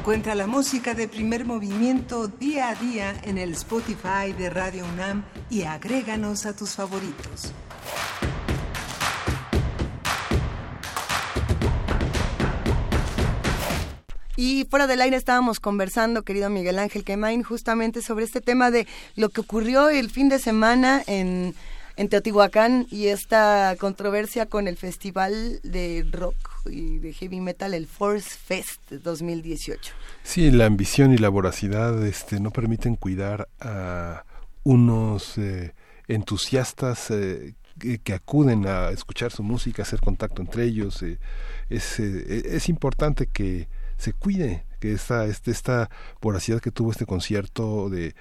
Encuentra 0.06 0.36
la 0.36 0.46
música 0.46 0.94
de 0.94 1.08
primer 1.08 1.44
movimiento 1.44 2.28
día 2.28 2.68
a 2.68 2.76
día 2.76 3.20
en 3.24 3.38
el 3.38 3.54
Spotify 3.54 4.32
de 4.38 4.50
Radio 4.50 4.84
UNAM 4.84 5.24
y 5.50 5.62
agréganos 5.62 6.46
a 6.46 6.54
tus 6.54 6.76
favoritos. 6.76 7.52
Y 14.36 14.64
fuera 14.70 14.86
del 14.86 15.00
aire 15.00 15.16
estábamos 15.16 15.58
conversando, 15.58 16.22
querido 16.22 16.50
Miguel 16.50 16.78
Ángel 16.78 17.02
Quemain, 17.02 17.42
justamente 17.42 18.00
sobre 18.00 18.26
este 18.26 18.40
tema 18.40 18.70
de 18.70 18.86
lo 19.16 19.30
que 19.30 19.40
ocurrió 19.40 19.88
el 19.88 20.08
fin 20.10 20.28
de 20.28 20.38
semana 20.38 21.02
en 21.08 21.56
en 21.96 22.08
Teotihuacán 22.08 22.86
y 22.90 23.06
esta 23.06 23.74
controversia 23.78 24.46
con 24.46 24.68
el 24.68 24.76
festival 24.76 25.60
de 25.62 26.06
rock 26.10 26.36
y 26.66 26.98
de 26.98 27.12
heavy 27.12 27.40
metal, 27.40 27.74
el 27.74 27.86
Force 27.86 28.30
Fest 28.36 28.90
2018. 28.90 29.92
Sí, 30.22 30.50
la 30.50 30.66
ambición 30.66 31.12
y 31.12 31.18
la 31.18 31.28
voracidad 31.28 32.04
este, 32.06 32.38
no 32.40 32.50
permiten 32.50 32.96
cuidar 32.96 33.48
a 33.60 34.24
unos 34.62 35.38
eh, 35.38 35.74
entusiastas 36.08 37.10
eh, 37.10 37.54
que, 37.78 38.12
acuden 38.12 38.66
a 38.66 38.90
escuchar 38.90 39.32
su 39.32 39.42
música, 39.42 39.82
hacer 39.82 40.00
contacto 40.00 40.42
entre 40.42 40.64
ellos. 40.64 41.02
Eh, 41.02 41.18
es, 41.68 42.68
importante 42.68 43.26
que 43.26 43.68
se 43.96 44.12
cuide 44.12 44.64
que 44.80 44.92
esta, 44.92 45.26
este, 45.26 45.50
esta 45.50 45.88
voracidad 46.20 46.60
que 46.60 46.70
tuvo 46.70 46.90
este 46.90 47.06
concierto 47.06 47.88
de 47.88 48.14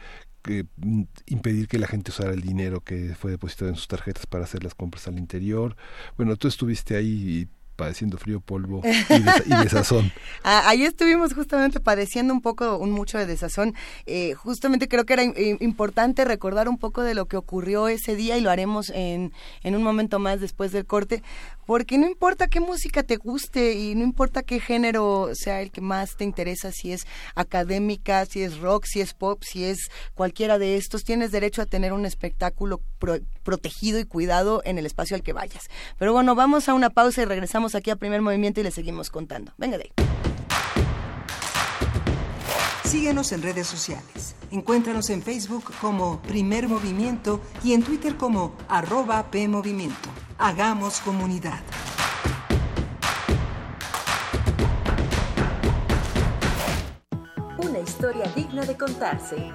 mm, 0.78 1.04
impedir 1.28 1.68
que 1.68 1.80
la 1.80 1.88
gente 1.88 2.12
usara 2.12 2.34
el 2.34 2.42
dinero 2.42 2.82
que 2.82 3.16
fue 3.16 3.32
depositado 3.32 3.70
en 3.70 3.76
sus 3.76 3.88
tarjetas 3.88 4.26
para 4.26 4.44
hacer 4.44 4.64
las 4.64 4.76
compras 4.76 5.08
al 5.08 5.18
interior. 5.18 5.76
Bueno, 6.18 6.36
tú 6.38 6.48
estuviste 6.48 6.96
ahí 6.96 7.48
padeciendo 7.76 8.18
frío, 8.18 8.40
polvo 8.42 8.82
y, 9.46 9.64
desazón. 9.64 10.12
Ah, 10.44 10.70
ahí 10.70 10.84
estuvimos 10.84 11.34
justamente 11.34 11.80
padeciendo 11.80 12.32
un 12.32 12.42
poco, 12.42 12.78
un 12.78 12.92
mucho 12.92 13.18
de 13.18 13.26
desazón. 13.26 13.74
Eh, 14.06 14.34
justamente 14.36 14.88
creo 14.88 15.06
que 15.06 15.14
era 15.14 15.24
importante 15.24 16.24
recordar 16.24 16.70
un 16.70 16.78
poco 16.78 17.02
de 17.02 17.16
lo 17.16 17.26
que 17.26 17.36
ocurrió 17.36 17.88
ese 17.88 18.16
día 18.16 18.38
y 18.38 18.42
lo 18.42 18.52
haremos 18.52 18.92
en, 18.92 19.34
en 19.64 19.76
un 19.76 19.82
momento 19.82 20.20
más 20.20 20.40
después 20.40 20.72
del 20.72 20.86
corte, 20.86 21.24
porque 21.66 21.98
no 21.98 22.06
importa 22.06 22.48
qué 22.48 22.60
música 22.60 23.02
te 23.02 23.18
guste 23.18 23.74
y 23.74 23.96
no 23.96 24.04
importa 24.04 24.44
qué 24.44 24.60
género 24.60 25.30
sea 25.34 25.62
el 25.62 25.72
que 25.72 25.82
más 25.82 26.16
te 26.16 26.24
interesa, 26.24 26.72
si 26.72 26.92
es 26.92 27.08
académica, 27.34 28.26
si 28.26 28.44
es 28.44 28.60
rock, 28.60 28.86
si 28.86 29.02
es 29.02 29.14
pop, 29.14 29.42
si 29.44 29.66
es 29.66 29.90
cualquiera 30.14 30.60
de 30.60 30.78
estos, 30.78 31.04
tienes 31.04 31.32
derecho 31.32 31.62
a 31.62 31.66
tener 31.66 31.92
un 31.94 32.06
espectáculo 32.06 32.82
protegido 33.44 34.00
y 34.00 34.06
cuidado 34.06 34.62
en 34.66 34.78
el 34.78 34.86
espacio 34.86 35.16
al 35.16 35.24
que 35.24 35.34
vayas. 35.34 35.64
Pero 35.98 36.14
bueno, 36.14 36.36
vamos 36.36 36.70
a 36.70 36.74
una 36.74 36.90
pausa 36.90 37.24
y 37.24 37.26
regresamos 37.26 37.65
aquí 37.74 37.90
a 37.90 37.96
Primer 37.96 38.22
Movimiento 38.22 38.60
y 38.60 38.64
le 38.64 38.72
seguimos 38.72 39.10
contando. 39.10 39.54
Venga 39.58 39.78
de 39.78 39.86
ahí. 39.86 40.06
Síguenos 42.84 43.32
en 43.32 43.42
redes 43.42 43.68
sociales. 43.68 44.36
Encuéntranos 44.52 45.10
en 45.10 45.22
Facebook 45.22 45.66
como 45.82 46.22
Primer 46.22 46.68
Movimiento 46.68 47.42
y 47.64 47.74
en 47.74 47.84
Twitter 47.84 48.16
como 48.16 48.56
arroba 48.70 49.32
PMovimiento. 49.32 50.10
Hagamos 50.38 51.00
comunidad. 51.00 51.60
Una 57.58 57.80
historia 57.80 58.32
digna 58.36 58.66
de 58.66 58.78
contarse. 58.78 59.52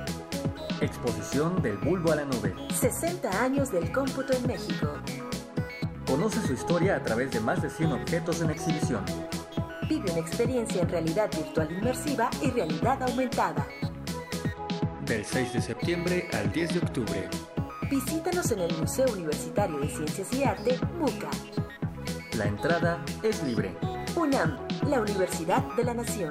Exposición 0.80 1.62
del 1.62 1.76
bulbo 1.78 2.12
a 2.12 2.16
la 2.16 2.24
nube. 2.24 2.54
60 2.74 3.42
años 3.42 3.70
del 3.70 3.92
cómputo 3.92 4.32
en 4.32 4.46
México. 4.46 4.88
Conoce 6.10 6.44
su 6.44 6.54
historia 6.54 6.96
a 6.96 7.02
través 7.04 7.30
de 7.30 7.38
más 7.38 7.62
de 7.62 7.70
100 7.70 7.92
objetos 7.92 8.40
en 8.40 8.50
exhibición. 8.50 9.04
Vive 9.88 10.10
una 10.10 10.18
experiencia 10.18 10.82
en 10.82 10.88
realidad 10.88 11.30
virtual 11.30 11.70
inmersiva 11.70 12.28
y 12.42 12.50
realidad 12.50 13.00
aumentada. 13.04 13.64
Del 15.06 15.24
6 15.24 15.52
de 15.52 15.62
septiembre 15.62 16.28
al 16.32 16.50
10 16.50 16.74
de 16.74 16.78
octubre. 16.80 17.28
Visítanos 17.88 18.50
en 18.50 18.58
el 18.58 18.76
Museo 18.76 19.06
Universitario 19.12 19.78
de 19.78 19.88
Ciencias 19.88 20.32
y 20.32 20.42
Arte, 20.42 20.80
MUCA. 20.98 21.30
La 22.36 22.46
entrada 22.46 23.04
es 23.22 23.44
libre. 23.44 23.76
UNAM, 24.16 24.58
la 24.88 25.02
Universidad 25.02 25.62
de 25.76 25.84
la 25.84 25.94
Nación. 25.94 26.30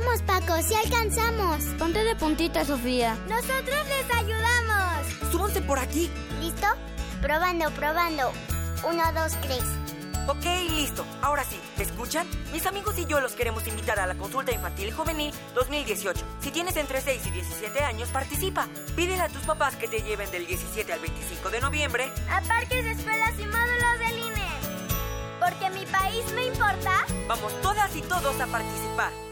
Vamos, 0.00 0.22
Paco, 0.22 0.60
si 0.62 0.74
alcanzamos. 0.74 1.62
Ponte 1.78 2.02
de 2.02 2.16
puntita, 2.16 2.64
Sofía. 2.64 3.16
Nosotros 3.28 3.86
les 3.88 4.16
ayudamos. 4.16 5.06
Súbanse 5.30 5.60
por 5.62 5.78
aquí. 5.78 6.10
¿Listo? 6.40 6.66
Probando, 7.22 7.70
probando. 7.72 8.32
Uno, 8.88 9.02
dos, 9.12 9.36
tres. 9.42 9.62
Ok, 10.26 10.44
listo. 10.74 11.04
Ahora 11.22 11.44
sí, 11.44 11.60
¿te 11.76 11.82
escuchan? 11.82 12.26
Mis 12.52 12.66
amigos 12.66 12.98
y 12.98 13.06
yo 13.06 13.20
los 13.20 13.32
queremos 13.32 13.66
invitar 13.66 14.00
a 14.00 14.06
la 14.06 14.14
consulta 14.16 14.52
infantil 14.52 14.88
y 14.88 14.90
juvenil 14.90 15.34
2018. 15.54 16.24
Si 16.40 16.50
tienes 16.50 16.76
entre 16.76 17.00
6 17.00 17.26
y 17.26 17.30
17 17.30 17.80
años, 17.84 18.08
participa. 18.08 18.68
Pídele 18.96 19.22
a 19.22 19.28
tus 19.28 19.42
papás 19.42 19.76
que 19.76 19.86
te 19.86 20.02
lleven 20.02 20.30
del 20.30 20.46
17 20.46 20.92
al 20.92 21.00
25 21.00 21.50
de 21.50 21.60
noviembre 21.60 22.12
a 22.30 22.40
parques 22.42 22.84
de 22.84 22.92
escuelas 22.92 23.32
y 23.38 23.46
módulos 23.46 23.98
del 23.98 24.18
INE. 24.18 24.48
Porque 25.40 25.70
mi 25.70 25.86
país 25.86 26.24
me 26.34 26.46
importa. 26.46 27.04
Vamos 27.28 27.52
todas 27.62 27.94
y 27.94 28.02
todos 28.02 28.40
a 28.40 28.46
participar. 28.46 29.29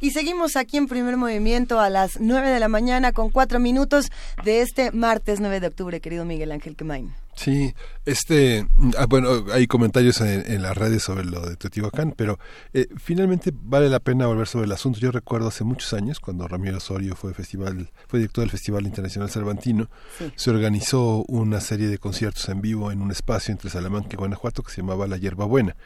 Y 0.00 0.12
seguimos 0.12 0.56
aquí 0.56 0.78
en 0.78 0.86
primer 0.86 1.18
movimiento 1.18 1.78
a 1.78 1.90
las 1.90 2.20
9 2.20 2.48
de 2.48 2.58
la 2.58 2.68
mañana 2.68 3.12
con 3.12 3.28
cuatro 3.28 3.60
minutos 3.60 4.10
de 4.44 4.62
este 4.62 4.92
martes 4.92 5.40
9 5.40 5.60
de 5.60 5.66
octubre, 5.66 6.00
querido 6.00 6.24
Miguel 6.24 6.52
Ángel 6.52 6.74
Quemain. 6.74 7.12
Sí, 7.34 7.74
este, 8.04 8.66
ah, 8.98 9.06
bueno, 9.06 9.46
hay 9.52 9.66
comentarios 9.66 10.20
en, 10.20 10.62
las 10.62 10.76
redes 10.76 11.02
sobre 11.02 11.24
lo 11.24 11.40
de 11.40 11.56
Teotihuacán, 11.56 12.12
pero 12.14 12.38
eh, 12.74 12.86
finalmente 12.96 13.50
vale 13.54 13.88
la 13.88 13.98
pena 14.00 14.26
volver 14.26 14.46
sobre 14.46 14.66
el 14.66 14.72
asunto. 14.72 14.98
Yo 14.98 15.10
recuerdo 15.10 15.48
hace 15.48 15.64
muchos 15.64 15.92
años, 15.94 16.20
cuando 16.20 16.46
Ramiro 16.48 16.76
Osorio 16.76 17.16
fue 17.16 17.32
festival, 17.32 17.90
fue 18.08 18.18
director 18.18 18.42
del 18.42 18.50
Festival 18.50 18.84
Internacional 18.84 19.30
Cervantino, 19.30 19.88
se 20.34 20.50
organizó 20.50 21.24
una 21.28 21.60
serie 21.60 21.88
de 21.88 21.98
conciertos 21.98 22.46
en 22.50 22.60
vivo 22.60 22.90
en 22.90 23.00
un 23.00 23.10
espacio 23.10 23.52
entre 23.52 23.70
Salamanca 23.70 24.10
y 24.12 24.16
Guanajuato 24.16 24.62
que 24.62 24.72
se 24.72 24.82
llamaba 24.82 25.06
La 25.06 25.16
Hierba 25.16 25.46
Buena 25.46 25.76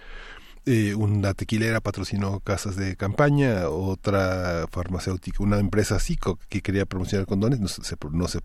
eh, 0.66 0.94
una 0.94 1.34
tequilera 1.34 1.80
patrocinó 1.80 2.40
casas 2.40 2.76
de 2.76 2.96
campaña, 2.96 3.68
otra 3.68 4.66
farmacéutica, 4.70 5.42
una 5.42 5.58
empresa 5.58 5.98
psico 5.98 6.38
que 6.48 6.62
quería 6.62 6.86
promocionar 6.86 7.26
condones, 7.26 7.60
no 7.60 7.68
se, 7.68 7.82
no 8.10 8.28
se, 8.28 8.40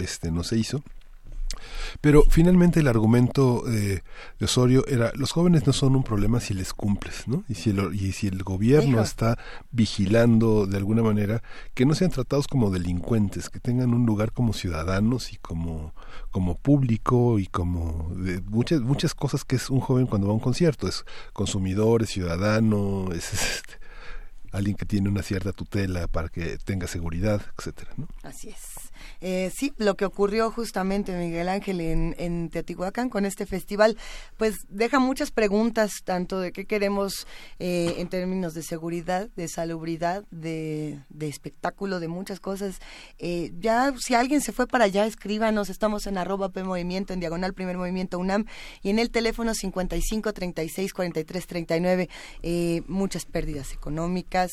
este, 0.00 0.30
no 0.30 0.44
se 0.44 0.56
hizo. 0.56 0.82
Pero 2.00 2.22
finalmente 2.28 2.80
el 2.80 2.88
argumento 2.88 3.64
eh, 3.68 4.02
de 4.38 4.44
Osorio 4.44 4.86
era, 4.86 5.12
los 5.14 5.32
jóvenes 5.32 5.66
no 5.66 5.72
son 5.72 5.96
un 5.96 6.02
problema 6.02 6.40
si 6.40 6.54
les 6.54 6.72
cumples, 6.72 7.26
¿no? 7.26 7.44
Y 7.48 7.54
si 7.54 7.70
el, 7.70 7.94
y 7.94 8.12
si 8.12 8.26
el 8.26 8.42
gobierno 8.42 9.00
está 9.00 9.38
vigilando 9.70 10.66
de 10.66 10.76
alguna 10.76 11.02
manera 11.02 11.42
que 11.74 11.86
no 11.86 11.94
sean 11.94 12.10
tratados 12.10 12.46
como 12.46 12.70
delincuentes, 12.70 13.50
que 13.50 13.60
tengan 13.60 13.94
un 13.94 14.06
lugar 14.06 14.32
como 14.32 14.52
ciudadanos 14.52 15.32
y 15.32 15.36
como, 15.36 15.94
como 16.30 16.56
público 16.56 17.38
y 17.38 17.46
como 17.46 18.12
de 18.16 18.40
muchas, 18.42 18.80
muchas 18.80 19.14
cosas 19.14 19.44
que 19.44 19.56
es 19.56 19.70
un 19.70 19.80
joven 19.80 20.06
cuando 20.06 20.26
va 20.26 20.32
a 20.32 20.36
un 20.36 20.40
concierto, 20.40 20.88
es 20.88 21.04
consumidor, 21.32 22.02
es 22.02 22.10
ciudadano, 22.10 23.10
es, 23.14 23.32
este, 23.32 23.74
alguien 24.52 24.76
que 24.76 24.86
tiene 24.86 25.08
una 25.08 25.22
cierta 25.22 25.52
tutela 25.52 26.06
para 26.08 26.28
que 26.28 26.58
tenga 26.58 26.86
seguridad, 26.86 27.42
etcétera, 27.58 27.92
¿no? 27.96 28.08
Así 28.22 28.48
es. 28.48 28.73
Eh, 29.20 29.50
sí, 29.54 29.72
lo 29.78 29.96
que 29.96 30.04
ocurrió 30.04 30.50
justamente, 30.50 31.16
Miguel 31.16 31.48
Ángel, 31.48 31.80
en, 31.80 32.48
Teotihuacán 32.50 33.08
con 33.08 33.24
este 33.26 33.46
festival, 33.46 33.96
pues 34.36 34.66
deja 34.68 34.98
muchas 34.98 35.30
preguntas, 35.30 35.92
tanto 36.04 36.40
de 36.40 36.52
qué 36.52 36.66
queremos 36.66 37.26
eh, 37.58 37.94
en 37.98 38.08
términos 38.08 38.54
de 38.54 38.62
seguridad, 38.62 39.28
de 39.36 39.48
salubridad, 39.48 40.24
de, 40.30 41.00
espectáculo, 41.20 42.00
de 42.00 42.08
muchas 42.08 42.40
cosas. 42.40 42.78
Eh, 43.18 43.52
ya, 43.58 43.94
si 43.98 44.14
alguien 44.14 44.40
se 44.40 44.52
fue 44.52 44.66
para 44.66 44.84
allá, 44.84 45.06
escríbanos, 45.06 45.70
estamos 45.70 46.06
en 46.06 46.18
arroba 46.18 46.50
P 46.50 46.60
en 46.60 47.20
diagonal 47.20 47.54
Primer 47.54 47.76
Movimiento 47.76 48.18
UNAM, 48.18 48.46
y 48.82 48.90
en 48.90 48.98
el 48.98 49.10
teléfono 49.10 49.54
55 49.54 50.32
36 50.32 50.92
43 50.92 51.46
39, 51.46 52.08
muchas 52.88 53.24
pérdidas 53.24 53.72
económicas, 53.72 54.50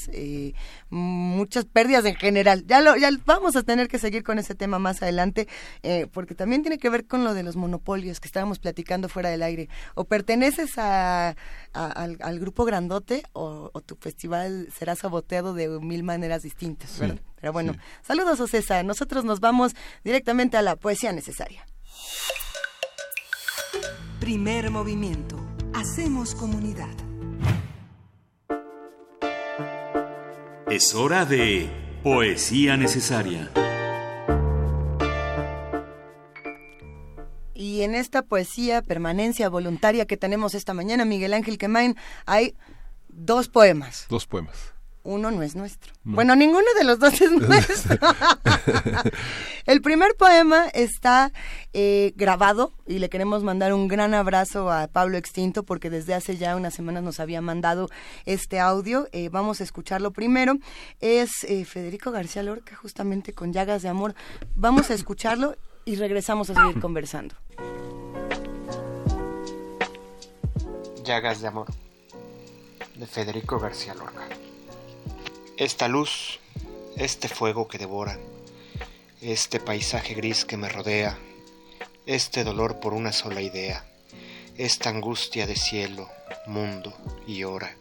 muchas 0.89 1.65
pérdidas 1.65 2.05
en 2.05 2.15
general. 2.15 2.65
Ya, 2.67 2.81
lo, 2.81 2.95
ya 2.95 3.09
vamos 3.25 3.55
a 3.55 3.63
tener 3.63 3.87
que 3.87 3.99
seguir 3.99 4.23
con 4.23 4.30
ese 4.39 4.55
tema 4.55 4.79
más 4.79 5.01
adelante, 5.01 5.47
eh, 5.83 6.07
porque 6.11 6.35
también 6.35 6.61
tiene 6.61 6.77
que 6.77 6.89
ver 6.89 7.05
con 7.05 7.23
lo 7.23 7.33
de 7.33 7.43
los 7.43 7.55
monopolios 7.55 8.19
que 8.19 8.27
estábamos 8.27 8.59
platicando 8.59 9.09
fuera 9.09 9.29
del 9.29 9.43
aire. 9.43 9.69
O 9.95 10.05
perteneces 10.05 10.77
a, 10.77 11.35
al, 11.73 12.39
grupo 12.39 12.65
grandote 12.65 13.23
o, 13.33 13.69
tu 13.85 13.95
festival 13.95 14.67
será 14.77 14.95
saboteado 14.95 15.53
de 15.53 15.67
mil 15.79 16.03
maneras 16.03 16.43
distintas, 16.43 16.99
Pero 17.39 17.53
bueno, 17.53 17.75
saludos, 18.01 18.39
Ocesa. 18.39 18.83
Nosotros 18.83 19.25
nos 19.25 19.39
vamos 19.39 19.73
directamente 20.03 20.57
a 20.57 20.61
la 20.61 20.75
poesía 20.75 21.11
necesaria. 21.11 21.65
Primer 24.19 24.69
movimiento. 24.69 25.39
Hacemos 25.73 26.35
comunidad. 26.35 26.89
Es 30.69 30.95
hora 30.95 31.25
de 31.25 31.69
poesía 32.03 32.77
necesaria. 32.77 33.51
Y 37.61 37.83
en 37.83 37.93
esta 37.93 38.23
poesía, 38.23 38.81
permanencia 38.81 39.47
voluntaria 39.47 40.07
que 40.07 40.17
tenemos 40.17 40.55
esta 40.55 40.73
mañana, 40.73 41.05
Miguel 41.05 41.31
Ángel 41.31 41.59
Quemain, 41.59 41.95
hay 42.25 42.55
dos 43.07 43.49
poemas. 43.49 44.07
Dos 44.09 44.25
poemas. 44.25 44.73
Uno 45.03 45.29
no 45.29 45.43
es 45.43 45.55
nuestro. 45.55 45.93
Bueno, 46.03 46.35
ninguno 46.35 46.65
de 46.75 46.83
los 46.83 46.97
dos 46.97 47.21
es 47.21 47.31
nuestro. 47.47 47.97
El 49.67 49.83
primer 49.83 50.15
poema 50.15 50.69
está 50.73 51.31
eh, 51.73 52.13
grabado 52.15 52.73
y 52.87 52.97
le 52.97 53.09
queremos 53.09 53.43
mandar 53.43 53.73
un 53.73 53.87
gran 53.87 54.15
abrazo 54.15 54.71
a 54.71 54.87
Pablo 54.87 55.17
Extinto 55.17 55.61
porque 55.61 55.91
desde 55.91 56.15
hace 56.15 56.37
ya 56.37 56.55
unas 56.55 56.73
semanas 56.73 57.03
nos 57.03 57.19
había 57.19 57.41
mandado 57.41 57.89
este 58.25 58.59
audio. 58.59 59.07
Eh, 59.11 59.29
vamos 59.29 59.61
a 59.61 59.65
escucharlo 59.65 60.09
primero. 60.09 60.57
Es 60.99 61.43
eh, 61.43 61.63
Federico 61.65 62.09
García 62.09 62.41
Lorca, 62.41 62.75
justamente 62.75 63.33
con 63.33 63.53
Llagas 63.53 63.83
de 63.83 63.89
Amor. 63.89 64.15
Vamos 64.55 64.89
a 64.89 64.95
escucharlo 64.95 65.55
y 65.85 65.95
regresamos 65.95 66.49
a 66.49 66.55
seguir 66.55 66.81
conversando. 66.81 67.35
Llagas 71.03 71.41
de 71.41 71.47
Amor, 71.47 71.67
de 72.95 73.07
Federico 73.07 73.59
García 73.59 73.93
Lorca. 73.95 74.27
Esta 75.57 75.87
luz, 75.87 76.39
este 76.95 77.27
fuego 77.27 77.67
que 77.67 77.77
devora, 77.77 78.17
este 79.21 79.59
paisaje 79.59 80.13
gris 80.13 80.45
que 80.45 80.57
me 80.57 80.69
rodea, 80.69 81.17
este 82.05 82.43
dolor 82.43 82.79
por 82.79 82.93
una 82.93 83.11
sola 83.11 83.41
idea, 83.41 83.85
esta 84.57 84.89
angustia 84.89 85.47
de 85.47 85.55
cielo, 85.55 86.09
mundo 86.47 86.93
y 87.27 87.43
hora, 87.43 87.75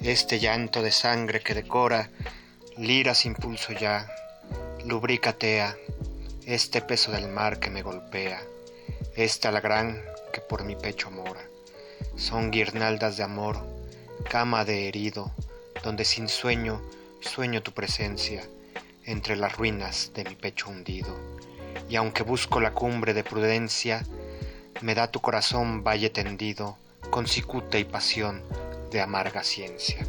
este 0.00 0.38
llanto 0.38 0.82
de 0.82 0.92
sangre 0.92 1.40
que 1.40 1.54
decora, 1.54 2.10
lira 2.76 3.14
sin 3.14 3.34
pulso 3.34 3.72
ya, 3.72 4.08
lubricatea, 4.84 5.76
este 6.46 6.80
peso 6.80 7.10
del 7.10 7.28
mar 7.28 7.58
que 7.58 7.70
me 7.70 7.82
golpea, 7.82 8.40
esta 9.16 9.50
la 9.50 9.60
gran 9.60 10.00
que 10.32 10.40
por 10.40 10.64
mi 10.64 10.76
pecho 10.76 11.10
mora. 11.10 11.42
Son 12.16 12.50
guirnaldas 12.50 13.16
de 13.16 13.24
amor, 13.24 13.58
cama 14.30 14.64
de 14.64 14.88
herido, 14.88 15.32
donde 15.82 16.04
sin 16.04 16.28
sueño 16.28 16.80
sueño 17.20 17.62
tu 17.62 17.72
presencia 17.72 18.44
entre 19.04 19.36
las 19.36 19.56
ruinas 19.56 20.12
de 20.14 20.24
mi 20.24 20.36
pecho 20.36 20.68
hundido. 20.68 21.14
Y 21.88 21.96
aunque 21.96 22.22
busco 22.22 22.60
la 22.60 22.72
cumbre 22.72 23.12
de 23.12 23.24
prudencia, 23.24 24.04
me 24.82 24.94
da 24.94 25.10
tu 25.10 25.20
corazón 25.20 25.82
valle 25.82 26.10
tendido, 26.10 26.76
con 27.10 27.26
cicuta 27.26 27.78
y 27.78 27.84
pasión 27.84 28.42
de 28.90 29.00
amarga 29.00 29.42
ciencia. 29.42 30.06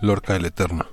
Lorca 0.00 0.36
el 0.36 0.44
Eterno. 0.44 0.86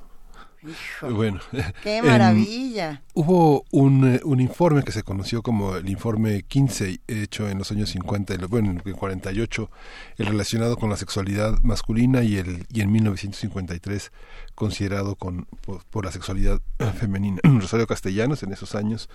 Bueno, 1.02 1.40
qué 1.82 2.04
maravilla. 2.04 3.02
hubo 3.16 3.66
un, 3.72 4.16
eh, 4.16 4.22
un, 4.24 4.40
informe 4.40 4.84
que 4.84 4.92
se 4.92 5.02
conoció 5.02 5.42
como 5.42 5.76
el 5.76 5.90
informe 5.90 6.44
15, 6.44 7.02
hecho 7.08 7.50
en 7.50 7.58
los 7.58 7.72
años 7.72 7.90
50, 7.90 8.36
bueno, 8.48 8.70
en 8.70 8.82
el 8.86 8.96
48, 8.96 9.72
el 10.18 10.26
relacionado 10.28 10.78
con 10.78 10.92
la 10.92 10.98
sexualidad 10.98 11.58
masculina 11.64 12.22
y, 12.24 12.38
el, 12.38 12.68
y 12.72 12.82
en 12.82 12.92
1953 12.92 14.12
considerado 14.54 15.16
con, 15.16 15.48
por, 15.90 16.06
la 16.06 16.12
sexualidad 16.12 16.62
femenina. 17.00 17.40
Rosario 17.44 17.88
Castellanos 17.88 18.44
en 18.44 18.54
esos 18.54 18.76
años 18.76 19.10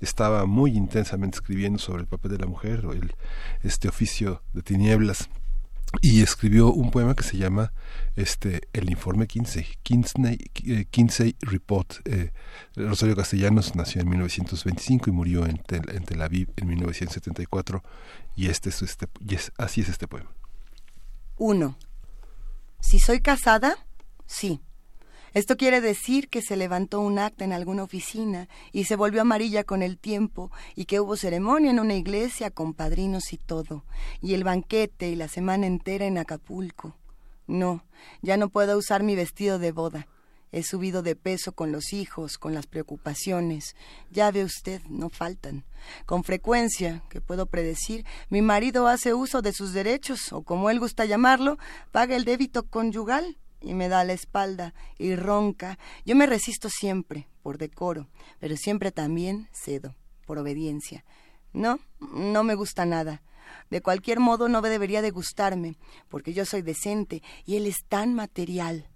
estaba 0.00 0.46
muy 0.46 0.76
intensamente 0.76 1.36
escribiendo 1.38 1.80
sobre 1.80 2.02
el 2.02 2.08
papel 2.08 2.30
de 2.30 2.38
la 2.38 2.46
mujer, 2.46 2.86
o 2.86 2.92
el, 2.92 3.12
este 3.64 3.88
oficio 3.88 4.42
de 4.52 4.62
tinieblas 4.62 5.28
y 6.00 6.22
escribió 6.22 6.72
un 6.72 6.90
poema 6.90 7.14
que 7.14 7.22
se 7.22 7.36
llama 7.36 7.72
este 8.16 8.68
el 8.72 8.90
informe 8.90 9.26
15 9.26 9.66
15 9.82 11.26
eh, 11.26 11.36
Report 11.40 11.94
eh, 12.04 12.32
Rosario 12.76 13.14
Castellanos 13.14 13.74
nació 13.74 14.00
en 14.00 14.08
1925 14.08 15.10
y 15.10 15.12
murió 15.12 15.46
en 15.46 15.58
Tel, 15.58 16.22
Aviv 16.22 16.50
en 16.56 16.68
1974 16.68 17.82
y 18.36 18.46
este 18.46 18.70
es 18.70 18.82
este 18.82 19.06
y 19.20 19.34
es, 19.34 19.52
así 19.58 19.82
es 19.82 19.88
este 19.88 20.08
poema. 20.08 20.30
Uno. 21.36 21.76
Si 22.80 22.98
soy 22.98 23.20
casada 23.20 23.76
sí 24.26 24.60
esto 25.34 25.56
quiere 25.56 25.80
decir 25.80 26.28
que 26.28 26.42
se 26.42 26.56
levantó 26.56 27.00
un 27.00 27.18
acta 27.18 27.44
en 27.44 27.52
alguna 27.52 27.84
oficina 27.84 28.48
y 28.70 28.84
se 28.84 28.96
volvió 28.96 29.22
amarilla 29.22 29.64
con 29.64 29.82
el 29.82 29.98
tiempo 29.98 30.50
y 30.74 30.84
que 30.84 31.00
hubo 31.00 31.16
ceremonia 31.16 31.70
en 31.70 31.80
una 31.80 31.94
iglesia 31.94 32.50
con 32.50 32.74
padrinos 32.74 33.32
y 33.32 33.38
todo, 33.38 33.84
y 34.20 34.34
el 34.34 34.44
banquete 34.44 35.08
y 35.08 35.16
la 35.16 35.28
semana 35.28 35.66
entera 35.66 36.04
en 36.04 36.18
Acapulco. 36.18 36.96
No, 37.46 37.84
ya 38.20 38.36
no 38.36 38.50
puedo 38.50 38.76
usar 38.76 39.02
mi 39.02 39.16
vestido 39.16 39.58
de 39.58 39.72
boda. 39.72 40.06
He 40.52 40.62
subido 40.62 41.02
de 41.02 41.16
peso 41.16 41.52
con 41.52 41.72
los 41.72 41.94
hijos, 41.94 42.36
con 42.36 42.52
las 42.52 42.66
preocupaciones. 42.66 43.74
Ya 44.10 44.30
ve 44.30 44.44
usted, 44.44 44.82
no 44.90 45.08
faltan. 45.08 45.64
Con 46.04 46.24
frecuencia, 46.24 47.02
que 47.08 47.22
puedo 47.22 47.46
predecir, 47.46 48.04
mi 48.28 48.42
marido 48.42 48.86
hace 48.86 49.14
uso 49.14 49.40
de 49.40 49.54
sus 49.54 49.72
derechos, 49.72 50.30
o 50.30 50.42
como 50.42 50.68
él 50.68 50.78
gusta 50.78 51.06
llamarlo, 51.06 51.58
paga 51.90 52.16
el 52.16 52.26
débito 52.26 52.64
conyugal 52.64 53.38
y 53.62 53.74
me 53.74 53.88
da 53.88 54.04
la 54.04 54.12
espalda 54.12 54.74
y 54.98 55.16
ronca. 55.16 55.78
Yo 56.04 56.16
me 56.16 56.26
resisto 56.26 56.68
siempre, 56.68 57.28
por 57.42 57.58
decoro, 57.58 58.08
pero 58.38 58.56
siempre 58.56 58.92
también 58.92 59.48
cedo, 59.52 59.94
por 60.26 60.38
obediencia. 60.38 61.04
No, 61.52 61.78
no 62.00 62.44
me 62.44 62.54
gusta 62.54 62.84
nada. 62.84 63.22
De 63.70 63.82
cualquier 63.82 64.20
modo 64.20 64.48
no 64.48 64.62
debería 64.62 65.02
de 65.02 65.10
gustarme, 65.10 65.76
porque 66.08 66.32
yo 66.32 66.44
soy 66.44 66.62
decente 66.62 67.22
y 67.44 67.56
él 67.56 67.66
es 67.66 67.84
tan 67.88 68.14
material. 68.14 68.88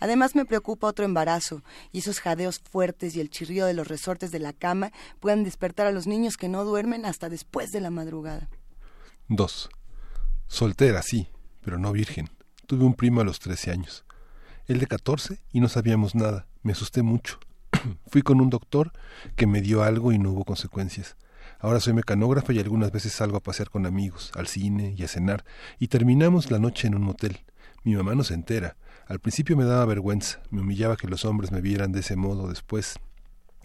Además 0.00 0.34
me 0.34 0.44
preocupa 0.44 0.86
otro 0.86 1.04
embarazo, 1.04 1.62
y 1.90 1.98
esos 1.98 2.20
jadeos 2.20 2.60
fuertes 2.60 3.16
y 3.16 3.20
el 3.20 3.30
chirrío 3.30 3.66
de 3.66 3.74
los 3.74 3.88
resortes 3.88 4.30
de 4.30 4.38
la 4.38 4.52
cama 4.52 4.92
pueden 5.18 5.42
despertar 5.42 5.86
a 5.86 5.92
los 5.92 6.06
niños 6.06 6.36
que 6.36 6.48
no 6.48 6.64
duermen 6.64 7.04
hasta 7.04 7.28
después 7.28 7.70
de 7.70 7.80
la 7.80 7.90
madrugada. 7.90 8.48
2. 9.28 9.68
Soltera, 10.46 11.02
sí, 11.02 11.28
pero 11.62 11.78
no 11.78 11.92
virgen. 11.92 12.30
Tuve 12.68 12.84
un 12.84 12.92
primo 12.92 13.22
a 13.22 13.24
los 13.24 13.40
13 13.40 13.70
años. 13.70 14.04
Él 14.66 14.78
de 14.78 14.86
14 14.86 15.40
y 15.54 15.60
no 15.60 15.70
sabíamos 15.70 16.14
nada. 16.14 16.46
Me 16.62 16.72
asusté 16.72 17.00
mucho. 17.00 17.38
Fui 18.08 18.20
con 18.20 18.42
un 18.42 18.50
doctor 18.50 18.92
que 19.36 19.46
me 19.46 19.62
dio 19.62 19.84
algo 19.84 20.12
y 20.12 20.18
no 20.18 20.32
hubo 20.32 20.44
consecuencias. 20.44 21.16
Ahora 21.60 21.80
soy 21.80 21.94
mecanógrafa 21.94 22.52
y 22.52 22.58
algunas 22.58 22.92
veces 22.92 23.14
salgo 23.14 23.38
a 23.38 23.42
pasear 23.42 23.70
con 23.70 23.86
amigos, 23.86 24.32
al 24.34 24.48
cine 24.48 24.94
y 24.98 25.02
a 25.02 25.08
cenar, 25.08 25.46
y 25.78 25.88
terminamos 25.88 26.50
la 26.50 26.58
noche 26.58 26.88
en 26.88 26.94
un 26.94 27.00
motel. 27.00 27.38
Mi 27.84 27.96
mamá 27.96 28.14
no 28.14 28.22
se 28.22 28.34
entera. 28.34 28.76
Al 29.06 29.18
principio 29.18 29.56
me 29.56 29.64
daba 29.64 29.86
vergüenza, 29.86 30.42
me 30.50 30.60
humillaba 30.60 30.98
que 30.98 31.08
los 31.08 31.24
hombres 31.24 31.50
me 31.50 31.62
vieran 31.62 31.92
de 31.92 32.00
ese 32.00 32.16
modo 32.16 32.50
después, 32.50 32.98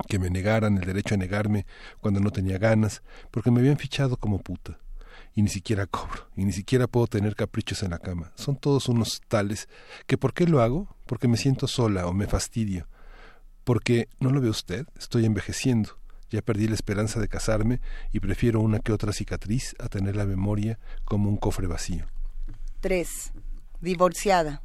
que 0.07 0.17
me 0.17 0.29
negaran 0.29 0.77
el 0.77 0.85
derecho 0.85 1.15
a 1.15 1.17
negarme 1.17 1.65
cuando 1.99 2.21
no 2.21 2.31
tenía 2.31 2.57
ganas, 2.57 3.03
porque 3.31 3.51
me 3.51 3.59
habían 3.59 3.77
fichado 3.77 4.15
como 4.15 4.39
puta. 4.39 4.79
Y 5.35 5.41
ni 5.41 5.49
siquiera 5.49 5.87
cobro, 5.87 6.29
y 6.35 6.45
ni 6.45 6.51
siquiera 6.51 6.87
puedo 6.87 7.07
tener 7.07 7.35
caprichos 7.35 7.81
en 7.83 7.91
la 7.91 7.99
cama. 7.99 8.31
Son 8.35 8.55
todos 8.55 8.87
unos 8.87 9.21
tales 9.27 9.67
que 10.05 10.17
¿por 10.17 10.33
qué 10.33 10.45
lo 10.45 10.61
hago? 10.61 10.95
Porque 11.07 11.27
me 11.27 11.37
siento 11.37 11.67
sola 11.67 12.05
o 12.07 12.13
me 12.13 12.27
fastidio. 12.27 12.87
Porque, 13.63 14.09
¿no 14.19 14.29
lo 14.29 14.41
ve 14.41 14.49
usted? 14.49 14.85
Estoy 14.97 15.25
envejeciendo. 15.25 15.97
Ya 16.29 16.41
perdí 16.41 16.67
la 16.67 16.73
esperanza 16.73 17.19
de 17.19 17.27
casarme 17.27 17.79
y 18.11 18.19
prefiero 18.19 18.59
una 18.59 18.79
que 18.79 18.91
otra 18.91 19.13
cicatriz 19.13 19.75
a 19.79 19.87
tener 19.87 20.15
la 20.15 20.25
memoria 20.25 20.79
como 21.05 21.29
un 21.29 21.37
cofre 21.37 21.67
vacío. 21.67 22.05
3. 22.81 23.31
Divorciada, 23.81 24.61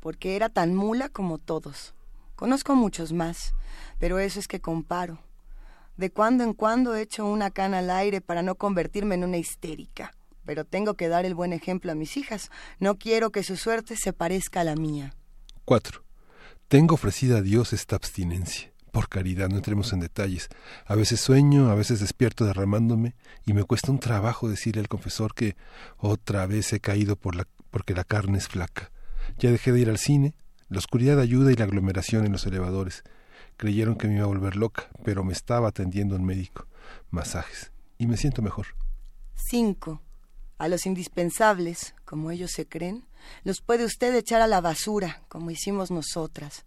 porque 0.00 0.34
era 0.34 0.48
tan 0.48 0.74
mula 0.74 1.08
como 1.08 1.38
todos. 1.38 1.94
Conozco 2.36 2.74
muchos 2.74 3.12
más, 3.12 3.54
pero 3.98 4.18
eso 4.18 4.40
es 4.40 4.48
que 4.48 4.60
comparo. 4.60 5.18
De 6.00 6.10
cuando 6.10 6.44
en 6.44 6.54
cuando 6.54 6.96
echo 6.96 7.26
una 7.26 7.50
cana 7.50 7.80
al 7.80 7.90
aire 7.90 8.22
para 8.22 8.42
no 8.42 8.54
convertirme 8.54 9.16
en 9.16 9.24
una 9.24 9.36
histérica, 9.36 10.14
pero 10.46 10.64
tengo 10.64 10.94
que 10.94 11.08
dar 11.08 11.26
el 11.26 11.34
buen 11.34 11.52
ejemplo 11.52 11.92
a 11.92 11.94
mis 11.94 12.16
hijas. 12.16 12.50
No 12.78 12.96
quiero 12.96 13.28
que 13.32 13.42
su 13.42 13.58
suerte 13.58 13.96
se 13.96 14.14
parezca 14.14 14.62
a 14.62 14.64
la 14.64 14.76
mía. 14.76 15.14
4. 15.66 16.02
Tengo 16.68 16.94
ofrecida 16.94 17.36
a 17.36 17.42
Dios 17.42 17.74
esta 17.74 17.96
abstinencia. 17.96 18.72
Por 18.92 19.10
caridad, 19.10 19.50
no 19.50 19.56
entremos 19.56 19.92
en 19.92 20.00
detalles. 20.00 20.48
A 20.86 20.94
veces 20.94 21.20
sueño, 21.20 21.68
a 21.68 21.74
veces 21.74 22.00
despierto 22.00 22.46
derramándome, 22.46 23.14
y 23.44 23.52
me 23.52 23.64
cuesta 23.64 23.92
un 23.92 23.98
trabajo 23.98 24.48
decirle 24.48 24.80
al 24.80 24.88
confesor 24.88 25.34
que 25.34 25.54
otra 25.98 26.46
vez 26.46 26.72
he 26.72 26.80
caído 26.80 27.16
por 27.16 27.34
la, 27.34 27.46
porque 27.70 27.92
la 27.92 28.04
carne 28.04 28.38
es 28.38 28.48
flaca. 28.48 28.90
Ya 29.38 29.50
dejé 29.50 29.70
de 29.70 29.80
ir 29.80 29.90
al 29.90 29.98
cine, 29.98 30.32
la 30.70 30.78
oscuridad 30.78 31.20
ayuda 31.20 31.52
y 31.52 31.56
la 31.56 31.64
aglomeración 31.64 32.24
en 32.24 32.32
los 32.32 32.46
elevadores. 32.46 33.04
Creyeron 33.60 33.96
que 33.96 34.08
me 34.08 34.14
iba 34.14 34.24
a 34.24 34.28
volver 34.28 34.56
loca, 34.56 34.88
pero 35.04 35.22
me 35.22 35.34
estaba 35.34 35.68
atendiendo 35.68 36.16
un 36.16 36.24
médico. 36.24 36.66
Masajes. 37.10 37.72
Y 37.98 38.06
me 38.06 38.16
siento 38.16 38.40
mejor. 38.40 38.68
5. 39.34 40.00
A 40.56 40.68
los 40.68 40.86
indispensables, 40.86 41.94
como 42.06 42.30
ellos 42.30 42.52
se 42.52 42.66
creen, 42.66 43.04
los 43.44 43.60
puede 43.60 43.84
usted 43.84 44.14
echar 44.14 44.40
a 44.40 44.46
la 44.46 44.62
basura, 44.62 45.20
como 45.28 45.50
hicimos 45.50 45.90
nosotras. 45.90 46.64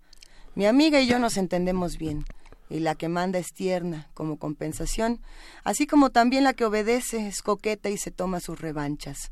Mi 0.53 0.68
amiga 0.68 1.02
y 1.02 1.07
yo 1.07 1.18
nos 1.18 1.38
entendemos 1.38 1.98
bien, 1.98 2.26
y 2.70 2.78
la 2.78 2.94
que 2.94 3.10
manda 3.10 3.40
es 3.40 3.53
tierna, 3.56 4.11
como 4.14 4.38
compensación, 4.38 5.20
así 5.64 5.88
como 5.88 6.11
también 6.11 6.44
la 6.44 6.53
que 6.53 6.65
obedece 6.65 7.28
es 7.28 7.41
coqueta 7.41 7.90
y 7.90 7.98
se 7.98 8.11
toma 8.11 8.40
sus 8.40 8.61
revanchas. 8.61 9.32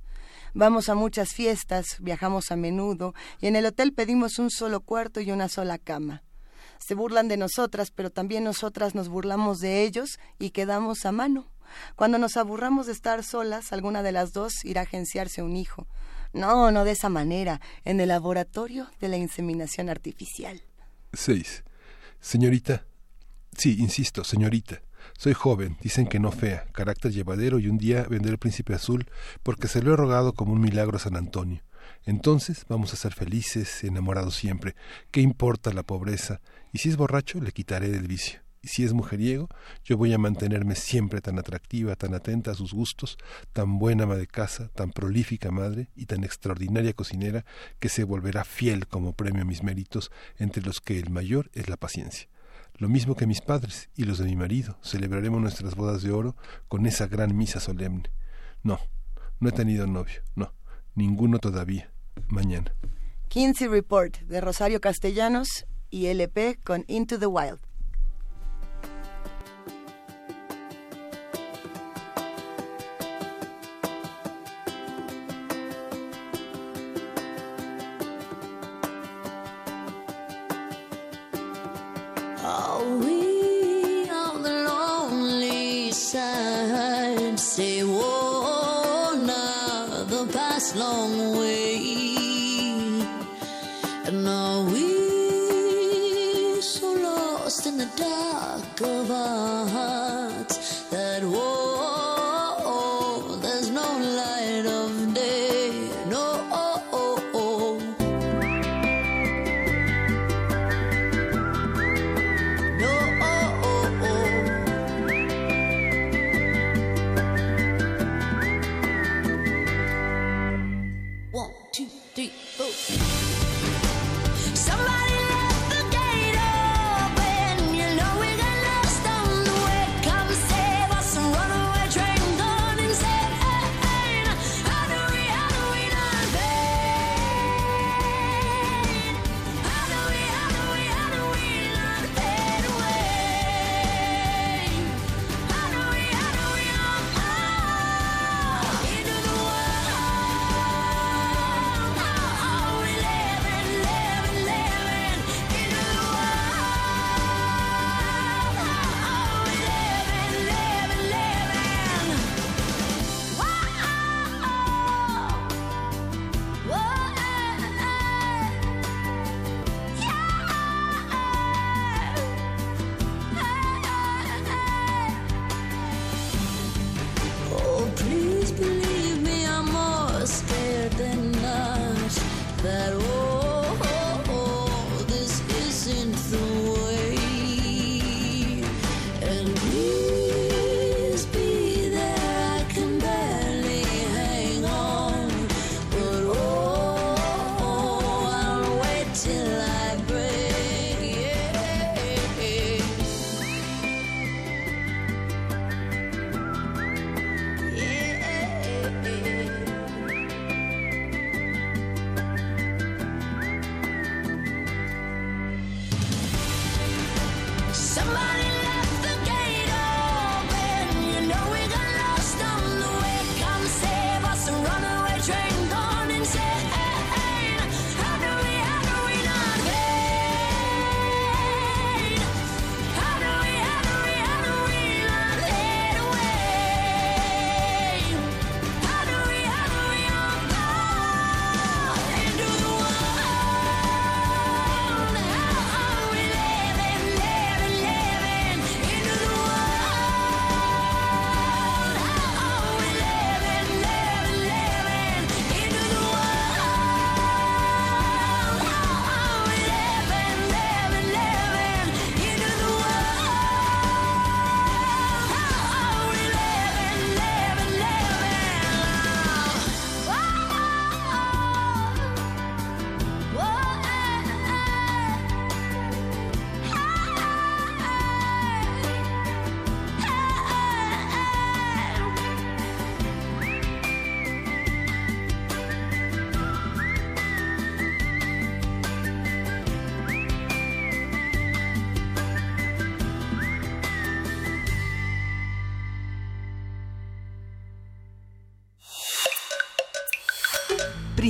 Vamos 0.55 0.89
a 0.89 0.95
muchas 0.95 1.29
fiestas, 1.29 1.97
viajamos 1.99 2.51
a 2.51 2.55
menudo, 2.55 3.13
y 3.39 3.45
en 3.45 3.55
el 3.55 3.67
hotel 3.67 3.93
pedimos 3.93 4.39
un 4.39 4.49
solo 4.49 4.79
cuarto 4.79 5.21
y 5.21 5.29
una 5.29 5.47
sola 5.47 5.77
cama. 5.77 6.23
Se 6.85 6.95
burlan 6.95 7.27
de 7.27 7.37
nosotras, 7.37 7.91
pero 7.91 8.09
también 8.09 8.43
nosotras 8.43 8.95
nos 8.95 9.07
burlamos 9.07 9.59
de 9.59 9.83
ellos 9.83 10.19
y 10.39 10.49
quedamos 10.49 11.05
a 11.05 11.11
mano. 11.11 11.47
Cuando 11.95 12.17
nos 12.17 12.37
aburramos 12.37 12.87
de 12.87 12.91
estar 12.91 13.23
solas, 13.23 13.71
alguna 13.71 14.03
de 14.03 14.11
las 14.11 14.33
dos 14.33 14.65
irá 14.65 14.81
a 14.81 14.83
agenciarse 14.83 15.41
un 15.41 15.55
hijo. 15.55 15.87
No, 16.33 16.71
no 16.71 16.85
de 16.85 16.91
esa 16.91 17.09
manera, 17.09 17.61
en 17.83 17.99
el 17.99 18.09
laboratorio 18.09 18.87
de 18.99 19.09
la 19.09 19.17
inseminación 19.17 19.89
artificial. 19.89 20.61
6. 21.13 21.63
Señorita. 22.19 22.85
Sí, 23.57 23.77
insisto, 23.79 24.23
señorita. 24.23 24.81
Soy 25.17 25.33
joven, 25.33 25.77
dicen 25.81 26.07
que 26.07 26.19
no 26.19 26.31
fea, 26.31 26.65
carácter 26.71 27.11
llevadero 27.11 27.59
y 27.59 27.67
un 27.67 27.77
día 27.77 28.05
vendré 28.09 28.31
el 28.31 28.37
príncipe 28.37 28.73
azul 28.73 29.07
porque 29.43 29.67
se 29.67 29.81
lo 29.81 29.93
he 29.93 29.97
rogado 29.97 30.33
como 30.33 30.53
un 30.53 30.61
milagro 30.61 30.97
a 30.97 30.99
San 30.99 31.15
Antonio. 31.15 31.61
Entonces 32.05 32.65
vamos 32.67 32.93
a 32.93 32.95
ser 32.95 33.13
felices, 33.13 33.83
enamorados 33.83 34.35
siempre. 34.35 34.75
¿Qué 35.11 35.21
importa 35.21 35.73
la 35.73 35.83
pobreza? 35.83 36.41
Y 36.71 36.79
si 36.79 36.89
es 36.89 36.97
borracho, 36.97 37.39
le 37.39 37.51
quitaré 37.51 37.89
del 37.89 38.07
vicio. 38.07 38.39
Y 38.63 38.67
si 38.67 38.83
es 38.83 38.93
mujeriego, 38.93 39.49
yo 39.83 39.97
voy 39.97 40.13
a 40.13 40.19
mantenerme 40.19 40.75
siempre 40.75 41.19
tan 41.19 41.39
atractiva, 41.39 41.95
tan 41.95 42.13
atenta 42.13 42.51
a 42.51 42.55
sus 42.55 42.73
gustos, 42.73 43.17
tan 43.53 43.79
buena 43.79 44.03
ama 44.03 44.15
de 44.15 44.27
casa, 44.27 44.69
tan 44.75 44.91
prolífica 44.91 45.49
madre 45.49 45.89
y 45.95 46.05
tan 46.05 46.23
extraordinaria 46.23 46.93
cocinera 46.93 47.43
que 47.79 47.89
se 47.89 48.03
volverá 48.03 48.43
fiel 48.43 48.87
como 48.87 49.13
premio 49.13 49.41
a 49.41 49.45
mis 49.45 49.63
méritos, 49.63 50.11
entre 50.37 50.61
los 50.61 50.79
que 50.79 50.99
el 50.99 51.09
mayor 51.09 51.49
es 51.53 51.69
la 51.69 51.77
paciencia. 51.77 52.29
Lo 52.77 52.87
mismo 52.87 53.15
que 53.15 53.25
mis 53.25 53.41
padres 53.41 53.89
y 53.95 54.03
los 54.03 54.19
de 54.19 54.25
mi 54.25 54.35
marido, 54.35 54.77
celebraremos 54.83 55.41
nuestras 55.41 55.75
bodas 55.75 56.03
de 56.03 56.11
oro 56.11 56.35
con 56.67 56.85
esa 56.85 57.07
gran 57.07 57.35
misa 57.35 57.59
solemne. 57.59 58.11
No, 58.61 58.79
no 59.39 59.49
he 59.49 59.51
tenido 59.51 59.87
novio, 59.87 60.21
no, 60.35 60.53
ninguno 60.93 61.39
todavía. 61.39 61.91
Mañana. 62.27 62.73
Kinsey 63.29 63.67
Report 63.67 64.19
de 64.19 64.41
Rosario 64.41 64.81
Castellanos 64.81 65.65
y 65.91 66.07
LP 66.07 66.57
con 66.63 66.85
Into 66.87 67.19
the 67.19 67.27
Wild. 67.27 67.70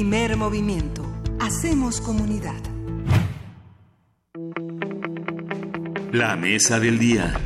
Primer 0.02 0.36
movimiento. 0.36 1.06
Hacemos 1.40 2.02
comunidad. 2.02 2.60
La 6.12 6.36
mesa 6.36 6.80
del 6.80 6.98
día. 6.98 7.40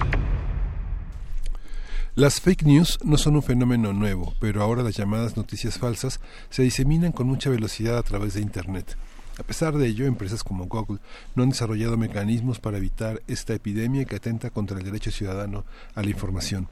Las 2.15 2.40
fake 2.40 2.64
news 2.64 2.98
no 3.03 3.18
son 3.18 3.36
un 3.36 3.44
fenómeno 3.44 3.91
nuevo, 3.91 4.34
pero 4.40 4.64
ahora 4.64 4.84
las 4.84 4.95
llamadas 4.95 5.36
noticias 5.36 5.77
falsas 5.77 6.22
se 6.49 6.64
diseminan 6.64 7.11
con 7.11 7.27
mucha 7.27 7.49
velocidad 7.49 7.98
a 7.98 8.03
través 8.03 8.36
de 8.36 8.41
Internet. 8.41 8.95
A 9.38 9.44
pesar 9.44 9.73
de 9.73 9.88
ello, 9.88 10.06
empresas 10.06 10.41
como 10.41 10.68
Google 10.68 10.99
no 11.36 11.44
han 11.44 11.49
desarrollado 11.49 11.98
mecanismos 11.98 12.61
para 12.61 12.77
evitar 12.77 13.22
esta 13.27 13.53
epidemia 13.53 14.06
que 14.06 14.15
atenta 14.15 14.49
contra 14.49 14.77
el 14.77 14.86
derecho 14.86 15.11
ciudadano 15.11 15.65
a 15.94 16.02
la 16.02 16.10
información. 16.10 16.69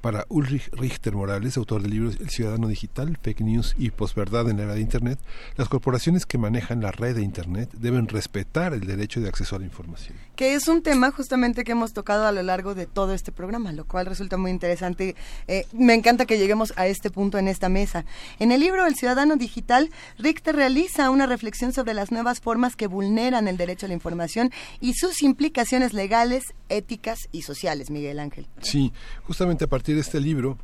Para 0.00 0.24
Ulrich 0.28 0.70
Richter 0.72 1.14
Morales, 1.14 1.56
autor 1.56 1.82
del 1.82 1.90
libro 1.90 2.10
El 2.10 2.30
Ciudadano 2.30 2.68
Digital, 2.68 3.18
Fake 3.22 3.40
News 3.40 3.74
y 3.78 3.90
Posverdad 3.90 4.48
en 4.48 4.58
la 4.58 4.64
era 4.64 4.74
de 4.74 4.80
Internet, 4.80 5.18
las 5.56 5.68
corporaciones 5.68 6.26
que 6.26 6.38
manejan 6.38 6.80
la 6.80 6.92
red 6.92 7.16
de 7.16 7.22
Internet 7.22 7.70
deben 7.74 8.08
respetar 8.08 8.72
el 8.72 8.86
derecho 8.86 9.20
de 9.20 9.28
acceso 9.28 9.56
a 9.56 9.58
la 9.58 9.64
información. 9.64 10.16
Que 10.36 10.54
es 10.54 10.68
un 10.68 10.82
tema 10.82 11.10
justamente 11.10 11.64
que 11.64 11.72
hemos 11.72 11.92
tocado 11.92 12.26
a 12.26 12.32
lo 12.32 12.42
largo 12.42 12.74
de 12.74 12.86
todo 12.86 13.14
este 13.14 13.32
programa, 13.32 13.72
lo 13.72 13.84
cual 13.84 14.06
resulta 14.06 14.36
muy 14.36 14.50
interesante. 14.50 15.16
Eh, 15.48 15.66
me 15.72 15.94
encanta 15.94 16.26
que 16.26 16.38
lleguemos 16.38 16.72
a 16.76 16.86
este 16.86 17.10
punto 17.10 17.38
en 17.38 17.48
esta 17.48 17.68
mesa. 17.68 18.04
En 18.38 18.52
el 18.52 18.60
libro 18.60 18.86
El 18.86 18.94
Ciudadano 18.94 19.36
Digital, 19.36 19.90
Richter 20.18 20.56
realiza 20.56 21.10
una 21.10 21.26
reflexión 21.26 21.72
sobre 21.72 21.94
las 21.94 22.12
nuevas 22.12 22.40
formas 22.40 22.76
que 22.76 22.86
vulneran 22.86 23.48
el 23.48 23.56
derecho 23.56 23.86
a 23.86 23.88
la 23.88 23.94
información 23.94 24.50
y 24.80 24.94
sus 24.94 25.22
implicaciones 25.22 25.92
legales, 25.92 26.44
éticas 26.68 27.28
y 27.32 27.42
sociales, 27.42 27.90
Miguel 27.90 28.18
Ángel. 28.18 28.46
Sí, 28.60 28.92
justamente 29.24 29.65
a 29.66 29.68
partir 29.68 29.96
de 29.96 30.00
este 30.02 30.20
libro 30.20 30.58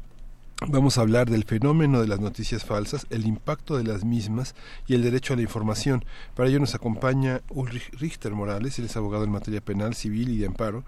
vamos 0.68 0.96
a 0.96 1.00
hablar 1.00 1.28
del 1.28 1.42
fenómeno 1.42 2.00
de 2.00 2.06
las 2.06 2.20
noticias 2.20 2.64
falsas, 2.64 3.04
el 3.10 3.26
impacto 3.26 3.76
de 3.76 3.82
las 3.82 4.04
mismas 4.04 4.54
y 4.86 4.94
el 4.94 5.02
derecho 5.02 5.32
a 5.32 5.36
la 5.36 5.42
información. 5.42 6.04
Para 6.36 6.48
ello 6.48 6.60
nos 6.60 6.76
acompaña 6.76 7.40
Ulrich 7.50 7.90
Richter 7.98 8.32
Morales, 8.32 8.78
él 8.78 8.84
es 8.84 8.96
abogado 8.96 9.24
en 9.24 9.30
materia 9.32 9.60
penal, 9.60 9.94
civil 9.96 10.28
y 10.28 10.38
de 10.38 10.46
amparo 10.46 10.84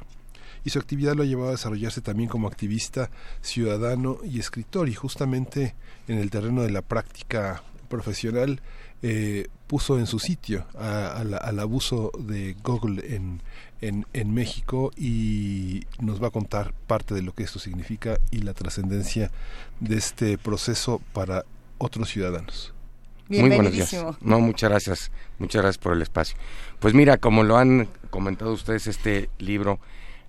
y 0.64 0.70
su 0.70 0.78
actividad 0.78 1.14
lo 1.16 1.24
ha 1.24 1.26
llevado 1.26 1.48
a 1.48 1.52
desarrollarse 1.52 2.00
también 2.02 2.28
como 2.28 2.46
activista 2.46 3.10
ciudadano 3.42 4.18
y 4.24 4.38
escritor 4.38 4.88
y 4.88 4.94
justamente 4.94 5.74
en 6.06 6.18
el 6.18 6.30
terreno 6.30 6.62
de 6.62 6.70
la 6.70 6.82
práctica 6.82 7.62
profesional 7.88 8.60
eh, 9.02 9.48
puso 9.66 9.98
en 9.98 10.06
su 10.06 10.18
sitio 10.20 10.66
a- 10.78 11.22
la- 11.26 11.36
al 11.38 11.58
abuso 11.58 12.12
de 12.18 12.56
Google 12.62 13.14
en, 13.16 13.42
en, 13.80 14.06
en 14.12 14.32
México 14.32 14.90
y 14.96 15.84
nos 16.00 16.22
va 16.22 16.28
a 16.28 16.30
contar 16.30 16.72
parte 16.86 17.14
de 17.14 17.22
lo 17.22 17.34
que 17.34 17.42
esto 17.42 17.58
significa 17.58 18.18
y 18.30 18.38
la 18.38 18.54
trascendencia 18.54 19.30
de 19.80 19.96
este 19.96 20.38
proceso 20.38 21.00
para 21.12 21.44
otros 21.78 22.08
ciudadanos. 22.08 22.72
Muy 23.28 23.50
buenos 23.50 23.72
días. 23.72 23.96
No, 24.20 24.40
muchas 24.40 24.70
gracias. 24.70 25.10
Muchas 25.38 25.62
gracias 25.62 25.82
por 25.82 25.94
el 25.94 26.02
espacio. 26.02 26.36
Pues 26.78 26.94
mira, 26.94 27.16
como 27.16 27.42
lo 27.42 27.56
han 27.56 27.88
comentado 28.10 28.52
ustedes, 28.52 28.86
este 28.86 29.30
libro 29.38 29.80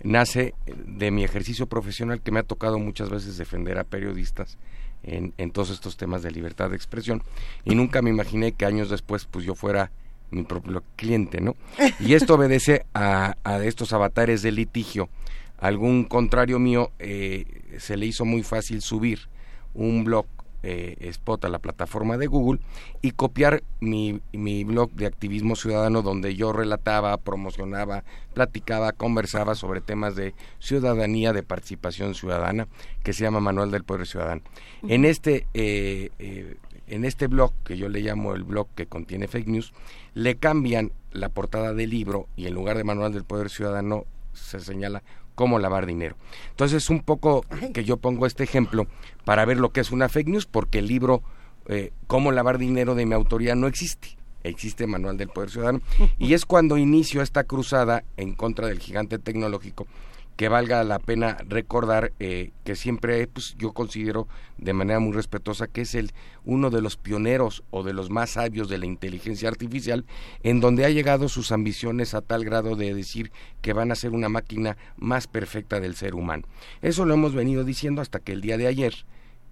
nace 0.03 0.53
de 0.65 1.11
mi 1.11 1.23
ejercicio 1.23 1.67
profesional 1.67 2.22
que 2.22 2.31
me 2.31 2.39
ha 2.39 2.43
tocado 2.43 2.80
muchas 2.80 3.09
veces 3.09 3.38
defender 3.38 3.77
a 3.80 3.84
periodistas 3.84 4.57
en, 5.03 5.34
en 5.38 5.51
todos 5.51 5.69
estos 5.69 5.97
temas 5.97 6.22
de 6.22 6.31
libertad 6.31 6.69
de 6.69 6.76
expresión 6.76 7.23
y 7.63 7.76
nunca 7.76 8.01
me 8.01 8.09
imaginé 8.09 8.51
que 8.51 8.65
años 8.65 8.89
después 8.89 9.26
pues 9.26 9.45
yo 9.45 9.55
fuera 9.55 9.91
mi 10.31 10.43
propio 10.43 10.84
cliente, 10.95 11.41
¿no? 11.41 11.56
Y 11.99 12.14
esto 12.14 12.34
obedece 12.35 12.85
a, 12.93 13.35
a 13.43 13.64
estos 13.64 13.93
avatares 13.93 14.41
de 14.41 14.52
litigio. 14.52 15.10
Algún 15.57 16.03
contrario 16.03 16.60
mío 16.60 16.91
eh, 16.99 17.45
se 17.77 17.97
le 17.97 18.06
hizo 18.06 18.26
muy 18.26 18.43
fácil 18.43 18.81
subir 18.81 19.30
un 19.73 20.03
blog 20.03 20.26
eh, 20.68 20.97
spot 21.10 21.45
a 21.45 21.49
la 21.49 21.60
plataforma 21.60 22.18
de 22.18 22.26
Google 22.26 22.60
y 23.03 23.11
copiar 23.11 23.61
mi, 23.81 24.19
mi 24.34 24.64
blog 24.64 24.89
de 24.93 25.06
activismo 25.06 25.56
ciudadano 25.56 26.02
donde 26.02 26.34
yo 26.34 26.53
relataba, 26.53 27.15
promocionaba, 27.18 28.03
platicaba, 28.34 28.91
conversaba 28.91 29.53
sobre 29.53 29.80
temas 29.80 30.15
de 30.15 30.34
ciudadanía, 30.57 31.34
de 31.34 31.43
participación 31.43 32.15
ciudadana, 32.15 32.68
que 33.03 33.14
se 33.14 33.23
llama 33.23 33.41
Manual 33.41 33.69
del 33.69 33.84
Poder 33.84 34.07
Ciudadano. 34.07 34.41
En 34.88 35.06
este 35.06 35.45
eh, 35.53 36.10
eh, 36.18 36.57
en 36.88 37.06
este 37.06 37.28
blog, 37.28 37.53
que 37.64 37.78
yo 37.78 37.90
le 37.90 38.02
llamo 38.02 38.36
el 38.36 38.44
blog 38.44 38.68
que 38.76 38.86
contiene 38.86 39.28
fake 39.28 39.48
news, 39.48 39.74
le 40.14 40.36
cambian 40.36 40.91
la 41.12 41.30
portada 41.30 41.74
del 41.74 41.90
libro 41.90 42.28
y 42.36 42.48
en 42.48 42.53
lugar 42.53 42.78
de 42.78 42.84
Manual 42.84 43.14
del 43.14 43.24
Poder 43.24 43.49
Ciudadano 43.49 44.06
se 44.34 44.60
señala 44.60 45.03
cómo 45.34 45.60
lavar 45.60 45.86
dinero. 45.86 46.16
Entonces, 46.52 46.90
un 46.90 47.02
poco 47.02 47.45
que 47.74 47.84
yo 47.84 47.98
pongo 47.98 48.26
este 48.26 48.44
ejemplo 48.44 48.88
para 49.26 49.45
ver 49.45 49.57
lo 49.57 49.72
que 49.72 49.82
es 49.82 49.91
una 49.91 50.10
fake 50.10 50.30
news, 50.30 50.45
porque 50.45 50.80
el 50.80 50.88
libro 50.88 51.24
eh, 51.68 51.91
Cómo 52.07 52.32
lavar 52.32 52.57
dinero 52.57 52.95
de 52.95 53.06
mi 53.06 53.14
autoría 53.14 53.56
no 53.56 53.68
existe. 53.68 54.18
Existe 54.44 54.86
Manual 54.86 55.18
del 55.18 55.30
Poder 55.30 55.49
Ciudadano. 55.49 55.82
Y 56.20 56.34
es 56.34 56.45
cuando 56.45 56.78
inicio 56.78 57.22
esta 57.22 57.44
cruzada 57.44 58.03
en 58.18 58.36
contra 58.36 58.68
del 58.68 58.80
gigante 58.80 59.18
tecnológico 59.18 59.88
que 60.36 60.49
valga 60.49 60.84
la 60.84 60.99
pena 60.99 61.38
recordar 61.48 62.12
eh, 62.20 62.52
que 62.64 62.76
siempre 62.76 63.26
pues, 63.28 63.56
yo 63.57 63.72
considero 63.72 64.28
de 64.57 64.74
manera 64.74 64.99
muy 64.99 65.14
respetuosa 65.14 65.68
que 65.68 65.82
es 65.82 65.95
el 65.95 66.12
uno 66.44 66.70
de 66.70 66.82
los 66.82 66.98
pioneros 66.98 67.64
o 67.72 67.84
de 67.84 67.94
los 67.94 68.10
más 68.10 68.32
sabios 68.32 68.70
de 68.70 68.78
la 68.78 68.86
inteligencia 68.86 69.49
artificial 69.49 70.06
en 70.44 70.60
donde 70.60 70.86
ha 70.86 70.90
llegado 70.90 71.30
sus 71.30 71.52
ambiciones 71.52 72.14
a 72.14 72.22
tal 72.22 72.44
grado 72.44 72.76
de 72.76 72.94
decir 72.94 73.32
que 73.62 73.74
van 73.74 73.91
a 73.91 73.95
ser 73.95 74.12
una 74.12 74.30
máquina 74.30 74.78
más 74.98 75.28
perfecta 75.28 75.80
del 75.80 75.95
ser 75.95 76.16
humano. 76.16 76.44
Eso 76.82 77.06
lo 77.06 77.14
hemos 77.14 77.34
venido 77.34 77.64
diciendo 77.64 78.02
hasta 78.02 78.20
que 78.20 78.34
el 78.34 78.41
día 78.41 78.57
de 78.57 78.68
ayer 78.68 79.06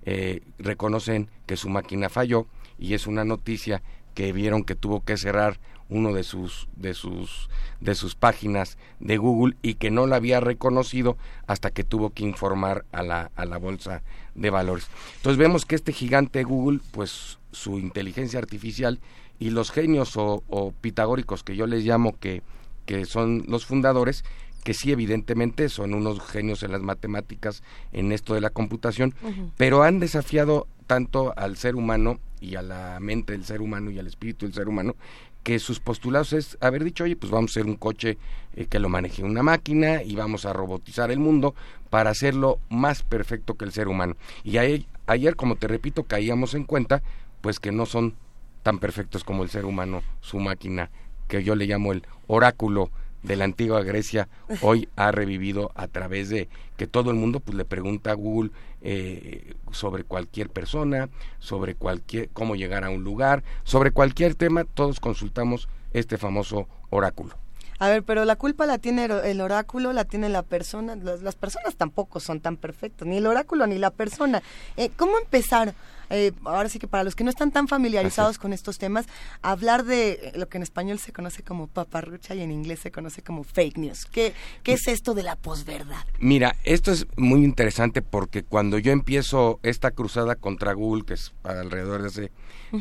eh, 0.05 0.41
reconocen 0.59 1.29
que 1.45 1.55
su 1.55 1.69
máquina 1.69 2.09
falló 2.09 2.47
y 2.77 2.93
es 2.93 3.07
una 3.07 3.23
noticia 3.23 3.81
que 4.13 4.33
vieron 4.33 4.63
que 4.63 4.75
tuvo 4.75 5.03
que 5.03 5.17
cerrar 5.17 5.59
uno 5.89 6.13
de 6.13 6.23
sus 6.23 6.67
de 6.75 6.93
sus 6.93 7.49
de 7.79 7.95
sus 7.95 8.15
páginas 8.15 8.77
de 8.99 9.17
Google 9.17 9.55
y 9.61 9.75
que 9.75 9.91
no 9.91 10.07
la 10.07 10.17
había 10.17 10.39
reconocido 10.39 11.17
hasta 11.47 11.71
que 11.71 11.83
tuvo 11.83 12.11
que 12.11 12.23
informar 12.23 12.85
a 12.91 13.03
la 13.03 13.31
a 13.35 13.45
la 13.45 13.57
bolsa 13.57 14.01
de 14.35 14.49
valores. 14.49 14.87
Entonces 15.17 15.37
vemos 15.37 15.65
que 15.65 15.75
este 15.75 15.93
gigante 15.93 16.43
Google, 16.43 16.79
pues 16.91 17.39
su 17.51 17.79
inteligencia 17.79 18.39
artificial 18.39 18.99
y 19.39 19.49
los 19.51 19.71
genios 19.71 20.17
o, 20.17 20.43
o 20.47 20.71
pitagóricos 20.71 21.43
que 21.43 21.55
yo 21.55 21.67
les 21.67 21.83
llamo 21.83 22.17
que 22.19 22.41
que 22.85 23.05
son 23.05 23.45
los 23.47 23.65
fundadores 23.65 24.23
que 24.63 24.73
sí 24.73 24.91
evidentemente 24.91 25.69
son 25.69 25.93
unos 25.93 26.21
genios 26.21 26.63
en 26.63 26.71
las 26.71 26.81
matemáticas 26.81 27.63
en 27.91 28.11
esto 28.11 28.33
de 28.33 28.41
la 28.41 28.49
computación, 28.49 29.13
pero 29.57 29.83
han 29.83 29.99
desafiado 29.99 30.67
tanto 30.87 31.33
al 31.37 31.57
ser 31.57 31.75
humano 31.75 32.19
y 32.39 32.55
a 32.55 32.61
la 32.61 32.99
mente 32.99 33.33
del 33.33 33.45
ser 33.45 33.61
humano 33.61 33.91
y 33.91 33.99
al 33.99 34.07
espíritu 34.07 34.45
del 34.45 34.53
ser 34.53 34.67
humano 34.67 34.95
que 35.43 35.59
sus 35.59 35.79
postulados 35.79 36.33
es 36.33 36.57
haber 36.61 36.83
dicho, 36.83 37.03
oye, 37.03 37.15
pues 37.15 37.31
vamos 37.31 37.51
a 37.51 37.53
hacer 37.59 37.65
un 37.65 37.75
coche 37.75 38.17
eh, 38.55 38.65
que 38.65 38.79
lo 38.79 38.89
maneje 38.89 39.23
una 39.23 39.43
máquina 39.43 40.01
y 40.01 40.15
vamos 40.15 40.45
a 40.45 40.53
robotizar 40.53 41.11
el 41.11 41.19
mundo 41.19 41.53
para 41.89 42.09
hacerlo 42.09 42.59
más 42.69 43.03
perfecto 43.03 43.55
que 43.55 43.65
el 43.65 43.71
ser 43.71 43.87
humano. 43.87 44.15
Y 44.43 44.57
ayer, 44.57 44.85
ayer, 45.05 45.35
como 45.35 45.55
te 45.55 45.67
repito, 45.67 46.03
caíamos 46.03 46.53
en 46.53 46.63
cuenta, 46.63 47.03
pues 47.41 47.59
que 47.59 47.71
no 47.71 47.85
son 47.85 48.15
tan 48.63 48.79
perfectos 48.79 49.23
como 49.23 49.43
el 49.43 49.49
ser 49.49 49.65
humano, 49.65 50.01
su 50.21 50.39
máquina, 50.39 50.89
que 51.27 51.43
yo 51.43 51.55
le 51.55 51.67
llamo 51.67 51.91
el 51.91 52.03
oráculo 52.27 52.89
de 53.21 53.35
la 53.35 53.45
antigua 53.45 53.83
Grecia, 53.83 54.29
hoy 54.61 54.87
ha 54.95 55.11
revivido 55.11 55.71
a 55.75 55.87
través 55.87 56.29
de 56.29 56.47
que 56.77 56.87
todo 56.87 57.11
el 57.11 57.17
mundo 57.17 57.39
pues 57.39 57.55
le 57.57 57.65
pregunta 57.65 58.11
a 58.11 58.15
Google 58.15 58.51
eh, 58.81 59.53
sobre 59.71 60.03
cualquier 60.03 60.49
persona, 60.49 61.09
sobre 61.39 61.75
cualquier 61.75 62.29
cómo 62.29 62.55
llegar 62.55 62.83
a 62.83 62.89
un 62.89 63.03
lugar, 63.03 63.43
sobre 63.63 63.91
cualquier 63.91 64.35
tema, 64.35 64.63
todos 64.65 64.99
consultamos 64.99 65.69
este 65.93 66.17
famoso 66.17 66.67
oráculo. 66.89 67.35
A 67.79 67.89
ver, 67.89 68.03
pero 68.03 68.23
la 68.23 68.35
culpa 68.37 68.65
la 68.65 68.77
tiene 68.77 69.05
el- 69.05 69.41
oráculo, 69.41 69.93
la 69.93 70.05
tiene 70.05 70.29
la 70.29 70.43
persona. 70.43 70.95
Las, 70.95 71.21
las 71.21 71.35
personas 71.35 71.75
tampoco 71.75 72.19
son 72.19 72.39
tan 72.39 72.55
perfectas, 72.55 73.07
ni 73.07 73.17
el 73.17 73.27
oráculo 73.27 73.67
ni 73.67 73.77
la 73.77 73.89
persona. 73.89 74.41
Eh, 74.77 74.89
¿Cómo 74.95 75.17
empezar? 75.17 75.73
Eh, 76.09 76.31
ahora 76.45 76.69
sí 76.69 76.79
que 76.79 76.87
para 76.87 77.03
los 77.03 77.15
que 77.15 77.23
no 77.23 77.29
están 77.29 77.51
tan 77.51 77.67
familiarizados 77.67 78.37
con 78.37 78.53
estos 78.53 78.77
temas, 78.77 79.05
hablar 79.41 79.83
de 79.85 80.31
lo 80.35 80.47
que 80.49 80.57
en 80.57 80.63
español 80.63 80.99
se 80.99 81.11
conoce 81.13 81.43
como 81.43 81.67
paparrucha 81.67 82.35
y 82.35 82.41
en 82.41 82.51
inglés 82.51 82.79
se 82.79 82.91
conoce 82.91 83.21
como 83.21 83.43
fake 83.43 83.77
news. 83.77 84.05
¿Qué, 84.05 84.33
qué 84.63 84.73
es 84.73 84.87
esto 84.87 85.13
de 85.13 85.23
la 85.23 85.35
posverdad? 85.35 86.05
Mira, 86.19 86.55
esto 86.63 86.91
es 86.91 87.07
muy 87.17 87.43
interesante 87.43 88.01
porque 88.01 88.43
cuando 88.43 88.77
yo 88.79 88.91
empiezo 88.91 89.59
esta 89.63 89.91
cruzada 89.91 90.35
contra 90.35 90.73
Google, 90.73 91.03
que 91.05 91.13
es 91.15 91.33
alrededor 91.43 92.01
de 92.01 92.07
hace 92.07 92.31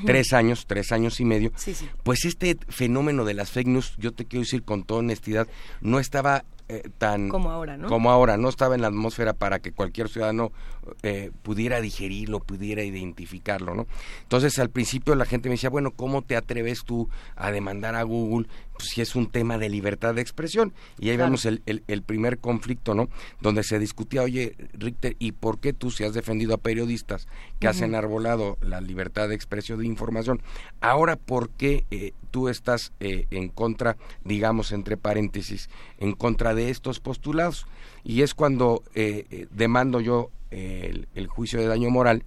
tres 0.07 0.33
años, 0.33 0.67
tres 0.67 0.91
años 0.93 1.21
y 1.21 1.25
medio, 1.25 1.53
Sí, 1.57 1.75
sí. 1.75 1.89
pues 2.03 2.25
este 2.25 2.57
fenómeno 2.69 3.25
de 3.25 3.35
las 3.35 3.51
fake 3.51 3.69
news, 3.69 3.95
yo 3.99 4.13
te 4.13 4.25
quiero 4.25 4.43
decir 4.43 4.63
con 4.63 4.85
toda 4.85 5.01
honestidad, 5.01 5.47
no 5.81 5.99
estaba 5.99 6.45
eh, 6.73 6.91
tan 6.97 7.29
Como 7.29 7.51
ahora, 7.51 7.77
¿no? 7.77 7.89
como 7.89 8.11
ahora, 8.11 8.39
no 8.39 8.49
estaba 8.49 8.75
en 8.75 8.81
la 8.81 8.89
atmósfera 8.89 9.35
para 9.35 9.59
que 9.59 9.73
cualquier 9.73 10.09
ciudadano 10.09 10.53
eh, 11.03 11.31
pudiera 11.43 11.83
digerirlo, 11.83 12.41
pudiera 12.41 12.83
identificarlo, 12.83 13.75
¿no? 13.75 13.87
Entonces 14.23 14.59
al 14.59 14.71
principio 14.71 15.15
la 15.15 15.27
gente 15.27 15.51
me 15.51 15.57
decía, 15.57 15.69
bueno, 15.69 15.91
¿cómo 15.91 16.23
te 16.23 16.35
atreves 16.35 16.85
tú 16.85 17.11
a 17.37 17.51
demandar 17.51 17.95
a 17.95 18.03
Google 18.05 18.49
pues 18.83 18.91
sí 18.91 19.01
es 19.01 19.15
un 19.15 19.31
tema 19.31 19.59
de 19.59 19.69
libertad 19.69 20.13
de 20.13 20.23
expresión. 20.23 20.73
Y 20.99 21.11
ahí 21.11 21.17
vemos 21.17 21.47
el, 21.47 21.63
el, 21.67 22.03
primer 22.03 22.39
conflicto, 22.39 22.97
¿no? 22.97 23.09
Donde 23.41 23.63
se 23.63 23.79
discutía, 23.79 24.23
oye, 24.23 24.57
Richter, 24.73 25.15
¿y 25.21 25.31
por 25.31 25.61
qué 25.61 25.73
tú 25.73 25.93
si 25.93 26.03
has 26.03 26.15
defendido 26.15 26.53
a 26.53 26.59
periodistas 26.59 27.29
que 27.61 27.69
has 27.69 27.81
enarbolado 27.81 28.59
la 28.61 28.81
libertad 28.81 29.29
de 29.29 29.37
expresión 29.37 29.79
de 29.79 29.87
información? 29.87 30.43
Ahora, 30.81 31.15
¿por 31.15 31.51
qué 31.51 31.85
eh, 31.93 32.13
tú 32.33 32.49
estás 32.49 32.93
eh, 32.99 33.27
en 33.31 33.51
contra, 33.51 33.97
digamos, 34.25 34.73
entre 34.73 34.97
paréntesis, 34.97 35.71
en 35.99 36.15
contra 36.15 36.53
de 36.53 36.71
estos 36.71 36.99
postulados? 36.99 37.67
Y 38.03 38.23
es 38.23 38.35
cuando 38.35 38.83
eh, 38.97 39.47
demando 39.53 40.01
yo 40.01 40.31
el, 40.51 41.07
juicio 41.29 41.61
de 41.61 41.67
daño 41.67 41.89
moral 41.89 42.25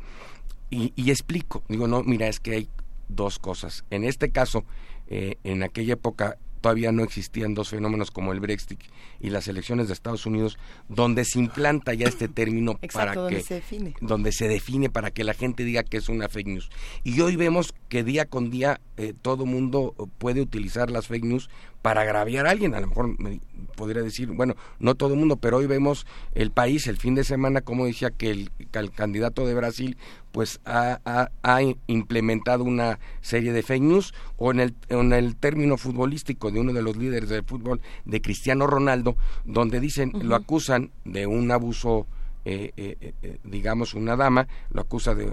y, 0.70 0.94
y 0.96 1.12
explico. 1.12 1.64
Digo, 1.68 1.86
no, 1.86 2.02
mira, 2.04 2.30
es 2.30 2.40
que 2.40 2.52
hay 2.52 2.70
dos 3.10 3.40
cosas. 3.40 3.84
En 3.90 4.06
este 4.06 4.30
caso, 4.30 4.64
eh, 5.08 5.38
en 5.44 5.62
aquella 5.62 5.94
época 5.94 6.40
todavía 6.66 6.92
no 6.92 7.04
existían 7.04 7.54
dos 7.54 7.70
fenómenos 7.70 8.10
como 8.10 8.34
el 8.34 8.40
Brexit 8.40 8.80
y 9.20 9.30
las 9.30 9.48
elecciones 9.48 9.86
de 9.86 9.94
Estados 9.94 10.26
Unidos, 10.26 10.58
donde 10.90 11.24
se 11.24 11.38
implanta 11.38 11.94
ya 11.94 12.08
este 12.08 12.28
término 12.28 12.80
para 12.92 13.14
donde 13.14 13.44
se 13.44 13.54
define. 13.54 13.94
donde 14.02 14.32
se 14.32 14.48
define 14.48 14.90
para 14.90 15.12
que 15.12 15.24
la 15.24 15.36
gente 15.36 15.64
diga 15.64 15.84
que 15.84 15.98
es 15.98 16.10
una 16.10 16.28
fake 16.28 16.48
news. 16.48 16.72
Y 17.04 17.22
hoy 17.22 17.36
vemos 17.36 17.76
que 17.88 18.04
día 18.04 18.26
con 18.26 18.50
día 18.50 18.82
eh, 18.98 19.14
todo 19.22 19.46
mundo 19.46 19.94
puede 20.18 20.42
utilizar 20.42 20.90
las 20.90 21.06
fake 21.06 21.26
news 21.26 21.52
para 21.86 22.02
agraviar 22.02 22.48
a 22.48 22.50
alguien. 22.50 22.74
A 22.74 22.80
lo 22.80 22.88
mejor 22.88 23.20
me 23.20 23.40
podría 23.76 24.02
decir, 24.02 24.30
bueno, 24.30 24.56
no 24.80 24.96
todo 24.96 25.14
el 25.14 25.20
mundo, 25.20 25.36
pero 25.36 25.58
hoy 25.58 25.68
vemos 25.68 26.08
el 26.34 26.50
país 26.50 26.88
el 26.88 26.98
fin 26.98 27.14
de 27.14 27.24
semana, 27.24 27.62
como 27.62 27.86
decía, 27.86 28.10
que 28.10 28.32
el, 28.32 28.50
candidato 28.96 29.46
de 29.46 29.54
Brasil 29.54 29.96
pues 30.32 30.62
ha, 30.66 31.00
ha, 31.44 31.62
implementado 31.86 32.64
una 32.64 32.98
serie 33.22 33.54
de 33.54 33.62
fake 33.62 33.84
news 33.84 34.16
o 34.36 34.50
en 34.50 34.62
el, 34.62 34.74
en 34.90 35.14
el 35.14 35.36
término 35.36 35.78
futbolístico 35.78 36.50
de 36.50 36.60
uno 36.60 36.74
de 36.74 36.82
los 36.82 36.98
líderes 36.98 37.30
del 37.30 37.44
fútbol, 37.44 37.82
de 38.04 38.20
Cristiano 38.20 38.66
Ronaldo, 38.66 39.16
donde 39.46 39.80
dicen, 39.80 40.12
lo 40.24 40.36
acusan 40.36 40.90
de 41.04 41.28
un 41.28 41.52
abuso 41.52 42.08
eh, 42.46 42.72
eh, 42.78 43.14
eh, 43.22 43.38
digamos, 43.44 43.94
una 43.94 44.16
dama, 44.16 44.48
lo 44.72 44.82
acusa 44.82 45.14
de, 45.14 45.26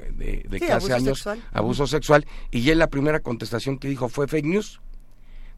de, 0.47 0.60
que 0.60 0.70
hace 0.70 0.92
años 0.92 1.26
abuso 1.52 1.86
sexual, 1.86 2.26
y 2.50 2.68
él 2.68 2.78
la 2.78 2.89
primera 2.89 3.20
contestación 3.20 3.78
que 3.78 3.89
dijo 3.89 4.10
fue 4.10 4.28
fake 4.28 4.44
news. 4.44 4.82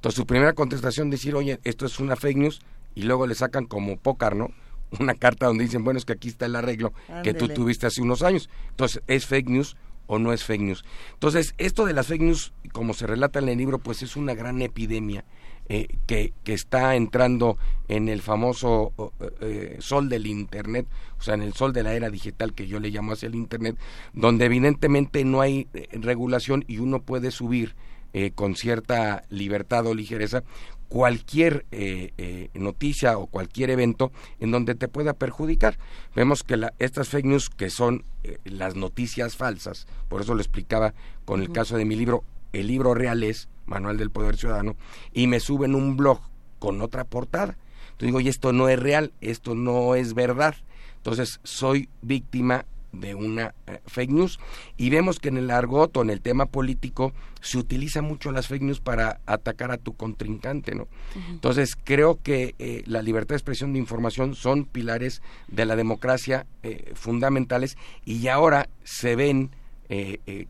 Entonces 0.05 0.19
su 0.19 0.27
primera 0.27 0.53
contestación 0.53 1.09
decir, 1.09 1.35
oye, 1.35 1.61
esto 1.65 1.87
es 1.87 1.99
una 1.99 2.15
fake 2.15 2.37
news, 2.37 2.61
y 2.95 3.05
luego 3.05 3.27
le 3.27 3.35
sacan 3.35 3.65
como 3.65 3.97
pócar, 3.97 4.37
¿no? 4.37 4.51
Una 5.01 5.15
carta 5.15 5.47
donde 5.47 5.65
dicen, 5.65 5.83
bueno, 5.83 5.97
es 5.97 6.05
que 6.05 6.13
aquí 6.13 6.29
está 6.29 6.45
el 6.45 6.57
arreglo 6.57 6.93
que 7.23 7.33
tú 7.33 7.49
tuviste 7.49 7.87
hace 7.87 8.03
unos 8.03 8.21
años. 8.21 8.51
Entonces, 8.69 9.03
¿es 9.07 9.25
fake 9.25 9.49
news 9.49 9.79
o 10.07 10.19
no 10.19 10.35
es 10.35 10.45
fake 10.45 10.61
news? 10.61 10.85
Entonces, 11.15 11.55
esto 11.57 11.87
de 11.87 11.95
las 11.95 12.09
fake 12.09 12.21
news, 12.21 12.53
como 12.73 12.93
se 12.93 13.07
relata 13.07 13.39
en 13.39 13.49
el 13.49 13.57
libro, 13.57 13.79
pues 13.79 14.03
es 14.03 14.15
una 14.15 14.35
gran 14.35 14.61
epidemia 14.61 15.25
eh, 15.71 15.89
que, 16.07 16.35
que, 16.45 16.53
está 16.53 16.97
entrando 16.97 17.57
en 17.89 18.11
el 18.11 18.21
famoso 18.21 18.93
eh, 19.41 19.79
sol 19.81 20.11
del 20.11 20.27
Internet, 20.27 20.87
o 21.19 21.23
sea, 21.23 21.33
en 21.33 21.41
el 21.41 21.55
sol 21.55 21.73
de 21.73 21.83
la 21.83 21.95
era 21.95 22.11
digital 22.11 22.53
que 22.53 22.67
yo 22.67 22.79
le 22.79 22.91
llamo 22.91 23.13
hacia 23.13 23.29
el 23.29 23.37
Internet, 23.37 23.79
donde 24.13 24.45
evidentemente 24.45 25.25
no 25.25 25.41
hay 25.41 25.67
eh, 25.73 25.89
regulación 25.93 26.63
y 26.69 26.77
uno 26.77 27.01
puede 27.01 27.31
subir 27.31 27.75
eh, 28.17 28.31
con 28.31 28.55
cierta 28.55 29.25
libertad 29.29 29.89
o 29.89 29.95
ligereza 29.95 30.45
cualquier 30.87 31.67
eh, 31.73 32.13
eh, 32.17 32.49
noticia 32.55 33.19
o 33.19 33.27
cualquier 33.27 33.71
evento 33.71 34.13
en 34.39 34.53
donde 34.53 34.77
te 34.77 34.87
pueda 34.87 35.15
perjudicar. 35.15 35.77
Vemos 36.15 36.45
que 36.45 36.69
estas 36.79 37.09
fake 37.09 37.27
news, 37.27 37.51
que 37.51 37.71
son 37.71 38.05
las 38.45 38.77
noticias 38.77 39.37
falsas, 39.37 39.89
por 40.09 40.21
eso 40.21 40.35
lo 40.35 40.41
explicaba 40.41 40.95
con 41.25 41.43
el 41.43 41.51
caso 41.51 41.77
de 41.77 41.85
mi 41.85 41.97
libro, 41.97 42.23
el 42.53 42.69
libro 42.69 42.95
real 42.95 43.25
es 43.25 43.49
Manual 43.67 43.99
del 43.99 44.13
Poder 44.13 44.37
Ciudadano, 44.37 44.77
y 45.13 45.27
me 45.27 45.41
suben 45.41 45.75
un 45.75 45.97
blog 45.97 46.21
con 46.61 46.81
otra 46.83 47.03
portada. 47.03 47.59
Entonces 47.87 48.07
digo, 48.07 48.21
y 48.21 48.29
esto 48.29 48.53
no 48.53 48.69
es 48.69 48.79
real, 48.79 49.13
esto 49.21 49.57
no 49.57 49.97
es 49.97 50.15
verdad. 50.15 50.55
Entonces 50.99 51.41
soy 51.43 51.89
víctima 52.01 52.65
de 52.95 53.15
una 53.15 53.55
eh, 53.67 53.81
fake 53.87 54.11
news 54.11 54.41
y 54.77 54.91
vemos 54.91 55.19
que 55.19 55.29
en 55.29 55.37
el 55.37 55.51
argot 55.51 55.97
o 55.97 56.03
en 56.03 56.11
el 56.11 56.21
tema 56.21 56.47
político 56.47 57.13
se 57.41 57.59
utiliza 57.59 58.03
mucho 58.03 58.33
las 58.33 58.49
fake 58.49 58.63
news 58.63 58.81
para 58.81 59.21
atacar 59.27 59.71
a 59.71 59.77
tu 59.77 59.95
contrincante, 59.95 60.75
¿no? 60.75 60.89
Entonces 61.29 61.77
creo 61.83 62.19
que 62.23 62.55
eh, 62.59 62.83
la 62.87 63.03
libertad 63.03 63.35
de 63.35 63.39
expresión 63.39 63.73
de 63.73 63.79
información 63.79 64.35
son 64.35 64.65
pilares 64.65 65.23
de 65.49 65.67
la 65.67 65.77
democracia 65.77 66.47
eh, 66.63 66.93
fundamentales 66.95 67.77
y 68.05 68.29
ahora 68.29 68.69
se 68.85 69.17
ven 69.17 69.51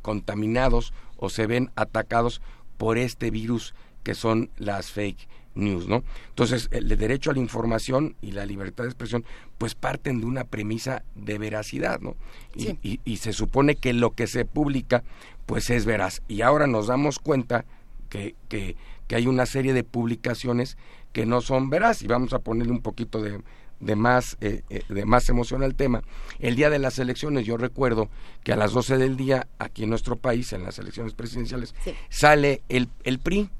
contaminados 0.00 0.94
o 1.18 1.28
se 1.28 1.46
ven 1.46 1.70
atacados 1.74 2.40
por 2.78 2.96
este 2.96 3.30
virus 3.30 3.74
que 4.02 4.14
son 4.14 4.48
las 4.56 4.90
fake 4.90 5.28
news, 5.54 5.86
¿no? 5.88 6.02
Entonces, 6.28 6.68
el 6.72 6.88
derecho 6.88 7.30
a 7.30 7.34
la 7.34 7.40
información 7.40 8.16
y 8.20 8.32
la 8.32 8.46
libertad 8.46 8.84
de 8.84 8.90
expresión, 8.90 9.24
pues 9.58 9.74
parten 9.74 10.20
de 10.20 10.26
una 10.26 10.44
premisa 10.44 11.04
de 11.14 11.38
veracidad, 11.38 12.00
¿no? 12.00 12.16
Y, 12.54 13.00
y, 13.04 13.16
se 13.16 13.32
supone 13.32 13.76
que 13.76 13.92
lo 13.92 14.12
que 14.12 14.26
se 14.26 14.44
publica, 14.44 15.02
pues 15.46 15.70
es 15.70 15.84
veraz. 15.84 16.22
Y 16.28 16.42
ahora 16.42 16.66
nos 16.66 16.86
damos 16.86 17.18
cuenta 17.18 17.64
que, 18.08 18.34
que, 18.48 18.76
que 19.06 19.16
hay 19.16 19.26
una 19.26 19.46
serie 19.46 19.72
de 19.72 19.84
publicaciones 19.84 20.76
que 21.12 21.26
no 21.26 21.40
son 21.40 21.70
veraz. 21.70 22.02
Y 22.02 22.06
vamos 22.06 22.32
a 22.32 22.38
ponerle 22.38 22.72
un 22.72 22.82
poquito 22.82 23.20
de, 23.20 23.40
de 23.80 23.96
más, 23.96 24.36
eh, 24.40 24.62
eh, 24.70 24.82
de 24.88 25.04
más 25.04 25.28
emoción 25.28 25.62
al 25.62 25.74
tema. 25.74 26.02
El 26.38 26.56
día 26.56 26.70
de 26.70 26.78
las 26.78 26.98
elecciones, 26.98 27.46
yo 27.46 27.56
recuerdo 27.56 28.08
que 28.42 28.52
a 28.52 28.56
las 28.56 28.72
12 28.72 28.98
del 28.98 29.16
día, 29.16 29.46
aquí 29.58 29.84
en 29.84 29.90
nuestro 29.90 30.16
país, 30.16 30.52
en 30.52 30.64
las 30.64 30.78
elecciones 30.78 31.14
presidenciales, 31.14 31.74
sale 32.08 32.62
el, 32.68 32.88
el 33.04 33.18
PRI, 33.18 33.50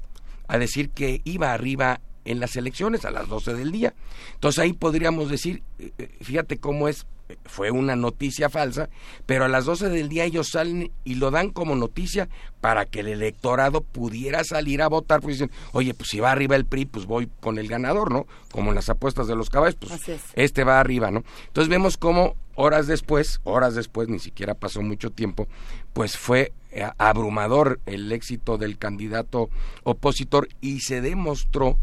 a 0.47 0.57
decir 0.57 0.89
que 0.89 1.21
iba 1.23 1.53
arriba 1.53 2.01
en 2.25 2.39
las 2.39 2.55
elecciones 2.55 3.05
a 3.05 3.11
las 3.11 3.27
12 3.27 3.53
del 3.53 3.71
día. 3.71 3.93
Entonces 4.33 4.59
ahí 4.59 4.73
podríamos 4.73 5.29
decir, 5.29 5.63
eh, 5.79 5.91
eh, 5.97 6.09
fíjate 6.21 6.57
cómo 6.57 6.87
es, 6.87 7.05
fue 7.45 7.71
una 7.71 7.95
noticia 7.95 8.49
falsa, 8.49 8.89
pero 9.25 9.45
a 9.45 9.47
las 9.47 9.65
12 9.65 9.89
del 9.89 10.09
día 10.09 10.25
ellos 10.25 10.49
salen 10.49 10.91
y 11.03 11.15
lo 11.15 11.31
dan 11.31 11.51
como 11.51 11.75
noticia 11.75 12.27
para 12.61 12.85
que 12.85 12.99
el 12.99 13.07
electorado 13.07 13.81
pudiera 13.81 14.43
salir 14.43 14.81
a 14.81 14.89
votar, 14.89 15.21
pues 15.21 15.37
dicen, 15.37 15.51
oye, 15.71 15.93
pues 15.93 16.09
si 16.09 16.19
va 16.19 16.31
arriba 16.31 16.55
el 16.55 16.65
PRI, 16.65 16.85
pues 16.85 17.05
voy 17.05 17.29
con 17.39 17.57
el 17.57 17.67
ganador, 17.67 18.11
¿no? 18.11 18.27
Como 18.51 18.69
en 18.69 18.75
las 18.75 18.89
apuestas 18.89 19.27
de 19.27 19.35
los 19.35 19.49
caballos, 19.49 19.75
pues 19.75 19.93
este 20.33 20.63
va 20.63 20.79
arriba, 20.79 21.11
¿no? 21.11 21.23
Entonces 21.47 21.69
vemos 21.69 21.97
cómo 21.97 22.35
horas 22.55 22.87
después, 22.87 23.39
horas 23.43 23.75
después, 23.75 24.07
ni 24.07 24.19
siquiera 24.19 24.55
pasó 24.55 24.81
mucho 24.81 25.11
tiempo, 25.11 25.47
pues 25.93 26.17
fue 26.17 26.53
abrumador 26.97 27.79
el 27.85 28.11
éxito 28.11 28.57
del 28.57 28.77
candidato 28.77 29.49
opositor 29.83 30.47
y 30.61 30.81
se 30.81 31.01
demostró 31.01 31.77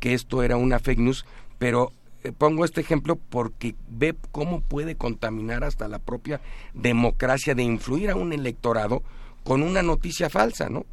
que 0.00 0.14
esto 0.14 0.42
era 0.42 0.56
una 0.56 0.78
fake 0.78 0.98
news, 0.98 1.24
pero 1.58 1.92
eh, 2.24 2.32
pongo 2.32 2.64
este 2.64 2.80
ejemplo 2.80 3.16
porque 3.16 3.74
ve 3.88 4.14
cómo 4.32 4.60
puede 4.60 4.96
contaminar 4.96 5.62
hasta 5.62 5.88
la 5.88 5.98
propia 5.98 6.40
democracia 6.72 7.54
de 7.54 7.62
influir 7.62 8.10
a 8.10 8.16
un 8.16 8.32
electorado 8.32 9.02
con 9.44 9.62
una 9.62 9.82
noticia 9.82 10.30
falsa, 10.30 10.68
¿no? 10.68 10.86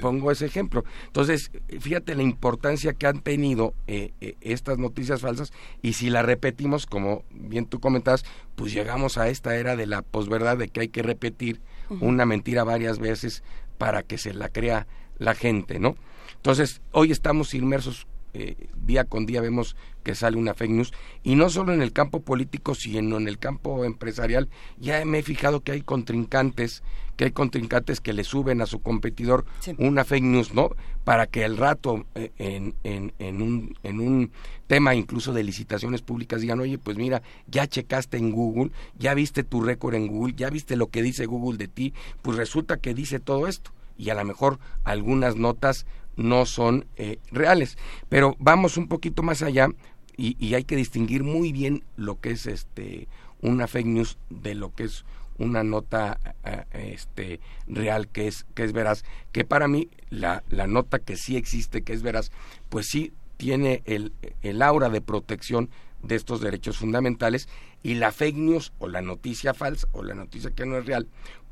Pongo 0.00 0.30
ese 0.30 0.44
ejemplo. 0.44 0.84
Entonces, 1.06 1.50
fíjate 1.80 2.14
la 2.14 2.22
importancia 2.22 2.92
que 2.92 3.06
han 3.06 3.20
tenido 3.20 3.72
eh, 3.86 4.12
estas 4.42 4.76
noticias 4.76 5.22
falsas 5.22 5.52
y 5.80 5.94
si 5.94 6.10
la 6.10 6.22
repetimos, 6.22 6.84
como 6.84 7.24
bien 7.30 7.64
tú 7.64 7.80
comentabas, 7.80 8.24
pues 8.56 8.74
llegamos 8.74 9.16
a 9.16 9.28
esta 9.28 9.56
era 9.56 9.74
de 9.74 9.86
la 9.86 10.02
posverdad 10.02 10.58
de 10.58 10.68
que 10.68 10.80
hay 10.80 10.88
que 10.88 11.02
repetir 11.02 11.62
una 11.88 12.26
mentira 12.26 12.64
varias 12.64 12.98
veces 12.98 13.42
para 13.78 14.02
que 14.02 14.18
se 14.18 14.34
la 14.34 14.48
crea 14.48 14.86
la 15.18 15.34
gente, 15.34 15.78
¿no? 15.78 15.96
Entonces, 16.36 16.80
hoy 16.92 17.12
estamos 17.12 17.54
inmersos 17.54 18.06
eh, 18.38 18.68
día 18.84 19.04
con 19.04 19.24
día 19.24 19.40
vemos 19.40 19.76
que 20.02 20.14
sale 20.14 20.36
una 20.36 20.54
fake 20.54 20.70
news 20.70 20.92
y 21.22 21.34
no 21.36 21.48
solo 21.48 21.72
en 21.72 21.80
el 21.80 21.92
campo 21.92 22.20
político 22.20 22.74
sino 22.74 23.16
en 23.16 23.28
el 23.28 23.38
campo 23.38 23.84
empresarial. 23.84 24.48
Ya 24.78 25.04
me 25.04 25.20
he 25.20 25.22
fijado 25.22 25.62
que 25.62 25.72
hay 25.72 25.80
contrincantes 25.80 26.82
que 27.16 27.24
hay 27.24 27.30
contrincantes 27.30 28.00
que 28.00 28.12
le 28.12 28.24
suben 28.24 28.60
a 28.60 28.66
su 28.66 28.80
competidor 28.80 29.46
una 29.78 30.04
fake 30.04 30.22
news 30.22 30.52
no 30.52 30.70
para 31.04 31.26
que 31.26 31.44
al 31.44 31.56
rato 31.56 32.04
eh, 32.14 32.30
en, 32.36 32.74
en, 32.84 33.14
en, 33.18 33.40
un, 33.40 33.74
en 33.82 34.00
un 34.00 34.32
tema 34.66 34.94
incluso 34.94 35.32
de 35.32 35.42
licitaciones 35.42 36.02
públicas 36.02 36.42
digan 36.42 36.60
oye 36.60 36.76
pues 36.76 36.98
mira 36.98 37.22
ya 37.46 37.66
checaste 37.66 38.18
en 38.18 38.32
Google 38.32 38.70
ya 38.98 39.14
viste 39.14 39.44
tu 39.44 39.62
récord 39.62 39.94
en 39.94 40.08
Google 40.08 40.34
ya 40.36 40.50
viste 40.50 40.76
lo 40.76 40.88
que 40.88 41.02
dice 41.02 41.24
Google 41.24 41.56
de 41.56 41.68
ti 41.68 41.94
pues 42.20 42.36
resulta 42.36 42.76
que 42.76 42.92
dice 42.92 43.18
todo 43.18 43.46
esto 43.46 43.72
y 43.96 44.10
a 44.10 44.14
lo 44.14 44.24
mejor 44.24 44.58
algunas 44.84 45.36
notas 45.36 45.86
no 46.16 46.46
son 46.46 46.86
eh, 46.96 47.18
reales. 47.30 47.78
Pero 48.08 48.36
vamos 48.38 48.76
un 48.76 48.88
poquito 48.88 49.22
más 49.22 49.42
allá 49.42 49.68
y, 50.16 50.54
hay 50.54 50.64
que 50.64 50.76
distinguir 50.76 51.22
muy 51.22 51.52
bien 51.52 51.84
lo 51.96 52.20
que 52.20 52.30
es 52.30 52.46
este 52.46 53.08
una 53.42 53.66
fake 53.66 53.86
news 53.86 54.18
de 54.30 54.54
lo 54.54 54.74
que 54.74 54.84
es 54.84 55.04
una 55.36 55.62
nota 55.62 56.18
eh, 56.44 56.94
este 56.94 57.40
real 57.66 58.08
que 58.08 58.26
es 58.26 58.46
que 58.54 58.64
es 58.64 58.72
veraz 58.72 59.04
que 59.32 59.44
para 59.44 59.68
mí 59.68 59.90
la, 60.08 60.42
la 60.48 60.66
nota 60.66 61.00
que 61.00 61.16
sí 61.16 61.36
existe 61.36 61.82
que 61.82 61.92
es 61.92 62.02
veraz 62.02 62.32
pues 62.70 62.86
sí 62.86 63.12
tiene 63.36 63.82
el, 63.84 64.14
el 64.40 64.62
aura 64.62 64.88
de 64.88 65.02
protección 65.02 65.68
de 66.02 66.14
estos 66.14 66.40
derechos 66.40 66.78
fundamentales 66.78 67.48
y 67.82 67.94
la 67.94 68.10
fake 68.10 68.36
news 68.36 68.72
o 68.78 68.88
la 68.88 69.02
noticia 69.02 69.52
falsa 69.52 69.86
o 69.92 70.02
la 70.02 70.14
noticia 70.14 70.50
que 70.50 70.64
no 70.64 70.78
es 70.78 70.86
real 70.86 71.08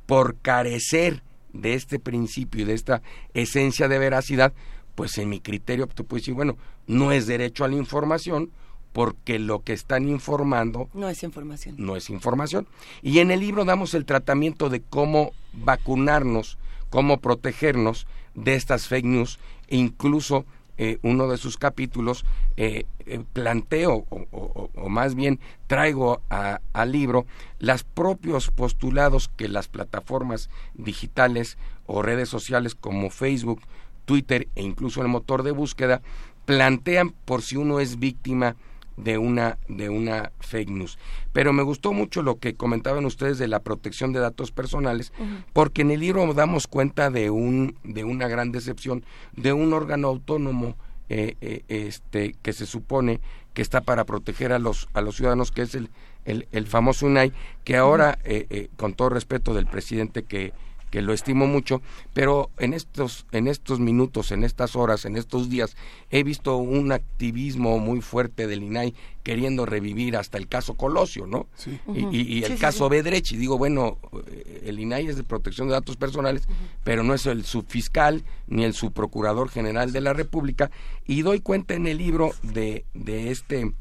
por 0.07 0.39
carecer 0.39 1.23
de 1.55 1.75
este 1.75 1.99
principio 1.99 2.63
y 2.63 2.65
de 2.65 2.75
esta 2.75 3.01
esencia 3.33 3.89
de 3.89 3.99
veracidad, 3.99 4.53
pues 4.95 5.17
en 5.17 5.31
mi 5.31 5.41
criterio 5.41 5.87
te 5.87 6.05
puedo 6.05 6.21
decir, 6.21 6.35
bueno, 6.35 6.59
no 6.87 7.13
es 7.13 7.27
derecho 7.27 7.65
a 7.65 7.69
la 7.69 7.77
información 7.77 8.51
porque 8.93 9.39
lo 9.39 9.63
que 9.63 9.73
están 9.73 10.09
informando 10.09 10.89
no 10.95 11.09
es 11.09 11.23
información. 11.23 11.75
No 11.79 11.97
es 11.97 12.11
información. 12.11 12.69
Y 13.03 13.19
en 13.19 13.31
el 13.31 13.41
libro 13.41 13.65
damos 13.65 13.95
el 13.95 14.05
tratamiento 14.05 14.69
de 14.69 14.83
cómo 14.83 15.33
vacunarnos, 15.53 16.59
cómo 16.91 17.21
protegernos 17.21 18.07
de 18.35 18.55
estas 18.55 18.87
fake 18.87 19.07
news 19.07 19.39
e 19.69 19.77
incluso 19.77 20.45
eh, 20.77 20.99
uno 21.03 21.29
de 21.29 21.37
sus 21.37 21.57
capítulos 21.57 22.25
eh, 22.57 22.85
eh, 23.07 23.23
planteo 23.33 24.07
o, 24.11 24.89
más 24.89 25.15
bien 25.15 25.39
traigo 25.67 26.21
al 26.29 26.93
libro 26.93 27.27
los 27.61 27.85
propios 27.85 28.51
postulados 28.51 29.29
que 29.29 29.49
las 29.49 29.69
plataformas 29.69 30.51
digitales 30.75 31.59
o 31.87 32.03
redes 32.03 32.29
sociales 32.29 32.75
como 32.75 33.11
Facebook, 33.11 33.61
Twitter 34.05 34.49
e 34.57 34.63
incluso 34.63 35.01
el 35.01 35.09
motor 35.09 35.45
de 35.45 35.53
búsqueda 35.53 36.03
plantean 36.45 37.11
por 37.25 37.43
si 37.43 37.57
uno 37.57 37.79
es 37.79 37.99
víctima 37.99 38.57
una 38.97 39.59
de 39.69 39.89
una 39.89 40.33
fake 40.41 40.71
news. 40.71 40.99
Pero 41.33 41.53
me 41.53 41.63
gustó 41.63 41.93
mucho 41.93 42.23
lo 42.23 42.39
que 42.39 42.55
comentaban 42.55 43.05
ustedes 43.05 43.39
de 43.39 43.49
la 43.49 43.61
protección 43.61 44.13
de 44.13 44.21
datos 44.21 44.53
personales, 44.53 45.13
porque 45.53 45.83
en 45.83 45.91
el 45.91 46.01
libro 46.01 46.33
damos 46.35 46.67
cuenta 46.67 47.11
de 47.11 47.31
un 47.31 47.77
de 47.85 48.05
una 48.05 48.29
gran 48.29 48.53
decepción 48.53 49.05
de 49.37 49.53
un 49.53 49.73
órgano 49.73 50.09
autónomo 50.09 50.77
eh, 51.09 51.37
eh, 51.41 51.63
este 51.69 52.35
que 52.43 52.53
se 52.53 52.67
supone 52.67 53.21
que 53.53 53.63
está 53.63 53.83
para 53.83 54.05
proteger 54.05 54.53
a 54.53 54.59
los 54.59 54.89
a 54.95 55.01
los 55.01 55.17
ciudadanos, 55.17 55.53
que 55.53 55.63
es 55.63 55.75
el 55.75 55.91
el, 56.25 56.49
el 56.53 56.67
famoso 56.67 57.05
UNAI, 57.05 57.33
que 57.65 57.77
ahora 57.77 58.19
eh, 58.25 58.69
con 58.77 58.95
todo 58.95 59.11
respeto 59.11 59.53
del 59.53 59.67
presidente 59.67 60.23
que 60.23 60.55
que 60.95 61.03
lo 61.03 61.13
estimo 61.13 61.49
mucho, 61.49 61.83
pero 62.13 62.51
en 62.57 62.73
estos, 62.73 63.27
en 63.33 63.49
estos 63.49 63.81
minutos, 63.81 64.31
en 64.31 64.45
estas 64.45 64.77
horas, 64.77 65.05
en 65.07 65.17
estos 65.17 65.51
días, 65.51 65.77
he 66.09 66.23
visto 66.23 66.57
un 66.57 66.93
activismo 66.93 67.81
muy 67.81 68.01
fuerte 68.01 68.47
del 68.47 68.63
INAI 68.63 68.95
queriendo 69.25 69.67
revivir 69.67 70.17
hasta 70.17 70.39
el 70.39 70.47
caso 70.47 70.75
Colosio, 70.75 71.27
¿no? 71.27 71.49
Y, 71.93 72.45
el 72.45 72.59
caso 72.59 72.89
Bedrech, 72.89 73.33
y 73.33 73.37
digo, 73.37 73.59
bueno, 73.59 73.99
eh, 74.29 74.67
el 74.67 74.79
INAI 74.79 75.09
es 75.09 75.17
de 75.17 75.25
protección 75.25 75.67
de 75.67 75.73
datos 75.73 75.97
personales, 75.97 76.47
pero 76.85 77.03
no 77.03 77.13
es 77.13 77.27
el 77.27 77.45
subfiscal 77.45 78.23
ni 78.47 78.63
el 78.63 78.73
subprocurador 78.73 79.49
general 79.49 79.91
de 79.91 80.01
la 80.01 80.13
República, 80.13 80.71
y 81.09 81.23
doy 81.23 81.41
cuenta 81.41 81.75
en 81.75 81.89
el 81.89 81.99
libro 81.99 82.31
de, 82.45 82.85
de 82.95 83.33
este 83.33 83.75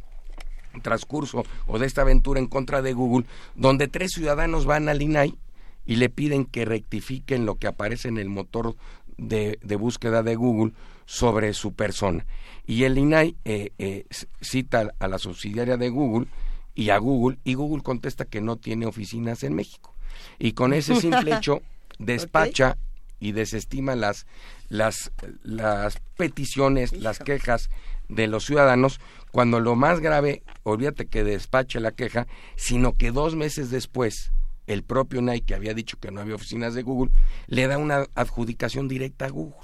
transcurso 0.81 1.43
o 1.67 1.77
de 1.77 1.85
esta 1.85 2.01
aventura 2.01 2.39
en 2.39 2.47
contra 2.47 2.81
de 2.81 2.93
Google, 2.93 3.27
donde 3.53 3.87
tres 3.87 4.13
ciudadanos 4.13 4.65
van 4.65 4.89
al 4.89 5.03
INAI 5.03 5.37
y 5.85 5.97
le 5.97 6.09
piden 6.09 6.45
que 6.45 6.65
rectifiquen 6.65 7.45
lo 7.45 7.55
que 7.55 7.67
aparece 7.67 8.07
en 8.07 8.17
el 8.17 8.29
motor 8.29 8.75
de, 9.17 9.57
búsqueda 9.77 10.23
de 10.23 10.35
Google 10.35 10.73
sobre 11.05 11.53
su 11.53 11.73
persona. 11.73 12.25
Y 12.65 12.83
el 12.83 12.97
INAI 12.97 13.35
eh, 13.45 13.71
eh, 13.77 14.05
cita 14.41 14.93
a 14.99 15.07
la 15.07 15.19
subsidiaria 15.19 15.77
de 15.77 15.89
Google 15.89 16.27
y 16.75 16.89
a 16.89 16.97
Google 16.97 17.37
y 17.43 17.53
Google 17.55 17.83
contesta 17.83 18.25
que 18.25 18.41
no 18.41 18.55
tiene 18.57 18.85
oficinas 18.85 19.43
en 19.43 19.53
México. 19.53 19.93
Y 20.39 20.53
con 20.53 20.73
ese 20.73 20.95
simple 20.95 21.35
hecho 21.37 21.61
despacha 21.99 22.77
y 23.19 23.31
desestima 23.31 23.95
las, 23.95 24.25
las, 24.69 25.11
las 25.43 25.99
peticiones, 26.17 26.93
las 26.93 27.19
quejas 27.19 27.69
de 28.09 28.27
los 28.27 28.45
ciudadanos, 28.45 28.99
cuando 29.31 29.59
lo 29.59 29.75
más 29.75 29.99
grave, 29.99 30.43
olvídate 30.63 31.05
que 31.07 31.23
despache 31.23 31.79
la 31.79 31.91
queja, 31.91 32.27
sino 32.55 32.97
que 32.97 33.11
dos 33.11 33.35
meses 33.35 33.69
después 33.69 34.31
el 34.67 34.83
propio 34.83 35.21
Nike, 35.21 35.45
que 35.47 35.55
había 35.55 35.73
dicho 35.73 35.97
que 35.99 36.11
no 36.11 36.21
había 36.21 36.35
oficinas 36.35 36.73
de 36.73 36.83
Google, 36.83 37.11
le 37.47 37.67
da 37.67 37.77
una 37.77 38.07
adjudicación 38.15 38.87
directa 38.87 39.25
a 39.25 39.29
Google. 39.29 39.57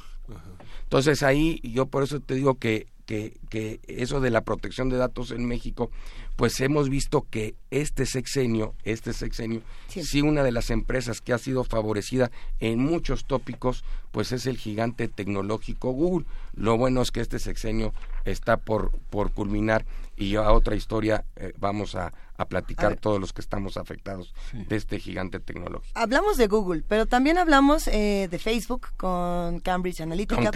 Entonces 0.84 1.24
ahí 1.24 1.60
yo 1.64 1.86
por 1.86 2.04
eso 2.04 2.20
te 2.20 2.36
digo 2.36 2.56
que, 2.56 2.88
que, 3.06 3.38
que, 3.50 3.80
eso 3.88 4.22
de 4.22 4.32
la 4.32 4.42
protección 4.42 4.90
de 4.90 4.98
datos 4.98 5.32
en 5.32 5.46
México, 5.46 5.92
pues 6.36 6.60
hemos 6.62 6.90
visto 6.90 7.26
que 7.30 7.54
este 7.70 8.06
sexenio, 8.06 8.74
este 8.84 9.14
sexenio, 9.14 9.62
sí. 9.88 10.22
una 10.22 10.42
de 10.42 10.52
las 10.52 10.70
empresas 10.70 11.22
que 11.22 11.34
ha 11.34 11.38
sido 11.38 11.64
favorecida 11.64 12.32
en 12.60 12.80
muchos 12.80 13.26
tópicos, 13.26 13.84
pues 14.12 14.32
es 14.32 14.46
el 14.46 14.58
gigante 14.58 15.08
tecnológico 15.08 15.92
Google. 15.92 16.26
Lo 16.56 16.78
bueno 16.78 17.02
es 17.02 17.12
que 17.12 17.22
este 17.22 17.40
sexenio 17.40 17.94
está 18.26 18.58
por, 18.58 18.92
por 19.10 19.32
culminar 19.32 19.86
y 20.16 20.36
a 20.36 20.52
otra 20.52 20.76
historia 20.76 21.26
eh, 21.36 21.54
vamos 21.58 21.96
a, 21.96 22.12
a 22.40 22.46
platicar 22.48 22.96
todos 22.96 23.20
los 23.20 23.34
que 23.34 23.42
estamos 23.42 23.76
afectados 23.76 24.34
de 24.54 24.76
este 24.78 24.98
gigante 24.98 25.42
tecnológico. 25.42 25.92
Hablamos 26.00 26.38
de 26.38 26.48
Google, 26.48 26.84
pero 26.88 27.06
también 27.06 27.38
hablamos 27.38 27.90
eh, 27.90 28.30
de 28.32 28.40
Facebook 28.40 28.88
con 28.96 29.60
Cambridge 29.60 30.00
Analytica, 30.00 30.50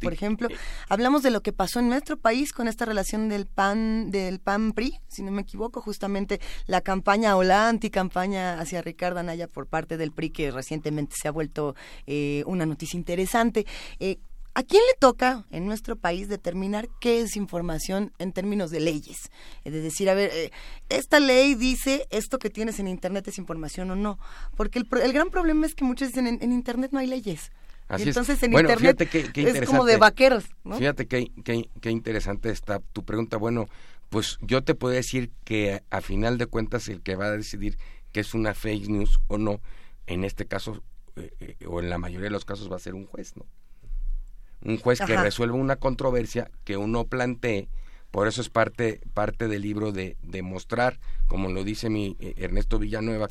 por, 0.00 0.12
ejemplo. 0.12 0.48
Hablamos 0.88 1.24
de 1.24 1.32
lo 1.32 1.42
que 1.42 1.52
pasó 1.52 1.80
en 1.80 1.88
nuestro 1.88 2.16
país 2.16 2.52
con 2.52 2.68
esta 2.68 2.84
relación 2.84 3.28
del 3.28 3.46
PAN, 3.46 4.12
del 4.12 4.38
PAN-PRI, 4.38 5.00
si 5.08 5.24
no 5.24 5.32
me 5.32 5.42
equivoco, 5.42 5.80
justamente 5.80 6.40
la 6.66 6.80
campaña 6.80 7.36
o 7.36 7.42
la 7.42 7.68
anticampaña 7.68 8.60
hacia 8.60 8.80
Ricardo 8.80 9.18
Anaya 9.18 9.48
por 9.48 9.66
parte 9.66 9.96
del 9.96 10.12
PRI, 10.12 10.30
que 10.30 10.50
recientemente 10.52 11.16
se 11.20 11.26
ha 11.26 11.32
vuelto 11.32 11.74
eh, 12.06 12.44
una 12.46 12.66
noticia 12.66 12.96
interesante. 12.96 13.66
¿A 14.56 14.62
quién 14.62 14.80
le 14.90 14.98
toca 14.98 15.44
en 15.50 15.66
nuestro 15.66 15.96
país 15.96 16.30
determinar 16.30 16.88
qué 16.98 17.20
es 17.20 17.36
información 17.36 18.14
en 18.18 18.32
términos 18.32 18.70
de 18.70 18.80
leyes? 18.80 19.30
Es 19.64 19.74
decir, 19.74 20.08
a 20.08 20.14
ver, 20.14 20.30
eh, 20.32 20.50
esta 20.88 21.20
ley 21.20 21.54
dice 21.54 22.06
esto 22.08 22.38
que 22.38 22.48
tienes 22.48 22.80
en 22.80 22.88
Internet 22.88 23.28
es 23.28 23.36
información 23.36 23.90
o 23.90 23.96
no. 23.96 24.18
Porque 24.56 24.78
el, 24.78 24.88
el 25.02 25.12
gran 25.12 25.28
problema 25.28 25.66
es 25.66 25.74
que 25.74 25.84
muchos 25.84 26.08
dicen 26.08 26.26
en, 26.26 26.52
Internet 26.52 26.92
no 26.92 27.00
hay 27.00 27.06
leyes. 27.06 27.52
Así 27.86 28.04
entonces 28.04 28.42
en 28.44 28.54
Internet 28.54 28.98
es 29.34 29.66
como 29.66 29.84
de 29.84 29.98
vaqueros. 29.98 30.46
Fíjate 30.78 31.06
qué, 31.06 31.30
qué, 31.44 31.90
interesante 31.90 32.48
está 32.48 32.78
tu 32.78 33.04
pregunta. 33.04 33.36
Bueno, 33.36 33.66
pues 34.08 34.38
yo 34.40 34.64
te 34.64 34.74
puedo 34.74 34.94
decir 34.94 35.32
que 35.44 35.82
a 35.90 36.00
final 36.00 36.38
de 36.38 36.46
cuentas 36.46 36.88
el 36.88 37.02
que 37.02 37.14
va 37.14 37.26
a 37.26 37.32
decidir 37.32 37.76
que 38.10 38.20
es 38.20 38.32
una 38.32 38.54
fake 38.54 38.88
news 38.88 39.20
o 39.28 39.36
no, 39.36 39.60
en 40.06 40.24
este 40.24 40.46
caso 40.46 40.82
eh, 41.16 41.30
eh, 41.40 41.56
o 41.66 41.80
en 41.80 41.90
la 41.90 41.98
mayoría 41.98 42.28
de 42.28 42.32
los 42.32 42.46
casos 42.46 42.72
va 42.72 42.76
a 42.76 42.78
ser 42.78 42.94
un 42.94 43.04
juez, 43.04 43.36
¿no? 43.36 43.44
Un 44.66 44.78
juez 44.78 45.00
que 45.00 45.16
resuelve 45.16 45.56
una 45.56 45.76
controversia 45.76 46.50
que 46.64 46.76
uno 46.76 47.04
plantee, 47.04 47.68
por 48.10 48.28
eso 48.28 48.40
es 48.40 48.50
parte, 48.50 49.00
parte 49.14 49.46
del 49.46 49.62
libro 49.62 49.92
de, 49.92 50.16
demostrar, 50.22 50.98
como 51.28 51.50
lo 51.50 51.64
dice 51.64 51.88
mi 51.88 52.16
eh, 52.18 52.34
Ernesto 52.36 52.78
Villanueva, 52.78 53.28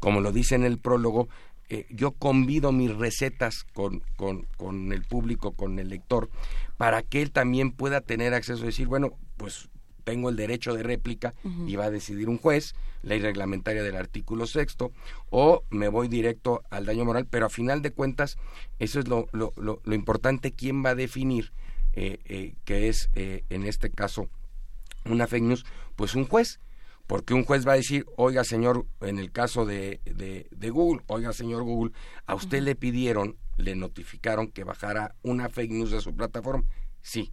como 0.00 0.20
lo 0.20 0.32
dice 0.32 0.54
en 0.54 0.64
el 0.64 0.78
prólogo, 0.78 1.28
eh, 1.68 1.86
yo 1.90 2.12
convido 2.12 2.72
mis 2.72 2.94
recetas 2.94 3.64
con, 3.72 4.02
con, 4.16 4.46
con, 4.56 4.92
el 4.92 5.02
público, 5.02 5.52
con 5.52 5.78
el 5.78 5.88
lector, 5.88 6.30
para 6.76 7.02
que 7.02 7.22
él 7.22 7.32
también 7.32 7.72
pueda 7.72 8.00
tener 8.00 8.34
acceso 8.34 8.62
a 8.62 8.66
decir, 8.66 8.88
bueno, 8.88 9.18
pues 9.36 9.68
tengo 10.02 10.28
el 10.28 10.36
derecho 10.36 10.74
de 10.74 10.82
réplica 10.82 11.34
y 11.66 11.76
va 11.76 11.86
a 11.86 11.90
decidir 11.90 12.28
un 12.28 12.38
juez, 12.38 12.74
ley 13.02 13.20
reglamentaria 13.20 13.82
del 13.82 13.96
artículo 13.96 14.46
sexto, 14.46 14.92
o 15.30 15.64
me 15.70 15.88
voy 15.88 16.08
directo 16.08 16.62
al 16.70 16.86
daño 16.86 17.04
moral, 17.04 17.26
pero 17.28 17.46
a 17.46 17.50
final 17.50 17.82
de 17.82 17.92
cuentas, 17.92 18.38
eso 18.78 19.00
es 19.00 19.08
lo, 19.08 19.26
lo, 19.32 19.52
lo, 19.56 19.94
importante, 19.94 20.52
quién 20.52 20.84
va 20.84 20.90
a 20.90 20.94
definir 20.94 21.52
eh, 21.94 22.20
eh, 22.24 22.54
que 22.64 22.88
es, 22.88 23.10
eh, 23.14 23.44
en 23.50 23.64
este 23.64 23.90
caso, 23.90 24.28
una 25.04 25.26
fake 25.26 25.44
news, 25.44 25.64
pues 25.96 26.14
un 26.14 26.26
juez, 26.26 26.60
porque 27.06 27.34
un 27.34 27.44
juez 27.44 27.66
va 27.66 27.72
a 27.72 27.76
decir, 27.76 28.06
oiga 28.16 28.44
señor, 28.44 28.86
en 29.00 29.18
el 29.18 29.32
caso 29.32 29.66
de, 29.66 30.00
de, 30.04 30.70
Google, 30.70 31.02
oiga 31.08 31.32
señor 31.32 31.62
Google, 31.64 31.92
a 32.26 32.34
usted 32.34 32.62
le 32.62 32.74
pidieron, 32.74 33.36
le 33.56 33.74
notificaron 33.74 34.50
que 34.50 34.64
bajara 34.64 35.14
una 35.22 35.48
fake 35.48 35.72
news 35.72 35.90
de 35.90 36.00
su 36.00 36.14
plataforma, 36.14 36.64
sí, 37.02 37.32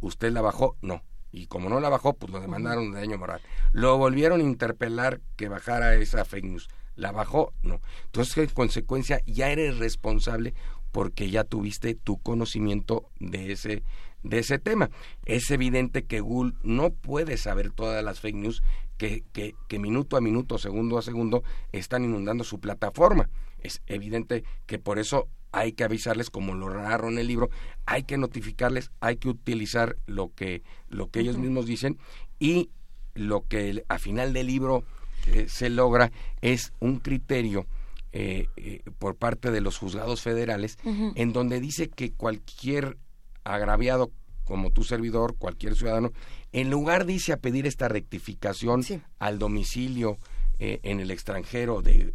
usted 0.00 0.32
la 0.32 0.40
bajó, 0.40 0.76
no, 0.82 1.02
y 1.32 1.46
como 1.46 1.68
no 1.68 1.80
la 1.80 1.88
bajó, 1.88 2.14
pues 2.14 2.32
lo 2.32 2.40
demandaron 2.40 2.92
de 2.92 3.00
daño 3.00 3.18
moral. 3.18 3.40
Lo 3.72 3.96
volvieron 3.98 4.40
a 4.40 4.44
interpelar 4.44 5.20
que 5.36 5.48
bajara 5.48 5.94
esa 5.94 6.24
fake 6.24 6.44
news. 6.44 6.68
¿La 6.96 7.12
bajó? 7.12 7.52
No. 7.62 7.80
Entonces, 8.06 8.36
en 8.36 8.46
consecuencia, 8.48 9.22
ya 9.26 9.50
eres 9.50 9.78
responsable 9.78 10.54
porque 10.92 11.30
ya 11.30 11.44
tuviste 11.44 11.94
tu 11.94 12.18
conocimiento 12.18 13.08
de 13.20 13.52
ese, 13.52 13.84
de 14.22 14.40
ese 14.40 14.58
tema. 14.58 14.90
Es 15.24 15.50
evidente 15.50 16.04
que 16.04 16.20
Google 16.20 16.54
no 16.62 16.90
puede 16.90 17.36
saber 17.36 17.70
todas 17.70 18.02
las 18.04 18.20
fake 18.20 18.36
news 18.36 18.62
que, 18.98 19.24
que, 19.32 19.54
que 19.68 19.78
minuto 19.78 20.16
a 20.16 20.20
minuto, 20.20 20.58
segundo 20.58 20.98
a 20.98 21.02
segundo, 21.02 21.42
están 21.72 22.04
inundando 22.04 22.44
su 22.44 22.60
plataforma. 22.60 23.30
Es 23.62 23.82
evidente 23.86 24.44
que 24.66 24.78
por 24.78 24.98
eso 24.98 25.28
hay 25.52 25.72
que 25.72 25.84
avisarles, 25.84 26.30
como 26.30 26.54
lo 26.54 26.72
narro 26.72 27.08
en 27.08 27.18
el 27.18 27.26
libro, 27.26 27.50
hay 27.86 28.04
que 28.04 28.18
notificarles, 28.18 28.90
hay 29.00 29.16
que 29.16 29.28
utilizar 29.28 29.96
lo 30.06 30.32
que, 30.34 30.62
lo 30.88 31.10
que 31.10 31.20
ellos 31.20 31.38
mismos 31.38 31.66
dicen. 31.66 31.98
Y 32.38 32.70
lo 33.14 33.46
que 33.46 33.84
a 33.88 33.98
final 33.98 34.32
del 34.32 34.46
libro 34.46 34.84
eh, 35.26 35.46
se 35.48 35.70
logra 35.70 36.12
es 36.40 36.72
un 36.80 36.98
criterio 36.98 37.66
eh, 38.12 38.48
eh, 38.56 38.82
por 38.98 39.16
parte 39.16 39.50
de 39.50 39.60
los 39.60 39.78
juzgados 39.78 40.22
federales 40.22 40.78
en 40.84 41.32
donde 41.32 41.60
dice 41.60 41.88
que 41.88 42.12
cualquier 42.12 42.96
agraviado 43.44 44.10
como 44.44 44.72
tu 44.72 44.82
servidor, 44.82 45.36
cualquier 45.36 45.76
ciudadano, 45.76 46.10
en 46.50 46.70
lugar 46.70 47.06
dice 47.06 47.32
a 47.32 47.36
pedir 47.36 47.66
esta 47.66 47.86
rectificación 47.88 48.82
al 49.20 49.38
domicilio 49.38 50.18
en 50.58 51.00
el 51.00 51.10
extranjero 51.10 51.82
de 51.82 52.12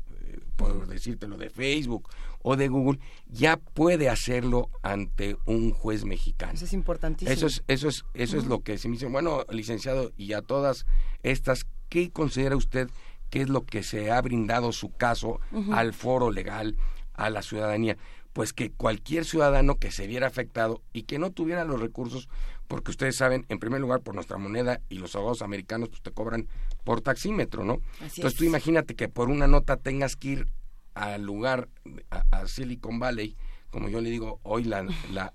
por 0.55 0.87
decirte 0.87 1.27
lo 1.27 1.37
de 1.37 1.49
Facebook 1.49 2.09
o 2.41 2.55
de 2.55 2.67
Google, 2.67 2.99
ya 3.27 3.57
puede 3.57 4.09
hacerlo 4.09 4.69
ante 4.83 5.37
un 5.45 5.71
juez 5.71 6.05
mexicano. 6.05 6.53
Eso 6.53 6.65
es 6.65 6.73
importantísimo. 6.73 7.33
Eso 7.33 7.47
es, 7.47 7.63
eso 7.67 7.87
es, 7.87 8.05
eso 8.13 8.37
es 8.37 8.45
lo 8.45 8.61
que 8.61 8.77
se 8.77 8.87
me 8.87 8.93
dice. 8.93 9.07
Bueno, 9.07 9.45
licenciado, 9.49 10.11
y 10.17 10.33
a 10.33 10.41
todas 10.41 10.85
estas, 11.23 11.65
¿qué 11.89 12.11
considera 12.11 12.55
usted 12.55 12.89
que 13.29 13.41
es 13.41 13.49
lo 13.49 13.65
que 13.65 13.83
se 13.83 14.11
ha 14.11 14.21
brindado 14.21 14.71
su 14.71 14.91
caso 14.91 15.39
al 15.71 15.93
foro 15.93 16.31
legal, 16.31 16.77
a 17.13 17.29
la 17.29 17.41
ciudadanía? 17.41 17.97
Pues 18.33 18.53
que 18.53 18.69
cualquier 18.69 19.25
ciudadano 19.25 19.77
que 19.77 19.91
se 19.91 20.07
viera 20.07 20.27
afectado 20.27 20.81
y 20.93 21.03
que 21.03 21.19
no 21.19 21.31
tuviera 21.31 21.63
los 21.63 21.79
recursos, 21.79 22.29
porque 22.67 22.91
ustedes 22.91 23.15
saben, 23.15 23.45
en 23.49 23.59
primer 23.59 23.81
lugar, 23.81 24.01
por 24.01 24.13
nuestra 24.13 24.37
moneda 24.37 24.81
y 24.89 24.99
los 24.99 25.15
abogados 25.15 25.41
americanos, 25.41 25.89
pues 25.89 26.01
te 26.01 26.11
cobran 26.11 26.47
por 26.85 27.01
taxímetro, 27.01 27.65
¿no? 27.65 27.81
Entonces 27.99 28.35
tú 28.35 28.45
imagínate 28.45 28.95
que 28.95 29.09
por 29.09 29.29
una 29.29 29.47
nota 29.47 29.75
tengas 29.75 30.15
que 30.15 30.27
ir 30.29 30.47
al 30.93 31.23
lugar, 31.23 31.67
a, 32.09 32.47
Silicon 32.47 32.99
Valley, 32.99 33.35
como 33.69 33.89
yo 33.89 33.99
le 33.99 34.09
digo 34.09 34.39
hoy, 34.43 34.63
la, 34.63 34.87
la, 35.11 35.33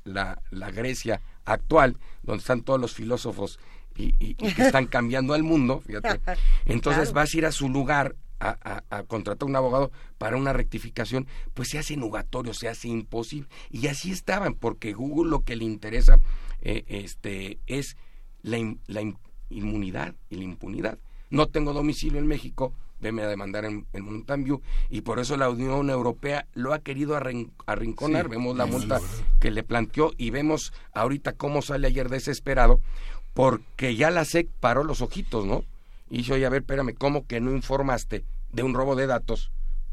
la, 0.51 0.71
Grecia 0.71 1.21
actual, 1.45 1.99
donde 2.23 2.41
están 2.41 2.63
todos 2.63 2.81
los 2.81 2.95
filósofos 2.95 3.59
y, 3.95 4.35
que 4.35 4.63
están 4.63 4.87
cambiando 4.87 5.35
al 5.35 5.43
mundo, 5.43 5.83
fíjate. 5.87 6.21
Entonces 6.65 7.13
vas 7.13 7.35
a 7.35 7.37
ir 7.37 7.45
a 7.45 7.53
su 7.53 7.69
lugar 7.69 8.17
a, 8.39 8.83
a, 8.89 9.03
contratar 9.03 9.47
un 9.47 9.57
abogado 9.57 9.91
para 10.17 10.39
una 10.39 10.55
rectificación, 10.55 11.27
pues 11.53 11.69
se 11.69 11.79
hace 11.79 11.97
nugatorio, 11.97 12.55
se 12.55 12.69
hace 12.69 12.89
imposible. 12.89 13.49
Y 13.71 13.89
así 13.89 14.13
estaban, 14.13 14.55
porque 14.55 14.95
Google 14.95 15.31
lo 15.31 15.45
que 15.45 15.57
le 15.57 15.65
interesa 15.65 16.19
eh, 16.63 16.85
este, 16.87 17.59
es 17.67 17.99
la, 18.41 18.57
la 18.87 19.03
inmunidad 19.51 20.15
y 20.31 20.37
la 20.37 20.45
impunidad. 20.45 20.99
No 21.31 21.47
tengo 21.47 21.73
domicilio 21.73 22.19
en 22.19 22.27
México, 22.27 22.73
veme 23.01 23.23
a 23.23 23.29
demandar 23.29 23.65
en, 23.65 23.87
en 23.93 24.05
Mountain 24.05 24.45
View 24.45 24.63
y 24.89 25.01
por 25.01 25.19
eso 25.19 25.37
la 25.37 25.49
Unión 25.49 25.91
Europea 25.91 26.47
lo 26.55 26.73
ha 26.73 26.81
querido 26.81 27.17
arrinconar. 27.67 28.29
vemos 28.29 28.57
la 28.57 28.67
multa 28.67 29.01
que 29.41 29.51
le 29.51 29.63
planteó 29.63 30.13
y 30.17 30.31
vemos 30.31 30.73
ahorita 30.93 31.33
cómo 31.33 31.63
sale 31.63 31.87
ayer 31.87 32.09
desesperado 32.09 32.81
porque 33.35 33.97
ya 33.97 34.11
la 34.11 34.25
SEC 34.25 34.49
paró 34.61 34.85
los 34.85 35.01
ojitos, 35.03 35.47
¿no? 35.47 35.65
Y 36.11 36.19
dice, 36.19 36.35
oye, 36.35 36.47
a 36.47 36.51
ver, 36.51 36.63
espérame, 36.63 36.95
¿cómo 36.95 37.27
que 37.27 37.41
no 37.41 37.53
informaste 37.53 38.25
de 38.53 38.63
un 38.65 38.75
robo 38.75 38.97
de 38.97 39.07
datos 39.07 39.53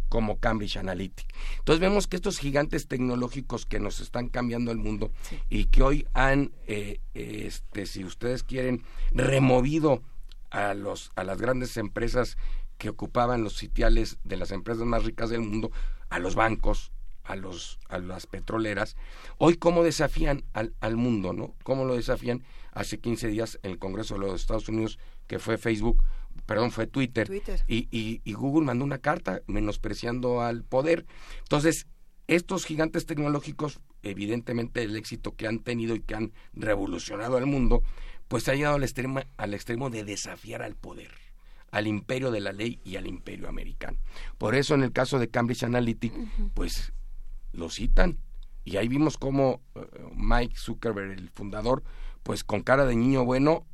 como 0.09 0.39
Cambridge 0.39 0.77
Analytica? 0.77 1.33
Entonces 1.59 1.79
vemos 1.79 2.07
que 2.07 2.15
estos 2.15 2.39
gigantes 2.39 2.87
tecnológicos 2.87 3.67
que 3.67 3.79
nos 3.79 3.99
están 3.99 4.29
cambiando 4.29 4.71
el 4.71 4.79
mundo 4.79 5.11
y 5.49 5.65
que 5.65 5.83
hoy 5.83 6.07
han, 6.13 6.51
eh, 6.65 6.99
este, 7.13 7.85
si 7.85 8.03
ustedes 8.03 8.41
quieren, 8.41 8.81
removido 9.11 10.01
a, 10.49 10.73
los, 10.73 11.11
a 11.15 11.23
las 11.23 11.41
grandes 11.41 11.77
empresas 11.77 12.37
que 12.77 12.89
ocupaban 12.89 13.43
los 13.43 13.53
sitiales 13.55 14.17
de 14.23 14.37
las 14.37 14.51
empresas 14.51 14.85
más 14.85 15.03
ricas 15.03 15.29
del 15.29 15.41
mundo, 15.41 15.71
a 16.09 16.19
los 16.19 16.35
bancos, 16.35 16.91
a, 17.23 17.35
los, 17.35 17.79
a 17.89 17.99
las 17.99 18.27
petroleras. 18.27 18.95
Hoy, 19.37 19.57
¿cómo 19.57 19.83
desafían 19.83 20.43
al, 20.53 20.73
al 20.79 20.95
mundo? 20.95 21.33
¿no? 21.33 21.55
¿Cómo 21.63 21.85
lo 21.85 21.95
desafían? 21.95 22.43
Hace 22.71 22.99
15 22.99 23.27
días 23.29 23.59
en 23.63 23.71
el 23.71 23.79
Congreso 23.79 24.13
de 24.13 24.21
los 24.21 24.39
Estados 24.39 24.69
Unidos, 24.69 24.99
que 25.25 25.39
fue 25.39 25.57
Facebook, 25.57 26.03
perdón, 26.45 26.71
fue 26.71 26.87
Twitter, 26.87 27.27
Y, 27.67 27.87
y, 27.91 28.21
y 28.23 28.33
Google 28.33 28.65
mandó 28.65 28.85
una 28.85 28.99
carta 28.99 29.41
menospreciando 29.47 30.41
al 30.41 30.63
poder. 30.63 31.05
Entonces, 31.39 31.87
estos 32.27 32.65
gigantes 32.65 33.05
tecnológicos, 33.05 33.79
evidentemente 34.03 34.83
el 34.83 34.95
éxito 34.95 35.35
que 35.35 35.47
han 35.47 35.59
tenido 35.59 35.95
y 35.95 36.01
que 36.01 36.15
han 36.15 36.33
revolucionado 36.53 37.37
al 37.37 37.45
mundo, 37.45 37.83
pues 38.27 38.47
ha 38.49 38.55
llegado 38.55 38.75
al 38.75 38.83
extremo, 38.83 39.21
al 39.37 39.53
extremo 39.53 39.89
de 39.89 40.03
desafiar 40.03 40.61
al 40.61 40.75
poder 40.75 41.11
al 41.71 41.87
imperio 41.87 42.31
de 42.31 42.39
la 42.39 42.51
ley 42.51 42.79
y 42.83 42.95
al 42.95 43.07
imperio 43.07 43.49
americano. 43.49 43.97
Por 44.37 44.55
eso 44.55 44.73
en 44.73 44.83
el 44.83 44.91
caso 44.91 45.19
de 45.19 45.29
Cambridge 45.29 45.63
Analytica, 45.63 46.17
pues 46.53 46.93
lo 47.53 47.69
citan. 47.69 48.17
Y 48.63 48.77
ahí 48.77 48.87
vimos 48.87 49.17
cómo 49.17 49.61
eh, 49.75 49.81
Mike 50.15 50.55
Zuckerberg, 50.57 51.11
el 51.11 51.29
fundador, 51.29 51.83
pues 52.23 52.43
con 52.43 52.61
cara 52.61 52.85
de 52.85 52.95
niño 52.95 53.23
bueno, 53.25 53.65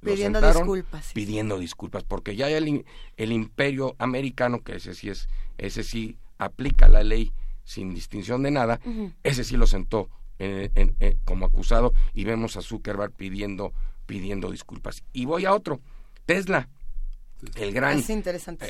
pidiendo 0.00 0.40
disculpas. 0.40 1.12
Pidiendo 1.14 1.58
disculpas, 1.58 2.04
porque 2.04 2.36
ya 2.36 2.48
el, 2.48 2.84
el 3.16 3.32
imperio 3.32 3.96
americano, 3.98 4.62
que 4.62 4.76
ese 4.76 4.94
sí 4.94 5.08
es, 5.08 5.28
ese 5.58 5.84
sí 5.84 6.18
aplica 6.38 6.88
la 6.88 7.02
ley 7.02 7.32
sin 7.64 7.94
distinción 7.94 8.42
de 8.42 8.50
nada, 8.50 8.80
ese 9.22 9.44
sí 9.44 9.56
lo 9.56 9.66
sentó 9.66 10.10
como 11.24 11.46
acusado 11.46 11.94
y 12.12 12.24
vemos 12.24 12.56
a 12.56 12.62
Zuckerberg 12.62 13.12
pidiendo 13.12 13.72
pidiendo 14.06 14.50
disculpas. 14.50 15.02
Y 15.12 15.24
voy 15.24 15.44
a 15.44 15.54
otro, 15.54 15.80
Tesla. 16.26 16.68
El 17.56 17.72
gran, 17.72 18.00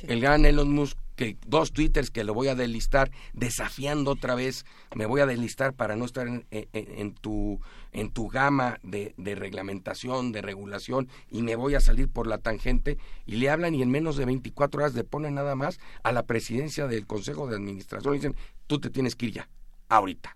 el 0.09 0.21
gran 0.23 0.47
Elon 0.47 0.73
Musk, 0.73 0.97
que 1.15 1.37
dos 1.47 1.73
twitters 1.73 2.11
que 2.11 2.25
lo 2.25 2.33
voy 2.33 2.49
a 2.49 2.55
delistar, 2.55 3.11
desafiando 3.35 4.13
otra 4.13 4.35
vez, 4.35 4.65
me 4.95 5.05
voy 5.05 5.21
a 5.21 5.27
delistar 5.27 5.75
para 5.75 5.95
no 5.95 6.07
estar 6.07 6.27
en, 6.27 7.15
tu, 7.15 7.61
en 7.93 8.11
tu 8.11 8.29
gama 8.29 8.79
de, 8.83 9.13
de, 9.19 9.35
reglamentación, 9.35 10.33
de 10.33 10.41
regulación, 10.41 11.09
y 11.31 11.43
me 11.43 11.55
voy 11.55 11.75
a 11.75 11.81
salir 11.81 12.09
por 12.09 12.27
la 12.27 12.39
tangente, 12.39 12.97
y 13.27 13.37
le 13.37 13.51
hablan 13.51 13.75
y 13.75 13.83
en 13.83 13.91
menos 13.91 14.17
de 14.17 14.25
24 14.25 14.81
horas 14.81 14.95
le 14.95 15.05
ponen 15.05 15.35
nada 15.35 15.55
más 15.55 15.79
a 16.03 16.11
la 16.11 16.23
presidencia 16.23 16.87
del 16.87 17.07
Consejo 17.07 17.47
de 17.49 17.57
Administración 17.57 18.15
y 18.15 18.19
dicen, 18.19 18.37
tú 18.67 18.81
te 18.81 18.89
tienes 18.89 19.17
que 19.17 19.27
ir 19.27 19.33
ya, 19.33 19.49
ahorita 19.91 20.35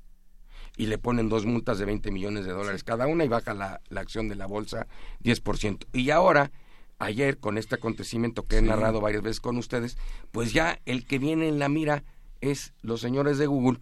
y 0.76 0.86
le 0.86 0.98
ponen 0.98 1.28
dos 1.28 1.46
multas 1.46 1.78
de 1.78 1.86
20 1.86 2.10
millones 2.10 2.44
de 2.44 2.52
dólares 2.52 2.84
cada 2.84 3.06
una 3.06 3.24
y 3.24 3.28
baja 3.28 3.54
la, 3.54 3.80
la 3.88 4.00
acción 4.00 4.28
de 4.28 4.36
la 4.36 4.46
bolsa 4.46 4.86
10%. 5.24 5.86
Y 5.92 6.10
ahora, 6.10 6.50
ayer, 6.98 7.38
con 7.38 7.58
este 7.58 7.76
acontecimiento 7.76 8.46
que 8.46 8.58
he 8.58 8.62
narrado 8.62 9.00
varias 9.00 9.22
veces 9.22 9.40
con 9.40 9.56
ustedes, 9.56 9.96
pues 10.32 10.52
ya 10.52 10.78
el 10.84 11.06
que 11.06 11.18
viene 11.18 11.48
en 11.48 11.58
la 11.58 11.68
mira 11.68 12.04
es 12.40 12.74
los 12.82 13.00
señores 13.00 13.38
de 13.38 13.46
Google, 13.46 13.80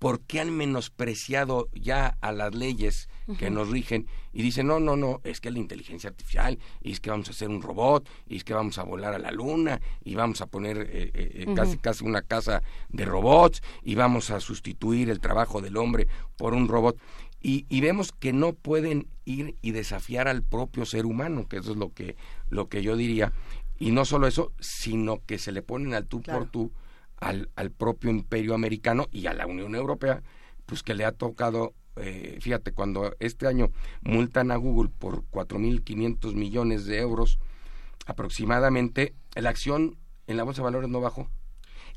¿por 0.00 0.22
qué 0.22 0.40
han 0.40 0.56
menospreciado 0.56 1.68
ya 1.74 2.16
a 2.22 2.32
las 2.32 2.54
leyes 2.54 3.10
que 3.38 3.50
nos 3.50 3.68
rigen 3.68 4.06
y 4.32 4.42
dicen, 4.42 4.66
no, 4.66 4.80
no, 4.80 4.96
no, 4.96 5.20
es 5.24 5.42
que 5.42 5.50
la 5.50 5.58
inteligencia 5.58 6.08
artificial, 6.08 6.58
y 6.80 6.92
es 6.92 7.00
que 7.00 7.10
vamos 7.10 7.28
a 7.28 7.32
hacer 7.32 7.50
un 7.50 7.60
robot, 7.60 8.08
y 8.26 8.36
es 8.36 8.44
que 8.44 8.54
vamos 8.54 8.78
a 8.78 8.82
volar 8.82 9.12
a 9.12 9.18
la 9.18 9.30
luna, 9.30 9.78
y 10.02 10.14
vamos 10.14 10.40
a 10.40 10.46
poner 10.46 10.78
eh, 10.78 11.10
eh, 11.12 11.44
eh, 11.46 11.54
casi, 11.54 11.76
casi 11.76 12.04
una 12.04 12.22
casa 12.22 12.62
de 12.88 13.04
robots, 13.04 13.62
y 13.82 13.94
vamos 13.94 14.30
a 14.30 14.40
sustituir 14.40 15.10
el 15.10 15.20
trabajo 15.20 15.60
del 15.60 15.76
hombre 15.76 16.08
por 16.38 16.54
un 16.54 16.66
robot? 16.66 16.98
Y, 17.42 17.66
y, 17.68 17.82
vemos 17.82 18.12
que 18.12 18.32
no 18.32 18.54
pueden 18.54 19.06
ir 19.26 19.56
y 19.60 19.72
desafiar 19.72 20.28
al 20.28 20.42
propio 20.42 20.86
ser 20.86 21.04
humano, 21.04 21.46
que 21.46 21.58
eso 21.58 21.72
es 21.72 21.76
lo 21.76 21.92
que, 21.92 22.16
lo 22.48 22.68
que 22.68 22.82
yo 22.82 22.96
diría. 22.96 23.32
Y 23.78 23.92
no 23.92 24.06
solo 24.06 24.26
eso, 24.26 24.52
sino 24.60 25.24
que 25.26 25.38
se 25.38 25.52
le 25.52 25.62
ponen 25.62 25.94
al 25.94 26.06
tú 26.06 26.22
por 26.22 26.46
tú 26.46 26.72
al, 27.20 27.50
al 27.54 27.70
propio 27.70 28.10
imperio 28.10 28.54
americano 28.54 29.06
y 29.12 29.26
a 29.26 29.34
la 29.34 29.46
Unión 29.46 29.74
Europea, 29.74 30.22
pues 30.66 30.82
que 30.82 30.94
le 30.94 31.04
ha 31.04 31.12
tocado 31.12 31.74
eh, 31.96 32.38
fíjate, 32.40 32.72
cuando 32.72 33.14
este 33.20 33.46
año 33.46 33.70
multan 34.00 34.50
a 34.50 34.56
Google 34.56 34.90
por 34.90 35.24
4.500 35.30 36.34
millones 36.34 36.86
de 36.86 36.98
euros 36.98 37.38
aproximadamente, 38.06 39.14
la 39.34 39.50
acción 39.50 39.98
en 40.26 40.36
la 40.36 40.44
bolsa 40.44 40.62
de 40.62 40.64
valores 40.64 40.88
no 40.88 41.00
bajó. 41.00 41.28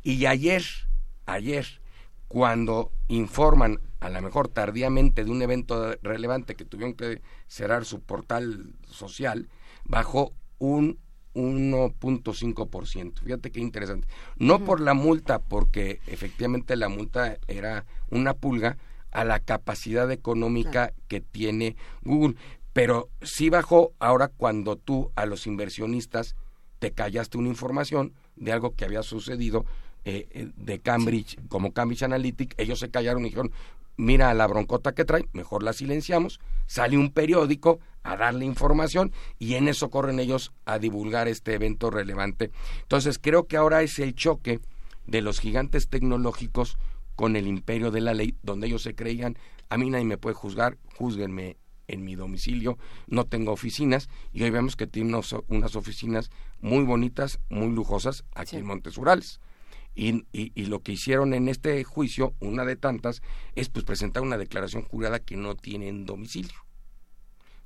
Y 0.02 0.26
ayer, 0.26 0.64
ayer, 1.26 1.82
cuando 2.27 2.92
informan, 3.08 3.80
a 4.00 4.10
lo 4.10 4.22
mejor 4.22 4.50
tardíamente, 4.50 5.24
de 5.24 5.32
un 5.32 5.42
evento 5.42 5.95
relevante 6.02 6.56
que 6.56 6.66
tuvieron 6.66 6.95
que 6.95 7.22
cerrar 7.48 7.85
su 7.85 8.02
portal 8.02 8.76
social, 8.85 9.50
bajó 9.85 10.34
un 10.58 11.00
1.5%. 11.34 13.20
Fíjate 13.20 13.52
qué 13.52 13.60
interesante. 13.60 14.08
No 14.38 14.60
por 14.60 14.80
la 14.80 14.94
multa, 14.94 15.40
porque 15.40 16.00
efectivamente 16.08 16.76
la 16.76 16.90
multa 16.90 17.38
era 17.48 17.86
una 18.10 18.34
pulga 18.34 18.78
a 19.12 19.24
la 19.24 19.40
capacidad 19.40 20.10
económica 20.12 20.94
que 21.08 21.22
tiene 21.22 21.76
Google. 22.03 22.36
Pero 22.74 23.10
sí 23.22 23.50
bajó 23.50 23.94
ahora 24.00 24.28
cuando 24.30 24.76
tú 24.76 25.12
a 25.16 25.26
los 25.26 25.45
inversionistas 25.45 26.36
te 26.80 26.92
callaste 26.92 27.38
una 27.38 27.50
información 27.50 28.14
de 28.36 28.52
algo 28.52 28.76
que 28.76 28.86
había 28.86 29.03
sucedido 29.03 29.66
eh, 30.06 30.28
eh, 30.32 30.52
de 30.58 30.80
Cambridge, 30.80 31.38
como 31.48 31.72
Cambridge 31.72 32.03
Analytic, 32.03 32.56
ellos 32.58 32.80
se 32.80 32.90
callaron 32.90 33.22
y 33.22 33.30
dijeron, 33.30 33.52
mira 33.95 34.34
la 34.34 34.48
broncota 34.48 34.94
que 34.94 35.06
trae, 35.06 35.28
mejor 35.32 35.64
la 35.64 35.72
silenciamos, 35.72 36.42
sale 36.66 36.98
un 36.98 37.12
periódico 37.12 37.80
a 38.03 38.17
darle 38.17 38.45
información 38.45 39.11
y 39.40 39.56
en 39.56 39.67
eso 39.67 39.90
corren 39.90 40.19
ellos 40.19 40.53
a 40.65 40.80
divulgar 40.80 41.27
este 41.27 41.53
evento 41.53 41.90
relevante. 41.90 42.51
Entonces 42.82 43.19
creo 43.19 43.48
que 43.48 43.57
ahora 43.57 43.82
es 43.82 43.99
el 43.99 44.15
choque 44.15 44.59
de 45.07 45.22
los 45.22 45.40
gigantes 45.40 45.90
tecnológicos 45.90 46.77
con 47.15 47.35
el 47.35 47.48
imperio 47.48 47.91
de 47.91 48.01
la 48.01 48.14
ley, 48.14 48.35
donde 48.43 48.67
ellos 48.67 48.82
se 48.82 48.95
creían, 48.95 49.38
a 49.69 49.77
mí 49.77 49.90
nadie 49.90 50.06
me 50.06 50.17
puede 50.17 50.35
juzgar, 50.35 50.77
juzguenme 50.95 51.57
en 51.88 52.03
mi 52.03 52.15
domicilio, 52.15 52.77
no 53.07 53.25
tengo 53.25 53.51
oficinas 53.51 54.09
y 54.32 54.43
hoy 54.43 54.49
vemos 54.49 54.75
que 54.75 54.88
tiene 54.88 55.19
unas, 55.48 55.75
oficinas 55.75 56.32
muy 56.61 56.83
bonitas, 56.83 57.40
muy 57.49 57.69
lujosas 57.69 58.23
aquí 58.33 58.56
en 58.56 58.65
Montes 58.65 58.98
Urales. 58.98 59.40
Y, 59.95 60.25
y, 60.32 60.65
lo 60.65 60.82
que 60.82 60.93
hicieron 60.93 61.35
en 61.35 61.48
este 61.48 61.83
juicio, 61.83 62.33
una 62.40 62.65
de 62.65 62.75
tantas, 62.75 63.22
es 63.53 63.69
pues 63.69 63.85
presentar 63.85 64.23
una 64.23 64.40
declaración 64.40 64.82
jurada 64.82 65.19
que 65.19 65.38
no 65.38 65.56
tienen 65.56 66.07
domicilio. 66.07 66.65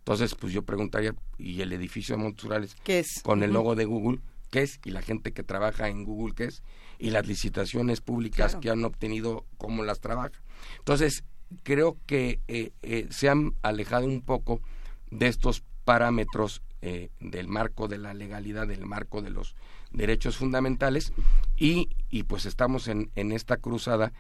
Entonces, 0.08 0.36
pues 0.36 0.53
yo 0.53 0.61
preguntaría, 0.61 1.14
¿y 1.38 1.60
el 1.60 1.74
edificio 1.74 2.16
de 2.16 2.24
Montes 2.24 2.45
Urales 2.45 2.77
¿Qué 2.86 3.00
es? 3.00 3.22
con 3.24 3.44
el 3.44 3.52
logo 3.52 3.76
de 3.76 3.84
Google? 3.84 4.22
qué 4.50 4.61
es 4.61 4.80
y 4.86 4.92
la 4.92 5.02
gente 5.02 5.34
que 5.34 5.44
trabaja 5.44 5.90
en 5.90 6.06
Google 6.06 6.34
qué 6.34 6.45
es 6.45 6.64
y 6.98 7.10
las 7.10 7.27
licitaciones 7.27 8.00
públicas 8.00 8.56
que 8.56 8.69
han 8.69 8.86
obtenido 8.86 9.44
cómo 9.58 9.84
las 9.84 10.00
trabaja. 10.00 10.32
Entonces, 10.77 11.26
creo 11.64 11.98
que 12.06 12.40
eh, 12.48 12.72
eh, 12.84 13.08
se 13.10 13.27
han 13.27 13.52
alejado 13.64 14.06
un 14.06 14.22
poco 14.22 14.61
de 15.11 15.27
estos 15.27 15.61
parámetros 15.84 16.61
eh, 16.82 17.10
del 17.19 17.50
marco 17.50 17.90
de 17.90 17.98
la 17.98 18.14
legalidad, 18.14 18.66
del 18.66 18.86
marco 18.86 19.22
de 19.22 19.32
los 19.32 19.58
derechos 19.92 20.38
fundamentales 20.38 21.11
y, 21.58 21.90
y 22.10 22.24
pues 22.24 22.45
estamos 22.45 22.88
en, 22.88 23.11
en 23.16 23.34
esta 23.34 23.58
cruzada 23.58 24.14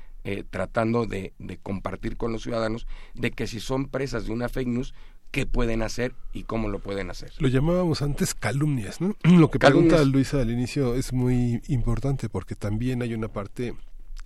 tratando 0.49 1.05
de, 1.05 1.31
de, 1.39 1.57
compartir 1.57 2.17
con 2.17 2.33
los 2.33 2.43
ciudadanos 2.43 2.85
de 3.13 3.31
que 3.31 3.47
si 3.47 3.61
son 3.61 3.87
presas 3.87 4.25
de 4.25 4.33
una 4.33 4.49
fake 4.49 4.67
news, 4.67 4.93
qué 5.31 5.45
pueden 5.45 5.81
hacer 5.81 6.13
y 6.33 6.43
cómo 6.43 6.69
lo 6.69 6.79
pueden 6.79 7.09
hacer. 7.09 7.31
Lo 7.39 7.47
llamábamos 7.47 8.01
antes 8.01 8.33
calumnias, 8.33 9.01
¿no? 9.01 9.15
Lo 9.23 9.49
que 9.49 9.59
pregunta 9.59 10.03
Luisa 10.03 10.41
al 10.41 10.51
inicio 10.51 10.95
es 10.95 11.13
muy 11.13 11.61
importante 11.67 12.29
porque 12.29 12.55
también 12.55 13.01
hay 13.01 13.13
una 13.13 13.27
parte 13.27 13.73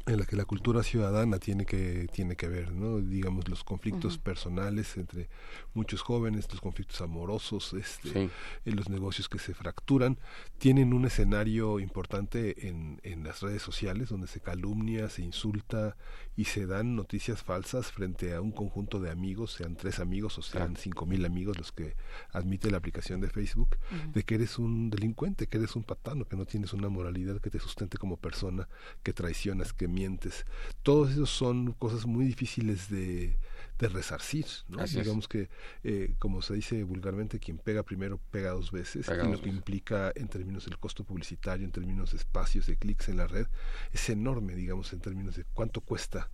en 0.07 0.19
la 0.19 0.25
que 0.25 0.35
la 0.35 0.45
cultura 0.45 0.83
ciudadana 0.83 1.37
tiene 1.39 1.65
que 1.65 2.07
tiene 2.11 2.35
que 2.35 2.47
ver 2.47 2.71
no 2.71 2.99
digamos 2.99 3.47
los 3.47 3.63
conflictos 3.63 4.17
personales 4.17 4.97
entre 4.97 5.29
muchos 5.73 6.01
jóvenes 6.01 6.47
los 6.51 6.61
conflictos 6.61 7.01
amorosos 7.01 7.73
este 7.73 8.29
en 8.65 8.75
los 8.75 8.89
negocios 8.89 9.29
que 9.29 9.39
se 9.39 9.53
fracturan 9.53 10.17
tienen 10.57 10.93
un 10.93 11.05
escenario 11.05 11.79
importante 11.79 12.67
en, 12.67 12.99
en 13.03 13.23
las 13.23 13.41
redes 13.41 13.61
sociales 13.61 14.09
donde 14.09 14.27
se 14.27 14.39
calumnia 14.39 15.09
se 15.09 15.21
insulta 15.21 15.95
y 16.35 16.45
se 16.45 16.65
dan 16.65 16.95
noticias 16.95 17.43
falsas 17.43 17.91
frente 17.91 18.33
a 18.33 18.41
un 18.41 18.51
conjunto 18.51 18.99
de 18.99 19.11
amigos 19.11 19.53
sean 19.53 19.75
tres 19.75 19.99
amigos 19.99 20.37
o 20.37 20.41
sean 20.41 20.75
cinco 20.75 21.05
mil 21.05 21.25
amigos 21.25 21.57
los 21.57 21.71
que 21.71 21.95
admite 22.31 22.71
la 22.71 22.77
aplicación 22.77 23.21
de 23.21 23.29
Facebook 23.29 23.77
de 24.13 24.23
que 24.23 24.35
eres 24.35 24.57
un 24.57 24.89
delincuente 24.89 25.47
que 25.47 25.57
eres 25.57 25.75
un 25.75 25.83
patano 25.83 26.25
que 26.25 26.35
no 26.35 26.45
tienes 26.45 26.73
una 26.73 26.89
moralidad 26.89 27.39
que 27.39 27.49
te 27.49 27.59
sustente 27.59 27.97
como 27.97 28.17
persona 28.17 28.67
que 29.03 29.13
traicionas 29.13 29.73
que 29.73 29.87
mientes. 29.87 30.45
Todos 30.83 31.11
esos 31.11 31.29
son 31.29 31.73
cosas 31.73 32.05
muy 32.05 32.25
difíciles 32.25 32.89
de, 32.89 33.37
de 33.81 33.89
resarcir. 33.89 34.45
¿no? 34.69 34.85
Digamos 34.85 35.27
que, 35.27 35.49
eh, 35.83 36.13
como 36.19 36.41
se 36.41 36.53
dice 36.53 36.83
vulgarmente, 36.83 37.39
quien 37.39 37.57
pega 37.57 37.83
primero 37.83 38.19
pega 38.29 38.51
dos 38.51 38.71
veces, 38.71 39.07
y 39.09 39.27
lo 39.27 39.41
que 39.41 39.49
implica 39.49 40.11
en 40.15 40.27
términos 40.27 40.65
del 40.65 40.77
costo 40.77 41.03
publicitario, 41.03 41.65
en 41.65 41.71
términos 41.71 42.11
de 42.11 42.17
espacios, 42.17 42.67
de 42.67 42.77
clics 42.77 43.09
en 43.09 43.17
la 43.17 43.27
red, 43.27 43.47
es 43.91 44.09
enorme, 44.09 44.55
digamos, 44.55 44.93
en 44.93 44.99
términos 44.99 45.35
de 45.35 45.45
cuánto 45.53 45.81
cuesta 45.81 46.29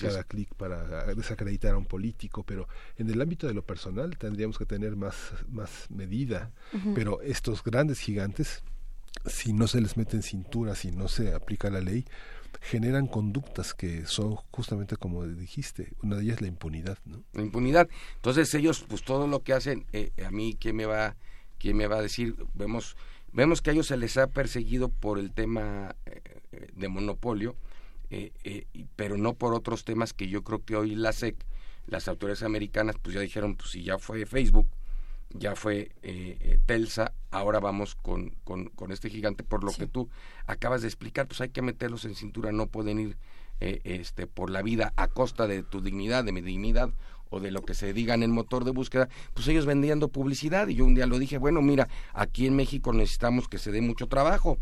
cada 0.00 0.22
clic 0.22 0.54
para 0.54 1.12
desacreditar 1.14 1.74
a 1.74 1.76
un 1.76 1.86
político, 1.86 2.44
pero 2.44 2.68
en 2.96 3.10
el 3.10 3.20
ámbito 3.20 3.48
de 3.48 3.54
lo 3.54 3.66
personal 3.66 4.16
tendríamos 4.16 4.56
que 4.56 4.64
tener 4.64 4.94
más, 4.94 5.16
más 5.48 5.90
medida. 5.90 6.52
Pero 6.94 7.20
estos 7.20 7.64
grandes 7.64 7.98
gigantes, 7.98 8.62
si 9.26 9.52
no 9.52 9.66
se 9.66 9.80
les 9.80 9.96
mete 9.96 10.16
en 10.16 10.22
cintura, 10.22 10.76
si 10.76 10.92
no 10.92 11.08
se 11.08 11.34
aplica 11.34 11.68
la 11.68 11.80
ley, 11.80 12.06
generan 12.62 13.08
conductas 13.08 13.74
que 13.74 14.06
son 14.06 14.36
justamente 14.52 14.96
como 14.96 15.26
dijiste, 15.26 15.92
una 16.02 16.16
de 16.16 16.22
ellas 16.22 16.40
la 16.40 16.46
impunidad, 16.46 16.96
¿no? 17.04 17.22
La 17.32 17.42
impunidad. 17.42 17.88
Entonces 18.16 18.54
ellos, 18.54 18.84
pues 18.88 19.02
todo 19.02 19.26
lo 19.26 19.42
que 19.42 19.52
hacen, 19.52 19.84
eh, 19.92 20.12
a 20.24 20.30
mí, 20.30 20.56
¿quién 20.58 20.76
me 20.76 20.86
va, 20.86 21.16
quién 21.58 21.76
me 21.76 21.88
va 21.88 21.98
a 21.98 22.02
decir? 22.02 22.36
Vemos, 22.54 22.96
vemos 23.32 23.62
que 23.62 23.70
a 23.70 23.72
ellos 23.72 23.88
se 23.88 23.96
les 23.96 24.16
ha 24.16 24.28
perseguido 24.28 24.88
por 24.88 25.18
el 25.18 25.32
tema 25.32 25.96
eh, 26.06 26.20
de 26.74 26.88
monopolio, 26.88 27.56
eh, 28.10 28.66
pero 28.94 29.16
no 29.16 29.34
por 29.34 29.54
otros 29.54 29.84
temas 29.84 30.12
que 30.12 30.28
yo 30.28 30.44
creo 30.44 30.64
que 30.64 30.76
hoy 30.76 30.94
la 30.94 31.12
SEC, 31.12 31.34
las 31.88 32.06
autoridades 32.06 32.44
americanas, 32.44 32.96
pues 33.02 33.14
ya 33.14 33.20
dijeron, 33.20 33.56
pues 33.56 33.70
si 33.70 33.82
ya 33.82 33.98
fue 33.98 34.24
Facebook, 34.24 34.68
ya 35.34 35.56
fue 35.56 35.92
eh, 36.02 36.36
eh, 36.40 36.58
Telsa, 36.66 37.12
ahora 37.30 37.60
vamos 37.60 37.94
con, 37.94 38.30
con, 38.44 38.66
con, 38.66 38.92
este 38.92 39.10
gigante, 39.10 39.42
por 39.42 39.64
lo 39.64 39.72
que 39.72 39.86
tú 39.86 40.08
acabas 40.46 40.82
de 40.82 40.88
explicar, 40.88 41.26
pues 41.26 41.40
hay 41.40 41.50
que 41.50 41.62
meterlos 41.62 42.04
en 42.04 42.14
cintura, 42.14 42.52
no 42.52 42.66
pueden 42.66 42.98
ir 42.98 43.16
eh, 43.60 43.80
este, 43.84 44.26
por 44.26 44.50
la 44.50 44.62
vida 44.62 44.92
a 44.96 45.08
costa 45.08 45.46
de 45.46 45.62
tu 45.62 45.80
dignidad, 45.80 46.24
de 46.24 46.32
mi 46.32 46.40
dignidad 46.40 46.90
o 47.30 47.40
de 47.40 47.50
lo 47.50 47.62
que 47.62 47.74
se 47.74 47.92
diga 47.92 48.14
en 48.14 48.22
el 48.22 48.30
motor 48.30 48.64
de 48.64 48.72
búsqueda, 48.72 49.08
pues 49.34 49.48
ellos 49.48 49.66
vendiendo 49.66 50.08
publicidad. 50.08 50.68
Y 50.68 50.74
yo 50.74 50.84
un 50.84 50.94
día 50.94 51.06
lo 51.06 51.18
dije, 51.18 51.38
bueno, 51.38 51.62
mira, 51.62 51.88
aquí 52.12 52.46
en 52.46 52.56
México 52.56 52.92
necesitamos 52.92 53.48
que 53.48 53.58
se 53.58 53.72
dé 53.72 53.80
mucho 53.80 54.08
trabajo, 54.08 54.58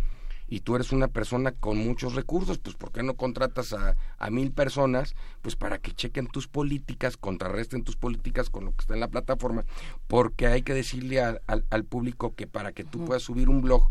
y 0.51 0.61
tú 0.61 0.75
eres 0.75 0.91
una 0.91 1.07
persona 1.07 1.53
con 1.53 1.79
muchos 1.79 2.17
recursos, 2.17 2.59
pues 2.59 2.75
¿por 2.75 2.91
qué 2.91 3.05
no 3.05 3.15
contratas 3.15 3.73
a, 3.73 3.97
a 4.19 4.31
mil 4.31 4.51
personas 4.51 5.15
pues 5.43 5.55
para 5.55 5.79
que 5.79 5.93
chequen 5.93 6.27
tus 6.27 6.49
políticas, 6.49 7.17
contrarresten 7.17 7.85
tus 7.85 7.97
políticas 7.97 8.51
con 8.51 8.65
lo 8.65 8.73
que 8.73 8.81
está 8.81 8.95
en 8.95 9.01
la 9.01 9.09
plataforma? 9.09 9.65
Porque 10.09 10.49
hay 10.49 10.63
que 10.63 10.75
decirle 10.75 11.21
al, 11.21 11.41
al, 11.47 11.85
público 11.85 12.35
que 12.35 12.49
para 12.49 12.73
que 12.73 12.83
tú 12.83 13.05
puedas 13.05 13.23
subir 13.23 13.49
un 13.49 13.63
blog, 13.63 13.89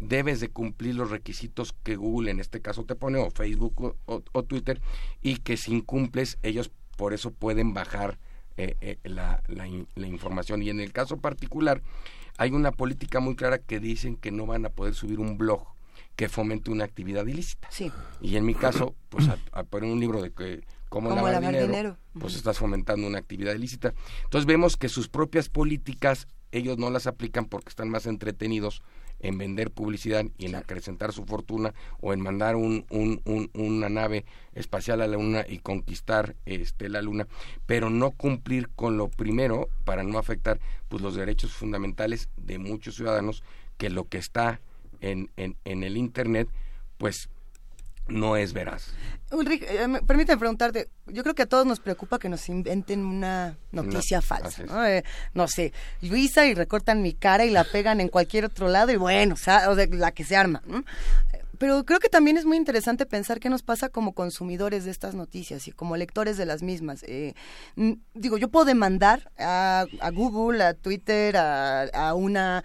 debes 0.00 0.40
de 0.40 0.48
cumplir 0.48 0.96
los 0.96 1.10
requisitos 1.10 1.74
que 1.84 1.94
Google 1.94 2.32
en 2.32 2.40
este 2.40 2.60
caso 2.60 2.84
te 2.84 2.96
pone, 2.96 3.18
o 3.18 3.30
Facebook 3.30 3.96
o, 4.06 4.42
Twitter, 4.42 4.80
y 5.22 5.36
que 5.36 5.56
si 5.56 5.72
incumples, 5.72 6.38
ellos 6.42 6.72
por 6.96 7.14
eso 7.14 7.30
pueden 7.30 7.72
bajar 7.72 8.18
eh, 8.56 8.76
eh, 8.80 8.98
la, 9.04 9.42
la, 9.46 9.68
la, 9.94 10.06
información. 10.08 10.62
Y 10.62 10.70
en 10.70 10.80
el 10.80 10.92
caso 10.92 11.18
particular, 11.18 11.82
hay 12.36 12.50
una 12.50 12.72
política 12.72 13.20
muy 13.20 13.36
clara 13.36 13.58
que 13.58 13.78
dicen 13.78 14.16
que 14.16 14.32
no 14.32 14.44
van 14.44 14.66
a 14.66 14.70
poder 14.70 14.94
subir 14.94 15.20
un 15.20 15.38
blog 15.38 15.66
que 16.20 16.28
fomente 16.28 16.70
una 16.70 16.84
actividad 16.84 17.26
ilícita. 17.26 17.66
Sí. 17.70 17.90
Y 18.20 18.36
en 18.36 18.44
mi 18.44 18.54
caso, 18.54 18.94
pues 19.08 19.26
a, 19.52 19.64
poner 19.64 19.90
un 19.90 20.00
libro 20.00 20.20
de 20.20 20.30
que 20.30 20.66
cómo, 20.90 21.08
lavar, 21.08 21.40
dinero, 21.40 21.96
pues 22.12 22.34
estás 22.34 22.58
fomentando 22.58 23.06
una 23.06 23.16
actividad 23.16 23.54
ilícita. 23.54 23.94
Entonces 24.24 24.44
vemos 24.44 24.76
que 24.76 24.90
sus 24.90 25.08
propias 25.08 25.48
políticas 25.48 26.28
ellos 26.52 26.76
no 26.76 26.90
las 26.90 27.06
aplican 27.06 27.46
porque 27.46 27.70
están 27.70 27.88
más 27.88 28.04
entretenidos 28.04 28.82
en 29.18 29.38
vender 29.38 29.70
publicidad 29.70 30.26
y 30.36 30.44
en 30.44 30.56
acrecentar 30.56 31.14
su 31.14 31.24
fortuna 31.24 31.72
o 32.02 32.12
en 32.12 32.20
mandar 32.20 32.54
un, 32.54 32.84
un, 32.90 33.50
una 33.54 33.88
nave 33.88 34.26
espacial 34.52 35.00
a 35.00 35.06
la 35.06 35.16
luna 35.16 35.46
y 35.48 35.60
conquistar 35.60 36.36
este 36.44 36.90
la 36.90 37.00
luna 37.00 37.28
pero 37.64 37.88
no 37.88 38.10
cumplir 38.10 38.68
con 38.76 38.98
lo 38.98 39.08
primero 39.08 39.70
para 39.84 40.02
no 40.02 40.18
afectar 40.18 40.60
pues 40.88 41.02
los 41.02 41.14
derechos 41.14 41.52
fundamentales 41.52 42.28
de 42.36 42.58
muchos 42.58 42.96
ciudadanos 42.96 43.42
que 43.78 43.88
lo 43.88 44.08
que 44.08 44.18
está 44.18 44.60
en, 45.00 45.30
en, 45.36 45.56
en 45.64 45.82
el 45.82 45.96
Internet, 45.96 46.48
pues 46.98 47.28
no 48.10 48.36
es 48.36 48.52
veraz. 48.52 48.92
Ulrich, 49.30 49.62
eh, 49.62 49.86
permíteme 50.06 50.38
preguntarte, 50.38 50.88
yo 51.06 51.22
creo 51.22 51.34
que 51.34 51.42
a 51.42 51.46
todos 51.46 51.64
nos 51.64 51.78
preocupa 51.78 52.18
que 52.18 52.28
nos 52.28 52.48
inventen 52.48 53.04
una 53.04 53.56
noticia 53.70 54.20
falsa, 54.20 54.64
¿no? 54.64 54.84
Eh, 54.84 55.04
no 55.34 55.46
sé, 55.46 55.72
Luisa 56.02 56.46
y 56.46 56.54
recortan 56.54 57.02
mi 57.02 57.14
cara 57.14 57.44
y 57.44 57.50
la 57.50 57.64
pegan 57.64 58.00
en 58.00 58.08
cualquier 58.08 58.44
otro 58.44 58.68
lado 58.68 58.90
y 58.90 58.96
bueno, 58.96 59.34
o 59.34 59.38
sea, 59.38 59.72
la 59.74 60.10
que 60.10 60.24
se 60.24 60.36
arma. 60.36 60.62
¿no? 60.66 60.84
Pero 61.60 61.84
creo 61.84 62.00
que 62.00 62.08
también 62.08 62.38
es 62.38 62.46
muy 62.46 62.56
interesante 62.56 63.04
pensar 63.04 63.38
qué 63.38 63.50
nos 63.50 63.62
pasa 63.62 63.90
como 63.90 64.14
consumidores 64.14 64.86
de 64.86 64.90
estas 64.90 65.14
noticias 65.14 65.68
y 65.68 65.72
como 65.72 65.94
lectores 65.98 66.38
de 66.38 66.46
las 66.46 66.62
mismas. 66.62 67.02
Eh, 67.02 67.34
digo, 68.14 68.38
yo 68.38 68.48
puedo 68.48 68.64
demandar 68.64 69.30
a, 69.38 69.84
Google, 70.14 70.64
a 70.64 70.72
Twitter, 70.72 71.36
a, 71.36 72.14
una 72.14 72.64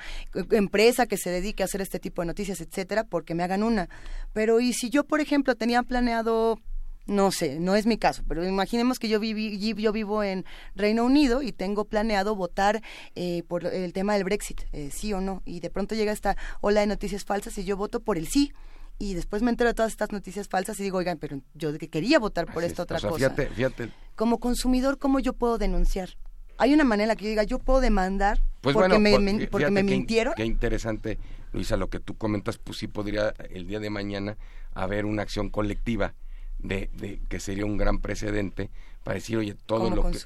empresa 0.51 1.07
que 1.07 1.17
se 1.17 1.30
dedique 1.30 1.61
a 1.61 1.65
hacer 1.65 1.82
este 1.82 1.99
tipo 1.99 2.22
de 2.22 2.27
noticias, 2.27 2.61
etcétera, 2.61 3.03
porque 3.03 3.35
me 3.35 3.43
hagan 3.43 3.64
una. 3.64 3.90
Pero 4.32 4.61
y 4.61 4.72
si 4.72 4.90
yo, 4.90 5.03
por 5.03 5.19
ejemplo, 5.19 5.56
tenía 5.56 5.83
planeado 5.83 6.57
no 7.06 7.32
sé, 7.32 7.59
no 7.59 7.75
es 7.75 7.85
mi 7.85 7.98
caso, 7.98 8.24
pero 8.27 8.48
imaginemos 8.48 8.98
que 8.98 9.09
yo, 9.09 9.19
viví, 9.19 9.59
yo 9.59 9.91
vivo 9.91 10.24
en 10.24 10.45
Reino 10.74 11.03
Unido 11.06 11.43
y 11.43 11.51
tengo 11.51 11.83
planeado 11.83 12.33
votar 12.35 12.82
eh, 13.14 13.43
por 13.48 13.65
el 13.65 13.91
tema 13.93 14.14
del 14.15 14.24
Brexit, 14.24 14.61
eh, 14.72 14.90
sí 14.91 15.11
o 15.14 15.19
no, 15.19 15.43
y 15.45 15.59
de 15.59 15.69
pronto 15.69 15.93
llega 15.93 16.11
esta 16.14 16.35
ola 16.61 16.80
de 16.80 16.88
noticias 16.88 17.24
falsas 17.24 17.57
y 17.59 17.64
yo 17.65 17.77
voto 17.77 17.99
por 17.99 18.17
el 18.17 18.27
sí 18.27 18.53
y 18.98 19.14
después 19.14 19.41
me 19.41 19.51
entero 19.51 19.69
de 19.69 19.74
todas 19.74 19.91
estas 19.91 20.11
noticias 20.11 20.48
falsas 20.48 20.80
y 20.80 20.83
digo, 20.83 20.98
oigan, 20.98 21.17
pero 21.17 21.41
yo 21.53 21.77
que 21.77 21.90
quería 21.90 22.19
votar 22.19 22.51
por 22.51 22.64
esta 22.64 22.83
otra 22.83 22.99
cosa. 22.99 23.15
Fíjate, 23.15 23.48
fíjate. 23.48 23.90
Como 24.15 24.40
consumidor, 24.40 24.98
¿cómo 24.98 25.19
yo 25.19 25.33
puedo 25.33 25.57
denunciar? 25.57 26.09
Hay 26.57 26.74
una 26.74 26.85
manera 26.85 27.03
en 27.03 27.07
la 27.09 27.15
que 27.17 27.25
yo 27.25 27.30
diga, 27.30 27.43
yo 27.43 27.59
puedo 27.59 27.82
demandar 27.82 28.41
pues 28.61 28.74
porque, 28.74 28.98
me, 28.98 29.48
porque 29.48 29.69
me 29.69 29.83
mintieron. 29.83 30.33
Qué 30.35 30.45
interesante, 30.45 31.19
Luisa, 31.51 31.75
lo 31.75 31.90
que 31.90 31.99
tú 31.99 32.15
comentas, 32.15 32.57
pues 32.57 32.77
sí 32.77 32.88
podría 32.88 33.33
el 33.49 33.67
día 33.67 33.80
de 33.80 33.90
mañana 33.90 34.38
haber 34.74 35.06
una 35.06 35.24
acción 35.24 35.49
colectiva 35.49 36.14
de, 36.59 36.90
de 36.93 37.19
que 37.27 37.41
sería 37.41 37.65
un 37.65 37.77
gran 37.77 37.99
precedente 37.99 38.69
para 39.03 39.15
decir, 39.15 39.38
oye, 39.38 39.56
todo 39.65 39.90
lo 39.90 40.09
que 40.09 40.19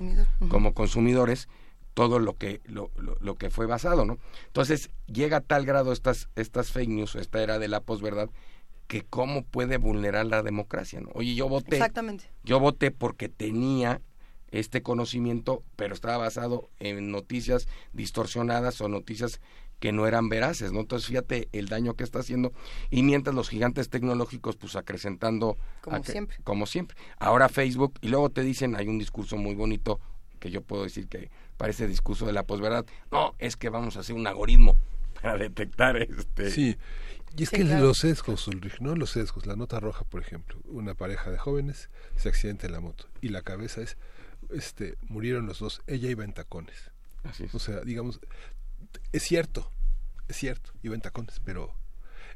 como 0.48 0.74
consumidores 0.74 1.48
todo 1.96 2.20
lo 2.20 2.38
que 2.38 2.62
lo, 2.66 2.92
lo, 3.20 3.36
que 3.36 3.50
fue 3.50 3.66
basado, 3.66 4.06
¿no? 4.06 4.20
Entonces 4.46 4.90
llega 5.08 5.38
a 5.38 5.42
tal 5.42 5.66
grado 5.66 5.92
estas 5.92 6.30
estas 6.38 6.72
fake 6.72 6.88
news, 6.88 7.16
esta 7.16 7.44
era 7.44 7.60
de 7.60 7.68
la 7.68 7.82
posverdad, 7.82 8.30
que 8.90 9.04
cómo 9.04 9.44
puede 9.44 9.78
vulnerar 9.78 10.26
la 10.26 10.42
democracia, 10.42 11.00
¿no? 11.00 11.12
Oye, 11.14 11.36
yo 11.36 11.48
voté. 11.48 11.76
Exactamente. 11.76 12.26
Yo 12.44 12.60
voté 12.60 12.90
porque 12.90 13.30
tenía 13.30 14.02
este 14.50 14.82
conocimiento, 14.82 15.62
pero 15.76 15.94
estaba 15.94 16.18
basado 16.18 16.72
en 16.80 17.12
noticias 17.12 17.68
distorsionadas 17.94 18.82
o 18.82 18.88
noticias 18.90 19.42
que 19.80 19.92
no 19.92 20.08
eran 20.08 20.28
veraces, 20.28 20.72
¿no? 20.72 20.80
Entonces, 20.80 21.08
fíjate 21.08 21.50
el 21.52 21.68
daño 21.68 21.94
que 21.94 22.04
está 22.04 22.20
haciendo. 22.20 22.52
Y 22.90 23.04
mientras 23.04 23.36
los 23.36 23.48
gigantes 23.48 23.92
tecnológicos, 23.92 24.56
pues 24.56 24.76
acrecentando. 24.76 25.60
Como 25.82 26.04
siempre. 26.04 26.38
Como 26.44 26.66
siempre. 26.66 26.98
Ahora 27.20 27.48
Facebook, 27.48 27.94
y 28.02 28.08
luego 28.08 28.32
te 28.32 28.42
dicen, 28.42 28.76
hay 28.76 28.88
un 28.88 28.98
discurso 28.98 29.38
muy 29.38 29.54
bonito, 29.54 30.00
que 30.40 30.50
yo 30.50 30.64
puedo 30.64 30.82
decir 30.82 31.08
que 31.08 31.30
parece 31.58 31.88
discurso 31.88 32.26
de 32.26 32.34
la 32.34 32.42
posverdad. 32.42 32.88
No, 33.12 33.36
es 33.38 33.56
que 33.56 33.70
vamos 33.70 33.98
a 33.98 34.00
hacer 34.00 34.16
un 34.16 34.26
algoritmo 34.26 34.76
para 35.22 35.38
detectar 35.38 35.96
este 35.96 36.50
sí 36.50 36.76
y 37.38 37.44
es 37.44 37.50
que 37.50 37.64
los 37.64 38.00
sesgos 38.00 38.48
Ulrich, 38.48 38.80
no 38.80 38.96
los 38.96 39.12
sesgos 39.12 39.46
la 39.46 39.56
nota 39.56 39.80
roja 39.80 40.04
por 40.06 40.22
ejemplo 40.22 40.60
una 40.66 40.96
pareja 40.96 41.32
de 41.32 41.38
jóvenes 41.38 41.90
se 42.16 42.30
accidenta 42.30 42.68
en 42.68 42.74
la 42.74 42.80
moto 42.80 43.08
y 43.22 43.30
la 43.30 43.42
cabeza 43.42 43.82
es 43.82 43.98
este 44.50 44.98
murieron 45.08 45.46
los 45.46 45.60
dos 45.60 45.82
ella 45.88 46.10
iba 46.10 46.24
en 46.24 46.34
tacones 46.34 46.92
Así 47.24 47.44
es. 47.44 47.56
o 47.56 47.60
sea 47.60 47.82
digamos 47.82 48.20
es 49.12 49.24
cierto 49.24 49.72
es 50.28 50.38
cierto 50.38 50.72
iba 50.82 50.96
en 50.96 51.02
tacones 51.02 51.40
pero 51.44 51.74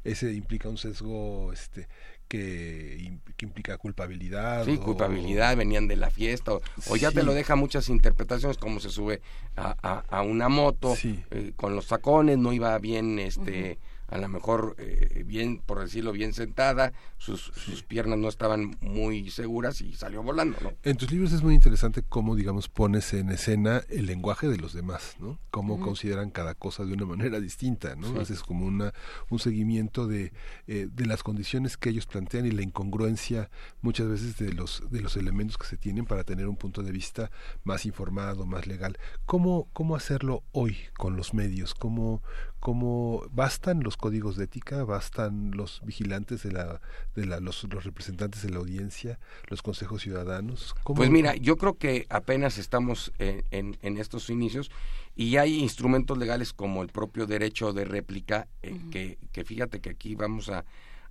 ese 0.04 0.32
implica 0.32 0.68
un 0.68 0.76
sesgo 0.76 1.52
este 1.52 1.88
que, 2.28 3.18
implica 3.40 3.76
culpabilidad. 3.78 4.64
Sí, 4.64 4.78
culpabilidad, 4.78 5.56
venían 5.56 5.88
de 5.88 5.96
la 5.96 6.10
fiesta, 6.10 6.52
o, 6.52 6.96
ya 6.96 7.10
te 7.10 7.22
lo 7.22 7.34
deja 7.34 7.54
muchas 7.56 7.88
interpretaciones, 7.88 8.56
como 8.56 8.80
se 8.80 8.90
sube 8.90 9.20
a, 9.56 10.22
una 10.22 10.48
moto 10.48 10.94
eh, 11.02 11.52
con 11.56 11.76
los 11.76 11.86
tacones, 11.86 12.38
no 12.38 12.52
iba 12.52 12.78
bien 12.78 13.18
este 13.18 13.78
a 14.08 14.18
lo 14.18 14.28
mejor 14.28 14.76
eh, 14.78 15.24
bien, 15.26 15.58
por 15.58 15.80
decirlo 15.80 16.12
bien 16.12 16.32
sentada, 16.32 16.92
sus, 17.18 17.40
sus, 17.40 17.82
piernas 17.82 18.18
no 18.18 18.28
estaban 18.28 18.76
muy 18.80 19.30
seguras 19.30 19.80
y 19.80 19.94
salió 19.94 20.22
volando, 20.22 20.56
¿no? 20.62 20.72
En 20.82 20.96
tus 20.96 21.10
libros 21.10 21.32
es 21.32 21.42
muy 21.42 21.54
interesante 21.54 22.02
cómo, 22.02 22.36
digamos, 22.36 22.68
pones 22.68 23.12
en 23.14 23.30
escena 23.30 23.82
el 23.88 24.06
lenguaje 24.06 24.48
de 24.48 24.58
los 24.58 24.72
demás, 24.72 25.16
¿no? 25.18 25.38
Cómo 25.50 25.80
consideran 25.80 26.30
cada 26.30 26.54
cosa 26.54 26.84
de 26.84 26.92
una 26.92 27.06
manera 27.06 27.40
distinta, 27.40 27.96
¿no? 27.96 28.20
Haces 28.20 28.42
como 28.42 28.66
una, 28.66 28.92
un 29.30 29.38
seguimiento 29.38 30.06
de, 30.06 30.32
eh, 30.66 30.88
de 30.90 31.06
las 31.06 31.22
condiciones 31.22 31.76
que 31.76 31.90
ellos 31.90 32.06
plantean 32.06 32.46
y 32.46 32.50
la 32.50 32.62
incongruencia 32.62 33.50
muchas 33.80 34.08
veces 34.08 34.36
de 34.38 34.52
los, 34.52 34.82
de 34.90 35.00
los 35.00 35.16
elementos 35.16 35.58
que 35.58 35.66
se 35.66 35.76
tienen 35.76 36.06
para 36.06 36.24
tener 36.24 36.48
un 36.48 36.56
punto 36.56 36.82
de 36.82 36.92
vista 36.92 37.30
más 37.64 37.86
informado, 37.86 38.46
más 38.46 38.66
legal. 38.66 38.98
¿Cómo, 39.26 39.68
cómo 39.72 39.96
hacerlo 39.96 40.42
hoy 40.52 40.76
con 40.96 41.16
los 41.16 41.34
medios? 41.34 41.74
¿Cómo, 41.74 42.22
cómo 42.64 43.22
bastan 43.30 43.82
los 43.82 43.98
códigos 43.98 44.38
de 44.38 44.44
ética, 44.44 44.84
bastan 44.84 45.50
los 45.50 45.82
vigilantes 45.84 46.44
de 46.44 46.52
la, 46.52 46.80
de 47.14 47.26
la 47.26 47.38
los, 47.38 47.62
los 47.64 47.84
representantes 47.84 48.40
de 48.40 48.48
la 48.48 48.56
audiencia, 48.56 49.18
los 49.48 49.60
consejos 49.60 50.00
ciudadanos. 50.00 50.74
Pues 50.82 51.10
mira, 51.10 51.36
yo 51.36 51.58
creo 51.58 51.76
que 51.76 52.06
apenas 52.08 52.56
estamos 52.56 53.12
en, 53.18 53.76
en, 53.82 53.98
estos 53.98 54.30
inicios 54.30 54.70
y 55.14 55.36
hay 55.36 55.58
instrumentos 55.58 56.16
legales 56.16 56.54
como 56.54 56.82
el 56.82 56.88
propio 56.88 57.26
derecho 57.26 57.74
de 57.74 57.84
réplica, 57.84 58.48
eh, 58.62 58.80
que, 58.90 59.18
que 59.30 59.44
fíjate 59.44 59.82
que 59.82 59.90
aquí 59.90 60.14
vamos 60.14 60.48
a, 60.48 60.64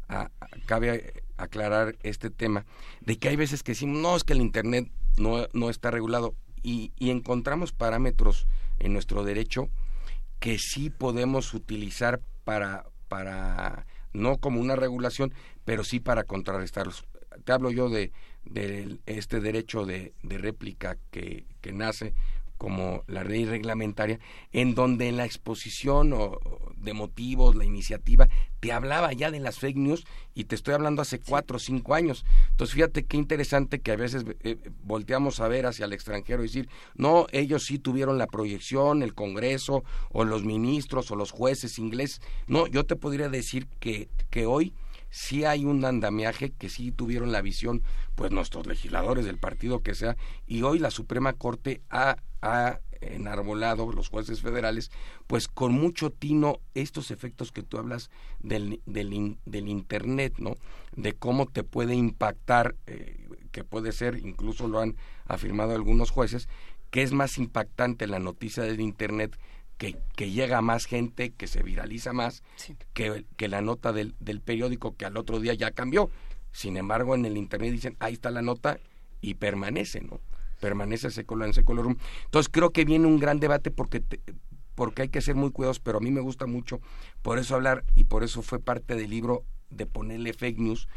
a, 0.10 0.32
cabe 0.66 1.22
aclarar 1.38 1.96
este 2.02 2.32
tema, 2.32 2.66
de 3.02 3.20
que 3.20 3.30
hay 3.30 3.36
veces 3.36 3.62
que 3.62 3.74
decimos, 3.74 4.02
no, 4.02 4.16
es 4.16 4.24
que 4.24 4.34
el 4.34 4.42
Internet 4.42 4.90
no, 5.20 5.46
no 5.54 5.70
está 5.70 5.92
regulado 5.92 6.34
y, 6.64 6.94
y 6.98 7.12
encontramos 7.12 7.74
parámetros 7.74 8.48
en 8.80 8.92
nuestro 8.94 9.24
derecho 9.24 9.70
que 10.44 10.60
sí 10.60 10.90
podemos 10.90 11.54
utilizar 11.54 12.20
para, 12.44 12.84
para 13.08 13.86
no 14.12 14.40
como 14.40 14.60
una 14.60 14.76
regulación, 14.76 15.34
pero 15.64 15.86
sí 15.86 16.02
para 16.02 16.26
contrarrestarlos. 16.26 17.06
Te 17.46 17.54
hablo 17.54 17.72
yo 17.72 17.88
de, 17.88 18.12
de 18.44 19.00
este 19.06 19.40
derecho 19.40 19.86
de, 19.86 20.14
de 20.22 20.38
réplica 20.38 20.98
que, 21.12 21.46
que 21.62 21.72
nace 21.72 22.14
como 22.64 23.04
la 23.08 23.26
ley 23.26 23.44
reglamentaria, 23.44 24.22
en 24.54 24.74
donde 24.74 25.10
en 25.10 25.18
la 25.18 25.26
exposición 25.26 26.14
o, 26.14 26.40
de 26.78 26.94
motivos, 26.94 27.58
la 27.58 27.66
iniciativa, 27.66 28.30
te 28.62 28.72
hablaba 28.72 29.12
ya 29.12 29.32
de 29.32 29.42
las 29.42 29.60
fake 29.60 29.76
news 29.76 30.06
y 30.34 30.46
te 30.46 30.56
estoy 30.56 30.74
hablando 30.74 31.02
hace 31.02 31.20
cuatro 31.20 31.58
o 31.58 31.60
cinco 31.60 31.94
años. 31.94 32.24
Entonces 32.52 32.74
fíjate 32.74 33.04
qué 33.04 33.18
interesante 33.18 33.82
que 33.82 33.92
a 33.92 33.98
veces 33.98 34.24
eh, 34.46 34.56
volteamos 34.82 35.42
a 35.42 35.50
ver 35.50 35.66
hacia 35.66 35.84
el 35.84 35.92
extranjero 35.92 36.42
y 36.42 36.48
decir, 36.48 36.70
no, 36.96 37.28
ellos 37.34 37.66
sí 37.66 37.80
tuvieron 37.80 38.18
la 38.18 38.28
proyección, 38.28 39.04
el 39.04 39.14
Congreso 39.14 39.84
o 40.14 40.24
los 40.24 40.46
ministros 40.46 41.12
o 41.12 41.18
los 41.18 41.32
jueces 41.32 41.78
ingleses. 41.80 42.22
No, 42.48 42.68
yo 42.68 42.86
te 42.86 42.96
podría 42.96 43.28
decir 43.28 43.68
que, 43.82 44.08
que 44.30 44.46
hoy 44.46 44.74
sí 45.10 45.44
hay 45.44 45.66
un 45.66 45.84
andamiaje 45.84 46.54
que 46.54 46.70
sí 46.70 46.94
tuvieron 46.94 47.34
la 47.34 47.42
visión, 47.42 47.84
pues 48.16 48.32
nuestros 48.32 48.68
legisladores 48.68 49.26
del 49.26 49.38
partido 49.38 49.82
que 49.82 49.96
sea, 49.96 50.16
y 50.48 50.62
hoy 50.62 50.80
la 50.80 50.92
Suprema 50.92 51.34
Corte 51.34 51.82
ha, 51.90 52.16
ha 52.44 52.82
enarbolado, 53.02 53.92
los 53.92 54.10
jueces 54.10 54.42
federales, 54.42 54.92
pues 55.28 55.48
con 55.48 55.74
mucho 55.74 56.12
tino 56.12 56.60
estos 56.74 57.12
efectos 57.12 57.52
que 57.52 57.64
tú 57.64 57.78
hablas 57.78 58.10
del, 58.40 58.82
del, 58.86 59.38
del 59.46 59.68
Internet, 59.68 60.36
¿no? 60.38 60.56
De 60.96 61.14
cómo 61.14 61.48
te 61.48 61.64
puede 61.64 61.96
impactar, 61.96 62.76
eh, 62.88 63.28
que 63.52 63.64
puede 63.64 63.92
ser, 63.92 64.18
incluso 64.18 64.68
lo 64.68 64.80
han 64.80 64.96
afirmado 65.26 65.74
algunos 65.74 66.12
jueces, 66.12 66.48
que 66.92 67.02
es 67.02 67.12
más 67.12 67.38
impactante 67.38 68.08
la 68.08 68.20
noticia 68.20 68.64
del 68.64 68.82
Internet 68.82 69.38
que, 69.78 70.32
llega 70.32 70.60
a 70.60 70.62
más 70.62 70.86
gente, 70.86 71.32
que 71.32 71.48
se 71.48 71.62
viraliza 71.62 72.14
más 72.14 72.42
que, 72.94 73.26
que, 73.36 73.48
la 73.50 73.62
nota 73.62 73.92
del, 73.92 74.16
del, 74.20 74.40
periódico 74.40 74.96
que 74.96 75.04
al 75.04 75.18
otro 75.18 75.42
día 75.42 75.54
ya 75.56 75.72
cambió. 75.72 76.10
Sin 76.54 76.78
embargo, 76.78 77.16
en 77.16 77.26
el 77.26 77.36
Internet 77.36 77.74
dicen, 77.74 77.98
ahí 78.00 78.14
está 78.14 78.32
la 78.32 78.42
nota 78.42 78.80
y 79.20 79.34
permanece, 79.34 80.00
¿no? 80.00 80.22
Permanece 80.64 81.12
secular 81.12 81.50
en 81.50 81.54
secular. 81.54 81.86
Entonces 82.24 82.50
creo 82.50 82.70
que 82.70 82.86
viene 82.86 83.06
un 83.06 83.20
gran 83.20 83.42
debate 83.42 83.70
porque, 83.70 84.02
porque 84.76 85.02
hay 85.02 85.10
que 85.10 85.20
ser 85.20 85.36
muy 85.36 85.52
cuidadosos, 85.52 85.82
pero 85.82 85.98
a 85.98 86.02
mí 86.02 86.10
me 86.10 86.22
gusta 86.22 86.46
mucho 86.46 86.80
por 87.22 87.38
eso 87.38 87.56
hablar 87.56 87.84
y 87.96 88.06
por 88.06 88.24
eso 88.24 88.42
fue 88.42 88.60
parte 88.60 88.96
del 88.96 89.10
libro 89.10 89.44
de 89.70 89.88
ponerle 89.88 90.32
fake 90.32 90.60
news, 90.60 90.88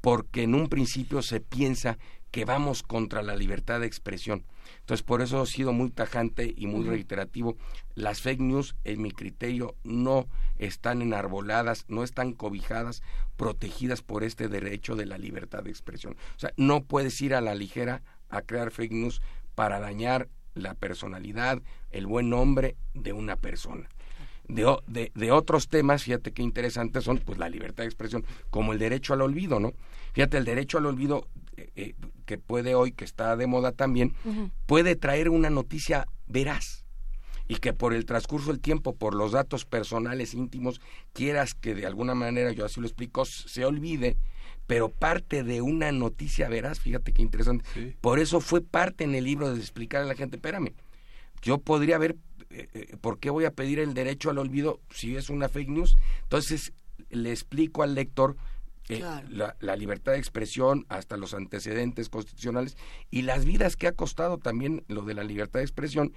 porque 0.00 0.44
en 0.44 0.54
un 0.54 0.68
principio 0.68 1.22
se 1.22 1.40
piensa 1.40 1.98
que 2.30 2.44
vamos 2.44 2.84
contra 2.84 3.22
la 3.22 3.34
libertad 3.34 3.80
de 3.80 3.86
expresión. 3.86 4.44
Entonces, 4.78 5.02
por 5.02 5.22
eso 5.22 5.42
he 5.42 5.46
sido 5.46 5.72
muy 5.72 5.90
tajante 5.90 6.54
y 6.56 6.68
muy 6.68 6.86
reiterativo. 6.86 7.56
Las 7.96 8.20
fake 8.20 8.42
news, 8.42 8.76
en 8.84 9.02
mi 9.02 9.10
criterio, 9.10 9.74
no 9.82 10.28
están 10.56 11.02
enarboladas, 11.02 11.84
no 11.88 12.04
están 12.04 12.32
cobijadas, 12.32 13.02
protegidas 13.36 14.02
por 14.02 14.22
este 14.22 14.46
derecho 14.46 14.94
de 14.94 15.06
la 15.06 15.18
libertad 15.18 15.64
de 15.64 15.70
expresión. 15.70 16.16
O 16.36 16.38
sea, 16.38 16.52
no 16.56 16.84
puedes 16.84 17.20
ir 17.20 17.34
a 17.34 17.40
la 17.40 17.56
ligera 17.56 18.04
a 18.30 18.42
crear 18.42 18.70
fake 18.70 18.92
news 18.92 19.20
para 19.54 19.80
dañar 19.80 20.28
la 20.54 20.74
personalidad, 20.74 21.62
el 21.90 22.06
buen 22.06 22.30
nombre 22.30 22.76
de 22.94 23.12
una 23.12 23.36
persona. 23.36 23.88
De, 24.48 24.76
de, 24.88 25.12
de, 25.14 25.30
otros 25.30 25.68
temas, 25.68 26.02
fíjate 26.02 26.32
qué 26.32 26.42
interesantes 26.42 27.04
son, 27.04 27.18
pues 27.18 27.38
la 27.38 27.48
libertad 27.48 27.84
de 27.84 27.88
expresión, 27.88 28.24
como 28.50 28.72
el 28.72 28.80
derecho 28.80 29.12
al 29.12 29.22
olvido, 29.22 29.60
¿no? 29.60 29.74
Fíjate, 30.12 30.38
el 30.38 30.44
derecho 30.44 30.78
al 30.78 30.86
olvido 30.86 31.28
eh, 31.56 31.70
eh, 31.76 31.94
que 32.26 32.38
puede 32.38 32.74
hoy, 32.74 32.92
que 32.92 33.04
está 33.04 33.36
de 33.36 33.46
moda 33.46 33.72
también, 33.72 34.14
puede 34.66 34.96
traer 34.96 35.28
una 35.28 35.50
noticia 35.50 36.06
veraz 36.26 36.84
y 37.48 37.56
que 37.56 37.72
por 37.72 37.92
el 37.92 38.06
transcurso 38.06 38.52
del 38.52 38.60
tiempo, 38.60 38.94
por 38.94 39.14
los 39.14 39.32
datos 39.32 39.64
personales 39.64 40.34
íntimos, 40.34 40.80
quieras 41.12 41.54
que 41.54 41.74
de 41.74 41.86
alguna 41.86 42.14
manera, 42.14 42.52
yo 42.52 42.64
así 42.64 42.80
lo 42.80 42.86
explico, 42.86 43.24
se 43.24 43.64
olvide, 43.64 44.16
pero 44.70 44.88
parte 44.88 45.42
de 45.42 45.62
una 45.62 45.90
noticia 45.90 46.48
veraz, 46.48 46.78
fíjate 46.78 47.12
qué 47.12 47.22
interesante. 47.22 47.64
Por 48.00 48.20
eso 48.20 48.40
fue 48.40 48.60
parte 48.60 49.02
en 49.02 49.16
el 49.16 49.24
libro 49.24 49.52
de 49.52 49.58
explicar 49.58 50.02
a 50.02 50.04
la 50.04 50.14
gente, 50.14 50.36
espérame, 50.36 50.74
yo 51.42 51.58
podría 51.58 51.98
ver, 51.98 52.14
eh, 52.50 52.96
¿por 53.00 53.18
qué 53.18 53.30
voy 53.30 53.46
a 53.46 53.50
pedir 53.50 53.80
el 53.80 53.94
derecho 53.94 54.30
al 54.30 54.38
olvido 54.38 54.78
si 54.94 55.16
es 55.16 55.28
una 55.28 55.48
fake 55.48 55.70
news? 55.70 55.96
Entonces 56.22 56.72
le 57.08 57.32
explico 57.32 57.82
al 57.82 57.96
lector 57.96 58.36
la, 59.28 59.76
libertad 59.76 60.12
de 60.12 60.18
expresión 60.18 60.86
hasta 60.88 61.16
los 61.16 61.34
antecedentes 61.34 62.08
constitucionales 62.08 62.76
y 63.10 63.22
las 63.22 63.44
vidas 63.44 63.74
que 63.74 63.88
ha 63.88 63.92
costado 63.92 64.38
también 64.38 64.84
lo 64.86 65.02
de 65.02 65.14
la 65.14 65.24
libertad 65.24 65.58
de 65.58 65.64
expresión 65.64 66.12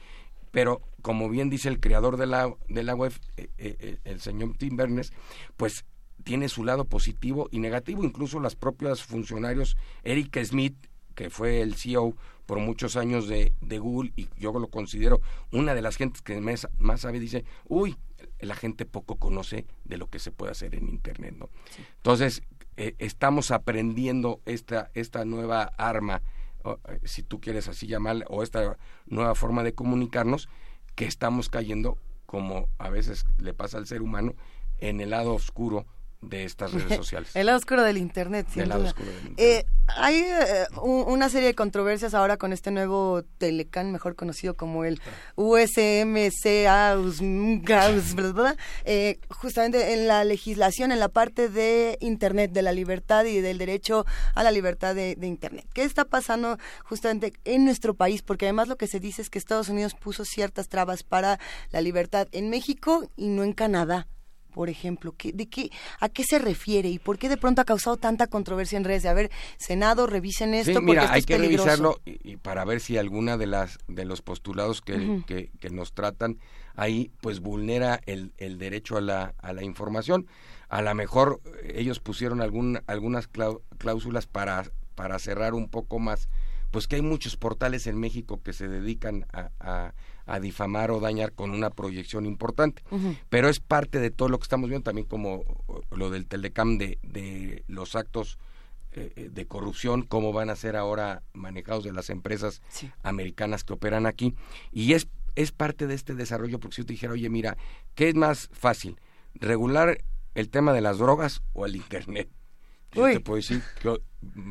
pero 0.53 0.83
como 1.01 1.29
bien 1.29 1.49
dice 1.49 1.67
el 1.67 1.79
creador 1.79 2.17
de 2.17 2.27
la, 2.27 2.53
de 2.69 2.83
la 2.83 2.93
web, 2.93 3.11
eh, 3.37 3.49
eh, 3.57 3.75
eh, 3.79 3.97
el 4.03 4.21
señor 4.21 4.55
Tim 4.55 4.75
Bernes, 4.75 5.11
pues 5.57 5.83
tiene 6.23 6.49
su 6.49 6.63
lado 6.63 6.85
positivo 6.85 7.49
y 7.51 7.59
negativo, 7.59 8.03
incluso 8.03 8.39
las 8.39 8.55
propias 8.55 9.03
funcionarios, 9.03 9.77
Eric 10.03 10.43
Smith, 10.43 10.75
que 11.15 11.29
fue 11.29 11.61
el 11.61 11.75
CEO 11.75 12.15
por 12.45 12.59
muchos 12.59 12.97
años 12.97 13.27
de, 13.27 13.53
de 13.61 13.79
Google, 13.79 14.11
y 14.15 14.27
yo 14.37 14.51
lo 14.53 14.67
considero 14.67 15.21
una 15.51 15.73
de 15.75 15.81
las 15.81 15.97
gentes 15.97 16.21
que 16.21 16.39
más, 16.41 16.67
más 16.77 17.01
sabe, 17.01 17.19
dice, 17.19 17.45
uy, 17.65 17.97
la 18.39 18.55
gente 18.55 18.85
poco 18.85 19.15
conoce 19.15 19.65
de 19.85 19.97
lo 19.97 20.09
que 20.09 20.19
se 20.19 20.31
puede 20.31 20.51
hacer 20.51 20.75
en 20.75 20.89
Internet, 20.89 21.35
¿no? 21.37 21.49
Entonces, 21.97 22.43
eh, 22.75 22.95
estamos 22.99 23.51
aprendiendo 23.51 24.41
esta, 24.45 24.89
esta 24.93 25.25
nueva 25.25 25.63
arma, 25.77 26.21
eh, 26.65 26.99
si 27.03 27.23
tú 27.23 27.39
quieres 27.39 27.67
así 27.67 27.87
llamarla, 27.87 28.25
o 28.29 28.43
esta 28.43 28.77
nueva 29.05 29.35
forma 29.35 29.63
de 29.63 29.73
comunicarnos, 29.73 30.49
que 30.95 31.05
estamos 31.05 31.49
cayendo, 31.49 31.97
como 32.25 32.67
a 32.77 32.89
veces 32.89 33.25
le 33.37 33.53
pasa 33.53 33.77
al 33.77 33.87
ser 33.87 34.01
humano, 34.01 34.33
en 34.79 35.01
el 35.01 35.11
lado 35.11 35.33
oscuro 35.33 35.85
de 36.29 36.45
estas 36.45 36.73
redes 36.73 36.97
sociales. 36.97 37.31
el 37.35 37.45
lado 37.45 37.57
oscuro 37.57 37.83
del 37.83 37.97
Internet, 37.97 38.47
sin 38.51 38.65
duda. 38.65 38.93
Eh, 39.37 39.65
hay 39.87 40.15
eh, 40.15 40.65
una 40.81 41.29
serie 41.29 41.47
de 41.47 41.55
controversias 41.55 42.13
ahora 42.13 42.37
con 42.37 42.53
este 42.53 42.71
nuevo 42.71 43.23
Telecan, 43.37 43.91
mejor 43.91 44.15
conocido 44.15 44.55
como 44.55 44.85
el 44.85 45.01
USMCA, 45.35 46.97
eh, 48.85 49.19
justamente 49.29 49.93
en 49.93 50.07
la 50.07 50.23
legislación, 50.23 50.91
en 50.91 50.99
la 50.99 51.09
parte 51.09 51.49
de 51.49 51.97
Internet, 51.99 52.51
de 52.51 52.61
la 52.61 52.71
libertad 52.71 53.25
y 53.25 53.41
del 53.41 53.57
derecho 53.57 54.05
a 54.35 54.43
la 54.43 54.51
libertad 54.51 54.95
de, 54.95 55.15
de 55.15 55.27
Internet. 55.27 55.67
¿Qué 55.73 55.83
está 55.83 56.05
pasando 56.05 56.57
justamente 56.85 57.33
en 57.43 57.65
nuestro 57.65 57.93
país? 57.93 58.21
Porque 58.21 58.45
además 58.45 58.67
lo 58.67 58.77
que 58.77 58.87
se 58.87 58.99
dice 58.99 59.21
es 59.21 59.29
que 59.29 59.37
Estados 59.37 59.69
Unidos 59.69 59.95
puso 59.95 60.23
ciertas 60.23 60.69
trabas 60.69 61.03
para 61.03 61.39
la 61.71 61.81
libertad 61.81 62.27
en 62.31 62.49
México 62.49 63.09
y 63.17 63.27
no 63.27 63.43
en 63.43 63.53
Canadá 63.53 64.07
por 64.53 64.69
ejemplo? 64.69 65.15
de 65.21 65.47
qué, 65.47 65.69
¿A 65.99 66.09
qué 66.09 66.23
se 66.23 66.39
refiere 66.39 66.89
y 66.89 66.99
por 66.99 67.17
qué 67.17 67.29
de 67.29 67.37
pronto 67.37 67.61
ha 67.61 67.65
causado 67.65 67.97
tanta 67.97 68.27
controversia 68.27 68.77
en 68.77 68.83
redes? 68.83 69.05
a 69.05 69.13
ver, 69.13 69.31
Senado, 69.57 70.07
revisen 70.07 70.53
esto. 70.53 70.73
porque 70.73 70.85
mira, 70.85 71.11
hay 71.11 71.23
que 71.23 71.37
revisarlo 71.37 71.99
y, 72.05 72.37
para 72.37 72.63
ver 72.65 72.79
si 72.79 72.97
alguna 72.97 73.37
de 73.37 73.47
las 73.47 73.79
de 73.87 74.05
los 74.05 74.21
postulados 74.21 74.81
que, 74.81 75.23
que, 75.25 75.69
nos 75.69 75.93
tratan 75.93 76.39
ahí, 76.75 77.11
pues 77.21 77.39
vulnera 77.39 77.99
el, 78.05 78.33
el 78.37 78.57
derecho 78.57 78.97
a 78.97 79.01
la, 79.01 79.33
a 79.39 79.53
la 79.53 79.63
información. 79.63 80.27
A 80.69 80.81
lo 80.81 80.93
mejor 80.95 81.41
ellos 81.63 81.99
pusieron 81.99 82.41
algún, 82.41 82.81
algunas 82.87 83.27
cláusulas 83.77 84.27
para, 84.27 84.63
para 84.95 85.19
cerrar 85.19 85.53
un 85.53 85.69
poco 85.69 85.99
más, 85.99 86.29
pues 86.71 86.87
que 86.87 86.95
hay 86.95 87.01
muchos 87.01 87.37
portales 87.37 87.87
en 87.87 87.99
México 87.99 88.41
que 88.43 88.53
se 88.53 88.67
dedican 88.67 89.25
a 89.33 89.49
a 89.59 89.93
difamar 90.39 90.91
o 90.91 90.99
dañar 90.99 91.33
con 91.33 91.51
una 91.51 91.69
proyección 91.69 92.25
importante. 92.25 92.83
Pero 93.29 93.49
es 93.49 93.59
parte 93.59 93.99
de 93.99 94.11
todo 94.11 94.29
lo 94.29 94.39
que 94.39 94.43
estamos 94.43 94.69
viendo, 94.69 94.83
también 94.83 95.07
como 95.07 95.43
lo 95.91 96.09
del 96.09 96.27
Telecam 96.27 96.77
de, 96.77 96.99
de 97.03 97.63
los 97.67 97.95
actos 97.95 98.37
eh, 98.95 99.11
eh, 99.15 99.29
de 99.31 99.47
corrupción, 99.47 100.03
cómo 100.03 100.33
van 100.33 100.51
a 100.51 100.55
ser 100.55 100.75
ahora 100.75 101.23
manejados 101.33 101.83
de 101.83 101.91
las 101.91 102.11
empresas 102.11 102.61
americanas 103.01 103.63
que 103.63 103.73
operan 103.73 104.05
aquí. 104.05 104.35
Y 104.71 104.93
es, 104.93 105.07
es 105.35 105.51
parte 105.51 105.87
de 105.87 105.95
este 105.95 106.13
desarrollo, 106.13 106.59
porque 106.59 106.75
si 106.75 106.81
yo 106.83 106.85
te 106.85 106.93
dijera, 106.93 107.13
oye, 107.13 107.27
mira, 107.29 107.57
¿qué 107.95 108.09
es 108.09 108.15
más 108.15 108.49
fácil? 108.53 108.99
¿Regular 109.33 109.97
el 110.35 110.49
tema 110.49 110.73
de 110.73 110.81
las 110.81 110.99
drogas 110.99 111.41
o 111.53 111.65
el 111.65 111.75
Internet? 111.75 112.29
Yo 112.91 113.05
te 113.05 113.19
puedo 113.19 113.37
decir 113.37 113.63
que 113.81 113.99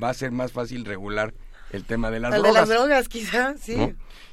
va 0.02 0.10
a 0.10 0.14
ser 0.14 0.32
más 0.32 0.50
fácil 0.50 0.84
regular 0.84 1.34
el 1.72 1.84
tema 1.84 2.10
de 2.10 2.20
las 2.20 2.34
el 2.34 2.42
drogas. 2.42 2.68
de 2.68 2.74
las 2.74 2.80
drogas, 2.80 3.08
quizás, 3.08 3.60
sí. 3.60 3.74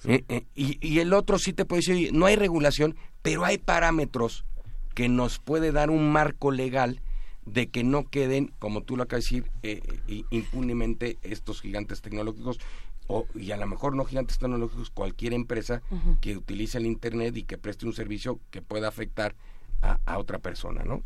Eh, 0.05 0.23
eh, 0.29 0.45
y, 0.55 0.99
el 0.99 1.13
otro 1.13 1.39
sí 1.39 1.53
te 1.53 1.65
puede 1.65 1.81
decir, 1.81 2.13
no 2.13 2.25
hay 2.25 2.35
regulación, 2.35 2.95
pero 3.21 3.45
hay 3.45 3.57
parámetros 3.57 4.45
que 4.93 5.09
nos 5.09 5.39
puede 5.39 5.71
dar 5.71 5.89
un 5.89 6.11
marco 6.11 6.51
legal 6.51 7.01
de 7.45 7.69
que 7.69 7.83
no 7.83 8.07
queden, 8.07 8.53
como 8.59 8.83
tú 8.83 8.95
lo 8.95 9.03
acabas 9.03 9.29
de 9.29 9.41
decir, 9.41 9.51
eh, 9.63 10.23
impunemente 10.29 11.17
estos 11.21 11.61
gigantes 11.61 12.01
tecnológicos, 12.01 12.59
o, 13.07 13.25
y 13.33 13.51
a 13.51 13.57
lo 13.57 13.65
mejor 13.65 13.95
no 13.95 14.05
gigantes 14.05 14.37
tecnológicos, 14.37 14.91
cualquier 14.91 15.33
empresa 15.33 15.81
que 16.21 16.37
utilice 16.37 16.77
el 16.77 16.85
Internet 16.85 17.35
y 17.37 17.43
que 17.43 17.57
preste 17.57 17.87
un 17.87 17.93
servicio 17.93 18.39
que 18.51 18.61
pueda 18.61 18.87
afectar 18.87 19.35
a, 19.81 19.99
a 20.05 20.19
otra 20.19 20.39
persona, 20.39 20.83
¿no? 20.83 21.03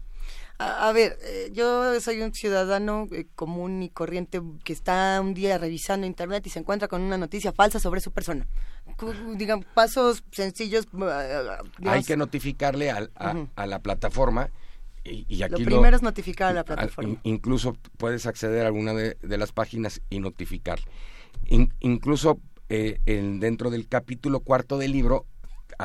A, 0.60 0.92
ver, 0.94 1.18
eh, 1.24 1.50
yo 1.52 2.00
soy 2.00 2.22
un 2.22 2.34
ciudadano 2.34 3.08
eh, 3.12 3.26
común 3.36 3.82
y 3.84 3.90
corriente 3.90 4.42
que 4.64 4.72
está 4.72 5.20
un 5.20 5.34
día 5.34 5.58
revisando 5.58 6.06
internet 6.06 6.46
y 6.46 6.50
se 6.50 6.60
encuentra 6.60 6.88
con 6.88 7.02
una 7.02 7.18
noticia 7.18 7.52
falsa 7.52 7.80
sobre 7.80 8.02
su 8.02 8.12
persona. 8.12 8.48
Digan, 9.36 9.66
pasos 9.74 10.24
sencillos. 10.32 10.88
Ah, 11.02 11.58
Hay 11.86 12.04
que 12.04 12.16
notificarle 12.16 12.92
a, 12.92 13.10
la 13.66 13.80
plataforma. 13.80 14.52
Y, 15.04 15.44
aquí 15.44 15.52
lo 15.52 15.66
primero 15.66 15.98
es 15.98 16.02
notificar 16.02 16.52
a 16.52 16.54
la 16.54 16.64
plataforma. 16.64 17.18
incluso 17.24 17.76
puedes 17.98 18.26
acceder 18.26 18.64
a 18.64 18.68
alguna 18.68 18.94
de, 18.94 19.38
las 19.38 19.52
páginas 19.52 20.02
y 20.10 20.20
notificar. 20.20 20.80
incluso 21.82 22.40
eh, 22.70 23.00
en, 23.06 23.40
dentro 23.42 23.70
del 23.70 23.88
capítulo 23.88 24.40
cuarto 24.40 24.78
del 24.78 24.94
libro 24.94 25.26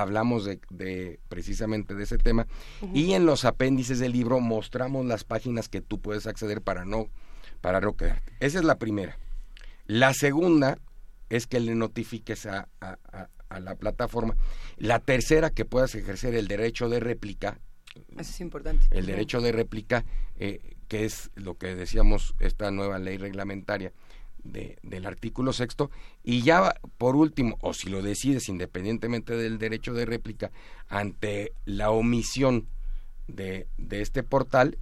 hablamos 0.01 0.45
de, 0.45 1.21
precisamente 1.29 1.95
de 1.95 2.05
ese 2.05 2.19
tema 2.19 2.47
y 2.95 3.13
en 3.13 3.27
los 3.27 3.45
apéndices 3.45 3.99
del 3.99 4.13
libro 4.13 4.41
mostramos 4.41 5.05
las 5.07 5.25
páginas 5.25 5.69
que 5.69 5.81
tú 5.81 6.01
puedes 6.01 6.27
acceder 6.27 6.63
para 6.63 6.85
no 6.85 7.09
para 7.61 7.81
no 7.81 7.97
quedarte. 7.97 8.33
Esa 8.41 8.59
es 8.59 8.65
la 8.65 8.79
primera. 8.79 9.19
La 9.87 10.15
segunda 10.15 10.79
es 11.29 11.47
que 11.47 11.61
le 11.61 11.75
notifiques 11.75 12.47
a, 12.47 12.69
la 13.59 13.75
plataforma. 13.77 14.37
La 14.77 15.01
tercera, 15.01 15.51
que 15.51 15.65
puedas 15.65 15.95
ejercer 15.95 16.35
el 16.35 16.47
derecho 16.47 16.89
de 16.89 17.01
réplica. 17.01 17.59
Eso 18.13 18.31
es 18.31 18.41
importante. 18.41 18.87
El 18.91 19.07
derecho 19.07 19.41
de 19.41 19.51
réplica, 19.51 20.05
eh, 20.37 20.77
que 20.87 21.05
es 21.05 21.31
lo 21.35 21.57
que 21.57 21.75
decíamos, 21.75 22.35
esta 22.39 22.71
nueva 22.71 22.99
ley 22.99 23.17
reglamentaria, 23.17 23.93
del 24.45 25.07
artículo 25.07 25.53
sexto 25.53 25.91
y 26.25 26.43
ya 26.43 26.75
por 26.97 27.17
último, 27.17 27.59
o 27.61 27.75
si 27.75 27.91
lo 27.91 28.03
decides 28.03 28.49
independientemente 28.49 29.37
del 29.37 29.59
derecho 29.59 29.93
de 29.93 30.07
réplica, 30.07 30.51
ante 30.89 31.53
la 31.65 31.91
omisión 31.91 32.67
de, 33.27 33.67
de 33.77 34.01
este 34.01 34.23
portal, 34.23 34.79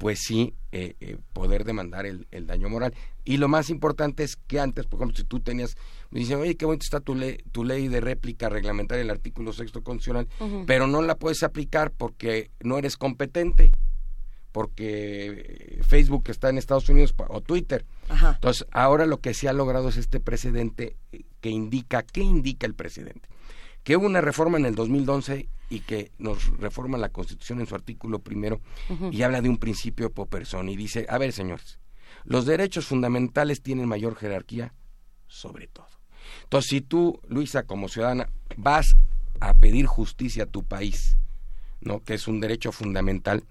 pues 0.00 0.20
sí 0.20 0.54
eh, 0.72 0.94
eh, 1.00 1.18
poder 1.34 1.64
demandar 1.64 2.06
el, 2.06 2.26
daño 2.46 2.70
moral. 2.70 2.94
Y 3.26 3.36
lo 3.36 3.48
más 3.48 3.68
importante 3.68 4.24
es 4.24 4.36
que 4.36 4.58
antes, 4.58 4.86
por 4.86 4.98
ejemplo, 4.98 5.14
si 5.14 5.24
tú 5.24 5.40
tenías, 5.40 5.76
me 6.10 6.20
dicen, 6.20 6.38
oye, 6.38 6.56
qué 6.56 6.64
bonito 6.64 6.84
está 6.84 7.00
tu 7.00 7.14
ley, 7.14 7.36
tu 7.52 7.64
ley 7.64 7.88
de 7.88 8.00
réplica 8.00 8.48
reglamentaria, 8.48 9.02
el 9.02 9.10
artículo 9.10 9.52
sexto 9.52 9.82
constitucional, 9.82 10.26
pero 10.66 10.86
no 10.86 11.02
la 11.02 11.16
puedes 11.16 11.42
aplicar 11.42 11.90
porque 11.90 12.50
no 12.60 12.78
eres 12.78 12.96
competente 12.96 13.72
porque 14.52 15.80
Facebook 15.86 16.24
está 16.28 16.48
en 16.48 16.58
Estados 16.58 16.88
Unidos 16.88 17.14
o 17.28 17.40
Twitter. 17.42 17.84
Entonces, 18.10 18.66
ahora 18.72 19.06
lo 19.06 19.20
que 19.20 19.34
se 19.34 19.48
ha 19.48 19.52
logrado 19.52 19.88
es 19.88 19.96
este 19.96 20.20
precedente 20.20 20.96
que 21.40 21.50
indica, 21.50 22.02
¿qué 22.02 22.22
indica 22.22 22.66
el 22.66 22.74
presidente? 22.74 23.28
Que 23.84 23.96
hubo 23.96 24.06
una 24.06 24.20
reforma 24.20 24.58
en 24.58 24.66
el 24.66 24.74
2011 24.74 25.48
y 25.70 25.80
que 25.80 26.10
nos 26.18 26.58
reforma 26.58 26.98
la 26.98 27.10
Constitución 27.10 27.60
en 27.60 27.66
su 27.66 27.74
artículo 27.74 28.18
primero 28.18 28.60
y 29.10 29.22
habla 29.22 29.40
de 29.40 29.48
un 29.48 29.58
principio 29.58 30.10
por 30.10 30.28
persona 30.28 30.70
y 30.70 30.76
dice, 30.76 31.06
a 31.08 31.16
ver 31.18 31.32
señores, 31.32 31.78
los 32.24 32.44
derechos 32.44 32.86
fundamentales 32.86 33.62
tienen 33.62 33.88
mayor 33.88 34.16
jerarquía 34.16 34.74
sobre 35.26 35.68
todo. 35.68 35.86
Entonces, 36.42 36.68
si 36.68 36.80
tú, 36.80 37.20
Luisa, 37.28 37.62
como 37.62 37.88
ciudadana, 37.88 38.28
vas 38.56 38.96
a 39.40 39.54
pedir 39.54 39.86
justicia 39.86 40.44
a 40.44 40.46
tu 40.46 40.64
país, 40.64 41.16
¿no? 41.80 42.02
que 42.02 42.14
es 42.14 42.28
un 42.28 42.40
derecho 42.40 42.72
fundamental. 42.72 43.44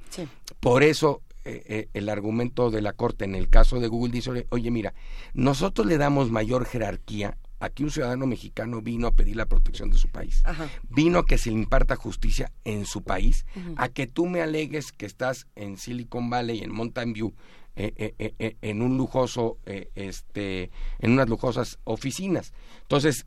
Por 0.60 0.84
eso 0.84 1.22
eh, 1.46 1.64
eh, 1.66 1.90
el 1.94 2.10
argumento 2.10 2.70
de 2.70 2.82
la 2.82 2.94
Corte 2.94 3.26
en 3.26 3.36
el 3.36 3.50
caso 3.50 3.80
de 3.80 3.88
Google 3.88 4.12
dice, 4.12 4.48
oye, 4.50 4.72
mira, 4.72 4.94
nosotros 5.34 5.88
le 5.88 5.98
damos 5.98 6.32
mayor 6.32 6.66
jerarquía 6.66 7.38
a 7.60 7.70
que 7.70 7.84
un 7.84 7.92
ciudadano 7.92 8.26
mexicano 8.26 8.82
vino 8.82 9.08
a 9.08 9.16
pedir 9.16 9.36
la 9.36 9.46
protección 9.46 9.90
de 9.90 9.98
su 9.98 10.10
país, 10.10 10.44
vino 10.90 11.20
a 11.20 11.26
que 11.26 11.38
se 11.38 11.50
le 11.50 11.58
imparta 11.58 11.96
justicia 11.96 12.52
en 12.64 12.86
su 12.86 13.04
país, 13.04 13.46
a 13.76 13.90
que 13.90 14.08
tú 14.08 14.28
me 14.28 14.42
alegues 14.42 14.94
que 14.94 15.06
estás 15.06 15.48
en 15.56 15.78
Silicon 15.78 16.30
Valley, 16.30 16.60
en 16.62 16.72
Mountain 16.72 17.12
View, 17.12 17.34
eh, 17.76 18.58
en 18.62 18.82
un 18.82 18.96
lujoso, 18.98 19.58
este, 19.66 20.72
en 21.00 21.12
unas 21.12 21.28
lujosas 21.28 21.80
oficinas. 21.84 22.54
Entonces, 22.84 23.26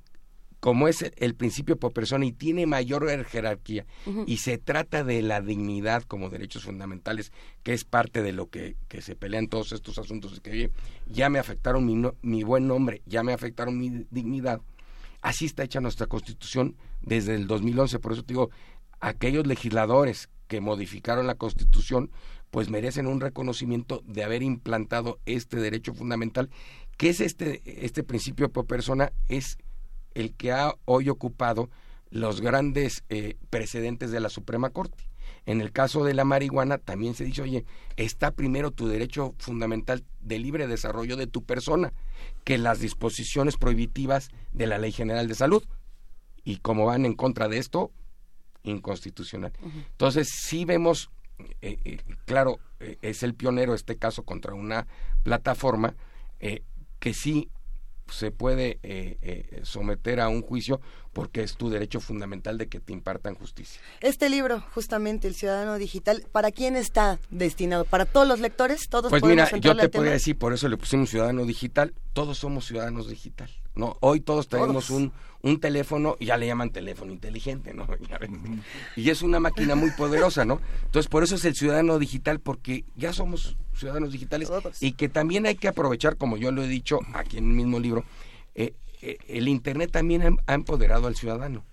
como 0.63 0.87
es 0.87 1.05
el 1.17 1.35
principio 1.35 1.77
por 1.77 1.93
persona 1.93 2.25
y 2.25 2.31
tiene 2.31 2.67
mayor 2.67 3.05
jerarquía 3.25 3.85
y 4.29 4.37
se 4.37 4.59
trata 4.59 5.03
de 5.03 5.21
la 5.21 5.41
dignidad 5.41 6.05
como 6.05 6.31
derechos 6.31 6.63
fundamentales, 6.63 7.33
que 7.65 7.73
es 7.73 7.83
parte 7.83 8.23
de 8.23 8.31
lo 8.31 8.49
que, 8.49 8.77
se 9.01 9.17
pelean 9.17 9.49
todos 9.49 9.73
estos 9.73 9.99
asuntos, 9.99 10.39
que 10.39 10.71
ya 11.09 11.29
me 11.31 11.41
afectaron 11.41 11.85
mi, 11.85 12.09
mi 12.23 12.45
buen 12.45 12.69
nombre, 12.69 13.03
ya 13.07 13.25
me 13.25 13.33
afectaron 13.33 13.77
mi 13.77 14.07
dignidad. 14.13 14.61
Así 15.21 15.47
está 15.47 15.65
hecha 15.65 15.81
nuestra 15.81 16.07
constitución 16.07 16.77
desde 17.01 17.35
el 17.35 17.49
2011, 17.49 17.99
por 17.99 18.13
eso 18.13 18.23
te 18.23 18.35
digo, 18.35 18.51
aquellos 19.01 19.49
legisladores 19.49 20.29
que 20.47 20.61
modificaron 20.61 21.27
la 21.27 21.35
constitución, 21.35 22.13
pues 22.53 22.71
merecen 22.71 23.09
un 23.09 23.21
reconocimiento 23.21 24.05
de 24.07 24.23
haber 24.23 24.45
implantado 24.45 25.19
este 25.27 25.57
derecho 25.57 25.93
fundamental, 25.93 26.51
que 26.97 27.09
es 27.09 27.21
este, 27.21 27.63
este 27.85 28.05
principio 28.05 28.49
por 28.49 28.67
persona, 28.67 29.13
es 29.27 29.59
el 30.15 30.35
que 30.35 30.53
ha 30.53 30.75
hoy 30.85 31.09
ocupado 31.09 31.71
los 32.11 32.41
grandes 32.41 33.05
eh, 33.09 33.37
precedentes 33.51 34.11
de 34.11 34.21
la 34.21 34.29
Suprema 34.29 34.71
Corte. 34.71 35.05
En 35.45 35.61
el 35.61 35.73
caso 35.73 36.05
de 36.05 36.15
la 36.15 36.25
marihuana 36.25 36.79
también 36.79 37.15
se 37.15 37.25
dice, 37.25 37.43
oye, 37.43 37.65
está 37.97 38.31
primero 38.31 38.71
tu 38.71 38.87
derecho 38.87 39.35
fundamental 39.39 40.05
de 40.21 40.39
libre 40.39 40.69
desarrollo 40.69 41.17
de 41.17 41.27
tu 41.27 41.43
persona 41.43 41.93
que 42.45 42.59
las 42.59 42.79
disposiciones 42.79 43.57
prohibitivas 43.57 44.29
de 44.53 44.67
la 44.67 44.79
Ley 44.79 44.93
General 44.93 45.27
de 45.27 45.35
Salud. 45.35 45.65
Y 46.45 46.59
como 46.59 46.87
van 46.87 47.07
en 47.07 47.15
contra 47.15 47.49
de 47.49 47.59
esto, 47.59 47.91
inconstitucional. 48.63 49.53
Entonces, 49.63 50.29
sí 50.31 50.65
vemos, 50.65 51.11
eh, 51.61 51.79
eh, 51.85 51.99
claro, 52.25 52.59
es 53.01 53.23
el 53.23 53.35
pionero 53.35 53.75
este 53.75 53.97
caso 53.97 54.25
contra 54.25 54.55
una 54.55 54.87
plataforma 55.25 55.97
que 56.99 57.15
sí 57.15 57.49
se 58.13 58.31
puede 58.31 58.79
eh, 58.83 59.17
eh, 59.23 59.61
someter 59.65 60.21
a 60.21 60.29
un 60.29 60.43
juicio 60.43 60.81
porque 61.13 61.43
es 61.43 61.57
tu 61.57 61.69
derecho 61.69 62.01
fundamental 62.01 62.59
de 62.59 62.69
que 62.69 62.81
te 62.81 62.93
impartan 62.93 63.35
justicia. 63.35 63.81
Este 64.01 64.31
libro, 64.31 64.63
justamente, 64.73 65.29
El 65.29 65.35
Ciudadano 65.35 65.77
Digital, 65.77 66.25
¿para 66.33 66.51
quién 66.51 66.77
está 66.77 67.19
destinado? 67.31 67.85
¿Para 67.85 68.07
todos 68.07 68.27
los 68.27 68.41
lectores? 68.41 68.89
¿Todos 68.89 69.11
pues 69.11 69.23
mira, 69.23 69.51
yo 69.59 69.77
te 69.77 69.89
podría 69.89 70.13
decir, 70.13 70.39
por 70.39 70.53
eso 70.53 70.69
le 70.69 70.77
pusimos 70.77 71.11
Ciudadano 71.11 71.45
Digital, 71.45 71.95
todos 72.13 72.39
somos 72.39 72.67
ciudadanos 72.67 73.09
digital. 73.09 73.51
¿no? 73.75 73.97
Hoy 74.01 74.21
todos 74.21 74.49
tenemos 74.49 74.91
un, 74.91 75.13
un 75.43 75.59
teléfono 75.59 76.17
ya 76.21 76.37
le 76.37 76.47
llaman 76.47 76.71
teléfono 76.71 77.13
inteligente, 77.13 77.75
¿no? 77.75 77.87
Y 78.97 79.11
es 79.11 79.23
una 79.23 79.41
máquina 79.41 79.75
muy 79.75 79.91
poderosa, 79.91 80.45
¿no? 80.45 80.61
Entonces, 80.85 81.09
por 81.09 81.25
eso 81.25 81.35
es 81.35 81.45
el 81.45 81.55
ciudadano 81.55 81.99
digital, 81.99 82.41
porque 82.41 82.85
ya 82.97 83.13
somos 83.13 83.57
ciudadanos 83.75 84.13
digitales 84.13 84.51
y 84.81 84.93
que 84.93 85.09
también 85.09 85.47
hay 85.47 85.57
que 85.57 85.69
aprovechar, 85.69 86.17
como 86.17 86.37
yo 86.37 86.53
lo 86.53 86.63
he 86.63 86.69
dicho 86.69 87.01
aquí 87.15 87.39
en 87.39 87.49
el 87.49 87.55
mismo 87.55 87.81
libro, 87.81 88.05
eh, 88.55 88.75
eh, 89.01 89.19
el 89.29 89.49
Internet 89.49 89.91
también 89.91 90.39
ha, 90.47 90.55
empoderado 90.55 91.09
al 91.09 91.17
ciudadano 91.17 91.65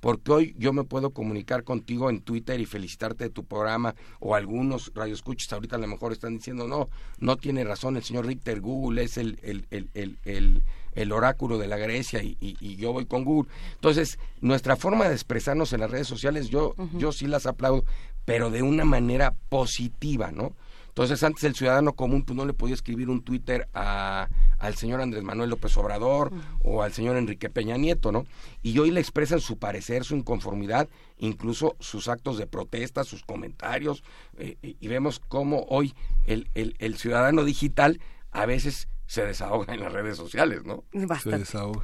porque 0.00 0.32
hoy 0.32 0.56
yo 0.58 0.72
me 0.72 0.82
puedo 0.82 1.10
comunicar 1.10 1.62
contigo 1.62 2.10
en 2.10 2.22
Twitter 2.22 2.58
y 2.58 2.66
felicitarte 2.66 3.22
de 3.22 3.30
tu 3.30 3.44
programa, 3.44 3.94
o 4.18 4.34
algunos 4.34 4.90
radioescuchas 4.96 5.52
ahorita 5.52 5.76
a 5.76 5.78
lo 5.78 5.86
mejor 5.86 6.10
están 6.10 6.38
diciendo, 6.38 6.66
no, 6.66 6.88
no 7.20 7.36
tiene 7.36 7.62
razón 7.62 7.96
el 7.96 8.02
señor 8.02 8.26
Richter, 8.26 8.60
Google 8.60 9.04
es 9.04 9.16
el, 9.16 9.38
el, 9.44 9.64
el, 9.70 10.18
el 10.24 10.64
el 10.94 11.12
oráculo 11.12 11.58
de 11.58 11.68
la 11.68 11.76
Grecia 11.76 12.22
y, 12.22 12.76
yo 12.76 12.92
voy 12.92 13.06
con 13.06 13.24
Google. 13.24 13.50
Entonces, 13.74 14.18
nuestra 14.40 14.76
forma 14.76 15.08
de 15.08 15.14
expresarnos 15.14 15.72
en 15.72 15.80
las 15.80 15.90
redes 15.90 16.08
sociales, 16.08 16.48
yo, 16.48 16.74
yo 16.94 17.12
sí 17.12 17.26
las 17.26 17.46
aplaudo, 17.46 17.84
pero 18.24 18.50
de 18.50 18.62
una 18.62 18.84
manera 18.84 19.34
positiva, 19.48 20.30
¿no? 20.30 20.54
Entonces, 20.92 21.22
antes 21.22 21.42
el 21.44 21.54
ciudadano 21.54 21.94
común 21.94 22.22
pues, 22.22 22.36
no 22.36 22.44
le 22.44 22.52
podía 22.52 22.74
escribir 22.74 23.08
un 23.08 23.22
Twitter 23.22 23.66
a, 23.72 24.28
al 24.58 24.74
señor 24.74 25.00
Andrés 25.00 25.22
Manuel 25.22 25.48
López 25.48 25.74
Obrador 25.78 26.30
o 26.62 26.82
al 26.82 26.92
señor 26.92 27.16
Enrique 27.16 27.48
Peña 27.48 27.78
Nieto, 27.78 28.12
¿no? 28.12 28.26
Y 28.62 28.78
hoy 28.78 28.90
le 28.90 29.00
expresan 29.00 29.40
su 29.40 29.56
parecer, 29.56 30.04
su 30.04 30.14
inconformidad, 30.14 30.90
incluso 31.16 31.76
sus 31.80 32.08
actos 32.08 32.36
de 32.36 32.46
protesta, 32.46 33.04
sus 33.04 33.22
comentarios, 33.22 34.04
eh, 34.36 34.58
y 34.60 34.86
vemos 34.86 35.18
cómo 35.18 35.64
hoy 35.70 35.94
el, 36.26 36.50
el, 36.54 36.76
el 36.78 36.98
ciudadano 36.98 37.44
digital 37.44 37.98
a 38.30 38.44
veces 38.44 38.86
se 39.12 39.26
desahoga 39.26 39.74
en 39.74 39.80
las 39.80 39.92
redes 39.92 40.16
sociales, 40.16 40.64
¿no? 40.64 40.84
Bastante. 40.94 41.32
Se 41.32 41.38
desahoga. 41.44 41.82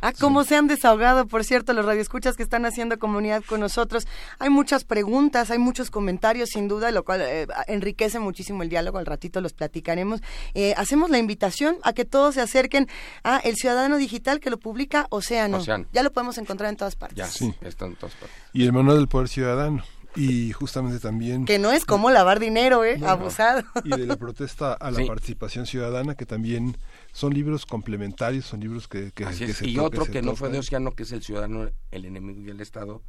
Ah, 0.00 0.12
cómo 0.18 0.42
se 0.42 0.56
han 0.56 0.66
desahogado, 0.66 1.28
por 1.28 1.44
cierto, 1.44 1.72
los 1.74 1.84
radioescuchas 1.84 2.36
que 2.36 2.42
están 2.42 2.66
haciendo 2.66 2.98
comunidad 2.98 3.44
con 3.44 3.60
nosotros. 3.60 4.08
Hay 4.40 4.50
muchas 4.50 4.82
preguntas, 4.82 5.52
hay 5.52 5.58
muchos 5.58 5.92
comentarios, 5.92 6.48
sin 6.48 6.66
duda, 6.66 6.90
lo 6.90 7.04
cual 7.04 7.20
eh, 7.22 7.46
enriquece 7.68 8.18
muchísimo 8.18 8.64
el 8.64 8.68
diálogo. 8.68 8.98
Al 8.98 9.06
ratito 9.06 9.40
los 9.40 9.52
platicaremos. 9.52 10.22
Eh, 10.54 10.74
hacemos 10.76 11.08
la 11.08 11.18
invitación 11.18 11.76
a 11.84 11.92
que 11.92 12.04
todos 12.04 12.34
se 12.34 12.40
acerquen 12.40 12.88
a 13.22 13.38
El 13.38 13.54
Ciudadano 13.54 13.96
Digital 13.96 14.40
que 14.40 14.50
lo 14.50 14.58
publica 14.58 15.06
Océano. 15.10 15.60
Ya 15.92 16.02
lo 16.02 16.12
podemos 16.12 16.36
encontrar 16.36 16.70
en 16.70 16.76
todas 16.76 16.96
partes. 16.96 17.16
Ya, 17.16 17.26
sí, 17.26 17.54
está 17.60 17.86
en 17.86 17.94
todas 17.94 18.16
partes. 18.16 18.36
Y 18.52 18.64
el 18.64 18.72
Manual 18.72 18.96
del 18.96 19.06
Poder 19.06 19.28
Ciudadano 19.28 19.84
y 20.16 20.52
justamente 20.52 20.98
también... 20.98 21.44
Que 21.44 21.58
no 21.58 21.70
es 21.70 21.84
como 21.84 22.10
lavar 22.10 22.40
dinero, 22.40 22.84
¿eh? 22.84 22.98
Abusado. 23.04 23.62
Y 23.84 23.90
de 23.90 24.06
la 24.06 24.16
protesta 24.16 24.72
a 24.72 24.90
la 24.90 25.04
participación 25.06 25.66
ciudadana, 25.66 26.14
que 26.14 26.26
también 26.26 26.76
son 27.12 27.34
libros 27.34 27.66
complementarios, 27.66 28.46
son 28.46 28.60
libros 28.60 28.88
que, 28.88 29.12
que, 29.12 29.26
Y 29.62 29.78
otro 29.78 30.06
que, 30.06 30.22
no 30.22 30.34
fue 30.34 30.48
de 30.48 30.58
Oceano, 30.58 30.92
que 30.92 31.02
es 31.02 31.12
El 31.12 31.22
Ciudadano, 31.22 31.70
el 31.90 32.04
Enemigo 32.04 32.40
y 32.40 32.50
el 32.50 32.60
Estado, 32.60 33.02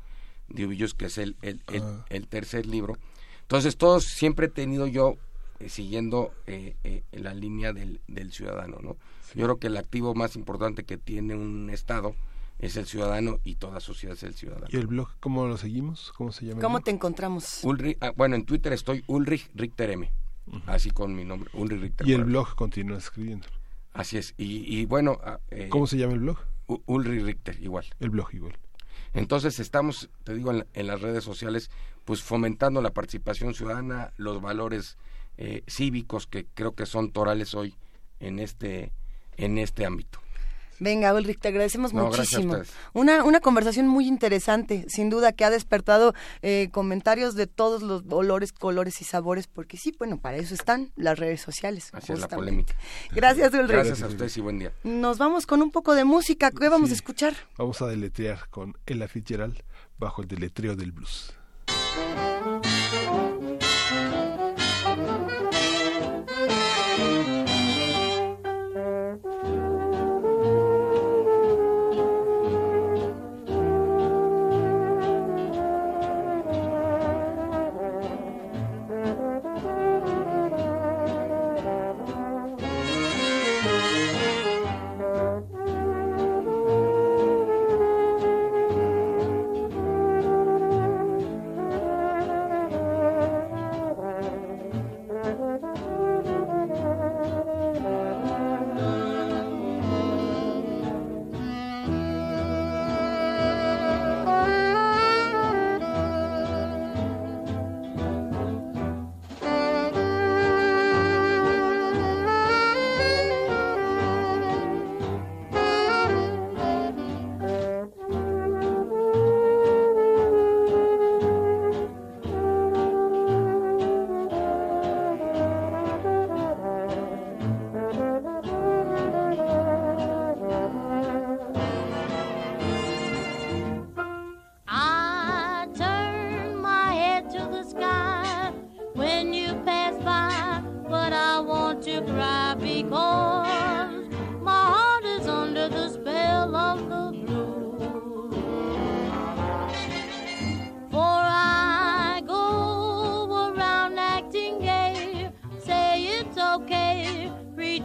de 0.50 0.66
Ubillos, 0.66 0.94
que 0.94 1.06
es 1.06 1.18
el, 1.18 1.38
el, 1.42 1.61
ah. 1.82 2.06
el, 2.10 2.27
tercer 2.27 2.66
libro. 2.66 2.98
Entonces, 3.42 3.77
todos 3.77 4.06
siempre 4.06 4.48
he 4.48 4.50
tenido 4.50 4.88
yo 4.88 5.16
eh, 5.60 5.69
siguiendo 5.69 6.34
eh, 6.45 6.76
eh, 6.84 7.03
la 7.11 7.34
línea 7.34 7.74
del, 7.74 8.02
del 8.08 8.32
ciudadano, 8.32 8.77
¿no? 8.82 8.98
Yo 9.34 9.44
creo 9.44 9.58
que 9.58 9.68
el 9.68 9.77
activo 9.77 10.16
más 10.16 10.36
importante 10.36 10.84
que 10.84 10.98
tiene 10.98 11.36
un 11.36 11.69
Estado 11.69 12.16
es 12.60 12.76
el 12.76 12.86
ciudadano 12.86 13.40
y 13.44 13.56
toda 13.56 13.80
sociedad 13.80 14.16
es 14.16 14.24
el 14.24 14.34
ciudadano. 14.34 14.68
¿Y 14.69 14.77
el 14.77 14.88
blog 14.88 15.10
cómo 15.19 15.48
lo 15.48 15.58
seguimos? 15.58 16.11
¿Cómo 16.16 16.32
se 16.32 16.45
llama? 16.45 16.61
¿Cómo 16.61 16.82
te 16.82 16.92
encontramos? 16.92 17.64
Ulrich, 17.64 17.98
ah, 18.02 18.11
bueno, 18.16 18.36
en 18.36 18.45
Twitter 18.45 18.74
estoy 18.74 19.03
Ulrich 19.08 19.50
Richter 19.53 19.92
M. 19.92 20.11
Así 20.66 20.92
con 20.92 21.14
mi 21.16 21.26
nombre, 21.26 21.50
Ulrich 21.53 21.82
Richter. 21.82 22.08
Y 22.08 22.14
el 22.14 22.24
blog 22.24 22.56
continúa 22.56 22.98
escribiendo. 22.98 23.48
Así 23.94 24.18
es. 24.18 24.34
Y, 24.38 24.86
bueno... 24.86 25.19
Ah, 25.24 25.40
eh, 25.50 25.69
¿Cómo 25.69 25.88
se 25.88 25.98
llama 25.98 26.14
el 26.14 26.19
blog? 26.19 26.38
Ulrich 26.86 27.24
Richter, 27.24 27.61
igual. 27.61 27.86
El 28.00 28.11
blog 28.11 28.34
igual. 28.34 28.58
Entonces 29.14 29.60
estamos, 29.60 30.10
te 30.24 30.36
digo, 30.36 30.52
en, 30.52 30.88
las 30.88 31.02
redes 31.02 31.24
sociales, 31.24 31.72
pues 32.06 32.22
fomentando 32.22 32.82
la 32.82 32.92
participación 32.92 33.53
ciudadana, 33.53 34.14
los 34.18 34.42
valores 34.42 34.98
eh, 35.38 35.64
cívicos 35.68 36.27
que 36.27 36.45
creo 36.53 36.74
que 36.74 36.86
son 36.86 37.11
torales 37.11 37.53
hoy 37.56 37.76
en 38.19 38.40
este, 38.40 38.92
en 39.38 39.58
este 39.58 39.86
ámbito. 39.86 40.19
Venga, 40.80 41.14
Ulrich, 41.14 41.40
te 41.40 41.48
agradecemos 41.48 41.94
muchísimo. 41.94 42.58
Una, 42.94 43.24
una 43.24 43.40
conversación 43.40 43.88
muy 43.88 44.08
interesante, 44.08 44.86
sin 44.88 45.10
duda, 45.10 45.32
que 45.32 45.46
ha 45.46 45.50
despertado 45.50 46.14
eh, 46.42 46.70
comentarios 46.72 47.36
de 47.36 47.48
todos 47.48 47.82
los 47.82 48.04
olores, 48.10 48.54
colores 48.54 49.02
y 49.02 49.04
sabores, 49.04 49.48
porque 49.48 49.78
sí, 49.78 49.94
bueno, 49.98 50.18
para 50.20 50.38
eso 50.38 50.54
están 50.54 50.92
las 50.96 51.18
redes 51.18 51.42
sociales. 51.42 51.90
Así 51.94 52.14
es 52.14 52.20
la 52.20 52.28
polémica. 52.28 52.76
Gracias, 53.12 53.54
Ulrich. 53.54 53.70
Gracias 53.70 54.04
a 54.04 54.08
ustedes 54.08 54.38
y 54.38 54.42
buen 54.42 54.60
día. 54.60 54.72
Nos 54.84 55.18
vamos 55.18 55.46
con 55.46 55.62
un 55.62 55.72
poco 55.72 55.96
de 55.96 56.06
música. 56.06 56.52
¿Qué 56.52 56.70
vamos 56.70 56.92
a 56.92 56.94
escuchar? 56.94 57.34
Vamos 57.58 57.82
a 57.82 57.88
deletrear 57.88 58.50
con 58.50 58.78
Ella 58.86 59.08
Fitzgerald 59.08 59.64
bajo 59.98 60.22
el 60.22 60.28
deletreo 60.28 60.76
del 60.76 60.92
blues. 60.92 61.34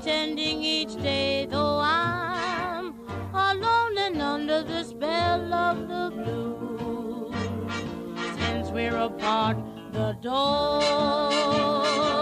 it's 0.04 0.96
each 0.96 1.02
day, 1.02 1.46
though 1.48 1.80
I'm 1.82 2.94
alone 3.32 3.98
and 3.98 4.22
under 4.22 4.62
the 4.62 4.82
spell 4.82 5.52
of 5.52 5.88
the 5.88 6.10
blues. 6.14 7.34
Since 8.38 8.70
we're 8.70 8.96
apart, 8.96 9.58
the 9.92 10.16
door 10.20 12.21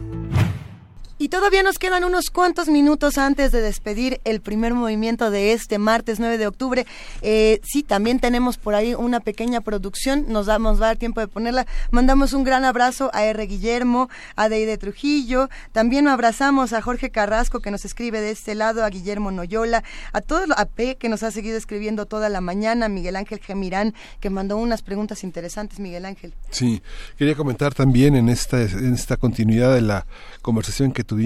Todavía 1.31 1.63
nos 1.63 1.79
quedan 1.79 2.03
unos 2.03 2.29
cuantos 2.29 2.67
minutos 2.67 3.17
antes 3.17 3.53
de 3.53 3.61
despedir 3.61 4.19
el 4.25 4.41
primer 4.41 4.73
movimiento 4.73 5.31
de 5.31 5.53
este 5.53 5.77
martes 5.77 6.19
9 6.19 6.37
de 6.37 6.45
octubre. 6.45 6.85
Eh, 7.21 7.61
sí, 7.63 7.83
también 7.83 8.19
tenemos 8.19 8.57
por 8.57 8.75
ahí 8.75 8.95
una 8.95 9.21
pequeña 9.21 9.61
producción, 9.61 10.25
nos 10.27 10.47
damos 10.47 10.81
va 10.81 10.87
a 10.87 10.89
dar 10.89 10.97
tiempo 10.97 11.21
de 11.21 11.29
ponerla. 11.29 11.67
Mandamos 11.89 12.33
un 12.33 12.43
gran 12.43 12.65
abrazo 12.65 13.11
a 13.13 13.23
R. 13.23 13.47
Guillermo, 13.47 14.09
a 14.35 14.49
Deide 14.49 14.77
Trujillo, 14.77 15.47
también 15.71 16.09
abrazamos 16.09 16.73
a 16.73 16.81
Jorge 16.81 17.11
Carrasco 17.11 17.61
que 17.61 17.71
nos 17.71 17.85
escribe 17.85 18.19
de 18.19 18.31
este 18.31 18.53
lado, 18.53 18.83
a 18.83 18.89
Guillermo 18.89 19.31
Noyola, 19.31 19.85
a 20.11 20.19
todos, 20.19 20.49
a 20.57 20.65
P 20.65 20.97
que 20.97 21.07
nos 21.07 21.23
ha 21.23 21.31
seguido 21.31 21.55
escribiendo 21.55 22.07
toda 22.07 22.27
la 22.27 22.41
mañana, 22.41 22.87
a 22.87 22.89
Miguel 22.89 23.15
Ángel 23.15 23.39
Gemirán 23.39 23.93
que 24.19 24.29
mandó 24.29 24.57
unas 24.57 24.81
preguntas 24.81 25.23
interesantes, 25.23 25.79
Miguel 25.79 26.03
Ángel. 26.03 26.33
Sí, 26.49 26.81
quería 27.17 27.35
comentar 27.35 27.73
también 27.73 28.17
en 28.17 28.27
esta, 28.27 28.61
en 28.61 28.95
esta 28.95 29.15
continuidad 29.15 29.73
de 29.73 29.79
la 29.79 30.05
conversación 30.41 30.91
que 30.91 31.05
tuvimos 31.05 31.20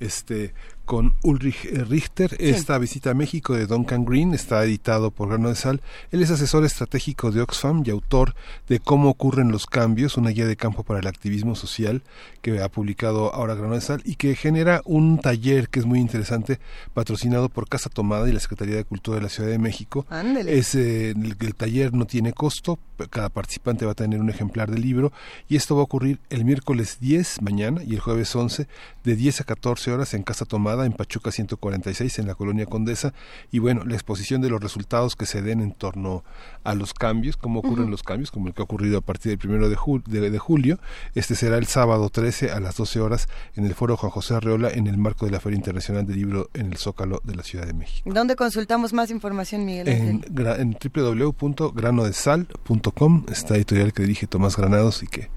este 0.00 0.54
con 0.90 1.14
Ulrich 1.22 1.70
Richter. 1.88 2.36
Esta 2.40 2.76
visita 2.76 3.12
a 3.12 3.14
México 3.14 3.54
de 3.54 3.68
Duncan 3.68 4.04
Green 4.04 4.34
está 4.34 4.64
editado 4.64 5.12
por 5.12 5.28
Grano 5.28 5.48
de 5.48 5.54
Sal. 5.54 5.82
Él 6.10 6.20
es 6.20 6.32
asesor 6.32 6.64
estratégico 6.64 7.30
de 7.30 7.42
Oxfam 7.42 7.84
y 7.86 7.90
autor 7.90 8.34
de 8.66 8.80
Cómo 8.80 9.08
ocurren 9.08 9.52
los 9.52 9.66
cambios, 9.66 10.16
una 10.16 10.30
guía 10.30 10.48
de 10.48 10.56
campo 10.56 10.82
para 10.82 10.98
el 10.98 11.06
activismo 11.06 11.54
social 11.54 12.02
que 12.42 12.60
ha 12.60 12.68
publicado 12.68 13.32
ahora 13.32 13.54
Grano 13.54 13.74
de 13.74 13.82
Sal 13.82 14.02
y 14.04 14.16
que 14.16 14.34
genera 14.34 14.82
un 14.84 15.20
taller 15.20 15.68
que 15.68 15.78
es 15.78 15.86
muy 15.86 16.00
interesante, 16.00 16.58
patrocinado 16.92 17.50
por 17.50 17.68
Casa 17.68 17.88
Tomada 17.88 18.28
y 18.28 18.32
la 18.32 18.40
Secretaría 18.40 18.74
de 18.74 18.82
Cultura 18.82 19.18
de 19.18 19.22
la 19.22 19.28
Ciudad 19.28 19.48
de 19.48 19.58
México. 19.60 20.06
Es, 20.48 20.74
eh, 20.74 21.10
el, 21.10 21.36
el 21.38 21.54
taller 21.54 21.94
no 21.94 22.06
tiene 22.06 22.32
costo, 22.32 22.80
cada 23.10 23.28
participante 23.28 23.86
va 23.86 23.92
a 23.92 23.94
tener 23.94 24.20
un 24.20 24.28
ejemplar 24.28 24.68
del 24.72 24.82
libro 24.82 25.12
y 25.48 25.54
esto 25.54 25.76
va 25.76 25.82
a 25.82 25.84
ocurrir 25.84 26.18
el 26.30 26.44
miércoles 26.44 26.98
10 27.00 27.42
mañana 27.42 27.80
y 27.84 27.94
el 27.94 28.00
jueves 28.00 28.34
11 28.34 28.66
de 29.04 29.16
10 29.16 29.42
a 29.42 29.44
14 29.44 29.92
horas 29.92 30.14
en 30.14 30.24
Casa 30.24 30.44
Tomada 30.44 30.79
en 30.86 30.92
Pachuca 30.92 31.30
146 31.30 32.18
en 32.18 32.26
la 32.26 32.34
colonia 32.34 32.66
Condesa 32.66 33.12
y 33.50 33.58
bueno 33.58 33.84
la 33.84 33.94
exposición 33.94 34.40
de 34.40 34.50
los 34.50 34.60
resultados 34.60 35.16
que 35.16 35.26
se 35.26 35.42
den 35.42 35.60
en 35.60 35.72
torno 35.72 36.24
a 36.64 36.74
los 36.74 36.94
cambios 36.94 37.36
cómo 37.36 37.60
ocurren 37.60 37.90
los 37.90 38.02
cambios 38.02 38.30
como 38.30 38.48
el 38.48 38.54
que 38.54 38.62
ha 38.62 38.64
ocurrido 38.64 38.98
a 38.98 39.00
partir 39.00 39.30
del 39.30 39.38
primero 39.38 39.68
de, 39.68 40.30
de, 40.30 40.38
julio 40.38 40.78
este 41.14 41.34
será 41.34 41.58
el 41.58 41.66
sábado 41.66 42.08
13 42.10 42.50
a 42.50 42.60
las 42.60 42.76
12 42.76 43.00
horas 43.00 43.28
en 43.56 43.66
el 43.66 43.74
foro 43.74 43.96
Juan 43.96 44.10
José 44.10 44.34
Arreola 44.34 44.70
en 44.70 44.86
el 44.86 44.98
marco 44.98 45.26
de 45.26 45.32
la 45.32 45.40
Feria 45.40 45.56
Internacional 45.56 46.06
del 46.06 46.16
Libro 46.16 46.50
en 46.54 46.66
el 46.66 46.76
Zócalo 46.76 47.20
de 47.24 47.34
la 47.34 47.42
Ciudad 47.42 47.66
de 47.66 47.72
México 47.72 48.08
¿Dónde 48.12 48.36
consultamos 48.36 48.92
más 48.92 49.10
información 49.10 49.64
Miguel? 49.64 49.88
En, 49.88 50.24
en 50.36 50.76
www.granodesal.com 50.94 53.24
esta 53.30 53.56
editorial 53.56 53.92
que 53.92 54.02
dirige 54.02 54.26
Tomás 54.26 54.56
Granados 54.56 55.02
y 55.02 55.06
que 55.06 55.30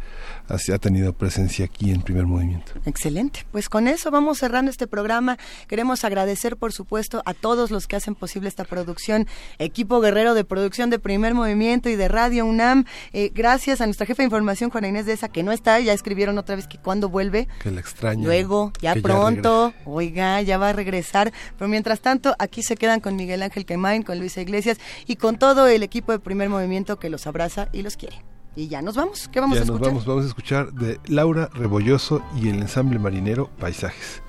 ha 0.48 0.78
tenido 0.78 1.14
presencia 1.14 1.66
aquí 1.66 1.92
en 1.92 2.02
primer 2.02 2.26
movimiento. 2.26 2.74
Excelente. 2.86 3.46
Pues 3.52 3.70
con 3.70 3.88
eso 3.88 4.12
vamos 4.12 4.40
cerrando 4.40 4.70
este 4.72 4.88
programa. 4.88 5.38
Queremos 5.68 6.04
agradecer, 6.04 6.58
por 6.58 6.74
supuesto, 6.74 7.22
a 7.26 7.34
todos 7.34 7.72
los 7.72 7.88
que 7.88 7.96
hacen 7.96 8.16
posible 8.16 8.50
esta 8.50 8.64
producción, 8.64 9.28
equipo 9.60 10.00
guerrero 10.02 10.34
de 10.34 10.44
producción 10.44 10.90
de 10.90 11.00
primer 11.00 11.34
movimiento 11.34 11.90
y 11.90 11.96
de 11.96 12.08
Radio 12.08 12.46
UNAM. 12.46 12.86
Eh, 13.14 13.32
gracias 13.34 13.82
a 13.82 13.86
nuestra 13.86 14.06
jefa 14.06 14.24
de 14.24 14.26
información, 14.26 14.70
Juana 14.70 14.88
Inés 14.88 15.06
de 15.06 15.14
esa, 15.14 15.30
que 15.30 15.44
no 15.44 15.52
está, 15.52 15.80
ya 15.80 15.94
escribieron 15.94 16.38
otra 16.38 16.56
vez 16.56 16.68
que 16.68 16.78
cuando 16.78 17.10
vuelve. 17.10 17.48
Que 17.62 17.72
la 17.72 17.80
extraña. 17.80 18.24
Luego, 18.24 18.72
ya 18.82 18.96
pronto, 18.96 19.74
oiga, 19.86 20.42
ya 20.42 20.58
va 20.58 20.70
a 20.70 20.74
regresar. 20.74 21.32
Pero 21.58 21.68
mientras 21.68 22.02
tanto, 22.02 22.36
aquí 22.40 22.64
se 22.64 22.76
quedan 22.76 23.00
con 23.00 23.16
Miguel 23.16 23.44
Ángel 23.44 23.66
Quemain, 23.66 24.04
con 24.04 24.20
Luisa 24.20 24.42
Iglesias 24.42 24.78
y 25.08 25.16
con 25.16 25.38
todo 25.38 25.68
el 25.68 25.84
equipo 25.84 26.12
de 26.12 26.20
primer 26.20 26.50
movimiento 26.50 27.00
que 27.00 27.10
los 27.10 27.28
abraza 27.28 27.70
y 27.72 27.82
los 27.82 27.98
quiere. 27.98 28.33
Y 28.56 28.68
ya 28.68 28.82
nos 28.82 28.96
vamos. 28.96 29.28
¿Qué 29.30 29.40
vamos 29.40 29.58
a 29.58 29.62
escuchar? 29.62 29.82
Nos 29.82 29.90
vamos, 29.90 30.06
vamos 30.06 30.26
a 30.26 30.28
escuchar 30.28 30.74
de 30.74 31.00
Laura 31.08 31.50
Rebolloso 31.54 32.22
y 32.40 32.50
el 32.50 32.60
ensamble 32.60 33.00
marinero 33.00 33.50
Paisajes. 33.60 34.22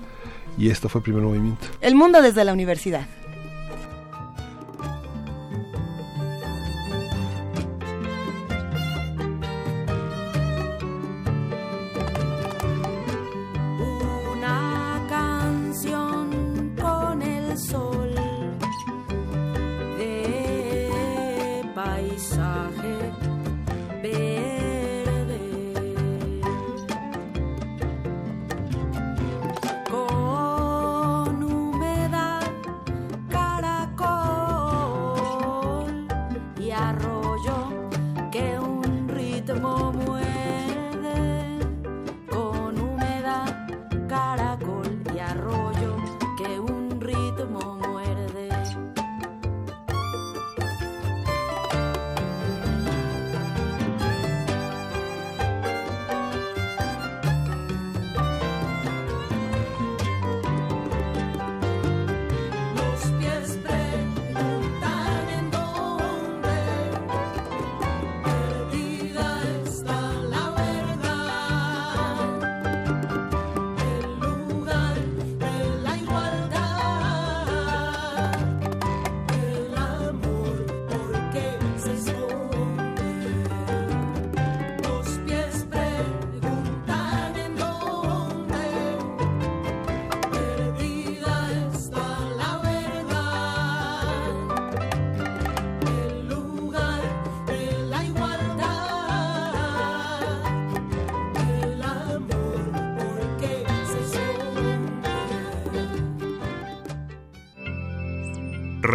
Y 0.57 0.69
esto 0.69 0.89
fue 0.89 0.99
el 0.99 1.03
primer 1.03 1.21
movimiento. 1.21 1.67
El 1.81 1.95
mundo 1.95 2.21
desde 2.21 2.43
la 2.43 2.53
universidad. 2.53 3.07